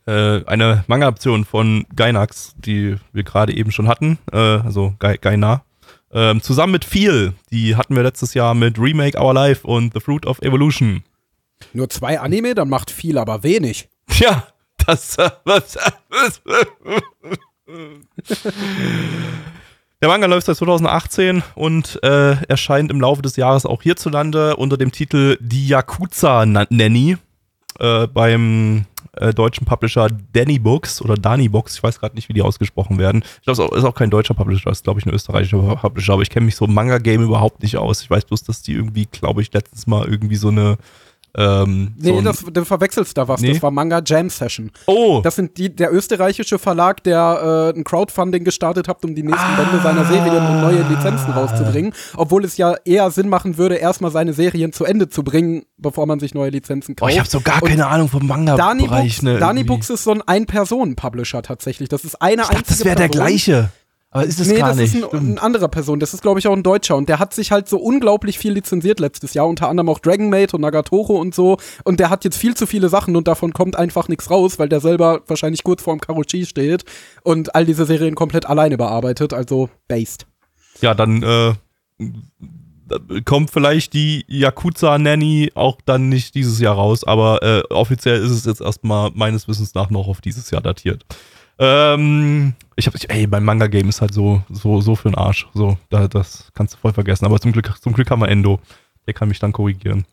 äh, 0.06 0.44
eine 0.46 0.84
Manga-Option 0.86 1.44
von 1.44 1.84
Gainax, 1.94 2.54
die 2.56 2.96
wir 3.12 3.22
gerade 3.24 3.54
eben 3.54 3.70
schon 3.72 3.88
hatten, 3.88 4.18
äh, 4.32 4.36
also 4.36 4.94
Gai- 4.98 5.18
Gaina. 5.18 5.62
Ähm, 6.10 6.40
zusammen 6.40 6.72
mit 6.72 6.86
Feel, 6.86 7.34
die 7.50 7.76
hatten 7.76 7.94
wir 7.94 8.02
letztes 8.02 8.32
Jahr 8.32 8.54
mit 8.54 8.78
Remake 8.78 9.20
Our 9.20 9.34
Life 9.34 9.66
und 9.66 9.92
The 9.92 10.00
Fruit 10.00 10.24
of 10.24 10.40
Evolution. 10.40 11.02
Nur 11.72 11.88
zwei 11.90 12.20
Anime, 12.20 12.54
dann 12.54 12.68
macht 12.68 12.90
viel, 12.90 13.18
aber 13.18 13.42
wenig. 13.42 13.88
Tja, 14.08 14.46
das. 14.86 15.18
äh, 15.18 15.30
was, 15.44 15.76
Der 20.00 20.08
Manga 20.08 20.26
läuft 20.26 20.46
seit 20.46 20.56
2018 20.56 21.42
und 21.56 21.98
äh, 22.04 22.32
erscheint 22.46 22.90
im 22.90 23.00
Laufe 23.00 23.20
des 23.22 23.34
Jahres 23.36 23.66
auch 23.66 23.82
hierzulande 23.82 24.56
unter 24.56 24.76
dem 24.76 24.92
Titel 24.92 25.36
Die 25.40 25.66
Yakuza 25.68 26.46
Na- 26.46 26.66
Nanny 26.70 27.16
äh, 27.80 28.06
beim 28.06 28.86
äh, 29.16 29.34
deutschen 29.34 29.66
Publisher 29.66 30.08
Danny 30.32 30.60
Books 30.60 31.02
oder 31.02 31.16
Dani 31.16 31.48
Books. 31.48 31.74
Ich 31.76 31.82
weiß 31.82 31.98
gerade 31.98 32.14
nicht, 32.14 32.28
wie 32.28 32.32
die 32.32 32.42
ausgesprochen 32.42 32.96
werden. 32.98 33.24
Ich 33.40 33.42
glaube, 33.42 33.52
es 33.54 33.58
ist 33.58 33.64
auch- 33.72 33.76
ist 33.76 33.84
auch 33.84 33.94
kein 33.94 34.10
deutscher 34.10 34.34
Publisher, 34.34 34.70
es 34.70 34.78
ist, 34.78 34.84
glaube 34.84 35.00
ich, 35.00 35.06
ein 35.06 35.12
österreichischer 35.12 35.58
Publisher, 35.76 36.12
aber 36.12 36.22
ich 36.22 36.30
kenne 36.30 36.46
mich 36.46 36.54
so 36.56 36.66
im 36.66 36.74
Manga-Game 36.74 37.22
überhaupt 37.22 37.62
nicht 37.62 37.76
aus. 37.76 38.00
Ich 38.00 38.08
weiß 38.10 38.24
bloß, 38.24 38.44
dass 38.44 38.62
die 38.62 38.74
irgendwie, 38.74 39.06
glaube 39.06 39.42
ich, 39.42 39.52
letztens 39.52 39.86
mal 39.88 40.06
irgendwie 40.08 40.36
so 40.36 40.48
eine. 40.48 40.78
Ähm, 41.36 41.94
Nee, 41.98 42.10
so 42.10 42.20
das, 42.22 42.44
du 42.52 42.64
verwechselst 42.64 43.16
da 43.16 43.28
was. 43.28 43.40
Nee. 43.40 43.52
Das 43.52 43.62
war 43.62 43.70
Manga 43.70 44.00
Jam 44.04 44.30
Session. 44.30 44.70
oh! 44.86 45.20
Das 45.22 45.36
sind 45.36 45.56
die, 45.58 45.74
der 45.74 45.92
österreichische 45.92 46.58
Verlag, 46.58 47.02
der 47.04 47.72
äh, 47.74 47.78
ein 47.78 47.84
Crowdfunding 47.84 48.44
gestartet 48.44 48.88
hat, 48.88 49.04
um 49.04 49.14
die 49.14 49.22
nächsten 49.22 49.56
Bände 49.56 49.80
seiner 49.82 50.04
Serien 50.06 50.46
und 50.46 50.60
neue 50.62 50.82
Lizenzen 50.88 51.30
rauszubringen. 51.32 51.92
Obwohl 52.16 52.44
es 52.44 52.56
ja 52.56 52.74
eher 52.84 53.10
Sinn 53.10 53.28
machen 53.28 53.58
würde, 53.58 53.76
erstmal 53.76 54.10
seine 54.10 54.32
Serien 54.32 54.72
zu 54.72 54.84
Ende 54.84 55.08
zu 55.08 55.22
bringen, 55.22 55.64
bevor 55.76 56.06
man 56.06 56.18
sich 56.20 56.34
neue 56.34 56.50
Lizenzen 56.50 56.92
Oh, 56.98 57.00
kauft. 57.04 57.12
ich 57.12 57.18
habe 57.18 57.28
so 57.28 57.40
gar 57.40 57.62
Und 57.62 57.68
keine 57.68 57.86
Ahnung 57.86 58.08
vom 58.08 58.26
Manga-Bereich. 58.26 59.22
Ne, 59.22 59.38
Dani 59.38 59.60
irgendwie. 59.60 59.74
Books 59.74 59.90
ist 59.90 60.04
so 60.04 60.12
ein 60.12 60.22
Ein-Personen-Publisher 60.22 61.42
tatsächlich. 61.42 61.88
Das 61.88 62.04
ist 62.04 62.20
eine 62.20 62.42
Ich 62.42 62.48
dachte, 62.48 62.56
einzige 62.58 62.78
das 62.78 62.84
wäre 62.84 62.96
der 62.96 63.08
gleiche. 63.08 63.70
Aber 64.18 64.28
ist 64.28 64.40
es 64.40 64.48
nee, 64.48 64.58
gar 64.58 64.68
das 64.68 64.76
nicht. 64.78 64.94
ist 64.94 65.12
ein, 65.12 65.34
ein 65.34 65.38
anderer 65.38 65.68
Person. 65.68 66.00
Das 66.00 66.14
ist, 66.14 66.22
glaube 66.22 66.40
ich, 66.40 66.46
auch 66.48 66.52
ein 66.52 66.62
Deutscher. 66.62 66.96
Und 66.96 67.08
der 67.08 67.18
hat 67.18 67.34
sich 67.34 67.52
halt 67.52 67.68
so 67.68 67.78
unglaublich 67.78 68.38
viel 68.38 68.52
lizenziert 68.52 69.00
letztes 69.00 69.34
Jahr. 69.34 69.46
Unter 69.46 69.68
anderem 69.68 69.88
auch 69.88 69.98
Dragon 69.98 70.28
Maid 70.28 70.54
und 70.54 70.60
Nagatoro 70.60 71.16
und 71.16 71.34
so. 71.34 71.58
Und 71.84 72.00
der 72.00 72.10
hat 72.10 72.24
jetzt 72.24 72.36
viel 72.36 72.54
zu 72.54 72.66
viele 72.66 72.88
Sachen 72.88 73.16
und 73.16 73.28
davon 73.28 73.52
kommt 73.52 73.76
einfach 73.76 74.08
nichts 74.08 74.30
raus, 74.30 74.58
weil 74.58 74.68
der 74.68 74.80
selber 74.80 75.22
wahrscheinlich 75.26 75.64
kurz 75.64 75.82
vorm 75.82 76.00
Karoshi 76.00 76.46
steht 76.46 76.84
und 77.22 77.54
all 77.54 77.64
diese 77.64 77.84
Serien 77.84 78.14
komplett 78.14 78.46
alleine 78.46 78.76
bearbeitet. 78.76 79.32
Also 79.32 79.70
based. 79.86 80.26
Ja, 80.80 80.94
dann 80.94 81.22
äh, 81.22 81.52
kommt 83.24 83.50
vielleicht 83.50 83.92
die 83.92 84.24
Yakuza 84.28 84.98
Nanny 84.98 85.52
auch 85.54 85.78
dann 85.84 86.08
nicht 86.08 86.34
dieses 86.34 86.58
Jahr 86.60 86.74
raus, 86.74 87.04
aber 87.04 87.42
äh, 87.42 87.62
offiziell 87.72 88.22
ist 88.22 88.30
es 88.30 88.44
jetzt 88.44 88.60
erstmal 88.60 89.10
meines 89.14 89.48
Wissens 89.48 89.74
nach 89.74 89.90
noch 89.90 90.08
auf 90.08 90.20
dieses 90.20 90.50
Jahr 90.50 90.62
datiert. 90.62 91.04
Ähm, 91.58 92.54
ich 92.76 92.86
hab, 92.86 92.94
ey, 93.08 93.26
mein 93.26 93.44
Manga-Game 93.44 93.88
ist 93.88 94.00
halt 94.00 94.14
so, 94.14 94.42
so, 94.48 94.80
so 94.80 94.94
für 94.94 95.10
den 95.10 95.16
Arsch. 95.16 95.48
So, 95.54 95.76
da, 95.90 96.06
das 96.06 96.50
kannst 96.54 96.74
du 96.74 96.78
voll 96.78 96.92
vergessen. 96.92 97.24
Aber 97.24 97.40
zum 97.40 97.52
Glück, 97.52 97.74
zum 97.80 97.92
Glück 97.92 98.10
haben 98.10 98.20
wir 98.20 98.28
Endo. 98.28 98.60
Der 99.06 99.14
kann 99.14 99.28
mich 99.28 99.38
dann 99.38 99.52
korrigieren. 99.52 100.04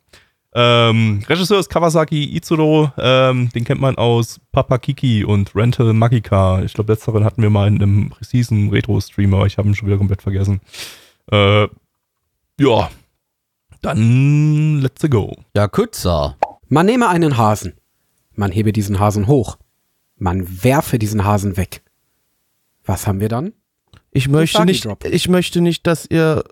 Ähm, 0.57 1.21
Regisseur 1.27 1.59
ist 1.59 1.69
Kawasaki 1.69 2.35
Itsuro. 2.35 2.91
Ähm, 2.97 3.49
den 3.53 3.65
kennt 3.65 3.81
man 3.81 3.97
aus 3.97 4.39
Papa 4.53 4.77
Kiki 4.77 5.25
und 5.25 5.53
Rental 5.53 5.91
Magika. 5.91 6.63
Ich 6.63 6.73
glaube, 6.73 6.93
letzteren 6.93 7.25
hatten 7.25 7.41
wir 7.41 7.49
mal 7.49 7.67
in 7.67 7.75
einem 7.75 8.13
Season 8.21 8.69
Retro-Stream, 8.69 9.33
aber 9.33 9.45
ich 9.47 9.57
habe 9.57 9.67
ihn 9.67 9.75
schon 9.75 9.87
wieder 9.87 9.97
komplett 9.97 10.21
vergessen. 10.21 10.61
Äh, 11.29 11.67
ja. 12.59 12.89
Dann 13.81 14.79
let's 14.79 15.07
go. 15.09 15.35
Yakuza. 15.55 16.37
Man 16.69 16.85
nehme 16.85 17.09
einen 17.09 17.37
Hasen. 17.37 17.73
Man 18.33 18.51
hebe 18.51 18.71
diesen 18.71 18.99
Hasen 18.99 19.27
hoch. 19.27 19.57
Man 20.17 20.63
werfe 20.63 20.99
diesen 20.99 21.25
Hasen 21.25 21.57
weg. 21.57 21.81
Was 22.85 23.07
haben 23.07 23.19
wir 23.19 23.29
dann? 23.29 23.53
Ich 24.11 24.29
möchte 24.29 24.63
nicht, 24.63 24.87
ich 25.03 25.27
möchte 25.27 25.59
nicht, 25.59 25.85
dass 25.85 26.05
ihr 26.09 26.43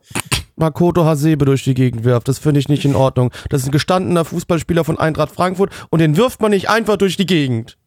Makoto 0.56 1.06
Hasebe 1.06 1.46
durch 1.46 1.64
die 1.64 1.74
Gegend 1.74 2.04
wirft. 2.04 2.28
Das 2.28 2.40
finde 2.40 2.60
ich 2.60 2.68
nicht 2.68 2.86
in 2.86 2.96
Ordnung. 2.96 3.32
Das 3.50 3.62
ist 3.62 3.68
ein 3.68 3.72
gestandener 3.72 4.26
Fußballspieler 4.26 4.84
von 4.84 5.00
Eintracht 5.00 5.34
Frankfurt 5.34 5.72
und 5.90 6.00
den 6.00 6.18
wirft 6.18 6.42
man 6.42 6.52
nicht 6.52 6.70
einfach 6.70 6.98
durch 6.98 7.18
die 7.18 7.26
Gegend. 7.26 7.78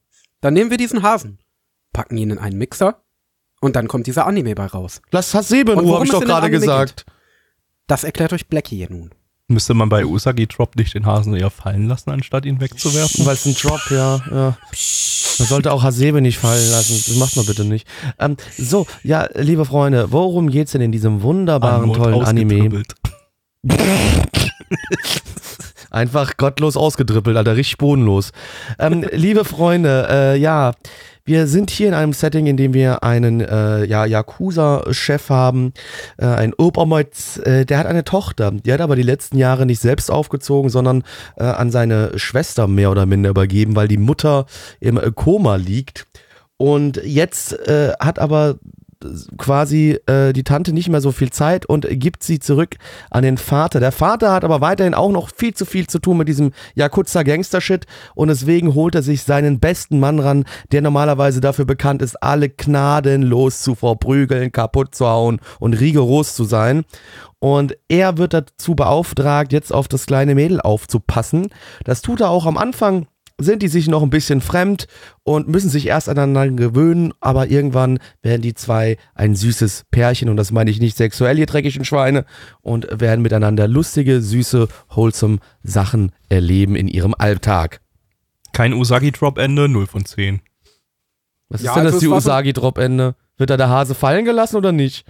Dann 0.40 0.54
nehmen 0.54 0.70
wir 0.70 0.78
diesen 0.78 1.02
Hasen, 1.02 1.38
packen 1.92 2.16
ihn 2.16 2.30
in 2.30 2.38
einen 2.38 2.58
Mixer 2.58 3.02
und 3.60 3.76
dann 3.76 3.88
kommt 3.88 4.06
dieser 4.06 4.26
Anime 4.26 4.54
bei 4.54 4.66
raus. 4.66 5.02
Lass 5.10 5.34
Hasebe 5.34 5.72
in 5.72 5.78
Ruhe, 5.78 5.94
habe 5.94 6.06
ich 6.06 6.10
doch 6.10 6.20
gerade 6.24 6.50
gesagt. 6.50 7.04
Das 7.86 8.02
erklärt 8.02 8.32
euch 8.32 8.48
Blackie 8.48 8.76
hier 8.76 8.90
nun. 8.90 9.10
Müsste 9.48 9.74
man 9.74 9.88
bei 9.88 10.04
Usagi 10.04 10.48
Drop 10.48 10.74
nicht 10.74 10.94
den 10.94 11.06
Hasen 11.06 11.36
eher 11.36 11.50
fallen 11.50 11.86
lassen, 11.86 12.10
anstatt 12.10 12.44
ihn 12.46 12.60
wegzuwerfen? 12.60 13.24
Weil 13.24 13.34
es 13.34 13.46
ein 13.46 13.54
Drop, 13.54 13.80
ja, 13.90 14.20
ja. 14.28 14.56
Man 15.38 15.48
sollte 15.48 15.72
auch 15.72 15.84
Hasebe 15.84 16.20
nicht 16.20 16.38
fallen 16.38 16.68
lassen. 16.72 16.94
Das 17.06 17.16
macht 17.16 17.36
man 17.36 17.46
bitte 17.46 17.64
nicht. 17.64 17.86
Ähm, 18.18 18.36
so, 18.58 18.88
ja, 19.04 19.28
liebe 19.34 19.64
Freunde, 19.64 20.10
worum 20.10 20.50
geht's 20.50 20.72
denn 20.72 20.80
in 20.80 20.90
diesem 20.90 21.22
wunderbaren, 21.22 21.90
Antwort 21.90 22.12
tollen 22.12 22.24
Anime? 22.26 22.82
Einfach 25.90 26.36
gottlos 26.36 26.76
ausgedrippelt, 26.76 27.36
Alter, 27.36 27.54
richtig 27.54 27.78
bodenlos. 27.78 28.32
Ähm, 28.80 29.06
liebe 29.12 29.44
Freunde, 29.44 30.08
äh, 30.10 30.36
ja, 30.38 30.72
wir 31.26 31.48
sind 31.48 31.70
hier 31.70 31.88
in 31.88 31.94
einem 31.94 32.12
Setting, 32.12 32.46
in 32.46 32.56
dem 32.56 32.72
wir 32.72 33.02
einen 33.02 33.40
äh, 33.40 33.84
ja, 33.84 34.06
Yakuza-Chef 34.06 35.28
haben, 35.28 35.72
äh, 36.18 36.26
ein 36.26 36.54
Obermeutz, 36.54 37.38
äh, 37.38 37.66
der 37.66 37.78
hat 37.78 37.86
eine 37.86 38.04
Tochter. 38.04 38.52
Die 38.52 38.72
hat 38.72 38.80
aber 38.80 38.96
die 38.96 39.02
letzten 39.02 39.36
Jahre 39.36 39.66
nicht 39.66 39.80
selbst 39.80 40.10
aufgezogen, 40.10 40.70
sondern 40.70 41.02
äh, 41.36 41.44
an 41.44 41.70
seine 41.70 42.16
Schwester 42.16 42.68
mehr 42.68 42.92
oder 42.92 43.06
minder 43.06 43.30
übergeben, 43.30 43.74
weil 43.74 43.88
die 43.88 43.98
Mutter 43.98 44.46
im 44.80 44.98
äh, 44.98 45.10
Koma 45.14 45.56
liegt. 45.56 46.06
Und 46.58 47.02
jetzt 47.04 47.52
äh, 47.68 47.92
hat 47.98 48.18
aber 48.18 48.56
quasi 49.38 49.98
äh, 50.06 50.32
die 50.32 50.44
Tante 50.44 50.72
nicht 50.72 50.88
mehr 50.88 51.00
so 51.00 51.12
viel 51.12 51.30
Zeit 51.30 51.66
und 51.66 51.86
gibt 51.88 52.22
sie 52.22 52.38
zurück 52.38 52.76
an 53.10 53.22
den 53.22 53.38
Vater. 53.38 53.80
Der 53.80 53.92
Vater 53.92 54.32
hat 54.32 54.44
aber 54.44 54.60
weiterhin 54.60 54.94
auch 54.94 55.10
noch 55.10 55.30
viel 55.34 55.54
zu 55.54 55.64
viel 55.64 55.86
zu 55.86 55.98
tun 55.98 56.16
mit 56.16 56.28
diesem 56.28 56.52
Yakuza-Gangster-Shit 56.74 57.86
und 58.14 58.28
deswegen 58.28 58.74
holt 58.74 58.94
er 58.94 59.02
sich 59.02 59.22
seinen 59.22 59.60
besten 59.60 60.00
Mann 60.00 60.18
ran, 60.18 60.44
der 60.72 60.82
normalerweise 60.82 61.40
dafür 61.40 61.64
bekannt 61.64 62.02
ist, 62.02 62.22
alle 62.22 62.48
gnadenlos 62.48 63.62
zu 63.62 63.74
verprügeln, 63.74 64.52
kaputt 64.52 64.94
zu 64.94 65.06
hauen 65.06 65.40
und 65.60 65.74
rigoros 65.74 66.34
zu 66.34 66.44
sein. 66.44 66.84
Und 67.38 67.76
er 67.88 68.16
wird 68.16 68.32
dazu 68.32 68.74
beauftragt, 68.74 69.52
jetzt 69.52 69.72
auf 69.72 69.88
das 69.88 70.06
kleine 70.06 70.34
Mädel 70.34 70.60
aufzupassen. 70.60 71.48
Das 71.84 72.02
tut 72.02 72.20
er 72.20 72.30
auch 72.30 72.46
am 72.46 72.56
Anfang 72.56 73.06
sind 73.38 73.62
die 73.62 73.68
sich 73.68 73.86
noch 73.86 74.02
ein 74.02 74.10
bisschen 74.10 74.40
fremd 74.40 74.86
und 75.22 75.48
müssen 75.48 75.68
sich 75.68 75.86
erst 75.86 76.08
aneinander 76.08 76.48
gewöhnen, 76.56 77.12
aber 77.20 77.48
irgendwann 77.48 77.98
werden 78.22 78.40
die 78.42 78.54
zwei 78.54 78.96
ein 79.14 79.36
süßes 79.36 79.84
Pärchen 79.90 80.28
und 80.28 80.36
das 80.36 80.52
meine 80.52 80.70
ich 80.70 80.80
nicht 80.80 80.96
sexuell, 80.96 81.38
ihr 81.38 81.46
dreckigen 81.46 81.84
Schweine, 81.84 82.24
und 82.62 82.86
werden 82.90 83.20
miteinander 83.22 83.68
lustige, 83.68 84.22
süße, 84.22 84.68
wholesome 84.88 85.38
Sachen 85.62 86.12
erleben 86.28 86.76
in 86.76 86.88
ihrem 86.88 87.14
Alltag. 87.16 87.80
Kein 88.52 88.72
Usagi-Drop-Ende, 88.72 89.68
0 89.68 89.86
von 89.86 90.06
10. 90.06 90.40
Was 91.50 91.62
Ja, 91.62 91.72
ist 91.72 91.76
denn 91.76 91.86
also 91.86 91.88
das 91.88 91.94
es 91.96 92.00
die 92.00 92.08
Usagi-Drop-Ende? 92.08 93.16
Wird 93.36 93.50
da 93.50 93.58
der 93.58 93.68
Hase 93.68 93.94
fallen 93.94 94.24
gelassen 94.24 94.56
oder 94.56 94.72
nicht? 94.72 95.04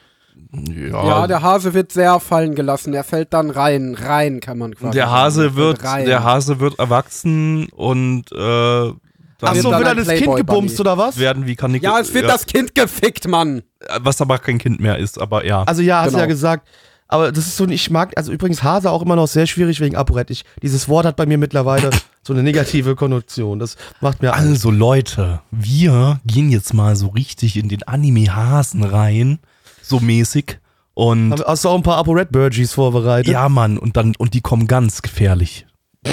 Ja, 0.52 1.26
der 1.26 1.42
Hase 1.42 1.74
wird 1.74 1.92
sehr 1.92 2.18
fallen 2.20 2.54
gelassen. 2.54 2.94
Er 2.94 3.04
fällt 3.04 3.32
dann 3.34 3.50
rein. 3.50 3.94
Rein 3.94 4.40
kann 4.40 4.58
man 4.58 4.74
quasi. 4.74 4.92
der 4.92 5.06
sagen. 5.06 5.16
Hase 5.16 5.56
wird, 5.56 5.84
rein. 5.84 6.06
der 6.06 6.24
Hase 6.24 6.60
wird 6.60 6.78
erwachsen 6.78 7.68
und 7.70 8.30
äh, 8.32 8.36
dann 8.36 8.94
Achso, 9.50 9.64
wird 9.64 9.64
dann 9.64 9.80
wird 9.80 9.88
ein 9.88 9.96
dann 9.96 10.06
das 10.06 10.14
Kind 10.18 10.36
gebumst 10.36 10.80
oder 10.80 10.96
was? 10.96 11.18
werden 11.18 11.46
wie 11.46 11.56
Kanik 11.56 11.82
Ja, 11.82 11.98
es 11.98 12.14
wird 12.14 12.26
das 12.28 12.46
Kind 12.46 12.74
gefickt, 12.74 13.28
Mann. 13.28 13.62
was 14.00 14.20
aber 14.22 14.38
kein 14.38 14.56
Kind 14.58 14.80
mehr 14.80 14.98
ist, 14.98 15.20
aber 15.20 15.44
ja. 15.44 15.62
Also 15.64 15.82
ja, 15.82 15.98
hast 16.00 16.06
du 16.06 16.10
Genau. 16.12 16.20
ja 16.20 16.26
gesagt. 16.26 16.66
Aber 17.08 17.30
das 17.30 17.46
ist 17.46 17.56
so, 17.56 17.66
ich 17.68 17.88
mag, 17.90 18.12
also 18.16 18.32
übrigens 18.32 18.62
Hase 18.64 18.90
auch 18.90 19.02
immer 19.02 19.14
noch 19.14 19.28
sehr 19.28 19.46
schwierig 19.46 19.78
wegen 19.80 19.94
ApoRed. 19.94 20.30
Ich, 20.30 20.44
dieses 20.62 20.88
Wort 20.88 21.06
hat 21.06 21.14
bei 21.16 21.24
mir 21.26 21.38
mittlerweile 21.38 21.90
so 22.22 22.32
eine 22.32 22.42
negative 22.42 22.96
Konnotation. 22.96 23.58
Das 23.60 23.76
macht 24.00 24.22
mir 24.22 24.32
Angst. 24.32 24.48
Also 24.48 24.70
Leute, 24.72 25.40
wir 25.52 26.18
gehen 26.24 26.50
jetzt 26.50 26.74
mal 26.74 26.96
so 26.96 27.08
richtig 27.08 27.56
in 27.56 27.68
den 27.68 27.84
Anime-Hasen 27.84 28.82
rein, 28.82 29.38
so 29.88 30.00
mäßig. 30.00 30.58
Und 30.94 31.44
Hast 31.46 31.64
du 31.64 31.68
auch 31.68 31.76
ein 31.76 31.82
paar 31.82 31.98
ApoRed 31.98 32.32
Burgies 32.32 32.72
vorbereitet? 32.72 33.32
ja, 33.32 33.48
Mann, 33.48 33.76
und 33.78 33.96
dann, 33.96 34.14
und 34.16 34.34
die 34.34 34.40
kommen 34.40 34.66
ganz 34.66 35.02
gefährlich. 35.02 35.66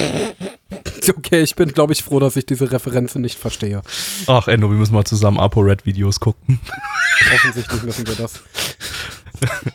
Okay, 1.17 1.41
ich 1.41 1.55
bin, 1.55 1.73
glaube 1.73 1.91
ich, 1.93 2.01
froh, 2.01 2.19
dass 2.19 2.37
ich 2.37 2.45
diese 2.45 2.71
Referenzen 2.71 3.21
nicht 3.21 3.37
verstehe. 3.37 3.81
Ach, 4.27 4.47
Endo, 4.47 4.69
wir 4.69 4.77
müssen 4.77 4.93
mal 4.93 5.03
zusammen 5.03 5.37
ApoRed-Videos 5.37 6.19
gucken. 6.21 6.59
Offensichtlich 7.35 7.83
müssen 7.83 8.07
wir 8.07 8.15
das. 8.15 8.41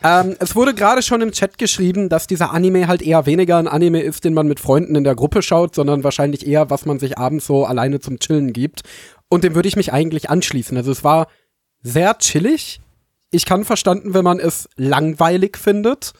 ähm, 0.03 0.35
es 0.39 0.55
wurde 0.55 0.73
gerade 0.73 1.03
schon 1.03 1.21
im 1.21 1.31
Chat 1.31 1.57
geschrieben, 1.59 2.09
dass 2.09 2.25
dieser 2.25 2.51
Anime 2.51 2.87
halt 2.87 3.01
eher 3.03 3.25
weniger 3.27 3.57
ein 3.57 3.67
Anime 3.67 4.01
ist, 4.01 4.23
den 4.23 4.33
man 4.33 4.47
mit 4.47 4.59
Freunden 4.59 4.95
in 4.95 5.03
der 5.03 5.15
Gruppe 5.15 5.41
schaut, 5.43 5.75
sondern 5.75 6.03
wahrscheinlich 6.03 6.47
eher, 6.47 6.69
was 6.71 6.85
man 6.85 6.97
sich 6.99 7.17
abends 7.19 7.45
so 7.45 7.65
alleine 7.65 7.99
zum 7.99 8.19
Chillen 8.19 8.51
gibt. 8.51 8.81
Und 9.29 9.43
dem 9.43 9.53
würde 9.53 9.67
ich 9.69 9.75
mich 9.75 9.93
eigentlich 9.93 10.29
anschließen. 10.29 10.75
Also 10.77 10.91
es 10.91 11.03
war 11.03 11.27
sehr 11.83 12.17
chillig. 12.17 12.81
Ich 13.31 13.45
kann 13.45 13.63
verstanden, 13.63 14.13
wenn 14.13 14.23
man 14.23 14.39
es 14.39 14.67
langweilig 14.75 15.57
findet. 15.57 16.13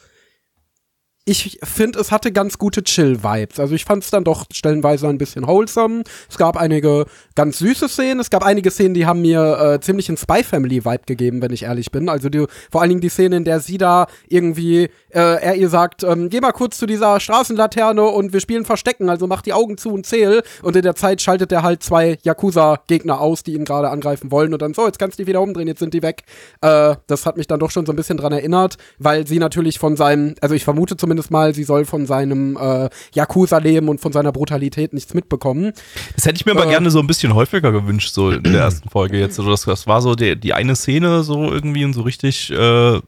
Ich 1.29 1.59
finde, 1.63 1.99
es 1.99 2.11
hatte 2.11 2.31
ganz 2.31 2.57
gute 2.57 2.83
Chill-Vibes. 2.83 3.59
Also 3.59 3.75
ich 3.75 3.85
fand 3.85 4.03
es 4.03 4.09
dann 4.09 4.23
doch 4.23 4.45
stellenweise 4.51 5.07
ein 5.07 5.19
bisschen 5.19 5.45
wholesome. 5.45 6.03
Es 6.27 6.37
gab 6.37 6.57
einige 6.57 7.05
ganz 7.35 7.59
süße 7.59 7.87
Szenen. 7.87 8.19
Es 8.19 8.31
gab 8.31 8.43
einige 8.43 8.71
Szenen, 8.71 8.95
die 8.95 9.05
haben 9.05 9.21
mir 9.21 9.59
äh, 9.59 9.79
ziemlich 9.79 10.09
einen 10.09 10.17
Spy 10.17 10.43
Family-Vibe 10.43 11.03
gegeben, 11.05 11.41
wenn 11.43 11.53
ich 11.53 11.63
ehrlich 11.63 11.91
bin. 11.91 12.09
Also 12.09 12.29
die, 12.29 12.45
vor 12.71 12.81
allen 12.81 12.89
Dingen 12.89 13.01
die 13.01 13.09
Szene, 13.09 13.37
in 13.37 13.43
der 13.43 13.59
sie 13.59 13.77
da 13.77 14.07
irgendwie, 14.27 14.85
äh, 15.09 15.19
er 15.19 15.55
ihr 15.55 15.69
sagt, 15.69 16.03
ähm, 16.03 16.29
geh 16.29 16.41
mal 16.41 16.51
kurz 16.51 16.79
zu 16.79 16.87
dieser 16.87 17.19
Straßenlaterne 17.19 18.03
und 18.03 18.33
wir 18.33 18.39
spielen 18.39 18.65
Verstecken, 18.65 19.07
also 19.07 19.27
mach 19.27 19.43
die 19.43 19.53
Augen 19.53 19.77
zu 19.77 19.91
und 19.91 20.07
zähl. 20.07 20.41
Und 20.63 20.75
in 20.75 20.81
der 20.81 20.95
Zeit 20.95 21.21
schaltet 21.21 21.51
er 21.51 21.61
halt 21.61 21.83
zwei 21.83 22.17
Yakuza-Gegner 22.23 23.21
aus, 23.21 23.43
die 23.43 23.53
ihn 23.53 23.65
gerade 23.65 23.91
angreifen 23.91 24.31
wollen. 24.31 24.51
Und 24.51 24.63
dann 24.63 24.73
so, 24.73 24.87
jetzt 24.87 24.97
kannst 24.97 25.19
du 25.19 25.23
die 25.23 25.27
wieder 25.27 25.41
umdrehen, 25.41 25.67
jetzt 25.67 25.79
sind 25.79 25.93
die 25.93 26.01
weg. 26.01 26.23
Äh, 26.61 26.95
das 27.05 27.27
hat 27.27 27.37
mich 27.37 27.45
dann 27.45 27.59
doch 27.59 27.69
schon 27.69 27.85
so 27.85 27.93
ein 27.93 27.95
bisschen 27.95 28.17
dran 28.17 28.31
erinnert, 28.31 28.77
weil 28.97 29.27
sie 29.27 29.37
natürlich 29.37 29.77
von 29.77 29.95
seinem, 29.95 30.33
also 30.41 30.55
ich 30.55 30.63
vermute 30.63 30.97
zumindest 30.97 31.18
mal, 31.29 31.53
sie 31.53 31.63
soll 31.65 31.85
von 31.85 32.05
seinem 32.05 32.57
äh, 32.57 32.89
Yakuza-Leben 33.13 33.89
und 33.89 33.99
von 33.99 34.11
seiner 34.13 34.31
Brutalität 34.31 34.93
nichts 34.93 35.13
mitbekommen. 35.13 35.73
Das 36.15 36.25
hätte 36.25 36.37
ich 36.37 36.45
mir 36.45 36.53
aber 36.53 36.65
Äh. 36.65 36.69
gerne 36.69 36.89
so 36.91 36.99
ein 36.99 37.07
bisschen 37.07 37.33
häufiger 37.35 37.71
gewünscht, 37.71 38.13
so 38.13 38.31
in 38.31 38.43
der 38.43 38.61
ersten 38.61 38.89
Folge 38.89 39.19
jetzt. 39.19 39.37
Also 39.39 39.51
das, 39.51 39.63
das 39.65 39.85
war 39.87 40.01
so 40.01 40.15
die, 40.15 40.39
die 40.39 40.53
eine 40.53 40.75
Szene 40.75 41.23
so 41.23 41.51
irgendwie 41.51 41.83
und 41.83 41.93
so 41.93 42.01
richtig, 42.03 42.49
äh, 42.51 42.99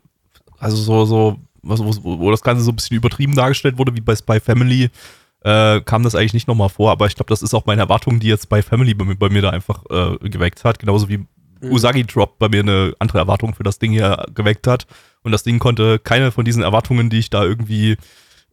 also 0.60 0.76
so, 0.78 1.06
so, 1.06 1.38
was, 1.64 1.80
wo, 1.80 2.20
wo 2.20 2.32
das 2.32 2.42
Ganze 2.42 2.64
so 2.64 2.72
ein 2.72 2.76
bisschen 2.76 2.98
übertrieben 2.98 3.36
dargestellt 3.36 3.78
wurde, 3.78 3.96
wie 3.96 4.02
bei 4.02 4.16
Spy 4.16 4.40
Family, 4.40 4.90
äh, 5.44 5.82
kam 5.82 6.04
das 6.04 6.14
eigentlich 6.16 6.34
nicht 6.34 6.48
nochmal 6.48 6.70
vor. 6.70 6.92
Aber 6.92 7.08
ich 7.08 7.16
glaube, 7.16 7.30
das 7.30 7.42
ist 7.42 7.54
auch 7.54 7.66
meine 7.66 7.82
Erwartung, 7.82 8.20
die 8.20 8.28
jetzt 8.28 8.44
Spy 8.44 8.62
Family 8.62 8.94
bei, 8.94 9.06
mir- 9.06 9.16
bei 9.16 9.30
mir 9.30 9.42
da 9.42 9.50
einfach 9.52 9.84
äh, 9.90 10.30
geweckt 10.30 10.64
hat. 10.64 10.78
Genauso 10.80 11.10
wie 11.10 11.26
Usagi 11.64 12.04
Drop 12.04 12.40
bei 12.40 12.50
mir 12.50 12.62
eine 12.62 12.94
andere 13.00 13.20
Erwartung 13.20 13.54
für 13.54 13.62
das 13.64 13.78
Ding 13.78 13.92
hier 13.92 14.26
geweckt 14.34 14.66
hat. 14.66 14.88
Und 15.24 15.32
das 15.32 15.44
Ding 15.44 15.60
konnte 15.60 16.00
keine 16.00 16.32
von 16.32 16.46
diesen 16.46 16.64
Erwartungen, 16.64 17.10
die 17.10 17.20
ich 17.20 17.30
da 17.30 17.44
irgendwie 17.44 17.98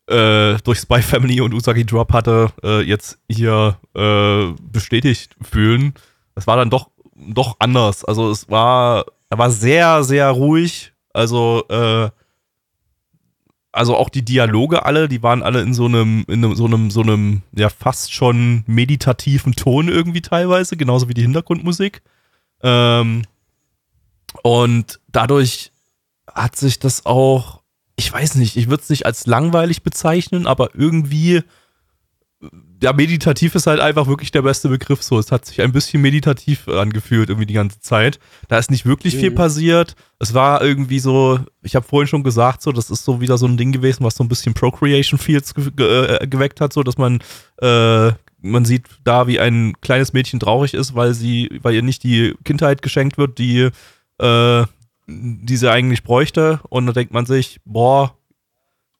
äh, 0.09 0.57
durch 0.65 0.79
Spy 0.81 1.03
Family 1.03 1.41
und 1.41 1.55
Usagi 1.55 1.85
Drop 1.85 2.13
hatte, 2.13 2.51
äh, 2.63 2.81
jetzt 2.83 3.19
hier 3.31 3.77
äh, 3.95 4.53
bestätigt 4.63 5.37
fühlen. 5.43 5.95
Es 6.35 6.47
war 6.47 6.57
dann 6.57 6.71
doch, 6.71 6.91
doch 7.15 7.57
anders. 7.59 8.05
Also 8.05 8.31
es 8.31 8.49
war, 8.49 9.07
er 9.31 9.39
war 9.39 9.51
sehr, 9.51 10.05
sehr 10.05 10.31
ruhig. 10.31 10.93
Also, 11.13 11.65
äh, 11.69 12.11
also 13.73 13.97
auch 13.97 14.09
die 14.09 14.25
Dialoge 14.25 14.85
alle, 14.85 15.09
die 15.09 15.23
waren 15.23 15.43
alle 15.43 15.61
in 15.61 15.75
so 15.75 15.85
einem, 15.85 16.25
in 16.27 16.55
so 16.57 16.65
einem, 16.65 16.91
so 16.91 17.03
einem, 17.03 17.43
ja, 17.55 17.69
fast 17.69 18.13
schon 18.13 18.65
meditativen 18.67 19.55
Ton 19.55 19.89
irgendwie 19.89 20.23
teilweise, 20.23 20.77
genauso 20.77 21.09
wie 21.09 21.15
die 21.15 21.23
Hintergrundmusik. 21.23 22.03
Ähm, 22.63 23.25
und 24.43 25.01
dadurch 25.09 25.73
hat 26.35 26.57
sich 26.57 26.79
das 26.79 27.07
auch, 27.07 27.63
ich 27.97 28.13
weiß 28.13 28.37
nicht, 28.37 28.57
ich 28.57 28.69
würde 28.71 28.83
es 28.83 28.91
nicht 28.91 29.07
als 29.07 29.27
langweilig 29.27 29.83
bezeichnen, 29.83 30.47
aber 30.47 30.71
irgendwie, 30.75 31.43
ja, 32.81 32.93
meditativ 32.93 33.57
ist 33.57 33.67
halt 33.67 33.81
einfach 33.81 34.07
wirklich 34.07 34.31
der 34.31 34.43
beste 34.43 34.69
Begriff 34.69 35.03
so. 35.03 35.19
Es 35.19 35.33
hat 35.33 35.45
sich 35.47 35.61
ein 35.61 35.73
bisschen 35.73 36.01
meditativ 36.01 36.69
angefühlt 36.69 37.29
irgendwie 37.29 37.47
die 37.47 37.55
ganze 37.55 37.81
Zeit. 37.81 38.21
Da 38.47 38.59
ist 38.59 38.71
nicht 38.71 38.87
wirklich 38.87 39.17
viel 39.17 39.31
Mhm. 39.31 39.35
passiert. 39.35 39.97
Es 40.21 40.33
war 40.35 40.63
irgendwie 40.63 41.01
so, 41.01 41.41
ich 41.63 41.75
habe 41.75 41.87
vorhin 41.87 42.07
schon 42.07 42.23
gesagt, 42.23 42.63
so, 42.63 42.71
das 42.71 42.91
ist 42.91 43.05
so 43.05 43.21
wieder 43.21 43.37
so 43.37 43.47
ein 43.47 43.57
Ding 43.57 43.73
gewesen, 43.73 44.05
was 44.05 44.15
so 44.15 44.23
ein 44.23 44.29
bisschen 44.29 44.55
Procreation 44.55 45.19
Fields 45.19 45.53
ge 45.55 45.71
ge 45.75 46.19
äh, 46.23 46.27
geweckt 46.29 46.61
hat, 46.61 46.73
so 46.73 46.85
dass 46.85 46.97
man 46.99 47.19
äh, 47.61 48.13
man 48.41 48.65
sieht 48.65 48.85
da, 49.03 49.27
wie 49.27 49.41
ein 49.41 49.73
kleines 49.81 50.13
Mädchen 50.13 50.39
traurig 50.39 50.73
ist, 50.75 50.95
weil 50.95 51.13
sie, 51.15 51.59
weil 51.63 51.75
ihr 51.75 51.83
nicht 51.83 52.05
die 52.05 52.37
Kindheit 52.45 52.83
geschenkt 52.83 53.19
wird, 53.19 53.39
die 53.39 53.71
äh, 54.21 54.65
die 55.09 55.57
sie 55.57 55.71
eigentlich 55.71 56.03
bräuchte. 56.03 56.61
Und 56.69 56.87
da 56.87 56.93
denkt 56.93 57.13
man 57.13 57.27
sich, 57.27 57.61
boah, 57.65 58.17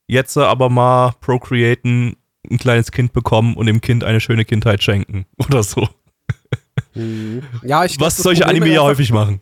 jetzt 0.07 0.37
aber 0.37 0.71
mal 0.71 1.13
procreaten, 1.21 2.17
ein 2.51 2.59
kleines 2.59 2.91
Kind 2.91 3.13
bekommen 3.13 3.55
und 3.55 3.67
dem 3.67 3.81
Kind 3.81 4.05
eine 4.05 4.21
schöne 4.21 4.45
Kindheit 4.45 4.83
schenken 4.83 5.27
oder 5.39 5.63
so. 5.63 5.89
Ja, 7.63 7.85
ich 7.85 8.01
Was 8.01 8.17
solche 8.17 8.47
Anime 8.47 8.69
ja 8.69 8.83
häufig 8.83 9.13
machen. 9.13 9.41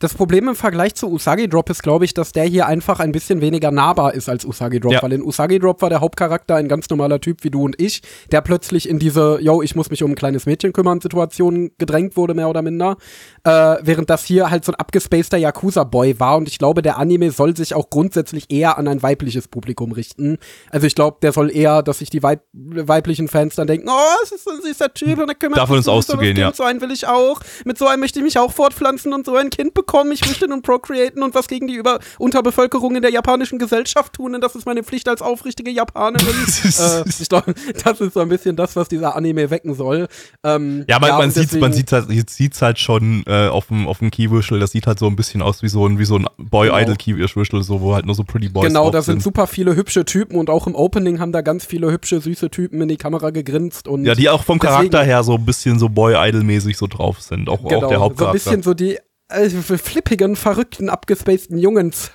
Das 0.00 0.14
Problem 0.14 0.46
im 0.46 0.54
Vergleich 0.54 0.94
zu 0.94 1.10
Usagi 1.10 1.48
Drop 1.48 1.68
ist, 1.70 1.82
glaube 1.82 2.04
ich, 2.04 2.14
dass 2.14 2.30
der 2.30 2.44
hier 2.44 2.68
einfach 2.68 3.00
ein 3.00 3.10
bisschen 3.10 3.40
weniger 3.40 3.72
nahbar 3.72 4.14
ist 4.14 4.28
als 4.28 4.44
Usagi 4.44 4.78
Drop, 4.78 4.92
Ja. 4.92 5.02
weil 5.02 5.12
in 5.12 5.24
Usagi 5.24 5.58
Drop 5.58 5.82
war 5.82 5.88
der 5.88 6.00
Hauptcharakter 6.00 6.54
ein 6.54 6.68
ganz 6.68 6.88
normaler 6.88 7.20
Typ 7.20 7.42
wie 7.42 7.50
du 7.50 7.64
und 7.64 7.80
ich, 7.82 8.02
der 8.30 8.40
plötzlich 8.40 8.88
in 8.88 9.00
diese, 9.00 9.40
yo, 9.40 9.60
ich 9.60 9.74
muss 9.74 9.90
mich 9.90 10.04
um 10.04 10.12
ein 10.12 10.14
kleines 10.14 10.46
Mädchen 10.46 10.72
kümmern, 10.72 11.00
Situation 11.00 11.72
gedrängt 11.78 12.16
wurde, 12.16 12.34
mehr 12.34 12.48
oder 12.48 12.62
minder. 12.62 12.96
Äh, 13.42 13.50
während 13.82 14.08
das 14.08 14.24
hier 14.24 14.50
halt 14.50 14.64
so 14.64 14.70
ein 14.70 14.76
abgespaceter 14.76 15.36
Yakuza-Boy 15.36 16.20
war 16.20 16.36
und 16.36 16.46
ich 16.46 16.58
glaube, 16.58 16.80
der 16.80 16.96
Anime 16.96 17.32
soll 17.32 17.56
sich 17.56 17.74
auch 17.74 17.90
grundsätzlich 17.90 18.44
eher 18.50 18.78
an 18.78 18.86
ein 18.86 19.02
weibliches 19.02 19.48
Publikum 19.48 19.90
richten. 19.90 20.38
Also 20.70 20.86
ich 20.86 20.94
glaube, 20.94 21.16
der 21.22 21.32
soll 21.32 21.50
eher, 21.50 21.82
dass 21.82 21.98
sich 21.98 22.10
die 22.10 22.22
Weib 22.22 22.42
weiblichen 22.52 23.26
Fans 23.26 23.56
dann 23.56 23.66
denken, 23.66 23.88
oh, 23.90 24.22
es 24.22 24.30
ist 24.30 24.48
ein 24.48 24.62
süßer 24.62 24.94
Typ 24.94 25.18
und 25.18 25.28
er 25.28 25.34
kümmert 25.34 25.58
Davon 25.58 25.74
sich 25.74 25.80
ist 25.80 25.88
um 25.88 25.92
so 26.02 26.12
auszugehen, 26.12 26.36
ja. 26.36 26.52
So 26.52 26.62
einen 26.62 26.80
will 26.80 26.92
ich 26.92 27.08
auch. 27.08 27.40
Mit 27.64 27.78
so 27.78 27.88
einem 27.88 27.98
möchte 27.98 28.20
ich 28.20 28.24
mich 28.24 28.38
auch 28.38 28.52
fortpflanzen 28.52 29.12
und 29.12 29.26
so 29.26 29.34
ein 29.34 29.50
Kind 29.50 29.74
bekommen. 29.74 29.87
Ich 30.12 30.26
möchte 30.26 30.46
nun 30.48 30.62
procreaten 30.62 31.22
und 31.22 31.34
was 31.34 31.48
gegen 31.48 31.66
die 31.66 31.74
Über 31.74 31.98
Unterbevölkerung 32.18 32.94
in 32.96 33.02
der 33.02 33.10
japanischen 33.10 33.58
Gesellschaft 33.58 34.12
tun. 34.14 34.34
Und 34.34 34.40
das 34.42 34.54
ist 34.54 34.66
meine 34.66 34.82
Pflicht 34.82 35.08
als 35.08 35.22
aufrichtige 35.22 35.70
Japanerin. 35.70 36.26
äh, 36.28 37.04
ich 37.08 37.28
glaube, 37.28 37.54
das 37.84 38.00
ist 38.00 38.14
so 38.14 38.20
ein 38.20 38.28
bisschen 38.28 38.56
das, 38.56 38.76
was 38.76 38.88
dieser 38.88 39.16
Anime 39.16 39.50
wecken 39.50 39.74
soll. 39.74 40.08
Ähm, 40.44 40.84
Ja, 40.88 40.98
man, 40.98 41.10
man 41.10 41.22
und 41.24 41.30
sieht 41.32 41.52
man 41.52 41.70
deswegen- 41.70 41.72
sieht's 41.72 41.92
halt, 41.92 42.30
sieht's 42.30 42.62
halt 42.62 42.78
schon 42.78 43.22
äh, 43.26 43.48
auf 43.48 43.68
dem 43.68 43.88
auf 43.88 43.98
dem 43.98 44.10
Keywhistle, 44.10 44.58
das 44.58 44.72
sieht 44.72 44.86
halt 44.86 44.98
so 44.98 45.06
ein 45.06 45.16
bisschen 45.16 45.42
aus 45.42 45.62
wie 45.62 45.68
so 45.68 45.86
ein 45.86 45.98
wie 45.98 46.04
so 46.04 46.16
ein 46.16 46.26
Boy 46.36 46.68
Idol 46.72 46.96
Keywhistle, 46.96 47.62
so 47.62 47.80
wo 47.80 47.94
halt 47.94 48.06
nur 48.06 48.14
so 48.14 48.24
Pretty 48.24 48.48
Boys 48.48 48.66
Genau, 48.68 48.90
da 48.90 49.02
sind 49.02 49.22
super 49.22 49.46
viele 49.46 49.74
hübsche 49.76 50.04
Typen 50.04 50.36
und 50.36 50.50
auch 50.50 50.66
im 50.66 50.74
Opening 50.74 51.18
haben 51.20 51.32
da 51.32 51.40
ganz 51.40 51.64
viele 51.64 51.90
hübsche, 51.90 52.20
süße 52.20 52.50
Typen 52.50 52.80
in 52.82 52.88
die 52.88 52.96
Kamera 52.96 53.30
gegrinst 53.30 53.88
und 53.88 54.04
Ja, 54.04 54.14
die 54.14 54.28
auch 54.28 54.44
vom 54.44 54.58
Charakter 54.58 55.02
her 55.02 55.22
so 55.22 55.34
ein 55.34 55.44
bisschen 55.44 55.78
so 55.78 55.88
Boy 55.88 56.14
Idol 56.28 56.42
mäßig 56.44 56.76
so 56.76 56.86
drauf 56.86 57.20
sind, 57.20 57.48
auch, 57.48 57.64
auch 57.64 57.68
der 57.68 57.78
Genau, 57.78 57.88
so 57.88 57.94
ein 57.94 58.00
Hauptcharakter. 58.00 58.32
bisschen 58.32 58.62
so 58.62 58.74
die 58.74 58.98
äh, 59.28 59.48
flippigen, 59.48 60.36
verrückten, 60.36 60.88
abgespaceden 60.88 61.58
Jungens. 61.58 62.10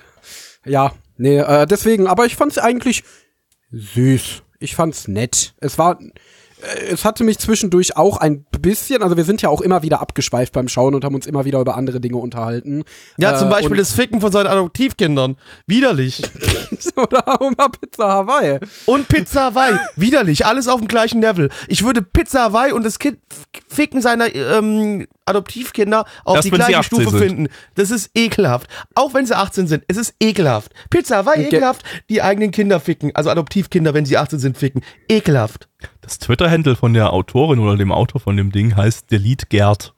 Ja, 0.64 0.92
nee, 1.16 1.38
äh, 1.38 1.66
deswegen, 1.66 2.06
aber 2.06 2.26
ich 2.26 2.36
fand's 2.36 2.58
eigentlich 2.58 3.04
süß. 3.70 4.42
Ich 4.60 4.74
fand's 4.76 5.08
nett. 5.08 5.54
Es 5.60 5.78
war, 5.78 5.98
es 6.90 7.04
hatte 7.04 7.24
mich 7.24 7.38
zwischendurch 7.38 7.96
auch 7.96 8.16
ein 8.18 8.44
bisschen, 8.60 9.02
also 9.02 9.16
wir 9.16 9.24
sind 9.24 9.42
ja 9.42 9.48
auch 9.48 9.60
immer 9.60 9.82
wieder 9.82 10.00
abgeschweift 10.00 10.52
beim 10.52 10.68
Schauen 10.68 10.94
und 10.94 11.04
haben 11.04 11.14
uns 11.14 11.26
immer 11.26 11.44
wieder 11.44 11.60
über 11.60 11.76
andere 11.76 12.00
Dinge 12.00 12.16
unterhalten. 12.16 12.84
Ja, 13.18 13.36
zum 13.36 13.48
Äh, 13.48 13.50
Beispiel 13.52 13.76
das 13.76 13.92
Ficken 13.92 14.20
von 14.20 14.32
seinen 14.32 14.46
Adoptivkindern. 14.46 15.36
Widerlich. 15.66 16.22
Oder 16.96 17.40
Oma 17.40 17.68
Pizza 17.68 18.08
Hawaii. 18.08 18.58
Und 18.86 19.08
Pizza 19.08 19.44
Hawaii. 19.46 19.76
Widerlich. 19.96 20.46
Alles 20.46 20.68
auf 20.68 20.80
dem 20.80 20.88
gleichen 20.88 21.20
Level. 21.20 21.50
Ich 21.68 21.84
würde 21.84 22.02
Pizza 22.02 22.44
Hawaii 22.44 22.72
und 22.72 22.84
das 22.84 22.98
Kind 22.98 23.18
Ficken 23.68 24.00
seiner 24.00 24.34
ähm, 24.34 25.06
Adoptivkinder 25.26 26.04
auf 26.24 26.36
Erst 26.36 26.46
die 26.46 26.50
gleiche 26.50 26.78
18 26.78 27.00
Stufe 27.00 27.18
sind. 27.18 27.28
finden. 27.28 27.48
Das 27.74 27.90
ist 27.90 28.10
ekelhaft. 28.14 28.68
Auch 28.94 29.14
wenn 29.14 29.26
sie 29.26 29.36
18 29.36 29.66
sind. 29.66 29.84
Es 29.88 29.96
ist 29.96 30.14
ekelhaft. 30.20 30.72
Pizza 30.90 31.18
Hawaii 31.18 31.44
ekelhaft. 31.46 31.82
Die 32.08 32.22
eigenen 32.22 32.50
Kinder 32.50 32.80
ficken. 32.80 33.10
Also 33.14 33.30
Adoptivkinder, 33.30 33.94
wenn 33.94 34.04
sie 34.06 34.16
18 34.16 34.38
sind, 34.38 34.56
ficken. 34.58 34.82
Ekelhaft. 35.08 35.68
Das 36.04 36.18
Twitter-Handle 36.18 36.76
von 36.76 36.92
der 36.92 37.14
Autorin 37.14 37.58
oder 37.58 37.76
dem 37.78 37.90
Autor 37.90 38.20
von 38.20 38.36
dem 38.36 38.52
Ding 38.52 38.76
heißt 38.76 39.10
Delete 39.10 39.46
Gerd. 39.46 39.94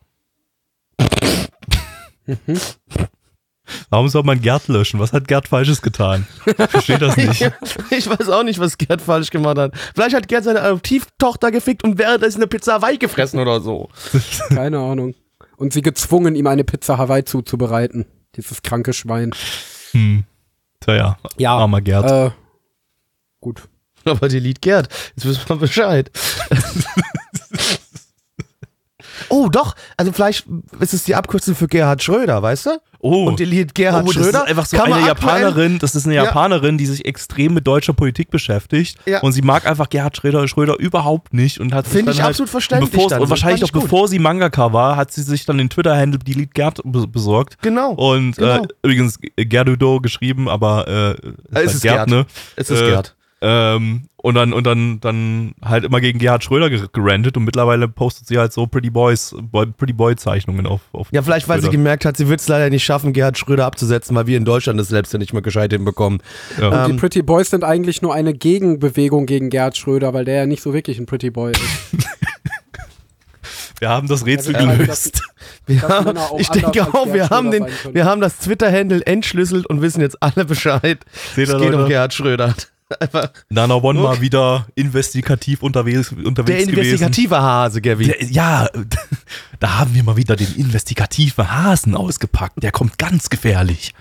Warum 3.91 4.09
soll 4.09 4.23
man 4.23 4.41
Gerd 4.41 4.69
löschen? 4.69 5.01
Was 5.01 5.13
hat 5.13 5.27
Gerd 5.27 5.49
Falsches 5.49 5.83
getan? 5.83 6.29
Ich 6.47 6.55
verstehe 6.55 6.99
das 6.99 7.17
nicht. 7.17 7.51
Ich 7.91 8.09
weiß 8.09 8.29
auch 8.29 8.45
nicht, 8.45 8.61
was 8.61 8.79
Gerd 8.79 9.01
falsch 9.01 9.31
gemacht 9.31 9.59
hat. 9.59 9.75
Vielleicht 9.95 10.15
hat 10.15 10.29
Gerd 10.29 10.45
seine 10.45 10.63
Adoptivtochter 10.63 11.51
gefickt 11.51 11.83
und 11.83 11.99
währenddessen 11.99 12.39
eine 12.39 12.47
Pizza 12.47 12.75
Hawaii 12.75 12.99
gefressen 12.99 13.41
oder 13.41 13.61
so. 13.61 13.89
Keine 14.49 14.79
Ahnung. 14.79 15.15
Und 15.57 15.73
sie 15.73 15.83
gezwungen, 15.83 16.37
ihm 16.37 16.47
eine 16.47 16.63
Pizza 16.63 16.99
Hawaii 16.99 17.25
zuzubereiten. 17.25 18.07
Dieses 18.37 18.63
kranke 18.63 18.93
Schwein. 18.93 19.33
Hm. 19.91 20.25
Tja, 20.81 20.95
ja. 20.95 21.19
Ja, 21.37 21.57
Armer 21.57 21.81
Gerd. 21.81 22.11
Äh, 22.11 22.31
gut. 23.41 23.69
Aber 24.11 24.29
die 24.29 24.41
Lied 24.41 24.63
Gerd. 24.63 24.89
Jetzt 25.17 25.25
wissen 25.27 25.43
wir 25.49 25.57
Bescheid. 25.57 26.11
oh, 29.29 29.49
doch. 29.49 29.75
Also 29.97 30.13
vielleicht 30.13 30.47
ist 30.81 30.95
es 30.95 31.05
die 31.05 31.15
Abkürzung 31.15 31.55
für 31.55 31.69
Gerhard 31.69 32.03
Schröder, 32.03 32.43
weißt 32.43 32.67
du? 32.67 32.71
oh. 32.99 33.27
Und 33.27 33.39
die 33.41 33.45
Lied 33.45 33.75
Gerhard 33.75 34.05
oh, 34.05 34.07
das 34.13 34.15
Schröder. 34.15 34.43
ist 34.45 34.49
einfach 34.51 34.67
so 34.67 34.81
eine 34.83 35.07
Japanerin, 35.07 35.79
das 35.79 35.95
ist 35.95 36.07
eine 36.07 36.15
Ja. 36.17 36.25
Japanerin, 36.25 36.77
die 36.79 36.87
sich 36.87 37.05
extrem 37.05 37.55
mit 37.55 37.67
deutscher 37.67 37.93
Politik 37.93 38.31
beschäftigt 38.31 38.99
Ja. 39.07 39.21
und 39.21 39.33
sie 39.33 39.43
mag 39.43 39.67
einfach 39.67 39.89
Gerhard 39.89 40.17
Schröder, 40.17 40.47
Schröder 40.49 40.79
überhaupt 40.79 41.33
nicht 41.33 41.61
und 41.61 41.73
hat 41.75 41.85
sich 41.87 41.93
Finde 41.95 42.07
dann 42.07 42.15
ich 42.15 42.23
halt, 42.23 42.31
absolut 42.31 42.51
verständlich 42.51 42.91
Bevor, 42.91 43.09
dann. 43.11 43.23
und 43.23 43.31
wahrscheinlich 43.31 43.73
gut. 43.73 43.83
bevor 43.83 44.09
sie 44.09 44.19
Mangaka 44.19 44.73
war, 44.73 44.97
hat 44.97 45.13
sie 45.13 45.23
sich 45.23 45.45
dann 45.47 45.59
den 45.59 45.71
Twitter-Handle 45.71 46.19
Delete 46.19 46.51
Gerd 46.53 46.81
be 46.85 47.07
besorgt. 47.07 47.59
Genau. 47.63 47.93
Und 47.93 48.37
Genau. 48.37 48.63
äh, 48.65 48.69
übrigens 48.83 49.19
Gerdudo 49.37 50.01
geschrieben, 50.01 50.49
aber 50.49 50.89
äh, 50.89 51.59
es 51.65 51.75
ist 51.75 51.83
Gerd. 51.83 52.09
ne? 52.09 52.27
Es 52.57 52.71
ist 52.71 52.81
Äh, 52.81 52.91
Gerd. 52.91 53.16
Ähm, 53.43 54.09
und 54.17 54.35
dann, 54.35 54.53
und 54.55 54.67
dann, 54.67 54.99
dann 55.01 55.55
halt 55.63 55.85
immer 55.85 56.01
gegen 56.01 56.19
Gerhard 56.19 56.43
Schröder 56.43 56.67
ger- 56.67 56.89
gerantet 56.91 57.37
und 57.37 57.45
mittlerweile 57.45 57.87
postet 57.87 58.27
sie 58.27 58.39
halt 58.39 58.53
so 58.53 58.67
Pretty 58.67 58.89
Boys, 58.89 59.37
Boy, 59.41 59.67
Pretty 59.67 59.93
Boy 59.93 60.17
Zeichnungen 60.17 60.67
auf, 60.67 60.81
auf 60.93 61.09
Ja, 61.13 61.21
vielleicht, 61.23 61.47
weil 61.47 61.61
sie 61.61 61.69
gemerkt 61.69 62.07
hat, 62.07 62.17
sie 62.17 62.29
wird 62.29 62.41
es 62.41 62.49
leider 62.49 62.71
nicht 62.71 62.83
schaffen, 62.83 63.13
Gerhard 63.13 63.37
Schröder 63.37 63.67
abzusetzen, 63.67 64.17
weil 64.17 64.27
wir 64.27 64.39
in 64.39 64.47
Deutschland 64.47 64.81
das 64.81 64.89
selbst 64.89 65.13
ja 65.13 65.19
nicht 65.19 65.35
mehr 65.35 65.43
gescheit 65.43 65.71
hinbekommen. 65.73 66.23
Ja. 66.59 66.69
Und 66.69 66.75
Ähm, 66.75 66.93
die 66.93 66.99
Pretty 66.99 67.23
Boys 67.23 67.51
sind 67.51 67.63
eigentlich 67.63 68.01
nur 68.01 68.15
eine 68.15 68.33
Gegenbewegung 68.33 69.27
gegen 69.27 69.51
Gerhard 69.51 69.77
Schröder, 69.77 70.15
weil 70.15 70.25
der 70.25 70.35
ja 70.37 70.47
nicht 70.47 70.63
so 70.63 70.73
wirklich 70.73 70.99
ein 70.99 71.05
Pretty 71.07 71.29
Boy 71.31 71.53
ist. 71.53 71.61
Wir 73.79 73.91
haben 73.91 74.09
das 74.09 74.25
Rätsel 74.25 74.55
Ja, 74.55 74.75
gelöst. 74.75 75.23
Wir 75.67 75.83
haben, 75.83 76.17
auch 76.17 76.39
ich 76.39 76.49
denke 76.49 76.83
auch, 76.95 77.13
wir 77.13 77.29
haben, 77.29 77.53
Schröder 77.53 77.67
den, 77.85 77.95
wir 77.95 78.05
haben 78.07 78.23
das 78.23 78.39
Twitter-Handle 78.39 79.05
entschlüsselt 79.05 79.67
und 79.67 79.83
wissen 79.83 80.01
jetzt 80.01 80.23
alle 80.23 80.47
Bescheid. 80.47 81.05
Seht 81.35 81.49
es 81.49 81.55
geht 81.59 81.67
um 81.67 81.73
Leute? 81.73 81.89
Gerhard 81.89 82.15
Schröder. 82.15 82.55
Einfach 83.01 83.31
Nana 83.49 83.75
One 83.75 84.01
mal 84.01 84.21
wieder 84.21 84.67
investigativ 84.77 85.63
unterwegs, 85.63 86.13
unterwegs 86.13 86.67
der 86.67 86.75
gewesen. 86.75 86.79
investigative 86.79 87.41
Hase. 87.41 87.81
Der, 87.81 88.23
ja, 88.25 88.69
da 89.61 89.79
haben 89.79 89.95
wir 89.95 90.05
mal 90.05 90.17
wieder 90.17 90.37
den 90.37 90.55
investigativen 90.55 91.51
Hasen 91.51 91.97
ausgepackt. 91.97 92.63
Der 92.63 92.71
kommt 92.71 92.97
ganz 92.99 93.29
gefährlich. 93.29 93.93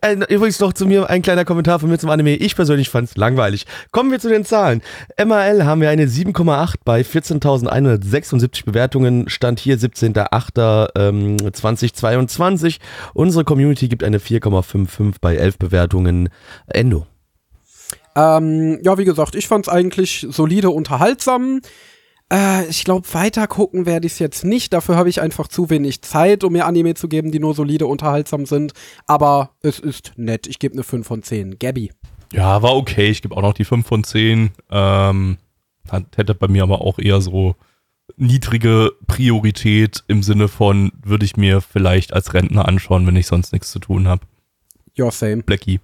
Äh, 0.00 0.16
übrigens 0.28 0.60
noch 0.60 0.72
zu 0.72 0.86
mir 0.86 1.08
ein 1.10 1.22
kleiner 1.22 1.44
Kommentar 1.44 1.78
von 1.78 1.88
mir 1.88 1.98
zum 1.98 2.10
Anime. 2.10 2.36
Ich 2.36 2.54
persönlich 2.54 2.88
fand 2.88 3.08
es 3.08 3.16
langweilig. 3.16 3.66
Kommen 3.90 4.10
wir 4.10 4.20
zu 4.20 4.28
den 4.28 4.44
Zahlen. 4.44 4.82
MAL 5.22 5.64
haben 5.64 5.80
wir 5.80 5.90
eine 5.90 6.06
7,8 6.06 6.74
bei 6.84 7.00
14.176 7.02 8.64
Bewertungen. 8.64 9.28
Stand 9.28 9.60
hier 9.60 9.78
17.08. 9.78 10.90
Ähm, 10.96 11.52
2022. 11.52 12.78
Unsere 13.14 13.44
Community 13.44 13.88
gibt 13.88 14.04
eine 14.04 14.18
4,55 14.18 15.16
bei 15.20 15.36
11 15.36 15.58
Bewertungen. 15.58 16.28
Endo. 16.66 17.06
Ähm, 18.18 18.80
ja, 18.82 18.98
wie 18.98 19.04
gesagt, 19.04 19.36
ich 19.36 19.46
fand's 19.46 19.68
eigentlich 19.68 20.26
solide 20.28 20.70
unterhaltsam. 20.70 21.60
Äh, 22.32 22.66
ich 22.68 22.84
glaube, 22.84 23.06
weiter 23.12 23.46
gucken 23.46 23.86
werde 23.86 24.06
ich 24.06 24.18
jetzt 24.18 24.44
nicht. 24.44 24.72
Dafür 24.72 24.96
habe 24.96 25.08
ich 25.08 25.20
einfach 25.20 25.48
zu 25.48 25.70
wenig 25.70 26.02
Zeit, 26.02 26.44
um 26.44 26.52
mir 26.52 26.66
Anime 26.66 26.94
zu 26.94 27.08
geben, 27.08 27.32
die 27.32 27.40
nur 27.40 27.54
solide 27.54 27.86
unterhaltsam 27.86 28.46
sind. 28.46 28.72
Aber 29.06 29.50
es 29.60 29.78
ist 29.78 30.12
nett. 30.16 30.46
Ich 30.46 30.58
gebe 30.58 30.74
eine 30.74 30.84
5 30.84 31.06
von 31.06 31.22
10. 31.22 31.58
Gabby. 31.58 31.92
Ja, 32.32 32.62
war 32.62 32.76
okay. 32.76 33.10
Ich 33.10 33.22
gebe 33.22 33.36
auch 33.36 33.42
noch 33.42 33.54
die 33.54 33.64
5 33.64 33.86
von 33.86 34.04
10. 34.04 34.50
Ähm, 34.70 35.38
hat, 35.90 36.04
hätte 36.16 36.34
bei 36.34 36.48
mir 36.48 36.62
aber 36.62 36.82
auch 36.82 36.98
eher 36.98 37.20
so 37.20 37.54
niedrige 38.16 38.92
Priorität 39.06 40.04
im 40.08 40.22
Sinne 40.22 40.48
von, 40.48 40.92
würde 41.02 41.24
ich 41.24 41.36
mir 41.36 41.60
vielleicht 41.60 42.12
als 42.12 42.34
Rentner 42.34 42.66
anschauen, 42.66 43.06
wenn 43.06 43.16
ich 43.16 43.26
sonst 43.26 43.52
nichts 43.52 43.70
zu 43.70 43.78
tun 43.78 44.08
habe. 44.08 44.22
Ja, 44.94 45.10
same. 45.10 45.42
Blackie. 45.42 45.80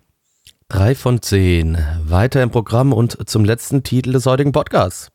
3 0.69 0.95
von 0.95 1.23
10. 1.23 1.79
Weiter 2.05 2.43
im 2.43 2.51
Programm 2.51 2.93
und 2.93 3.29
zum 3.29 3.45
letzten 3.45 3.83
Titel 3.83 4.13
des 4.13 4.27
heutigen 4.27 4.53
Podcasts. 4.53 5.11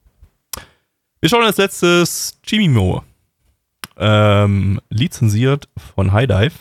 Wir 1.22 1.28
schauen 1.28 1.44
als 1.44 1.58
letztes 1.58 2.40
Chimimo. 2.44 3.04
Ähm, 3.98 4.80
lizenziert 4.90 5.68
von 5.94 6.14
High 6.14 6.28
Dive. 6.28 6.54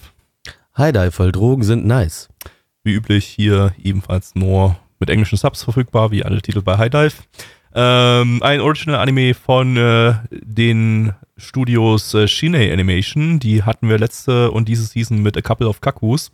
Hi, 0.75 1.11
voll 1.13 1.31
Drogen 1.31 1.63
sind 1.63 1.87
nice. 1.87 2.29
Wie 2.83 2.93
üblich 2.93 3.25
hier 3.25 3.73
ebenfalls 3.81 4.35
nur 4.35 4.77
mit 4.99 5.11
englischen 5.11 5.39
Subs 5.39 5.63
verfügbar, 5.63 6.11
wie 6.11 6.25
alle 6.25 6.43
Titel 6.43 6.63
bei 6.63 6.77
High 6.77 6.91
Dive. 6.91 7.15
Ähm, 7.73 8.43
ein 8.43 8.61
Original-Anime 8.61 9.35
von 9.35 9.77
äh, 9.77 10.15
den 10.33 11.13
Studios 11.37 12.13
äh, 12.15 12.27
Shinei 12.27 12.73
Animation. 12.73 13.39
Die 13.39 13.63
hatten 13.63 13.89
wir 13.89 13.99
letzte 13.99 14.51
und 14.51 14.69
diese 14.69 14.87
Season 14.87 15.23
mit 15.23 15.37
A 15.37 15.41
Couple 15.41 15.69
of 15.69 15.81
Kakus. 15.81 16.33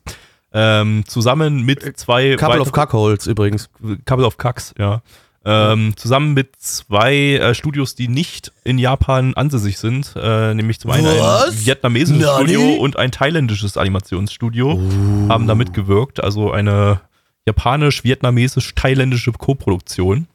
Ähm, 0.54 1.04
zusammen 1.06 1.62
mit 1.66 1.98
zwei 1.98 2.36
Couple 2.36 2.62
of 2.62 2.72
Cuckolds 2.72 3.26
übrigens. 3.26 3.68
Couple 4.06 4.24
of 4.24 4.38
Cucks, 4.38 4.72
ja. 4.78 5.02
Ähm, 5.46 5.94
zusammen 5.96 6.32
mit 6.32 6.56
zwei 6.58 7.14
äh, 7.34 7.54
Studios, 7.54 7.94
die 7.94 8.08
nicht 8.08 8.50
in 8.64 8.78
Japan 8.78 9.34
ansässig 9.34 9.76
sind, 9.78 10.14
äh, 10.16 10.54
nämlich 10.54 10.80
zum 10.80 10.90
einen 10.90 11.06
ein 11.06 11.18
Was? 11.20 11.66
vietnamesisches 11.66 12.24
Nani? 12.24 12.48
Studio 12.48 12.74
und 12.76 12.96
ein 12.96 13.10
thailändisches 13.10 13.76
Animationsstudio 13.76 14.80
haben 15.28 15.46
da 15.46 15.54
mitgewirkt. 15.54 16.22
Also 16.22 16.50
eine 16.50 17.00
japanisch-vietnamesisch-thailändische 17.46 19.32
Koproduktion. 19.32 20.28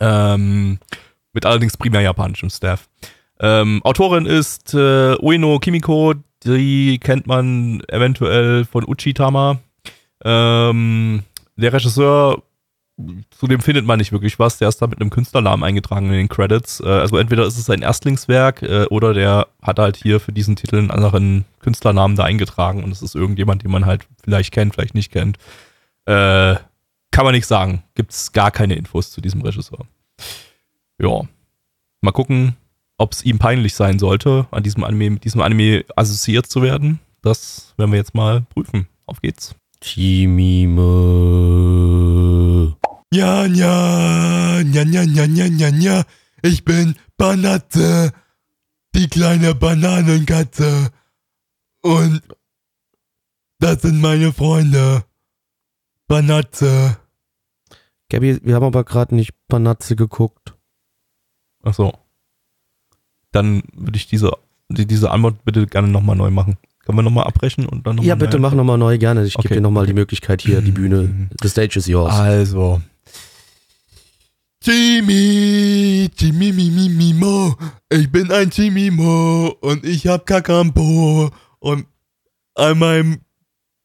Ähm, 0.00 0.78
mit 1.32 1.46
allerdings 1.46 1.76
primär 1.76 2.02
japanischem 2.02 2.50
Staff. 2.50 2.88
Ähm, 3.40 3.80
Autorin 3.84 4.26
ist 4.26 4.74
äh, 4.74 5.16
Ueno 5.16 5.58
Kimiko, 5.58 6.14
die 6.44 6.98
kennt 6.98 7.26
man 7.26 7.82
eventuell 7.88 8.64
von 8.64 8.84
Uchitama. 8.86 9.58
Ähm, 10.24 11.22
der 11.56 11.72
Regisseur, 11.72 12.42
zu 13.30 13.48
dem 13.48 13.60
findet 13.60 13.84
man 13.84 13.98
nicht 13.98 14.12
wirklich 14.12 14.38
was, 14.38 14.58
der 14.58 14.68
ist 14.68 14.80
da 14.80 14.86
mit 14.86 15.00
einem 15.00 15.10
Künstlernamen 15.10 15.64
eingetragen 15.64 16.06
in 16.06 16.12
den 16.12 16.28
Credits. 16.28 16.80
Äh, 16.80 16.86
also 16.86 17.16
entweder 17.16 17.44
ist 17.44 17.58
es 17.58 17.68
ein 17.68 17.82
Erstlingswerk 17.82 18.62
äh, 18.62 18.84
oder 18.86 19.14
der 19.14 19.48
hat 19.62 19.78
halt 19.78 19.96
hier 19.96 20.20
für 20.20 20.32
diesen 20.32 20.56
Titel 20.56 20.76
einen 20.76 20.90
anderen 20.90 21.44
Künstlernamen 21.60 22.16
da 22.16 22.24
eingetragen 22.24 22.84
und 22.84 22.92
es 22.92 23.02
ist 23.02 23.14
irgendjemand, 23.14 23.64
den 23.64 23.70
man 23.70 23.86
halt 23.86 24.06
vielleicht 24.22 24.52
kennt, 24.52 24.74
vielleicht 24.74 24.94
nicht 24.94 25.10
kennt. 25.10 25.38
Äh, 26.06 26.56
kann 27.10 27.24
man 27.24 27.34
nicht 27.34 27.46
sagen. 27.46 27.82
Gibt's 27.94 28.32
gar 28.32 28.50
keine 28.50 28.74
Infos 28.74 29.10
zu 29.10 29.20
diesem 29.20 29.42
Regisseur. 29.42 29.86
Ja. 31.00 31.22
Mal 32.00 32.12
gucken, 32.12 32.56
ob 32.98 33.12
es 33.12 33.24
ihm 33.24 33.38
peinlich 33.38 33.74
sein 33.74 33.98
sollte, 33.98 34.46
an 34.50 34.62
diesem 34.62 34.84
Anime, 34.84 35.10
mit 35.10 35.24
diesem 35.24 35.40
Anime 35.40 35.84
assoziiert 35.96 36.46
zu 36.46 36.62
werden. 36.62 37.00
Das 37.22 37.72
werden 37.76 37.92
wir 37.92 37.98
jetzt 37.98 38.14
mal 38.14 38.42
prüfen. 38.50 38.88
Auf 39.06 39.20
geht's. 39.20 39.54
Chimime. 39.84 40.80
Ja, 43.12 43.44
ja, 43.44 44.60
ja, 44.60 44.82
ja, 44.82 45.02
ja, 45.02 45.24
ja, 45.24 45.44
ja, 45.44 45.68
ja. 45.68 46.04
Ich 46.42 46.64
bin 46.64 46.96
Banatze, 47.18 48.12
die 48.94 49.08
kleine 49.08 49.54
Bananenkatze. 49.54 50.90
Und 51.82 52.22
das 53.58 53.82
sind 53.82 54.00
meine 54.00 54.32
Freunde. 54.32 55.04
Banatze. 56.08 56.96
Gabby, 58.08 58.40
wir 58.42 58.54
haben 58.54 58.64
aber 58.64 58.84
gerade 58.84 59.14
nicht 59.14 59.34
Panatze 59.48 59.96
geguckt. 59.96 60.56
Ach 61.62 61.74
so. 61.74 61.92
Dann 63.32 63.62
würde 63.74 63.98
ich 63.98 64.06
diese, 64.06 64.32
die, 64.70 64.86
diese 64.86 65.10
Antwort 65.10 65.44
bitte 65.44 65.66
gerne 65.66 65.88
nochmal 65.88 66.16
neu 66.16 66.30
machen. 66.30 66.56
Können 66.84 66.98
wir 66.98 67.02
nochmal 67.02 67.24
abbrechen 67.24 67.66
und 67.66 67.86
dann 67.86 67.96
nochmal 67.96 68.08
Ja, 68.08 68.14
bitte 68.14 68.38
mach 68.38 68.52
nochmal 68.52 68.76
neu, 68.78 68.98
gerne. 68.98 69.24
Ich 69.24 69.36
Okay. 69.36 69.48
gebe 69.48 69.54
dir 69.56 69.60
nochmal 69.62 69.86
die 69.86 69.94
Möglichkeit 69.94 70.42
hier, 70.42 70.60
die 70.60 70.70
Bühne. 70.72 71.28
The 71.42 71.48
stage 71.48 71.78
is 71.78 71.86
yours. 71.86 72.12
Also. 72.14 72.82
Jimmy, 74.62 76.08
Jimmy, 76.16 76.52
mi, 76.52 76.70
mi, 76.70 76.88
mi, 76.88 77.12
mo. 77.14 77.54
Ich 77.90 78.10
bin 78.10 78.30
ein 78.32 78.50
Jimmy 78.50 78.90
Mo 78.90 79.54
und 79.60 79.84
ich 79.84 80.06
hab 80.06 80.24
Kakampo 80.24 81.30
und 81.58 81.86
an 82.54 82.78
meinem 82.78 83.20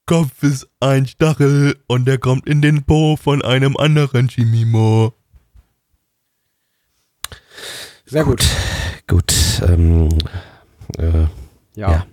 Kopf 0.06 0.42
ist 0.42 0.70
ein 0.80 1.06
Stachel 1.06 1.76
und 1.88 2.06
der 2.06 2.18
kommt 2.18 2.48
in 2.48 2.62
den 2.62 2.84
Po 2.84 3.18
von 3.18 3.42
einem 3.42 3.76
anderen 3.76 4.28
Jimmy 4.30 4.64
Mo. 4.66 5.14
Sehr 8.06 8.24
gut. 8.24 8.44
Gut, 9.08 9.34
ähm, 9.68 10.10
äh, 10.98 11.28
Ja. 11.76 11.92
Ja. 11.92 12.06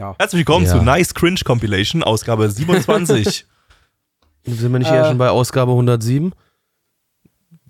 Ja. 0.00 0.14
Herzlich 0.18 0.38
willkommen 0.38 0.64
Ja. 0.64 0.72
zu 0.72 0.82
Nice 0.82 1.12
Cringe 1.12 1.40
Compilation, 1.44 2.02
Ausgabe 2.02 2.48
27. 2.50 3.44
sind 4.46 4.72
wir 4.72 4.78
nicht 4.78 4.90
Äh. 4.90 4.94
eher 4.94 5.04
schon 5.08 5.18
bei 5.18 5.28
Ausgabe 5.28 5.72
107? 5.72 6.32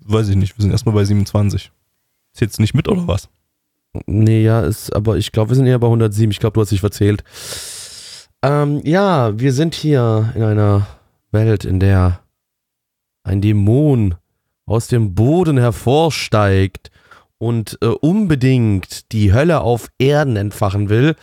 Weiß 0.05 0.29
ich 0.29 0.37
nicht, 0.37 0.57
wir 0.57 0.61
sind 0.61 0.71
erstmal 0.71 0.95
bei 0.95 1.03
27. 1.03 1.71
Ist 2.33 2.39
jetzt 2.39 2.61
nicht 2.61 2.73
mit 2.73 2.87
oder 2.87 3.05
was? 3.05 3.27
Nee, 4.05 4.43
ja, 4.43 4.61
ist, 4.61 4.95
aber 4.95 5.17
ich 5.17 5.33
glaube, 5.33 5.49
wir 5.49 5.55
sind 5.57 5.67
eher 5.67 5.77
bei 5.77 5.87
107. 5.87 6.31
Ich 6.31 6.39
glaube, 6.39 6.53
du 6.53 6.61
hast 6.61 6.71
dich 6.71 6.79
verzählt. 6.79 7.21
Ähm, 8.41 8.79
ja, 8.85 9.37
wir 9.37 9.51
sind 9.51 9.75
hier 9.75 10.31
in 10.33 10.43
einer 10.43 10.87
Welt, 11.31 11.65
in 11.65 11.81
der 11.81 12.21
ein 13.23 13.41
Dämon 13.41 14.15
aus 14.65 14.87
dem 14.87 15.15
Boden 15.15 15.57
hervorsteigt 15.57 16.91
und 17.41 17.79
äh, 17.81 17.87
unbedingt 17.87 19.11
die 19.11 19.33
Hölle 19.33 19.61
auf 19.61 19.89
Erden 19.97 20.35
entfachen 20.35 20.89
will. 20.89 21.15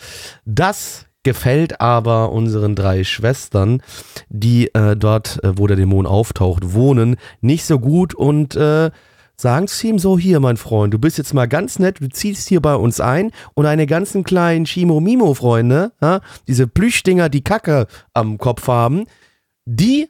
Das 0.44 1.06
gefällt 1.22 1.80
aber 1.80 2.32
unseren 2.32 2.74
drei 2.74 3.04
Schwestern, 3.04 3.82
die 4.28 4.74
äh, 4.74 4.96
dort, 4.96 5.42
äh, 5.44 5.56
wo 5.56 5.68
der 5.68 5.76
Dämon 5.76 6.06
auftaucht, 6.06 6.72
wohnen, 6.72 7.16
nicht 7.40 7.64
so 7.64 7.78
gut 7.78 8.14
und 8.14 8.56
äh, 8.56 8.90
sagen 9.36 9.66
es 9.66 9.84
ihm 9.84 10.00
so, 10.00 10.18
hier, 10.18 10.40
mein 10.40 10.56
Freund, 10.56 10.92
du 10.92 10.98
bist 10.98 11.18
jetzt 11.18 11.34
mal 11.34 11.46
ganz 11.46 11.78
nett, 11.78 12.00
du 12.00 12.08
ziehst 12.08 12.48
hier 12.48 12.60
bei 12.60 12.74
uns 12.74 13.00
ein 13.00 13.30
und 13.54 13.64
deine 13.64 13.86
ganzen 13.86 14.24
kleinen 14.24 14.64
Chimo-Mimo-Freunde, 14.64 15.92
ja, 16.02 16.20
diese 16.48 16.66
Plüschdinger, 16.66 17.28
die 17.28 17.44
Kacke 17.44 17.86
am 18.12 18.38
Kopf 18.38 18.66
haben, 18.66 19.04
die 19.66 20.08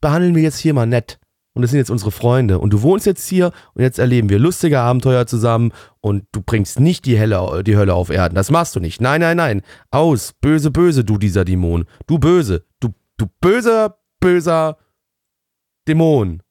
behandeln 0.00 0.34
wir 0.34 0.42
jetzt 0.42 0.58
hier 0.58 0.74
mal 0.74 0.86
nett. 0.86 1.20
Und 1.56 1.62
das 1.62 1.70
sind 1.70 1.78
jetzt 1.78 1.90
unsere 1.90 2.10
Freunde. 2.10 2.58
Und 2.58 2.74
du 2.74 2.82
wohnst 2.82 3.06
jetzt 3.06 3.26
hier 3.26 3.50
und 3.72 3.80
jetzt 3.80 3.98
erleben 3.98 4.28
wir 4.28 4.38
lustige 4.38 4.80
Abenteuer 4.80 5.26
zusammen 5.26 5.72
und 6.02 6.24
du 6.32 6.42
bringst 6.42 6.80
nicht 6.80 7.06
die, 7.06 7.16
Helle, 7.16 7.64
die 7.64 7.78
Hölle 7.78 7.94
auf 7.94 8.10
Erden. 8.10 8.34
Das 8.34 8.50
machst 8.50 8.76
du 8.76 8.80
nicht. 8.80 9.00
Nein, 9.00 9.22
nein, 9.22 9.38
nein. 9.38 9.62
Aus. 9.90 10.34
Böse, 10.38 10.70
böse, 10.70 11.02
du 11.02 11.16
dieser 11.16 11.46
Dämon. 11.46 11.86
Du 12.06 12.18
böse. 12.18 12.66
Du, 12.78 12.90
du 13.16 13.24
böser, 13.40 13.96
böser 14.20 14.76
Dämon. 15.88 16.42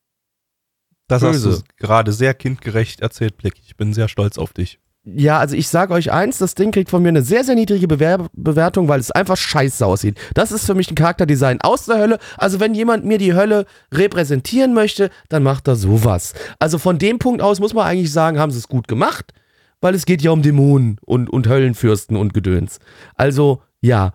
Das 1.07 1.21
Böse. 1.21 1.51
hast 1.51 1.61
du 1.61 1.63
gerade 1.77 2.11
sehr 2.11 2.33
kindgerecht 2.33 3.01
erzählt, 3.01 3.37
Blick. 3.37 3.61
Ich 3.63 3.77
bin 3.77 3.93
sehr 3.93 4.07
stolz 4.07 4.39
auf 4.39 4.53
dich. 4.53 4.79
Ja, 5.07 5.37
also 5.37 5.55
ich 5.55 5.67
sag 5.67 5.91
euch 5.91 6.11
eins, 6.11 6.39
das 6.39 6.55
Ding 6.55 6.71
kriegt 6.71 6.89
von 6.89 7.03
mir 7.03 7.09
eine 7.09 7.21
sehr, 7.21 7.43
sehr 7.43 7.53
niedrige 7.53 7.87
Bewer 7.87 8.27
Bewertung, 8.33 8.87
weil 8.87 8.99
es 8.99 9.11
einfach 9.11 9.37
scheiße 9.37 9.85
aussieht. 9.85 10.17
Das 10.33 10.51
ist 10.51 10.65
für 10.65 10.73
mich 10.73 10.89
ein 10.89 10.95
Charakterdesign 10.95 11.61
aus 11.61 11.85
der 11.85 11.99
Hölle. 11.99 12.17
Also 12.37 12.59
wenn 12.59 12.73
jemand 12.73 13.05
mir 13.05 13.19
die 13.19 13.35
Hölle 13.35 13.67
repräsentieren 13.93 14.73
möchte, 14.73 15.11
dann 15.29 15.43
macht 15.43 15.67
er 15.67 15.75
sowas. 15.75 16.33
Also 16.57 16.79
von 16.79 16.97
dem 16.97 17.19
Punkt 17.19 17.43
aus 17.43 17.59
muss 17.59 17.75
man 17.75 17.85
eigentlich 17.85 18.11
sagen, 18.11 18.39
haben 18.39 18.51
sie 18.51 18.57
es 18.57 18.67
gut 18.67 18.87
gemacht, 18.87 19.31
weil 19.79 19.93
es 19.93 20.05
geht 20.07 20.23
ja 20.23 20.31
um 20.31 20.41
Dämonen 20.41 20.97
und, 21.05 21.29
und 21.29 21.47
Höllenfürsten 21.47 22.17
und 22.17 22.33
Gedöns. 22.33 22.79
Also, 23.13 23.61
ja. 23.81 24.11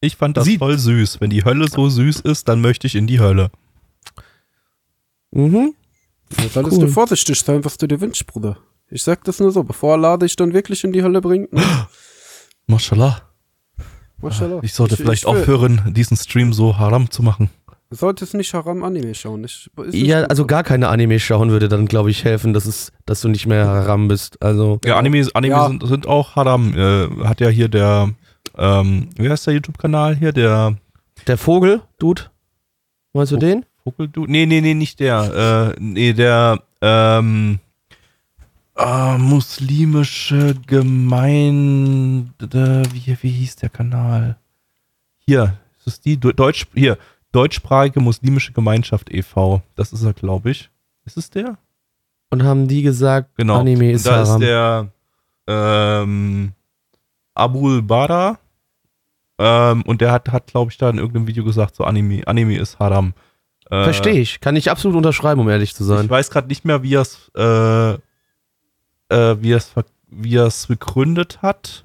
Ich 0.00 0.16
fand 0.16 0.38
das 0.38 0.46
Sieht- 0.46 0.60
voll 0.60 0.78
süß. 0.78 1.20
Wenn 1.20 1.28
die 1.28 1.44
Hölle 1.44 1.68
so 1.68 1.90
süß 1.90 2.20
ist, 2.20 2.48
dann 2.48 2.62
möchte 2.62 2.86
ich 2.86 2.94
in 2.94 3.06
die 3.06 3.20
Hölle. 3.20 3.50
Mhm. 5.30 5.74
Da 6.36 6.48
solltest 6.48 6.78
Cool. 6.78 6.86
du 6.86 6.92
vorsichtig 6.92 7.38
sein, 7.40 7.62
was 7.66 7.76
du 7.76 7.86
dir 7.86 8.00
wünschst, 8.00 8.26
Bruder. 8.26 8.56
Ich 8.92 9.02
sag 9.02 9.24
das 9.24 9.40
nur 9.40 9.50
so, 9.52 9.64
bevor 9.64 9.94
Allah 9.94 10.16
dich 10.18 10.36
dann 10.36 10.52
wirklich 10.52 10.84
in 10.84 10.92
die 10.92 11.02
Hölle 11.02 11.20
bringt. 11.20 11.52
Ne? 11.52 11.62
Mashallah. 12.66 13.22
Mashallah. 14.20 14.60
Ich 14.62 14.74
sollte 14.74 14.96
vielleicht 14.96 15.22
ich 15.22 15.26
aufhören, 15.26 15.92
diesen 15.94 16.16
Stream 16.16 16.52
so 16.52 16.78
haram 16.78 17.10
zu 17.10 17.22
machen. 17.22 17.50
Du 17.90 17.96
solltest 17.96 18.32
nicht 18.34 18.54
Haram 18.54 18.84
Anime 18.84 19.14
schauen. 19.14 19.44
Ich, 19.44 19.68
Ja, 19.92 20.20
gut 20.22 20.30
also 20.30 20.44
so. 20.44 20.46
gar 20.46 20.62
keine 20.62 20.88
Anime 20.88 21.20
schauen 21.20 21.50
würde 21.50 21.68
dann, 21.68 21.86
glaube 21.86 22.10
ich, 22.10 22.24
helfen, 22.24 22.54
dass, 22.54 22.64
es, 22.64 22.90
dass 23.04 23.20
du 23.20 23.28
nicht 23.28 23.46
mehr 23.46 23.66
Haram 23.66 24.08
bist. 24.08 24.40
Also, 24.42 24.78
Ja, 24.84 24.96
Anime, 24.96 25.28
Anime 25.34 25.54
Ja. 25.54 25.68
Sind, 25.68 25.86
sind 25.86 26.06
auch 26.06 26.36
haram. 26.36 26.72
Äh, 26.74 27.08
hat 27.26 27.40
ja 27.40 27.48
hier 27.48 27.68
der, 27.68 28.10
ähm, 28.56 29.10
wie 29.16 29.28
heißt 29.28 29.46
der 29.46 29.54
YouTube-Kanal 29.54 30.16
hier? 30.16 30.32
Der 30.32 30.76
der 31.26 31.36
Vogel, 31.38 31.82
Dude, 31.98 32.22
meinst 33.12 33.32
du 33.32 33.36
den? 33.36 33.64
Vogeldu? 33.84 34.24
Nee, 34.26 34.46
nee, 34.46 34.60
nee, 34.60 34.74
nicht 34.74 34.98
der. 35.00 35.74
Äh, 35.76 35.80
nee, 35.80 36.12
der, 36.14 36.62
ähm, 36.80 37.58
äh, 38.76 39.18
muslimische 39.18 40.54
Gemeinde, 40.66 42.32
wie, 42.92 43.16
wie 43.20 43.30
hieß 43.30 43.56
der 43.56 43.68
Kanal? 43.68 44.36
Hier, 45.18 45.58
ist 45.78 45.86
es 45.86 46.00
die? 46.00 46.18
Deutsch, 46.18 46.66
hier, 46.74 46.98
deutschsprachige 47.32 48.00
muslimische 48.00 48.52
Gemeinschaft 48.52 49.12
e.V. 49.12 49.62
Das 49.76 49.92
ist 49.92 50.02
er, 50.04 50.12
glaube 50.14 50.50
ich. 50.50 50.70
Ist 51.04 51.16
es 51.16 51.30
der? 51.30 51.58
Und 52.30 52.42
haben 52.44 52.68
die 52.68 52.82
gesagt, 52.82 53.30
Genau. 53.36 53.60
Anime 53.60 53.92
ist 53.92 54.06
da 54.06 54.24
Haram. 54.24 54.40
ist 54.42 54.46
der 54.46 54.88
ähm, 55.46 56.52
Abul 57.34 57.82
Bada 57.82 58.38
ähm, 59.38 59.82
und 59.82 60.00
der 60.00 60.12
hat, 60.12 60.30
hat 60.30 60.46
glaube 60.46 60.70
ich, 60.70 60.78
da 60.78 60.90
in 60.90 60.98
irgendeinem 60.98 61.26
Video 61.26 61.44
gesagt, 61.44 61.74
so 61.76 61.84
Anime, 61.84 62.26
Anime 62.26 62.58
ist 62.58 62.78
Haram. 62.78 63.14
Äh, 63.70 63.84
Verstehe 63.84 64.20
ich. 64.20 64.40
Kann 64.40 64.56
ich 64.56 64.70
absolut 64.70 64.96
unterschreiben, 64.96 65.40
um 65.40 65.48
ehrlich 65.48 65.74
zu 65.74 65.84
sein. 65.84 66.04
Ich 66.04 66.10
weiß 66.10 66.30
gerade 66.30 66.48
nicht 66.48 66.64
mehr, 66.64 66.82
wie 66.82 66.94
er 66.94 67.02
es 67.02 67.30
äh, 67.34 67.98
äh, 69.12 69.42
wie 69.42 69.52
er 69.52 69.58
es 69.58 69.66
ver- 69.68 69.84
wie 70.08 70.36
es 70.36 70.66
begründet 70.66 71.40
hat. 71.42 71.84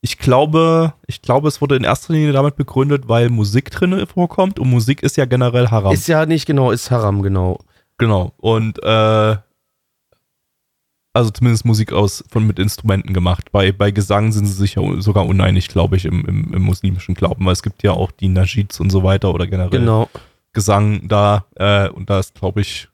Ich 0.00 0.18
glaube, 0.18 0.92
ich 1.06 1.22
glaube, 1.22 1.48
es 1.48 1.60
wurde 1.62 1.76
in 1.76 1.84
erster 1.84 2.12
Linie 2.12 2.32
damit 2.32 2.56
begründet, 2.56 3.08
weil 3.08 3.30
Musik 3.30 3.70
drin 3.70 4.06
vorkommt 4.06 4.58
und 4.58 4.68
Musik 4.68 5.02
ist 5.02 5.16
ja 5.16 5.24
generell 5.24 5.68
Haram. 5.68 5.94
Ist 5.94 6.08
ja 6.08 6.26
nicht 6.26 6.44
genau, 6.44 6.70
ist 6.72 6.90
Haram, 6.90 7.22
genau. 7.22 7.58
Genau. 7.96 8.32
Und 8.36 8.82
äh, 8.82 9.36
also 11.16 11.30
zumindest 11.30 11.64
Musik 11.64 11.92
aus 11.92 12.24
von 12.28 12.46
mit 12.46 12.58
Instrumenten 12.58 13.14
gemacht. 13.14 13.52
Bei, 13.52 13.70
bei 13.72 13.92
Gesang 13.92 14.32
sind 14.32 14.46
sie 14.46 14.52
sich 14.52 14.74
ja 14.74 14.82
sogar 15.00 15.26
uneinig, 15.26 15.68
glaube 15.68 15.96
ich, 15.96 16.04
im, 16.06 16.24
im, 16.26 16.52
im 16.52 16.62
muslimischen 16.62 17.14
Glauben, 17.14 17.46
weil 17.46 17.52
es 17.52 17.62
gibt 17.62 17.82
ja 17.84 17.92
auch 17.92 18.10
die 18.10 18.28
Najids 18.28 18.80
und 18.80 18.90
so 18.90 19.04
weiter 19.04 19.32
oder 19.32 19.46
generell 19.46 19.70
Genau. 19.70 20.10
Gesang 20.52 21.06
da. 21.08 21.46
Äh, 21.54 21.88
und 21.88 22.10
da 22.10 22.18
ist, 22.18 22.34
glaube 22.34 22.60
ich, 22.60 22.88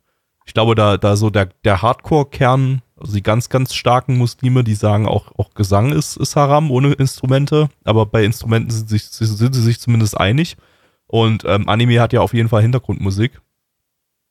ich 0.44 0.52
glaube, 0.54 0.74
da, 0.74 0.96
da 0.96 1.16
so 1.16 1.30
der, 1.30 1.46
der 1.64 1.80
Hardcore-Kern, 1.82 2.82
also 3.00 3.14
die 3.14 3.22
ganz, 3.22 3.48
ganz 3.48 3.74
starken 3.74 4.16
Muslime, 4.16 4.64
die 4.64 4.74
sagen 4.74 5.06
auch, 5.06 5.32
auch 5.38 5.54
Gesang 5.54 5.92
ist, 5.92 6.16
ist 6.16 6.36
Haram 6.36 6.70
ohne 6.70 6.92
Instrumente, 6.92 7.68
aber 7.84 8.06
bei 8.06 8.24
Instrumenten 8.24 8.70
sind, 8.70 8.88
sich, 8.88 9.04
sind 9.04 9.54
sie 9.54 9.62
sich 9.62 9.80
zumindest 9.80 10.18
einig. 10.18 10.56
Und 11.06 11.44
ähm, 11.44 11.68
Anime 11.68 12.00
hat 12.00 12.12
ja 12.12 12.20
auf 12.20 12.34
jeden 12.34 12.48
Fall 12.48 12.62
Hintergrundmusik. 12.62 13.40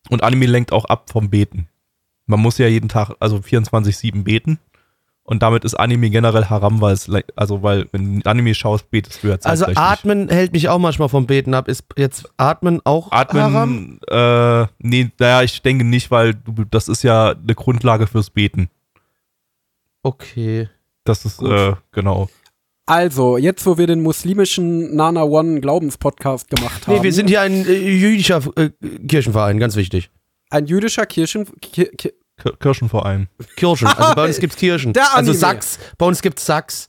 Und 0.09 0.23
Anime 0.23 0.45
lenkt 0.45 0.71
auch 0.71 0.85
ab 0.85 1.09
vom 1.09 1.29
Beten. 1.29 1.67
Man 2.25 2.39
muss 2.39 2.57
ja 2.57 2.67
jeden 2.67 2.89
Tag, 2.89 3.15
also 3.19 3.37
24-7 3.37 4.23
beten. 4.23 4.59
Und 5.30 5.43
damit 5.43 5.64
ist 5.64 5.76
Anime 5.76 6.10
generell 6.10 6.45
haram, 6.45 6.81
weil 6.81 6.93
es, 6.93 7.07
also 7.35 7.61
weil, 7.61 7.88
wenn 7.91 8.22
du 8.22 8.26
Anime 8.27 8.56
schaust, 8.56 8.89
betest 8.89 9.22
du 9.22 9.27
ja 9.27 9.38
Also 9.43 9.65
zeitgleich 9.65 9.68
nicht. 9.68 9.77
Atmen 9.77 10.30
hält 10.30 10.53
mich 10.53 10.69
auch 10.69 10.80
manchmal 10.80 11.07
vom 11.07 11.27
Beten 11.27 11.53
ab. 11.53 11.68
Ist 11.68 11.85
jetzt 11.95 12.27
Atmen 12.38 12.81
auch 12.84 13.11
Haram? 13.11 13.56
Atmen, 13.56 13.99
äh, 14.07 14.65
nee, 14.80 15.11
naja, 15.19 15.43
ich 15.43 15.61
denke 15.61 15.84
nicht, 15.84 16.10
weil 16.10 16.34
du, 16.34 16.65
das 16.72 16.88
ist 16.88 17.03
ja 17.03 17.35
eine 17.35 17.53
Grundlage 17.53 18.07
fürs 18.07 18.31
Beten. 18.31 18.69
Okay. 20.01 20.68
Das 21.03 21.26
ist, 21.26 21.43
äh, 21.43 21.73
genau. 21.91 22.27
Also, 22.88 23.38
jetzt 23.38 23.64
wo 23.68 23.77
wir 23.77 23.85
den 23.85 24.01
muslimischen 24.01 24.95
Nana 24.95 25.22
One 25.22 25.61
Glaubenspodcast 25.61 26.49
gemacht 26.49 26.88
haben. 26.88 26.95
Nee, 26.95 27.03
wir 27.03 27.14
sind 27.14 27.30
hier 27.30 27.41
ein 27.41 27.68
äh, 27.68 27.73
jüdischer 27.73 28.41
äh, 28.56 28.72
Kirchenverein, 29.07 29.60
ganz 29.60 29.76
wichtig. 29.76 30.10
ein 30.49 30.65
jüdischer 30.65 31.06
Kirchen... 31.06 31.45
Ki 31.61 31.85
Ki 31.85 32.14
K 32.41 32.52
Kirchenverein. 32.60 33.30
Kirchen. 33.56 33.88
Also 33.88 34.16
bei 34.16 34.26
uns 34.28 34.40
gibt's 34.40 34.56
Kirchen. 34.56 34.94
Der 34.94 35.16
also 35.16 35.32
Anime. 35.32 35.36
Sachs. 35.36 35.80
Bei 35.98 36.06
uns 36.06 36.22
gibt's 36.22 36.45
Sachs. 36.45 36.88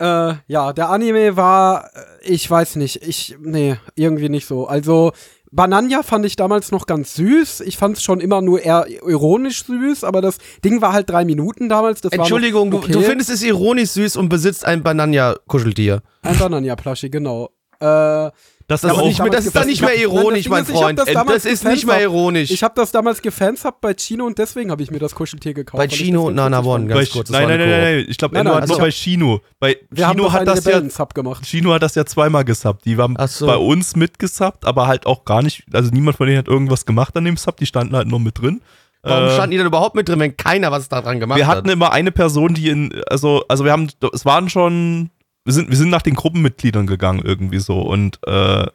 Äh, 0.00 0.34
ja, 0.46 0.72
der 0.72 0.90
Anime 0.90 1.36
war, 1.36 1.90
äh, 1.94 2.00
ich 2.22 2.48
weiß 2.48 2.76
nicht, 2.76 3.02
ich, 3.02 3.36
nee, 3.40 3.76
irgendwie 3.96 4.28
nicht 4.28 4.46
so. 4.46 4.66
Also, 4.66 5.12
Bananja 5.50 6.02
fand 6.02 6.24
ich 6.24 6.36
damals 6.36 6.70
noch 6.70 6.86
ganz 6.86 7.14
süß. 7.14 7.60
Ich 7.62 7.78
fand 7.78 7.96
es 7.96 8.02
schon 8.02 8.20
immer 8.20 8.40
nur 8.40 8.62
eher 8.62 8.86
ironisch 8.88 9.64
süß, 9.64 10.04
aber 10.04 10.20
das 10.20 10.38
Ding 10.64 10.82
war 10.82 10.92
halt 10.92 11.10
drei 11.10 11.24
Minuten 11.24 11.68
damals. 11.68 12.00
Das 12.00 12.12
Entschuldigung, 12.12 12.70
war 12.72 12.80
noch 12.80 12.86
du, 12.86 12.92
du 12.92 12.98
okay. 12.98 13.08
findest 13.08 13.30
es 13.30 13.42
ironisch 13.42 13.90
süß 13.90 14.16
und 14.16 14.28
besitzt 14.28 14.64
ein 14.64 14.82
Bananja-Kuscheltier. 14.82 16.02
Ein 16.22 16.38
Bananja-Pluschi, 16.38 17.10
genau. 17.10 17.50
Äh, 17.80 18.30
Das 18.68 18.82
Das, 18.82 18.90
ist 18.92 18.96
ist 18.96 19.02
auch, 19.02 19.06
nicht 19.08 19.18
mehr, 19.22 19.30
das 19.30 19.46
ist 19.46 19.56
dann 19.56 19.66
nicht 19.66 19.80
mehr 19.80 19.90
Nein, 19.90 20.02
das 20.04 20.12
ironisch, 20.12 20.42
Ding 20.42 20.50
mein 20.52 20.62
ist, 20.62 20.70
Freund. 20.70 20.98
das 20.98 21.06
Das, 21.06 21.14
damals 21.14 21.44
ist 21.46 21.64
nicht 21.64 21.86
mehr 21.86 22.02
ironisch. 22.02 22.50
ich 22.50 22.62
habe 22.62 22.74
das 22.76 22.92
damals 22.92 23.22
gefansubbt 23.22 23.80
bei 23.80 23.94
Chino 23.94 24.26
und 24.26 24.36
deswegen 24.38 24.70
habe 24.70 24.82
ich 24.82 24.90
mir 24.90 24.98
das 24.98 25.14
Kuscheltier 25.14 25.54
gekauft. 25.54 25.78
Bei 25.78 25.88
Chino 25.88 26.20
das 26.20 26.28
und 26.28 26.34
Nana 26.34 26.62
One, 26.62 26.86
ganz 26.86 27.10
kurz. 27.10 27.28
das 27.28 27.30
nein, 27.38 27.48
nein, 27.48 27.58
nein, 27.58 27.70
nein, 27.70 28.06
ich 28.06 28.18
glaube, 28.18 28.34
Nein, 28.34 28.42
Enno 28.46 28.52
nein, 28.54 28.62
hat 28.62 28.68
nur 28.68 28.76
also- 28.76 28.86
bei 28.86 28.90
Chino. 28.90 29.40
Bei 29.58 29.76
Wir 29.90 30.06
haben 30.06 30.18
Chino 30.18 30.32
hat 30.32 30.46
das 30.46 30.64
ja, 30.66 30.80
gemacht. 31.14 31.46
Chino 31.46 31.72
hat 31.72 31.82
das 31.82 31.94
ja 31.94 32.04
zweimal 32.04 32.44
gesubbt. 32.44 32.84
Die 32.84 32.94
so. 33.26 33.46
bei 33.46 33.56
uns 33.56 33.96
mitgesubbt, 33.96 34.66
aber 34.66 34.86
halt 34.86 35.06
auch 35.06 35.24
gar 35.24 35.40
nicht, 35.42 35.64
also 35.72 35.90
niemand 35.90 36.18
von 36.18 36.26
denen 36.26 36.38
hat 36.38 36.48
irgendwas 36.48 36.84
gemacht 36.84 37.16
an 37.16 37.24
dem 37.24 37.38
Sub, 37.38 37.56
die 37.56 37.66
standen 37.66 37.96
halt 37.96 38.06
nur 38.06 38.20
mit 38.20 38.38
drin. 38.38 38.60
Warum 39.02 39.28
Äh, 39.28 39.32
standen 39.32 39.50
die 39.52 39.56
denn 39.56 39.66
überhaupt 39.66 39.94
mit 39.94 40.08
drin, 40.08 40.18
wenn 40.20 40.36
keiner 40.36 40.70
was 40.72 40.88
daran 40.90 41.20
gemacht 41.20 41.38
wir 41.38 41.46
hat? 41.46 41.58
hatten 41.58 41.68
immer 41.70 41.92
eine 41.92 42.12
Person, 42.12 42.52
die 42.52 42.68
in, 42.68 43.00
also, 43.08 43.44
also 43.48 43.64
wir 43.64 43.72
haben, 43.72 43.88
es 44.12 44.24
waren 44.26 44.50
schon, 44.50 45.10
wir 45.48 45.54
sind, 45.54 45.70
wir 45.70 45.78
sind 45.78 45.88
nach 45.88 46.02
den 46.02 46.14
Gruppenmitgliedern 46.14 46.86
gegangen 46.86 47.22
irgendwie 47.24 47.58
so 47.58 47.80
und, 47.80 48.18
äh, 48.26 48.66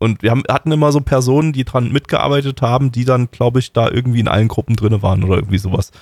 und 0.00 0.22
wir 0.22 0.32
haben, 0.32 0.42
hatten 0.50 0.72
immer 0.72 0.90
so 0.90 1.00
Personen, 1.00 1.52
die 1.52 1.64
dran 1.64 1.92
mitgearbeitet 1.92 2.62
haben, 2.62 2.90
die 2.90 3.04
dann, 3.04 3.30
glaube 3.30 3.60
ich, 3.60 3.72
da 3.72 3.88
irgendwie 3.88 4.18
in 4.18 4.26
allen 4.26 4.48
Gruppen 4.48 4.74
drin 4.74 5.00
waren 5.02 5.22
oder 5.22 5.36
irgendwie 5.36 5.58
sowas. 5.58 5.92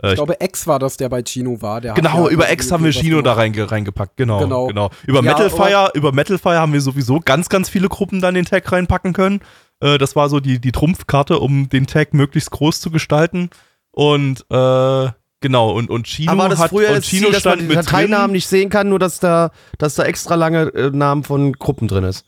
Äh, 0.00 0.10
Ich 0.10 0.14
glaube, 0.14 0.36
X 0.38 0.68
war 0.68 0.78
das, 0.78 0.98
der 0.98 1.08
bei 1.08 1.24
Chino 1.24 1.60
war. 1.62 1.80
Genau, 1.80 1.94
ja 1.94 2.30
über 2.30 2.44
irgendwie 2.44 2.52
X 2.52 2.70
haben 2.70 2.84
wir 2.84 2.92
Chino 2.92 3.22
da 3.22 3.32
reinge 3.32 3.68
reingepackt, 3.72 4.16
genau, 4.16 4.38
Genau. 4.38 4.68
genau. 4.68 4.90
Über 5.04 5.18
Ja, 5.24 5.32
Metal 5.32 5.50
Fire, 5.50 5.90
über 5.94 6.12
Metal 6.12 6.38
Fire 6.38 6.60
haben 6.60 6.72
wir 6.72 6.80
sowieso 6.80 7.18
ganz, 7.18 7.48
ganz 7.48 7.68
viele 7.68 7.88
Gruppen 7.88 8.20
dann 8.20 8.34
den 8.34 8.44
Tag 8.44 8.70
reinpacken 8.70 9.12
können. 9.14 9.40
Äh, 9.80 9.98
das 9.98 10.14
war 10.14 10.28
so 10.28 10.38
die, 10.38 10.60
die 10.60 10.70
Trumpfkarte, 10.70 11.40
um 11.40 11.68
den 11.68 11.88
Tag 11.88 12.14
möglichst 12.14 12.52
groß 12.52 12.80
zu 12.80 12.92
gestalten. 12.92 13.50
Und 13.90 14.46
äh, 14.48 15.08
genau, 15.42 15.72
und, 15.72 15.90
und 15.90 16.06
Chino 16.06 16.32
Aber 16.32 16.48
das 16.48 16.58
hat 16.58 16.70
früher 16.70 16.90
und 16.90 17.04
Chino 17.04 17.26
Ziel, 17.26 17.32
dass 17.32 17.44
man 17.44 17.58
die 17.58 17.74
Dateinamen 17.74 18.26
drin. 18.28 18.32
nicht 18.32 18.46
sehen 18.46 18.70
kann, 18.70 18.88
nur 18.88 18.98
dass 18.98 19.20
da, 19.20 19.50
dass 19.76 19.94
da 19.96 20.04
extra 20.04 20.36
lange 20.36 20.68
äh, 20.74 20.90
Namen 20.90 21.24
von 21.24 21.52
Gruppen 21.52 21.88
drin 21.88 22.04
ist? 22.04 22.24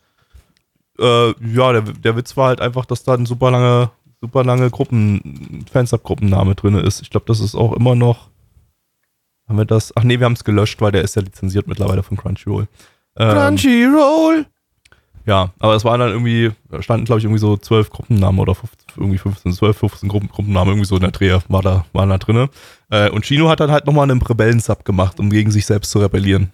Äh, 0.99 1.29
ja, 1.29 1.73
der, 1.73 1.81
der 1.81 2.15
Witz 2.15 2.37
war 2.37 2.49
halt 2.49 2.61
einfach, 2.61 2.85
dass 2.85 3.03
da 3.03 3.15
ein 3.15 3.25
super 3.25 3.49
lange, 3.49 3.89
super 4.21 4.43
lange 4.43 4.69
Gruppen, 4.69 5.65
Fansub-Gruppenname 5.71 6.53
drin 6.55 6.75
ist. 6.75 7.01
Ich 7.01 7.09
glaube, 7.09 7.25
das 7.27 7.39
ist 7.39 7.55
auch 7.55 7.73
immer 7.73 7.95
noch. 7.95 8.29
Haben 9.47 9.57
wir 9.57 9.65
das? 9.65 9.95
Ach 9.95 10.03
nee, 10.03 10.19
wir 10.19 10.25
haben 10.25 10.33
es 10.33 10.43
gelöscht, 10.43 10.81
weil 10.81 10.91
der 10.91 11.03
ist 11.03 11.15
ja 11.15 11.21
lizenziert 11.21 11.67
mittlerweile 11.67 12.03
von 12.03 12.17
Crunchyroll. 12.17 12.67
Ähm, 13.17 13.29
Crunchyroll! 13.29 14.45
Ja, 15.27 15.51
aber 15.59 15.73
es 15.75 15.83
waren 15.83 15.99
dann 15.99 16.09
irgendwie, 16.11 16.51
da 16.69 16.81
standen 16.81 17.05
glaube 17.05 17.19
ich 17.19 17.25
irgendwie 17.25 17.39
so 17.39 17.57
zwölf 17.57 17.89
Gruppennamen 17.89 18.39
oder 18.39 18.53
15, 18.53 18.77
irgendwie 18.97 19.17
15, 19.17 19.53
12, 19.53 19.77
15 19.77 20.09
Gruppen, 20.09 20.29
Gruppennamen, 20.29 20.73
irgendwie 20.73 20.87
so 20.87 20.95
in 20.95 21.01
der 21.01 21.11
Dreh 21.11 21.39
war 21.47 21.61
da, 21.63 21.85
waren 21.93 22.09
da 22.09 22.17
drinne. 22.19 22.49
Äh, 22.91 23.09
und 23.09 23.25
Chino 23.25 23.49
hat 23.49 23.59
dann 23.59 23.71
halt 23.71 23.85
nochmal 23.87 24.09
einen 24.09 24.21
Rebellen-Sub 24.21 24.85
gemacht, 24.85 25.19
um 25.19 25.29
gegen 25.31 25.49
sich 25.49 25.65
selbst 25.65 25.89
zu 25.91 25.99
rebellieren. 25.99 26.51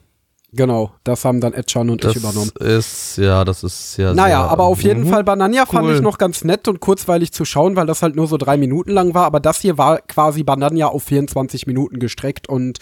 Genau, 0.54 0.92
das 1.06 1.24
haben 1.24 1.40
dann 1.40 1.54
Edchan 1.54 1.90
und 1.90 2.04
Das 2.04 2.12
ich 2.12 2.18
übernommen. 2.22 2.52
ist, 2.60 3.18
ja, 3.18 3.46
das 3.46 3.64
ist 3.64 3.96
ja 3.98 4.14
Naja, 4.14 4.42
sehr, 4.42 4.52
aber 4.52 4.66
auf 4.66 4.82
jeden 4.84 5.04
Mhm. 5.04 5.08
Fall 5.08 5.24
Banania 5.24 5.66
fand 5.66 5.88
Cool. 5.88 5.96
ich 5.96 6.02
noch 6.02 6.18
ganz 6.18 6.44
nett 6.44 6.68
und 6.68 6.82
kurzweilig 6.82 7.32
zu 7.32 7.46
schauen, 7.46 7.78
weil 7.78 7.86
das 7.88 8.02
halt 8.02 8.18
nur 8.18 8.28
so 8.28 8.36
drei 8.36 8.58
Minuten 8.58 8.92
lang 8.92 9.14
war. 9.14 9.24
Aber 9.26 9.40
das 9.40 9.60
hier 9.62 9.78
war 9.78 10.00
quasi 10.02 10.44
Banania 10.44 10.88
auf 10.88 11.04
24 11.04 11.68
Minuten 11.68 12.00
gestreckt 12.00 12.50
und 12.50 12.80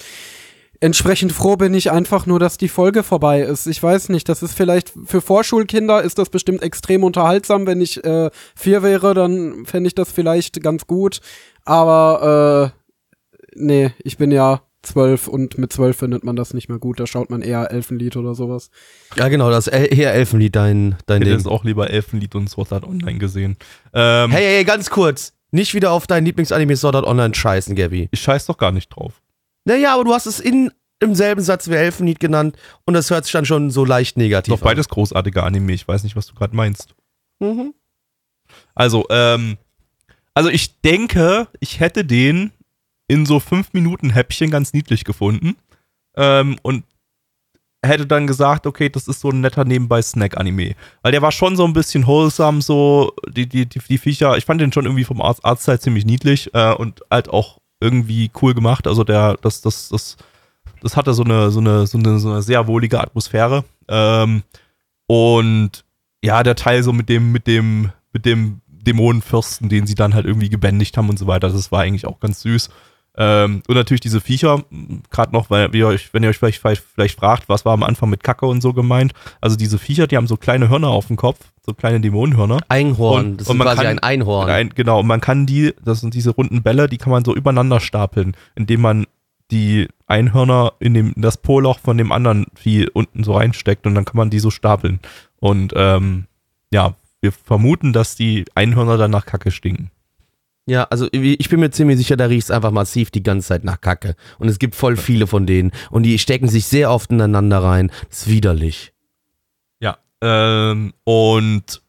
entsprechend 0.80 1.32
froh 1.32 1.56
bin 1.56 1.74
ich 1.74 1.92
einfach 1.92 2.26
nur, 2.26 2.40
dass 2.40 2.58
die 2.58 2.70
Folge 2.70 3.04
vorbei 3.04 3.42
ist. 3.42 3.68
Ich 3.68 3.82
weiß 3.82 4.10
nicht, 4.10 4.30
das 4.30 4.44
ist 4.44 4.54
vielleicht 4.54 4.94
für 5.06 5.22
Vorschulkinder 5.22 6.02
ist 6.02 6.18
das 6.18 6.30
bestimmt 6.30 6.62
extrem 6.64 7.04
unterhaltsam. 7.04 7.68
Wenn 7.68 7.82
ich 7.82 8.04
äh, 8.04 8.30
vier 8.56 8.84
wäre, 8.84 9.14
dann 9.14 9.66
fände 9.66 9.88
ich 9.88 9.96
das 9.96 10.12
vielleicht 10.12 10.62
ganz 10.64 10.88
gut. 10.88 11.20
Aber 11.66 12.74
äh, 12.74 13.50
nee, 13.56 13.92
ich 14.04 14.18
bin 14.18 14.32
ja 14.32 14.62
zwölf 14.82 15.28
und 15.28 15.58
mit 15.58 15.74
zwölf 15.74 15.98
findet 15.98 16.24
man 16.24 16.36
das 16.38 16.54
nicht 16.54 16.70
mehr 16.70 16.80
gut. 16.80 17.00
Da 17.00 17.06
schaut 17.08 17.30
man 17.30 17.42
eher 17.42 17.70
Elfenlied 17.72 18.16
oder 18.16 18.34
sowas. 18.34 18.70
Ja, 19.18 19.28
genau, 19.28 19.50
das 19.52 19.68
El 19.68 19.94
eher 19.98 20.14
Elfenlied, 20.14 20.56
dein, 20.56 20.96
dein 21.06 21.22
Ich 21.22 21.28
hätte 21.28 21.44
Ding. 21.44 21.52
auch 21.52 21.66
lieber 21.66 21.90
Elfenlied 21.90 22.34
und 22.36 22.50
Sword 22.50 22.72
Art 22.72 22.86
Online 22.86 23.20
gesehen. 23.20 23.58
Ähm, 23.94 24.32
Hey, 24.32 24.44
hey, 24.56 24.64
ganz 24.64 24.90
kurz. 24.90 25.34
Nicht 25.52 25.74
wieder 25.74 25.92
auf 25.92 26.08
dein 26.08 26.24
Lieblingsanime 26.26 26.78
Sword 26.78 26.96
Art 26.96 27.06
Online 27.06 27.36
scheißen, 27.36 27.76
Gabby. 27.76 28.08
Ich 28.12 28.22
scheiß 28.22 28.46
doch 28.46 28.58
gar 28.58 28.72
nicht 28.72 28.88
drauf. 28.90 29.22
Naja, 29.66 29.94
aber 29.94 30.04
du 30.04 30.14
hast 30.14 30.26
es 30.26 30.40
in, 30.40 30.72
im 31.00 31.16
selben 31.16 31.42
Satz 31.42 31.70
wie 31.70 31.76
Elfenlied 31.76 32.20
genannt 32.20 32.58
und 32.86 32.94
das 32.94 33.10
hört 33.10 33.26
sich 33.26 33.34
dann 33.34 33.46
schon 33.46 33.72
so 33.72 33.86
leicht 33.86 34.18
negativ 34.18 34.54
Doch 34.54 34.62
beides 34.62 34.90
großartige 34.90 35.44
Anime. 35.44 35.74
Ich 35.74 35.88
weiß 35.88 36.04
nicht, 36.04 36.16
was 36.16 36.28
du 36.28 36.34
gerade 36.34 36.56
meinst. 36.56 36.96
an. 37.40 37.58
Mhm. 37.58 37.74
Also, 38.76 39.06
ähm, 39.10 39.58
also 40.34 40.50
ich 40.50 40.82
denke, 40.82 41.48
ich 41.60 41.80
hätte 41.80 42.06
den 42.06 42.52
in 43.08 43.26
so 43.26 43.40
5 43.40 43.74
Minuten 43.74 44.12
Häppchen 44.12 44.52
ganz 44.52 44.74
niedlich 44.74 45.04
gefunden. 45.04 45.58
Ähm, 46.16 46.58
und 46.62 46.84
hätte 47.86 48.06
dann 48.06 48.28
gesagt, 48.28 48.68
okay, 48.68 48.90
das 48.90 49.08
ist 49.08 49.22
so 49.22 49.30
ein 49.30 49.42
netter 49.42 49.66
Nebenbei-Snack-Anime. 49.66 50.76
Weil 51.02 51.12
der 51.12 51.22
war 51.22 51.32
schon 51.32 51.56
so 51.56 51.66
ein 51.66 51.74
bisschen 51.74 52.06
wholesome, 52.06 52.62
so, 52.62 53.14
die, 53.30 53.48
die, 53.48 53.66
die, 53.66 53.80
die 53.80 53.98
Viecher, 53.98 54.38
ich 54.38 54.46
fand 54.46 54.62
den 54.62 54.74
schon 54.74 54.86
irgendwie 54.86 55.06
vom 55.06 55.22
Art 55.22 55.44
Artstyle 55.44 55.80
ziemlich 55.80 56.06
niedlich 56.06 56.54
äh, 56.54 56.74
und 56.74 57.02
halt 57.10 57.30
auch 57.30 57.59
irgendwie 57.80 58.32
cool 58.42 58.54
gemacht. 58.54 58.88
Also 58.88 59.04
der, 59.04 59.38
das, 59.42 59.62
das, 59.62 59.90
das, 59.90 60.18
das 60.82 60.96
hatte 60.96 61.14
so 61.14 61.24
eine, 61.24 61.52
so 61.52 61.60
eine, 61.60 61.88
so 61.88 61.98
eine, 61.98 62.20
so 62.20 62.30
eine 62.32 62.42
sehr 62.42 62.68
wohlige 62.68 63.00
Atmosphäre. 63.00 63.64
Ähm, 63.88 64.44
und 65.08 65.84
ja, 66.24 66.44
der 66.44 66.56
Teil 66.56 66.84
so 66.84 66.94
mit 66.94 67.10
dem, 67.10 67.32
mit 67.32 67.48
dem, 67.48 67.92
mit 68.12 68.26
dem 68.26 68.62
Dämonenfürsten, 68.68 69.70
den 69.70 69.88
sie 69.88 69.96
dann 69.96 70.14
halt 70.14 70.26
irgendwie 70.26 70.50
gebändigt 70.50 70.98
haben 70.98 71.10
und 71.10 71.20
so 71.20 71.28
weiter, 71.28 71.50
das 71.50 71.72
war 71.72 71.82
eigentlich 71.82 72.06
auch 72.06 72.20
ganz 72.20 72.42
süß. 72.42 72.70
Ähm, 73.22 73.62
und 73.68 73.76
natürlich 73.76 74.00
diese 74.00 74.22
Viecher, 74.22 74.64
gerade 75.12 75.34
noch, 75.34 75.50
weil 75.50 75.76
ihr 75.76 75.88
euch, 75.88 76.14
wenn 76.14 76.24
ihr 76.24 76.30
euch 76.30 76.38
vielleicht, 76.38 76.60
vielleicht, 76.62 76.84
vielleicht 76.96 77.20
fragt, 77.20 77.50
was 77.50 77.66
war 77.66 77.74
am 77.74 77.84
Anfang 77.84 78.10
mit 78.10 78.24
Kacke 78.24 78.46
und 78.46 78.62
so 78.62 78.72
gemeint, 78.74 79.12
also 79.42 79.58
diese 79.58 79.78
Viecher, 79.78 80.08
die 80.08 80.16
haben 80.16 80.26
so 80.28 80.38
kleine 80.38 80.70
Hörner 80.70 80.88
auf 80.88 81.08
dem 81.08 81.18
Kopf, 81.18 81.38
so 81.66 81.74
kleine 81.74 82.00
Dämonenhörner. 82.00 82.60
Einhorn, 82.70 83.26
Und- 83.32 83.42
das 83.42 83.48
und 83.50 83.58
ist 83.58 83.64
quasi 83.64 83.78
kann- 83.84 83.88
ein 83.88 84.00
Einhorn. 84.00 84.50
Ein, 84.50 84.70
genau, 84.70 85.02
und 85.02 85.08
man 85.08 85.20
kann 85.20 85.46
die, 85.46 85.74
das 85.84 86.00
sind 86.00 86.14
diese 86.14 86.30
runden 86.32 86.64
Bälle, 86.64 86.88
die 86.88 86.98
kann 86.98 87.12
man 87.12 87.26
so 87.26 87.36
übereinander 87.36 87.82
stapeln, 87.82 88.38
indem 88.56 88.80
man 88.82 89.06
die 89.52 89.88
Einhörner 90.08 90.74
in, 90.80 90.94
dem, 90.94 91.14
das 91.18 91.38
Poloch 91.38 91.80
von 91.80 91.98
dem 91.98 92.12
anderen 92.14 92.46
Vieh 92.56 92.88
unten 92.94 93.24
so 93.26 93.34
reinsteckt 93.34 93.86
und 93.86 93.96
dann 93.96 94.06
kann 94.06 94.16
man 94.18 94.30
die 94.30 94.40
so 94.40 94.50
stapeln. 94.52 95.00
Und 95.40 95.74
ähm, 95.76 96.26
ja, 96.72 96.94
wir 97.20 97.32
vermuten, 97.34 97.92
dass 97.92 98.16
die 98.16 98.46
Einhörner 98.56 98.98
dann 98.98 99.12
nach 99.12 99.26
Kacke 99.26 99.52
stinken. 99.52 99.92
Ja, 100.70 100.84
also 100.84 101.08
ich 101.12 101.50
bin 101.50 101.62
mir 101.62 101.72
ziemlich 101.72 101.98
sicher, 101.98 102.16
da 102.16 102.26
riecht 102.26 102.44
es 102.44 102.52
einfach 102.52 102.70
massiv 102.70 103.10
die 103.10 103.24
ganze 103.24 103.48
Zeit 103.48 103.64
nach 103.64 103.82
Kacke. 103.82 104.16
Und 104.38 104.50
es 104.50 104.60
gibt 104.60 104.76
voll 104.76 104.98
viele 104.98 105.26
von 105.26 105.48
denen. 105.48 105.72
Und 105.90 106.04
die 106.04 106.20
stecken 106.20 106.48
sich 106.48 106.68
sehr 106.68 106.92
oft 106.92 107.10
ineinander 107.10 107.64
rein. 107.64 107.92
Das 108.08 108.20
ist 108.20 108.28
widerlich. 108.28 108.94
Ja. 109.80 109.98
Ähm, 110.22 110.94
und 111.06 111.82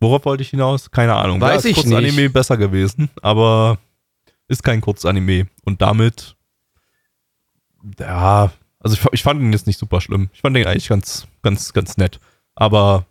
worauf 0.00 0.26
wollte 0.26 0.42
ich 0.42 0.50
hinaus? 0.50 0.90
Keine 0.90 1.14
Ahnung. 1.14 1.40
Weiß 1.40 1.64
Wäre 1.64 1.70
ich 1.70 1.78
als 1.78 1.86
nicht. 1.86 1.96
Kurzanime 1.96 2.28
besser 2.28 2.58
gewesen, 2.58 3.08
aber 3.22 3.78
ist 4.48 4.62
kein 4.62 4.82
Kurzanime. 4.82 5.46
Und 5.64 5.80
damit, 5.80 6.36
ja, 7.98 8.52
also 8.80 8.96
ich, 8.96 9.12
ich 9.12 9.22
fand 9.22 9.40
ihn 9.40 9.50
jetzt 9.50 9.66
nicht 9.66 9.78
super 9.78 10.02
schlimm. 10.02 10.28
Ich 10.34 10.42
fand 10.42 10.54
den 10.56 10.66
eigentlich 10.66 10.88
ganz, 10.88 11.26
ganz, 11.42 11.72
ganz 11.72 11.96
nett. 11.96 12.20
Aber, 12.54 13.06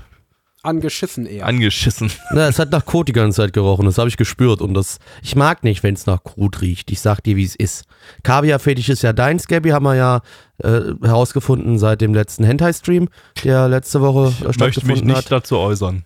Angeschissen 0.65 1.25
eher. 1.25 1.45
Angeschissen. 1.45 2.11
Na, 2.31 2.47
es 2.47 2.59
hat 2.59 2.71
nach 2.71 2.85
Kot 2.85 3.07
die 3.07 3.13
ganze 3.13 3.37
Zeit 3.37 3.53
gerochen, 3.53 3.85
das 3.85 3.97
habe 3.97 4.09
ich 4.09 4.17
gespürt 4.17 4.61
und 4.61 4.73
das, 4.73 4.99
ich 5.21 5.35
mag 5.35 5.63
nicht, 5.63 5.83
wenn 5.83 5.93
es 5.93 6.05
nach 6.05 6.23
Kot 6.23 6.61
riecht. 6.61 6.91
Ich 6.91 6.99
sag 7.01 7.21
dir, 7.21 7.35
wie 7.35 7.43
es 7.45 7.55
ist. 7.55 7.85
Kaviar-Fetisch 8.23 8.89
ist 8.89 9.01
ja 9.03 9.13
dein, 9.13 9.39
Scabby, 9.39 9.69
haben 9.69 9.85
wir 9.85 9.95
ja 9.95 10.21
äh, 10.63 10.93
herausgefunden 11.03 11.77
seit 11.79 12.01
dem 12.01 12.13
letzten 12.13 12.43
Hentai-Stream, 12.43 13.09
der 13.43 13.67
letzte 13.67 14.01
Woche 14.01 14.27
äh, 14.27 14.29
Ich 14.29 14.39
möchte 14.39 14.47
mich 14.47 14.55
stattgefunden 14.73 15.07
nicht 15.07 15.17
hat. 15.17 15.31
dazu 15.31 15.57
äußern. 15.57 16.05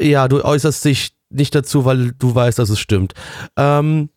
Ja, 0.00 0.28
du 0.28 0.44
äußerst 0.44 0.84
dich 0.84 1.10
nicht 1.30 1.54
dazu, 1.54 1.84
weil 1.84 2.12
du 2.12 2.34
weißt, 2.34 2.58
dass 2.58 2.70
es 2.70 2.78
stimmt. 2.80 3.14
Ähm, 3.56 4.10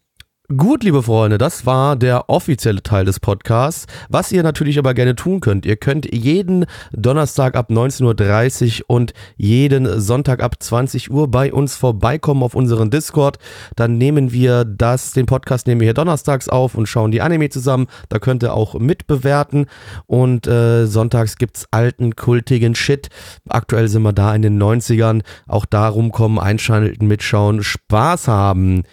gut, 0.55 0.83
liebe 0.83 1.03
Freunde, 1.03 1.37
das 1.37 1.65
war 1.65 1.95
der 1.95 2.29
offizielle 2.29 2.83
Teil 2.83 3.05
des 3.05 3.19
Podcasts. 3.19 3.85
Was 4.09 4.31
ihr 4.31 4.43
natürlich 4.43 4.77
aber 4.79 4.93
gerne 4.93 5.15
tun 5.15 5.39
könnt, 5.39 5.65
ihr 5.65 5.75
könnt 5.75 6.13
jeden 6.13 6.65
Donnerstag 6.91 7.55
ab 7.55 7.69
19.30 7.69 8.81
Uhr 8.81 8.85
und 8.87 9.13
jeden 9.37 9.99
Sonntag 9.99 10.43
ab 10.43 10.55
20 10.59 11.11
Uhr 11.11 11.29
bei 11.29 11.53
uns 11.53 11.75
vorbeikommen 11.75 12.43
auf 12.43 12.55
unseren 12.55 12.89
Discord. 12.89 13.37
Dann 13.75 13.97
nehmen 13.97 14.31
wir 14.31 14.65
das, 14.65 15.11
den 15.11 15.25
Podcast 15.25 15.67
nehmen 15.67 15.81
wir 15.81 15.85
hier 15.85 15.93
donnerstags 15.93 16.49
auf 16.49 16.75
und 16.75 16.87
schauen 16.87 17.11
die 17.11 17.21
Anime 17.21 17.49
zusammen. 17.49 17.87
Da 18.09 18.19
könnt 18.19 18.43
ihr 18.43 18.53
auch 18.53 18.75
mitbewerten. 18.75 19.67
Und 20.05 20.47
äh, 20.47 20.85
sonntags 20.85 21.37
gibt's 21.37 21.67
alten, 21.71 22.15
kultigen 22.15 22.75
Shit. 22.75 23.09
Aktuell 23.47 23.87
sind 23.87 24.01
wir 24.03 24.13
da 24.13 24.33
in 24.35 24.41
den 24.41 24.61
90ern. 24.61 25.21
Auch 25.47 25.65
darum 25.65 26.11
kommen, 26.11 26.39
einschalten, 26.39 27.07
mitschauen, 27.07 27.63
Spaß 27.63 28.27
haben. 28.27 28.83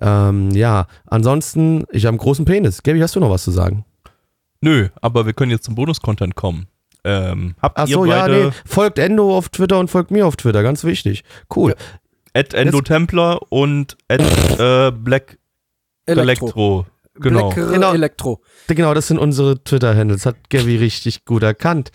Ähm, 0.00 0.50
ja, 0.50 0.86
ansonsten, 1.06 1.84
ich 1.90 2.04
habe 2.04 2.10
einen 2.10 2.18
großen 2.18 2.44
Penis. 2.44 2.82
Gaby, 2.82 3.00
hast 3.00 3.16
du 3.16 3.20
noch 3.20 3.30
was 3.30 3.44
zu 3.44 3.50
sagen? 3.50 3.84
Nö, 4.60 4.88
aber 5.00 5.26
wir 5.26 5.32
können 5.32 5.50
jetzt 5.50 5.64
zum 5.64 5.74
Bonus-Content 5.74 6.34
kommen. 6.34 6.66
Ähm, 7.04 7.54
habt 7.62 7.78
Ach 7.78 7.86
ihr 7.86 7.94
so, 7.94 8.04
ja, 8.04 8.22
beide 8.22 8.46
nee. 8.46 8.50
Folgt 8.64 8.98
Endo 8.98 9.36
auf 9.36 9.48
Twitter 9.48 9.78
und 9.78 9.88
folgt 9.88 10.10
mir 10.10 10.26
auf 10.26 10.36
Twitter. 10.36 10.62
Ganz 10.62 10.82
wichtig. 10.84 11.22
Cool. 11.54 11.74
at 12.34 12.52
Endo 12.52 12.80
Templar 12.80 13.40
und 13.50 13.96
at 14.08 14.20
äh, 14.58 14.90
Black 14.90 15.38
Elektro. 16.06 16.86
Genau. 17.14 17.50
Black 17.50 17.72
Genau. 17.72 17.94
Elektro. 17.94 18.42
Genau, 18.66 18.92
das 18.92 19.06
sind 19.06 19.18
unsere 19.18 19.62
Twitter-Handles. 19.62 20.26
Hat 20.26 20.50
Gaby 20.50 20.76
richtig 20.76 21.24
gut 21.24 21.42
erkannt. 21.42 21.90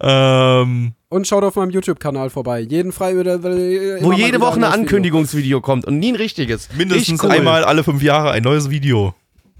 Ähm, 0.00 0.94
Und 1.14 1.28
schaut 1.28 1.44
auf 1.44 1.54
meinem 1.54 1.70
YouTube-Kanal 1.70 2.28
vorbei. 2.28 2.58
Jeden 2.58 2.90
frei 2.90 3.16
oder 3.16 3.40
Wo 3.40 4.10
jede 4.10 4.40
Woche 4.40 4.56
ein 4.56 4.64
Ankündigungsvideo 4.64 5.60
kommt 5.60 5.84
und 5.84 6.00
nie 6.00 6.08
ein 6.08 6.16
richtiges. 6.16 6.68
mindestens 6.76 7.22
cool. 7.22 7.30
einmal 7.30 7.62
alle 7.62 7.84
fünf 7.84 8.02
Jahre 8.02 8.32
ein 8.32 8.42
neues 8.42 8.68
Video. 8.68 9.14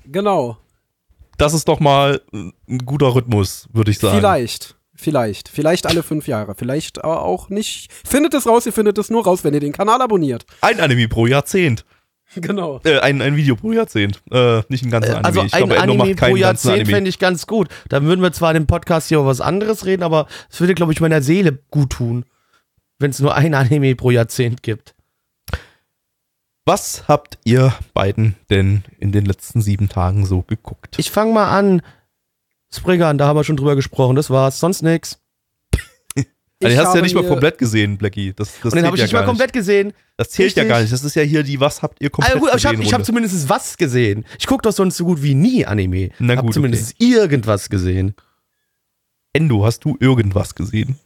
Genau. 0.05 0.57
Das 1.39 1.55
ist 1.55 1.69
doch 1.69 1.79
mal 1.79 2.21
ein 2.33 2.79
guter 2.85 3.15
Rhythmus, 3.15 3.69
würde 3.73 3.93
ich 3.93 4.01
sagen. 4.01 4.17
Vielleicht. 4.17 4.75
Vielleicht. 4.97 5.49
Vielleicht 5.49 5.87
alle 5.87 6.03
fünf 6.03 6.27
Jahre. 6.27 6.57
Vielleicht 6.57 7.05
aber 7.05 7.23
auch 7.23 7.51
nicht. 7.51 7.89
Findet 8.05 8.35
es 8.35 8.49
raus, 8.49 8.67
ihr 8.67 8.73
findet 8.73 8.99
es 8.99 9.09
nur 9.09 9.23
raus, 9.25 9.45
wenn 9.45 9.55
ihr 9.55 9.61
den 9.61 9.73
Kanal 9.73 10.03
abonniert. 10.03 10.47
Ein 10.61 10.81
Anime 10.81 11.07
pro 11.07 11.29
Jahrzehnt. 11.29 11.85
Genau. 12.41 12.81
Äh, 12.85 12.99
ein, 13.01 13.23
ein 13.23 13.37
Video 13.37 13.57
pro 13.57 13.73
Jahrzehnt. 13.73 14.23
Äh, 14.31 14.63
nicht 14.69 14.85
ein 14.85 14.91
ganzer 14.91 15.19
Anime. 15.19 15.25
Also 15.25 15.43
ich 15.45 15.55
ein 15.55 15.59
glaube, 15.59 15.77
Endo 15.77 15.93
Anime 15.95 16.11
macht 16.11 16.21
pro 16.21 16.37
Jahrzehnt 16.37 16.89
fände 16.89 17.09
ich 17.09 17.19
ganz 17.19 17.47
gut. 17.47 17.69
Dann 17.89 18.05
würden 18.05 18.21
wir 18.21 18.33
zwar 18.33 18.51
in 18.51 18.55
dem 18.55 18.67
Podcast 18.67 19.09
hier 19.09 19.19
über 19.19 19.27
was 19.27 19.41
anderes 19.41 19.87
reden, 19.87 20.03
aber 20.03 20.27
es 20.51 20.61
würde, 20.61 20.75
glaube 20.75 20.93
ich, 20.93 21.01
meiner 21.01 21.23
Seele 21.23 21.59
gut 21.71 21.91
tun, 21.91 22.25
wenn 22.99 23.11
es 23.11 23.21
nur 23.21 23.35
ein 23.35 23.55
Anime 23.55 23.95
pro 23.95 24.11
Jahrzehnt 24.11 24.63
gibt. 24.63 24.95
Was 26.67 27.09
habt 27.09 27.39
ihr 27.45 27.75
beiden 27.93 28.37
denn 28.49 28.85
in 28.99 29.13
den 29.13 29.27
letzten 29.27 29.61
sieben 29.61 29.89
Tagen 29.89 30.25
so 30.25 30.43
geguckt? 30.43 30.99
Ich 30.99 31.11
fange 31.11 31.35
mal 31.35 31.51
an. 31.51 31.83
Springer, 32.73 33.13
da 33.15 33.27
haben 33.29 33.37
wir 33.37 33.45
schon 33.45 33.57
drüber 33.57 33.77
gesprochen. 33.77 34.17
Das 34.17 34.31
war's. 34.31 34.61
Sonst 34.61 34.83
nix. 34.83 35.19
Den 36.65 36.73
Ich 36.73 36.79
hast 36.79 36.93
du 36.93 36.99
ja 36.99 37.03
nicht 37.03 37.15
mal 37.15 37.27
komplett 37.27 37.59
gesehen, 37.59 37.99
Blackie. 37.99 38.33
Das, 38.35 38.53
das 38.63 38.73
Und 38.73 38.77
den 38.77 38.87
habe 38.87 38.97
ich 38.97 39.01
ja 39.01 39.05
nicht 39.05 39.13
mal 39.13 39.25
komplett 39.25 39.53
gesehen. 39.53 39.93
Das 40.17 40.31
zählt 40.31 40.57
ja 40.57 40.63
Richtig. 40.63 40.69
gar 40.69 40.81
nicht. 40.81 40.93
Das 40.93 41.05
ist 41.05 41.15
ja 41.15 41.23
hier 41.23 41.43
die 41.43 41.61
Was 41.61 41.83
habt 41.83 42.01
ihr 42.01 42.11
komplett 42.11 42.37
Ah, 42.37 42.39
gut, 42.39 42.49
aber 42.49 42.59
ich 42.59 42.67
habe 42.67 42.77
gesehen 42.77 42.89
ich 42.89 42.95
hab 42.95 43.05
zumindest 43.05 43.49
was 43.49 43.77
gesehen. 43.77 44.25
Ich 44.39 44.47
gucke 44.47 44.63
doch 44.63 44.73
sonst 44.73 44.97
so 44.97 45.05
gut 45.05 45.23
wie 45.23 45.35
nie 45.35 45.67
Anime. 45.67 46.11
Na 46.19 46.37
hab 46.37 46.45
gut, 46.45 46.55
zumindest 46.55 47.01
irgendwas 47.01 47.69
gesehen. 47.69 48.15
Endo, 49.33 49.65
hast 49.65 49.85
du 49.85 49.97
irgendwas 50.01 50.55
gesehen? 50.55 50.99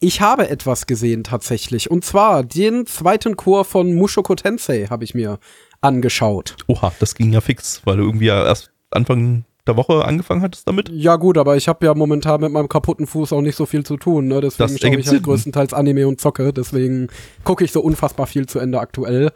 Ich 0.00 0.20
habe 0.20 0.48
etwas 0.48 0.86
gesehen 0.86 1.24
tatsächlich. 1.24 1.90
Und 1.90 2.04
zwar 2.04 2.44
den 2.44 2.86
zweiten 2.86 3.36
Chor 3.36 3.64
von 3.64 3.94
Mushoku 3.94 4.34
Tensei 4.34 4.86
habe 4.88 5.04
ich 5.04 5.14
mir 5.14 5.38
angeschaut. 5.80 6.56
Oha, 6.66 6.92
das 6.98 7.14
ging 7.14 7.32
ja 7.32 7.40
fix, 7.40 7.82
weil 7.84 7.96
du 7.96 8.04
irgendwie 8.04 8.26
ja 8.26 8.44
erst 8.44 8.70
Anfang 8.90 9.44
der 9.68 9.76
Woche 9.76 10.04
angefangen 10.04 10.42
hattest 10.42 10.66
damit. 10.66 10.88
Ja 10.88 11.16
gut, 11.16 11.38
aber 11.38 11.56
ich 11.56 11.68
habe 11.68 11.86
ja 11.86 11.94
momentan 11.94 12.40
mit 12.40 12.52
meinem 12.52 12.68
kaputten 12.68 13.06
Fuß 13.06 13.32
auch 13.32 13.42
nicht 13.42 13.56
so 13.56 13.66
viel 13.66 13.84
zu 13.84 13.96
tun. 13.96 14.26
Ne? 14.26 14.40
Deswegen 14.40 14.78
schaue 14.78 14.96
ich 14.96 15.08
halt 15.08 15.22
größtenteils 15.22 15.72
Anime 15.72 16.08
und 16.08 16.20
zocke. 16.20 16.52
Deswegen 16.52 17.08
gucke 17.44 17.64
ich 17.64 17.72
so 17.72 17.80
unfassbar 17.80 18.26
viel 18.26 18.46
zu 18.46 18.58
Ende 18.58 18.80
aktuell. 18.80 19.30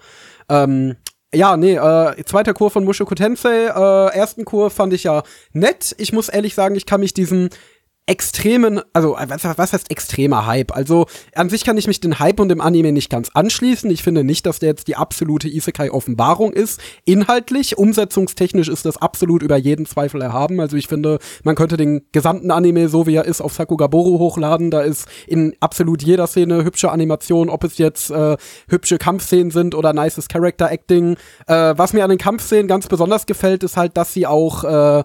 Ähm, 0.48 0.96
ja, 1.34 1.56
nee, 1.56 1.76
äh, 1.76 2.24
zweiter 2.24 2.52
Chor 2.52 2.70
von 2.70 2.84
Mushoku 2.84 3.14
Tensei. 3.14 3.66
Äh, 3.66 4.16
ersten 4.16 4.44
Chor 4.44 4.70
fand 4.70 4.92
ich 4.92 5.04
ja 5.04 5.22
nett. 5.52 5.94
Ich 5.98 6.12
muss 6.12 6.28
ehrlich 6.28 6.54
sagen, 6.54 6.74
ich 6.74 6.84
kann 6.84 7.00
mich 7.00 7.14
diesem 7.14 7.48
extremen, 8.06 8.80
also 8.92 9.16
äh, 9.16 9.26
was, 9.28 9.44
was 9.44 9.72
heißt 9.72 9.90
extremer 9.90 10.46
Hype? 10.46 10.74
Also 10.74 11.06
an 11.34 11.48
sich 11.48 11.64
kann 11.64 11.78
ich 11.78 11.86
mich 11.86 12.00
den 12.00 12.18
Hype 12.18 12.40
und 12.40 12.48
dem 12.48 12.60
Anime 12.60 12.90
nicht 12.90 13.10
ganz 13.10 13.30
anschließen. 13.32 13.88
Ich 13.90 14.02
finde 14.02 14.24
nicht, 14.24 14.44
dass 14.44 14.58
der 14.58 14.70
jetzt 14.70 14.88
die 14.88 14.96
absolute 14.96 15.48
Isekai-Offenbarung 15.48 16.52
ist. 16.52 16.80
Inhaltlich, 17.04 17.78
umsetzungstechnisch 17.78 18.68
ist 18.68 18.84
das 18.86 18.96
absolut 18.96 19.42
über 19.42 19.56
jeden 19.56 19.86
Zweifel 19.86 20.20
erhaben. 20.20 20.60
Also 20.60 20.76
ich 20.76 20.88
finde, 20.88 21.20
man 21.44 21.54
könnte 21.54 21.76
den 21.76 22.02
gesamten 22.10 22.50
Anime, 22.50 22.88
so 22.88 23.06
wie 23.06 23.14
er 23.14 23.24
ist, 23.24 23.40
auf 23.40 23.52
Sakugaboru 23.52 24.18
hochladen. 24.18 24.72
Da 24.72 24.80
ist 24.80 25.06
in 25.28 25.54
absolut 25.60 26.02
jeder 26.02 26.26
Szene 26.26 26.64
hübsche 26.64 26.90
Animation, 26.90 27.48
ob 27.48 27.62
es 27.62 27.78
jetzt 27.78 28.10
äh, 28.10 28.36
hübsche 28.68 28.98
Kampfszenen 28.98 29.52
sind 29.52 29.76
oder 29.76 29.92
nices 29.92 30.26
Character 30.26 30.72
Acting. 30.72 31.16
Äh, 31.46 31.74
was 31.76 31.92
mir 31.92 32.02
an 32.02 32.10
den 32.10 32.18
Kampfszenen 32.18 32.66
ganz 32.66 32.88
besonders 32.88 33.26
gefällt, 33.26 33.62
ist 33.62 33.76
halt, 33.76 33.96
dass 33.96 34.12
sie 34.12 34.26
auch 34.26 34.64
äh, 34.64 35.04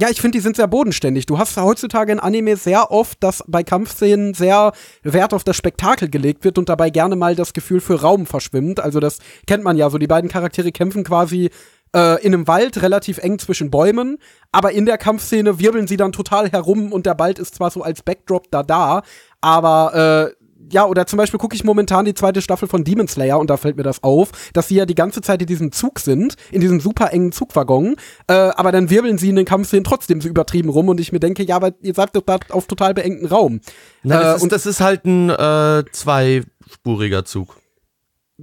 ja, 0.00 0.08
ich 0.10 0.20
finde, 0.20 0.38
die 0.38 0.42
sind 0.42 0.54
sehr 0.54 0.68
bodenständig. 0.68 1.26
Du 1.26 1.38
hast 1.38 1.56
heutzutage 1.56 2.12
in 2.12 2.20
Anime 2.20 2.56
sehr 2.56 2.92
oft, 2.92 3.20
dass 3.20 3.42
bei 3.48 3.64
Kampfszenen 3.64 4.32
sehr 4.32 4.72
Wert 5.02 5.34
auf 5.34 5.42
das 5.42 5.56
Spektakel 5.56 6.08
gelegt 6.08 6.44
wird 6.44 6.56
und 6.56 6.68
dabei 6.68 6.90
gerne 6.90 7.16
mal 7.16 7.34
das 7.34 7.52
Gefühl 7.52 7.80
für 7.80 8.00
Raum 8.00 8.24
verschwimmt. 8.24 8.78
Also 8.78 9.00
das 9.00 9.18
kennt 9.48 9.64
man 9.64 9.76
ja 9.76 9.90
so. 9.90 9.98
Die 9.98 10.06
beiden 10.06 10.30
Charaktere 10.30 10.70
kämpfen 10.70 11.02
quasi 11.02 11.50
äh, 11.96 12.24
in 12.24 12.32
einem 12.32 12.46
Wald 12.46 12.80
relativ 12.80 13.18
eng 13.18 13.40
zwischen 13.40 13.72
Bäumen, 13.72 14.18
aber 14.52 14.70
in 14.70 14.86
der 14.86 14.98
Kampfszene 14.98 15.58
wirbeln 15.58 15.88
sie 15.88 15.96
dann 15.96 16.12
total 16.12 16.50
herum 16.50 16.92
und 16.92 17.06
der 17.06 17.18
Wald 17.18 17.40
ist 17.40 17.56
zwar 17.56 17.70
so 17.70 17.82
als 17.82 18.02
Backdrop 18.02 18.50
da 18.52 18.62
da, 18.62 19.02
aber 19.40 20.34
äh, 20.36 20.37
ja, 20.70 20.86
oder 20.86 21.06
zum 21.06 21.16
Beispiel 21.16 21.38
gucke 21.38 21.54
ich 21.54 21.64
momentan 21.64 22.04
die 22.04 22.14
zweite 22.14 22.42
Staffel 22.42 22.68
von 22.68 22.84
Demon 22.84 23.08
Slayer 23.08 23.38
und 23.38 23.50
da 23.50 23.56
fällt 23.56 23.76
mir 23.76 23.82
das 23.82 24.02
auf, 24.02 24.30
dass 24.52 24.68
sie 24.68 24.76
ja 24.76 24.86
die 24.86 24.94
ganze 24.94 25.20
Zeit 25.20 25.40
in 25.40 25.46
diesem 25.46 25.72
Zug 25.72 25.98
sind, 26.00 26.34
in 26.50 26.60
diesem 26.60 26.80
super 26.80 27.12
engen 27.12 27.32
Zugwaggon, 27.32 27.96
äh, 28.26 28.32
aber 28.32 28.72
dann 28.72 28.90
wirbeln 28.90 29.18
sie 29.18 29.30
in 29.30 29.36
den 29.36 29.44
Kampfszenen 29.44 29.84
trotzdem 29.84 30.20
so 30.20 30.28
übertrieben 30.28 30.68
rum 30.68 30.88
und 30.88 31.00
ich 31.00 31.12
mir 31.12 31.20
denke, 31.20 31.42
ja, 31.42 31.56
aber 31.56 31.72
ihr 31.82 31.94
seid 31.94 32.14
doch 32.14 32.22
da 32.22 32.38
auf 32.50 32.66
total 32.66 32.94
beengten 32.94 33.26
Raum. 33.26 33.60
Na, 34.02 34.20
das, 34.20 34.24
Äh, 34.32 34.36
ist, 34.36 34.42
und 34.42 34.52
das 34.52 34.66
ist 34.66 34.80
halt 34.80 35.04
ein 35.04 35.30
äh, 35.30 35.84
zweispuriger 35.92 37.24
Zug. 37.24 37.56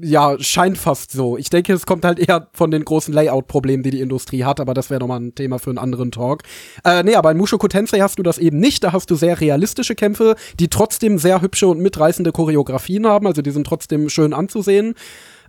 Ja, 0.02 0.38
scheint 0.40 0.78
fast 0.78 1.12
so. 1.12 1.38
Ich 1.38 1.50
denke, 1.50 1.72
es 1.72 1.86
kommt 1.86 2.04
halt 2.04 2.20
eher 2.20 2.48
von 2.54 2.70
den 2.70 2.84
großen 2.84 3.14
Layout-Problemen, 3.14 3.82
die 3.82 3.92
die 3.92 4.02
Industrie 4.02 4.44
hat, 4.44 4.60
aber 4.60 4.74
das 4.74 4.90
wäre 4.90 5.00
nochmal 5.00 5.22
ein 5.22 5.36
Thema 5.36 5.58
für 5.58 5.70
einen 5.70 5.78
anderen 5.78 6.12
Talk. 6.12 6.44
Äh, 6.84 7.04
nee, 7.04 7.16
aber 7.16 7.32
in 7.32 7.38
Mushoku 7.38 7.68
Tensei 7.70 8.00
hast 8.00 8.20
du 8.20 8.24
das 8.24 8.38
eben 8.38 8.60
nicht. 8.60 8.84
Da 8.84 8.92
hast 8.92 9.10
du 9.10 9.16
sehr 9.16 9.40
realistische 9.40 9.96
Kämpfe, 9.96 10.36
die 10.60 10.68
trotzdem 10.68 11.18
sehr 11.18 11.42
hübsche 11.42 11.68
und 11.68 11.80
mitreißende 11.80 12.34
Choreografien 12.34 13.08
haben. 13.08 13.26
Also 13.26 13.42
die 13.42 13.52
sind 13.52 13.66
trotzdem 13.66 14.10
schön 14.10 14.34
anzusehen. 14.34 14.96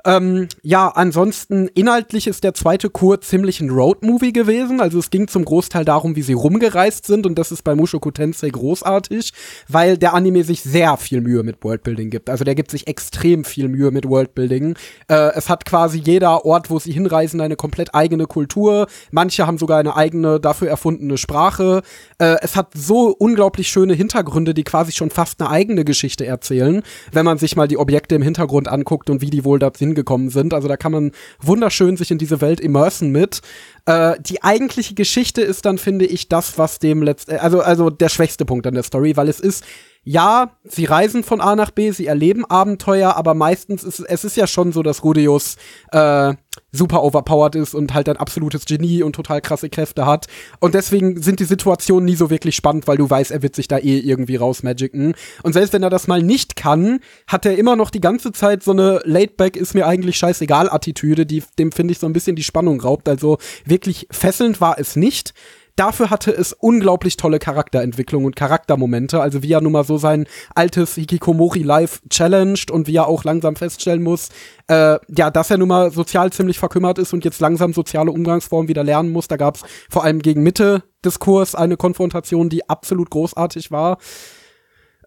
Ähm, 0.06 0.46
ja, 0.62 0.88
ansonsten 0.88 1.66
inhaltlich 1.74 2.28
ist 2.28 2.44
der 2.44 2.54
zweite 2.54 2.90
Kur 2.90 3.20
ziemlich 3.20 3.60
ein 3.60 3.70
Road-Movie 3.70 4.32
gewesen. 4.32 4.80
Also 4.80 5.00
es 5.00 5.10
ging 5.10 5.26
zum 5.26 5.44
Großteil 5.44 5.84
darum, 5.84 6.14
wie 6.14 6.22
sie 6.22 6.32
rumgereist 6.32 7.06
sind 7.06 7.26
und 7.26 7.36
das 7.36 7.50
ist 7.50 7.64
bei 7.64 7.74
Mushoku 7.74 8.12
Tensei 8.12 8.48
großartig, 8.48 9.32
weil 9.68 9.98
der 9.98 10.14
Anime 10.14 10.44
sich 10.44 10.62
sehr 10.62 10.96
viel 10.96 11.20
Mühe 11.20 11.42
mit 11.42 11.62
Worldbuilding 11.62 12.10
gibt. 12.10 12.30
Also 12.30 12.44
der 12.44 12.54
gibt 12.54 12.70
sich 12.70 12.86
extrem 12.86 13.44
viel 13.44 13.68
Mühe 13.68 13.90
mit 13.90 14.08
Worldbuilding. 14.08 14.76
Äh, 15.08 15.32
es 15.34 15.48
hat 15.48 15.64
quasi 15.64 15.98
jeder 15.98 16.44
Ort, 16.44 16.70
wo 16.70 16.78
sie 16.78 16.92
hinreisen, 16.92 17.40
eine 17.40 17.56
komplett 17.56 17.92
eigene 17.92 18.26
Kultur. 18.26 18.86
Manche 19.10 19.44
haben 19.44 19.58
sogar 19.58 19.80
eine 19.80 19.96
eigene, 19.96 20.38
dafür 20.38 20.68
erfundene 20.68 21.18
Sprache. 21.18 21.82
Äh, 22.18 22.36
es 22.42 22.54
hat 22.54 22.68
so 22.74 23.08
unglaublich 23.08 23.66
schöne 23.66 23.94
Hintergründe, 23.94 24.54
die 24.54 24.62
quasi 24.62 24.92
schon 24.92 25.10
fast 25.10 25.40
eine 25.40 25.50
eigene 25.50 25.84
Geschichte 25.84 26.24
erzählen, 26.26 26.82
wenn 27.10 27.24
man 27.24 27.38
sich 27.38 27.56
mal 27.56 27.66
die 27.66 27.78
Objekte 27.78 28.14
im 28.14 28.22
Hintergrund 28.22 28.68
anguckt 28.68 29.10
und 29.10 29.20
wie 29.20 29.30
die 29.30 29.44
wohl 29.44 29.58
dorthin 29.58 29.95
gekommen 29.96 30.30
sind. 30.30 30.54
Also 30.54 30.68
da 30.68 30.76
kann 30.76 30.92
man 30.92 31.10
wunderschön 31.40 31.96
sich 31.96 32.12
in 32.12 32.18
diese 32.18 32.40
Welt 32.40 32.60
immersen 32.60 33.10
mit. 33.10 33.40
Äh, 33.86 34.14
die 34.20 34.44
eigentliche 34.44 34.94
Geschichte 34.94 35.42
ist 35.42 35.64
dann, 35.64 35.78
finde 35.78 36.06
ich, 36.06 36.28
das, 36.28 36.56
was 36.58 36.78
dem 36.78 37.02
letzt 37.02 37.28
äh, 37.28 37.38
also, 37.38 37.60
also 37.60 37.90
der 37.90 38.08
schwächste 38.08 38.44
Punkt 38.44 38.66
an 38.68 38.74
der 38.74 38.84
Story, 38.84 39.16
weil 39.16 39.28
es 39.28 39.40
ist, 39.40 39.64
ja, 40.08 40.52
sie 40.62 40.84
reisen 40.84 41.24
von 41.24 41.40
A 41.40 41.56
nach 41.56 41.72
B, 41.72 41.90
sie 41.90 42.06
erleben 42.06 42.44
Abenteuer, 42.44 43.16
aber 43.16 43.34
meistens 43.34 43.82
ist 43.82 43.98
es 43.98 44.24
ist 44.24 44.36
ja 44.36 44.46
schon 44.46 44.70
so, 44.70 44.84
dass 44.84 45.02
Rudeus 45.02 45.56
äh, 45.90 46.34
super 46.70 47.02
overpowered 47.02 47.56
ist 47.56 47.74
und 47.74 47.92
halt 47.92 48.08
ein 48.08 48.16
absolutes 48.16 48.66
Genie 48.66 49.02
und 49.02 49.14
total 49.16 49.40
krasse 49.40 49.68
Kräfte 49.68 50.06
hat. 50.06 50.28
Und 50.60 50.74
deswegen 50.74 51.20
sind 51.20 51.40
die 51.40 51.44
Situationen 51.44 52.04
nie 52.04 52.14
so 52.14 52.30
wirklich 52.30 52.54
spannend, 52.54 52.86
weil 52.86 52.98
du 52.98 53.10
weißt, 53.10 53.32
er 53.32 53.42
wird 53.42 53.56
sich 53.56 53.66
da 53.66 53.78
eh 53.78 53.98
irgendwie 53.98 54.36
rausmagicen. 54.36 55.16
Und 55.42 55.52
selbst 55.52 55.72
wenn 55.72 55.82
er 55.82 55.90
das 55.90 56.06
mal 56.06 56.22
nicht 56.22 56.54
kann, 56.54 57.00
hat 57.26 57.44
er 57.44 57.58
immer 57.58 57.74
noch 57.74 57.90
die 57.90 58.00
ganze 58.00 58.30
Zeit 58.30 58.62
so 58.62 58.70
eine 58.70 59.00
Laidback 59.04 59.56
ist 59.56 59.74
mir 59.74 59.88
eigentlich 59.88 60.18
scheißegal 60.18 60.70
Attitüde, 60.70 61.26
die 61.26 61.42
dem 61.58 61.72
finde 61.72 61.90
ich 61.90 61.98
so 61.98 62.06
ein 62.06 62.12
bisschen 62.12 62.36
die 62.36 62.44
Spannung 62.44 62.80
raubt. 62.80 63.08
Also 63.08 63.38
wirklich 63.64 64.06
fesselnd 64.12 64.60
war 64.60 64.78
es 64.78 64.94
nicht. 64.94 65.34
Dafür 65.76 66.08
hatte 66.08 66.30
es 66.30 66.54
unglaublich 66.54 67.18
tolle 67.18 67.38
Charakterentwicklung 67.38 68.24
und 68.24 68.34
Charaktermomente, 68.34 69.20
also 69.20 69.42
wie 69.42 69.52
er 69.52 69.60
nun 69.60 69.72
mal 69.72 69.84
so 69.84 69.98
sein 69.98 70.26
altes 70.54 70.94
Hikikomori 70.94 71.62
Life 71.62 72.00
challenged 72.08 72.70
und 72.70 72.86
wie 72.86 72.96
er 72.96 73.06
auch 73.06 73.24
langsam 73.24 73.56
feststellen 73.56 74.02
muss, 74.02 74.30
äh, 74.68 74.98
ja, 75.14 75.30
dass 75.30 75.50
er 75.50 75.58
nun 75.58 75.68
mal 75.68 75.90
sozial 75.90 76.32
ziemlich 76.32 76.58
verkümmert 76.58 76.98
ist 76.98 77.12
und 77.12 77.26
jetzt 77.26 77.40
langsam 77.40 77.74
soziale 77.74 78.10
Umgangsformen 78.10 78.68
wieder 78.68 78.84
lernen 78.84 79.12
muss. 79.12 79.28
Da 79.28 79.36
gab 79.36 79.56
es 79.56 79.64
vor 79.90 80.02
allem 80.02 80.20
gegen 80.22 80.42
Mitte 80.42 80.82
des 81.04 81.18
Kurs 81.18 81.54
eine 81.54 81.76
Konfrontation, 81.76 82.48
die 82.48 82.68
absolut 82.70 83.10
großartig 83.10 83.70
war. 83.70 83.98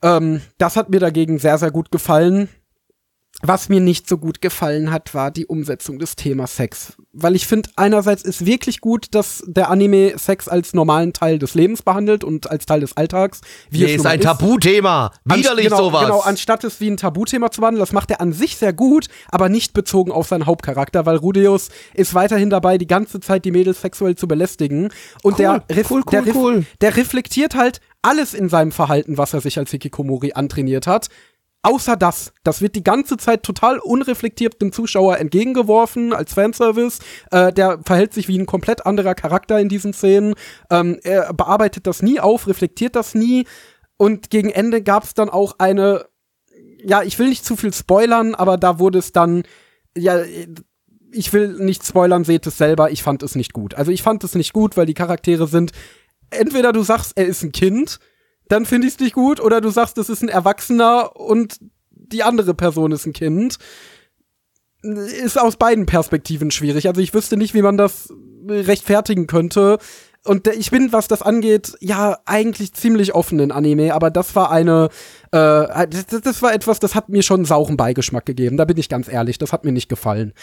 Ähm, 0.03 0.41
das 0.59 0.75
hat 0.75 0.89
mir 0.89 0.99
dagegen 0.99 1.39
sehr, 1.39 1.57
sehr 1.57 1.71
gut 1.71 1.91
gefallen. 1.91 2.47
Was 3.41 3.69
mir 3.69 3.79
nicht 3.79 4.09
so 4.09 4.17
gut 4.17 4.41
gefallen 4.41 4.91
hat, 4.91 5.13
war 5.13 5.31
die 5.31 5.45
Umsetzung 5.45 5.97
des 5.97 6.17
Themas 6.17 6.57
Sex. 6.57 6.97
Weil 7.13 7.37
ich 7.37 7.47
finde, 7.47 7.69
einerseits 7.77 8.23
ist 8.23 8.45
wirklich 8.45 8.81
gut, 8.81 9.07
dass 9.11 9.43
der 9.47 9.69
Anime 9.69 10.17
Sex 10.17 10.49
als 10.49 10.73
normalen 10.73 11.13
Teil 11.13 11.39
des 11.39 11.55
Lebens 11.55 11.81
behandelt 11.81 12.25
und 12.25 12.51
als 12.51 12.65
Teil 12.65 12.81
des 12.81 12.97
Alltags. 12.97 13.39
Wie 13.69 13.85
Nee, 13.85 13.95
ist 13.95 14.05
ein 14.05 14.19
Tabuthema. 14.19 15.13
Widerlich 15.23 15.65
genau, 15.65 15.77
sowas. 15.77 16.03
Genau, 16.03 16.19
anstatt 16.19 16.65
es 16.65 16.81
wie 16.81 16.91
ein 16.91 16.97
Tabuthema 16.97 17.49
zu 17.49 17.61
behandeln, 17.61 17.79
das 17.79 17.93
macht 17.93 18.11
er 18.11 18.19
an 18.19 18.33
sich 18.33 18.57
sehr 18.57 18.73
gut, 18.73 19.07
aber 19.29 19.47
nicht 19.47 19.73
bezogen 19.73 20.11
auf 20.11 20.27
seinen 20.27 20.45
Hauptcharakter, 20.45 21.05
weil 21.05 21.15
Rudeus 21.15 21.69
ist 21.93 22.13
weiterhin 22.13 22.49
dabei, 22.49 22.77
die 22.77 22.87
ganze 22.87 23.21
Zeit 23.21 23.45
die 23.45 23.51
Mädels 23.51 23.79
sexuell 23.79 24.15
zu 24.15 24.27
belästigen. 24.27 24.89
Und 25.23 25.39
der, 25.39 25.63
ref 25.71 25.89
cool, 25.91 26.03
der, 26.11 26.21
cool, 26.21 26.27
ref 26.27 26.35
cool. 26.35 26.65
der 26.81 26.97
reflektiert 26.97 27.55
halt 27.55 27.79
alles 28.01 28.33
in 28.33 28.49
seinem 28.49 28.71
Verhalten, 28.71 29.17
was 29.17 29.33
er 29.33 29.41
sich 29.41 29.57
als 29.57 29.71
Hikikomori 29.71 30.33
antrainiert 30.33 30.87
hat. 30.87 31.09
Außer 31.61 31.97
das. 31.97 32.31
Das 32.43 32.61
wird 32.61 32.75
die 32.75 32.83
ganze 32.83 33.17
Zeit 33.17 33.43
total 33.43 33.79
unreflektiert 33.79 34.61
dem 34.61 34.71
Zuschauer 34.71 35.17
entgegengeworfen 35.17 36.13
als 36.13 36.33
Fanservice. 36.33 36.99
Äh, 37.31 37.51
der 37.51 37.79
verhält 37.85 38.13
sich 38.13 38.29
wie 38.29 38.39
ein 38.39 38.45
komplett 38.45 38.85
anderer 38.85 39.13
Charakter 39.13 39.59
in 39.59 39.67
diesen 39.67 39.91
Szenen. 39.91 40.35
Ähm, 40.69 40.99
er 41.03 41.33
bearbeitet 41.33 41.85
das 41.85 42.01
nie 42.01 42.19
auf, 42.19 42.47
reflektiert 42.47 42.95
das 42.95 43.13
nie. 43.13 43.45
Und 43.97 44.29
gegen 44.29 44.49
Ende 44.49 44.81
gab 44.81 45.03
es 45.03 45.13
dann 45.13 45.29
auch 45.29 45.55
eine, 45.57 46.05
ja, 46.81 47.03
ich 47.03 47.19
will 47.19 47.27
nicht 47.27 47.43
zu 47.43 47.57
viel 47.57 47.73
spoilern, 47.73 48.35
aber 48.35 48.57
da 48.57 48.79
wurde 48.79 48.99
es 48.99 49.11
dann, 49.11 49.43
ja, 49.97 50.23
ich 51.11 51.33
will 51.33 51.55
nicht 51.57 51.85
spoilern, 51.85 52.23
seht 52.23 52.47
es 52.47 52.57
selber, 52.57 52.91
ich 52.91 53.03
fand 53.03 53.21
es 53.21 53.35
nicht 53.35 53.51
gut. 53.51 53.73
Also 53.73 53.91
ich 53.91 54.01
fand 54.01 54.23
es 54.23 54.35
nicht 54.35 54.53
gut, 54.53 54.77
weil 54.77 54.85
die 54.85 54.93
Charaktere 54.93 55.47
sind, 55.47 55.73
entweder 56.29 56.71
du 56.71 56.83
sagst, 56.83 57.17
er 57.17 57.25
ist 57.25 57.43
ein 57.43 57.51
Kind, 57.51 57.99
dann 58.49 58.65
finde 58.65 58.87
ich 58.87 58.95
es 58.95 58.99
nicht 58.99 59.13
gut, 59.13 59.39
oder 59.39 59.61
du 59.61 59.69
sagst, 59.69 59.97
es 59.97 60.09
ist 60.09 60.21
ein 60.21 60.29
Erwachsener 60.29 61.15
und 61.15 61.59
die 61.91 62.23
andere 62.23 62.53
Person 62.53 62.91
ist 62.91 63.05
ein 63.05 63.13
Kind. 63.13 63.57
Ist 64.81 65.39
aus 65.39 65.55
beiden 65.55 65.85
Perspektiven 65.85 66.51
schwierig. 66.51 66.87
Also 66.87 66.99
ich 66.99 67.13
wüsste 67.13 67.37
nicht, 67.37 67.53
wie 67.53 67.61
man 67.61 67.77
das 67.77 68.11
rechtfertigen 68.47 69.27
könnte. 69.27 69.77
und 70.25 70.47
ich 70.47 70.71
bin, 70.71 70.91
was 70.91 71.07
das 71.07 71.21
angeht, 71.21 71.77
ja, 71.79 72.17
eigentlich 72.25 72.73
ziemlich 72.73 73.13
offen 73.13 73.39
in 73.39 73.51
Anime, 73.51 73.93
aber 73.93 74.09
das 74.09 74.35
war 74.35 74.51
eine, 74.51 74.89
äh, 75.31 75.87
das, 75.87 76.21
das 76.23 76.41
war 76.41 76.53
etwas, 76.53 76.79
das 76.79 76.95
hat 76.95 77.09
mir 77.09 77.23
schon 77.23 77.41
einen 77.41 77.45
sauren 77.45 77.77
Beigeschmack 77.77 78.25
gegeben, 78.25 78.57
da 78.57 78.65
bin 78.65 78.77
ich 78.77 78.89
ganz 78.89 79.07
ehrlich, 79.07 79.37
das 79.37 79.53
hat 79.53 79.65
mir 79.65 79.71
nicht 79.71 79.89
gefallen. 79.89 80.33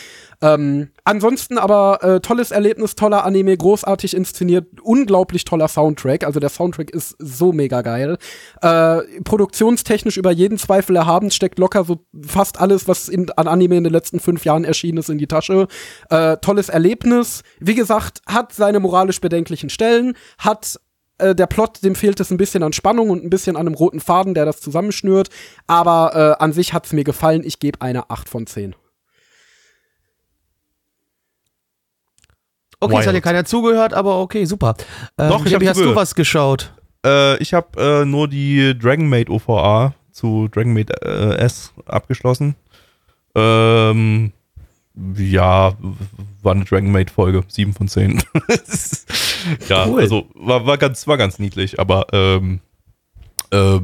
Ähm, 0.41 0.91
ansonsten 1.05 1.59
aber 1.59 2.03
äh, 2.03 2.21
tolles 2.21 2.51
Erlebnis, 2.51 2.95
toller 2.95 3.25
Anime, 3.25 3.57
großartig 3.57 4.15
inszeniert, 4.15 4.67
unglaublich 4.83 5.45
toller 5.45 5.69
Soundtrack, 5.69 6.25
also 6.25 6.41
der 6.41 6.51
Soundtrack 6.51 6.91
ist 6.91 7.17
so 7.19 7.53
mega 7.53 7.83
geil. 7.83 8.19
Äh, 8.63 9.03
produktionstechnisch 9.25 10.17
über 10.17 10.31
jeden 10.31 10.59
Zweifel 10.59 10.97
erhaben, 10.97 11.31
steckt 11.31 11.59
locker 11.59 11.85
so 11.85 12.05
fast 12.23 12.61
alles, 12.61 12.89
was 12.89 13.09
in, 13.09 13.31
an 13.33 13.49
Anime 13.49 13.77
in 13.77 13.85
den 13.85 13.93
letzten 13.93 14.21
fünf 14.21 14.45
Jahren 14.45 14.65
erschienen 14.65 14.99
ist, 14.99 15.11
in 15.11 15.19
die 15.19 15.27
Tasche. 15.27 15.69
Äh, 16.11 16.37
tolles 16.39 16.69
Erlebnis. 16.69 17.43
Wie 17.59 17.75
gesagt, 17.75 18.21
hat 18.27 18.53
seine 18.53 18.81
moralisch 18.81 19.21
bedenklichen 19.21 19.71
Stellen, 19.71 20.15
hat 20.39 20.79
äh, 21.19 21.35
der 21.35 21.47
Plot, 21.47 21.83
dem 21.83 21.95
fehlt 21.95 22.21
es 22.21 22.31
ein 22.31 22.37
bisschen 22.37 22.63
an 22.63 22.73
Spannung 22.73 23.11
und 23.11 23.25
ein 23.25 23.31
bisschen 23.31 23.57
an 23.57 23.67
einem 23.67 23.75
roten 23.75 24.01
Faden, 24.01 24.35
der 24.35 24.45
das 24.45 24.61
zusammenschnürt. 24.61 25.29
Aber 25.67 26.37
äh, 26.39 26.43
an 26.43 26.53
sich 26.53 26.73
hat's 26.73 26.93
mir 26.93 27.05
gefallen. 27.05 27.43
Ich 27.45 27.59
gebe 27.59 27.81
eine 27.81 28.11
8 28.11 28.29
von 28.29 28.47
10. 28.47 28.75
Okay, 32.79 32.93
Wild. 32.93 33.01
es 33.01 33.07
hat 33.07 33.15
dir 33.15 33.21
keiner 33.23 33.45
zugehört, 33.45 33.95
aber 33.95 34.21
okay, 34.21 34.45
super. 34.45 34.75
Ähm, 35.19 35.31
Doch, 35.31 35.47
ich 35.47 35.55
hab 35.55 35.63
wie 35.63 35.69
hast 35.69 35.81
du 35.81 35.95
was 35.95 36.15
geschaut? 36.15 36.75
Äh, 37.05 37.39
ich 37.39 37.55
habe 37.55 37.81
äh, 37.81 38.05
nur 38.05 38.29
die 38.29 38.77
Dragon 38.79 39.09
Maid 39.09 39.31
OVA 39.31 39.95
zu 40.13 40.49
Dragon 40.49 40.75
Maid 40.75 40.91
äh, 41.03 41.37
S 41.37 41.73
abgeschlossen. 41.87 42.55
Ähm, 43.35 44.33
ja, 45.17 45.77
war 46.43 46.55
eine 46.55 46.65
Dragon 46.65 46.91
Maid 46.91 47.11
Folge, 47.11 47.45
7 47.47 47.75
von 47.75 47.89
10. 47.89 48.23
ja, 49.69 49.87
Cool. 49.87 50.01
also 50.01 50.29
war, 50.35 50.67
war, 50.67 50.79
ganz, 50.79 51.07
war 51.07 51.19
ganz 51.19 51.39
niedlich, 51.39 51.79
aber 51.79 52.07
ähm, 52.13 52.61
äh, 53.51 53.81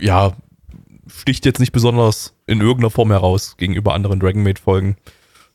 ja, 0.00 0.32
sticht 1.06 1.46
jetzt 1.46 1.60
nicht 1.60 1.72
besonders 1.72 2.34
in 2.46 2.60
irgendeiner 2.60 2.90
Form 2.90 3.10
heraus 3.10 3.56
gegenüber 3.56 3.94
anderen 3.94 4.20
Dragon 4.20 4.42
Maid 4.42 4.58
Folgen. 4.58 4.96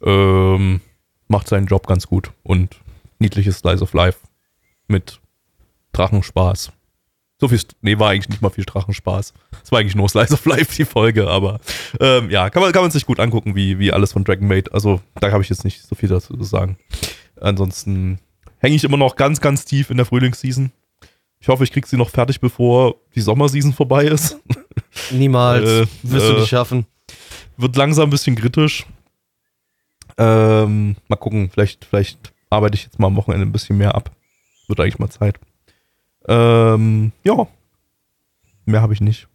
Ähm, 0.03 0.81
macht 1.27 1.47
seinen 1.47 1.67
Job 1.67 1.87
ganz 1.87 2.07
gut 2.07 2.31
und 2.43 2.77
niedliches 3.19 3.59
Slice 3.59 3.83
of 3.83 3.93
Life 3.93 4.19
mit 4.87 5.19
Drachenspaß. 5.93 6.71
So 7.41 7.47
viel, 7.47 7.59
nee, 7.81 7.97
war 7.97 8.11
eigentlich 8.11 8.29
nicht 8.29 8.43
mal 8.43 8.51
viel 8.51 8.65
Drachenspaß. 8.65 9.33
Es 9.63 9.71
war 9.71 9.79
eigentlich 9.79 9.95
nur 9.95 10.07
Slice 10.07 10.35
of 10.35 10.45
Life, 10.45 10.75
die 10.75 10.85
Folge, 10.85 11.27
aber 11.27 11.59
ähm, 11.99 12.29
ja, 12.29 12.51
kann 12.51 12.61
man, 12.61 12.71
kann 12.71 12.83
man 12.83 12.91
sich 12.91 13.03
gut 13.03 13.19
angucken, 13.19 13.55
wie, 13.55 13.79
wie 13.79 13.91
alles 13.91 14.13
von 14.13 14.23
Dragon 14.23 14.47
Maid. 14.47 14.71
Also, 14.75 15.01
da 15.19 15.31
habe 15.31 15.41
ich 15.41 15.49
jetzt 15.49 15.63
nicht 15.63 15.81
so 15.81 15.95
viel 15.95 16.07
dazu 16.07 16.37
zu 16.37 16.43
sagen. 16.43 16.77
Ansonsten 17.41 18.19
hänge 18.59 18.75
ich 18.75 18.83
immer 18.83 18.97
noch 18.97 19.15
ganz, 19.15 19.41
ganz 19.41 19.65
tief 19.65 19.89
in 19.89 19.97
der 19.97 20.05
Frühlingsseason. 20.05 20.71
Ich 21.39 21.47
hoffe, 21.47 21.63
ich 21.63 21.71
krieg 21.71 21.87
sie 21.87 21.97
noch 21.97 22.11
fertig, 22.11 22.39
bevor 22.41 22.97
die 23.15 23.21
Sommerseason 23.21 23.73
vorbei 23.73 24.05
ist. 24.05 24.37
Niemals. 25.09 25.67
Äh, 25.67 25.87
Wirst 26.03 26.29
du 26.29 26.33
äh, 26.33 26.39
nicht 26.41 26.49
schaffen. 26.49 26.85
Wird 27.57 27.75
langsam 27.75 28.09
ein 28.09 28.11
bisschen 28.11 28.35
kritisch. 28.35 28.85
Ähm, 30.19 30.95
mal 31.07 31.15
gucken, 31.15 31.49
vielleicht, 31.51 31.85
vielleicht 31.85 32.33
arbeite 32.51 32.75
ich 32.75 32.83
jetzt 32.83 32.99
mal 32.99 33.07
am 33.07 33.15
Wochenende 33.15 33.47
ein 33.47 33.51
bisschen 33.51 33.79
mehr 33.79 33.95
ab. 33.95 34.11
Wird 34.67 34.79
eigentlich 34.79 34.99
mal 34.99 35.09
Zeit. 35.09 35.39
Ähm, 36.27 37.11
ja. 37.23 37.47
Mehr 38.65 38.81
habe 38.81 38.93
ich 38.93 39.01
nicht. 39.01 39.27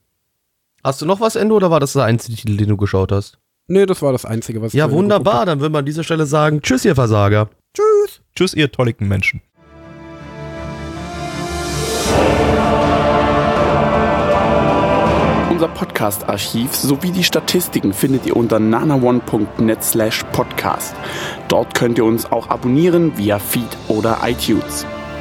Hast 0.84 1.02
du 1.02 1.06
noch 1.06 1.20
was, 1.20 1.36
Endo, 1.36 1.56
oder 1.56 1.70
war 1.70 1.80
das 1.80 1.94
der 1.94 2.04
einzige 2.04 2.36
Titel, 2.36 2.56
den 2.56 2.68
du 2.68 2.76
geschaut 2.76 3.10
hast? 3.10 3.38
Nee, 3.68 3.86
das 3.86 4.00
war 4.02 4.12
das 4.12 4.24
Einzige, 4.24 4.62
was 4.62 4.72
ich 4.72 4.78
Ja, 4.78 4.84
Ende 4.84 4.96
geguckt 4.96 5.02
wunderbar. 5.04 5.46
Dann 5.46 5.60
würden 5.60 5.72
wir 5.72 5.80
an 5.80 5.86
dieser 5.86 6.04
Stelle 6.04 6.26
sagen, 6.26 6.62
tschüss, 6.62 6.84
ihr 6.84 6.94
Versager. 6.94 7.48
Tschüss, 8.34 8.54
ihr 8.54 8.70
tolligen 8.70 9.08
Menschen. 9.08 9.42
Unser 15.50 15.68
Podcast-Archiv 15.68 16.74
sowie 16.74 17.10
die 17.10 17.24
Statistiken 17.24 17.94
findet 17.94 18.26
ihr 18.26 18.36
unter 18.36 18.58
nanaone.net 18.60 19.82
slash 19.82 20.22
podcast. 20.32 20.94
Dort 21.48 21.74
könnt 21.74 21.96
ihr 21.98 22.04
uns 22.04 22.30
auch 22.30 22.50
abonnieren 22.50 23.16
via 23.16 23.38
Feed 23.38 23.76
oder 23.88 24.18
iTunes. 24.22 24.84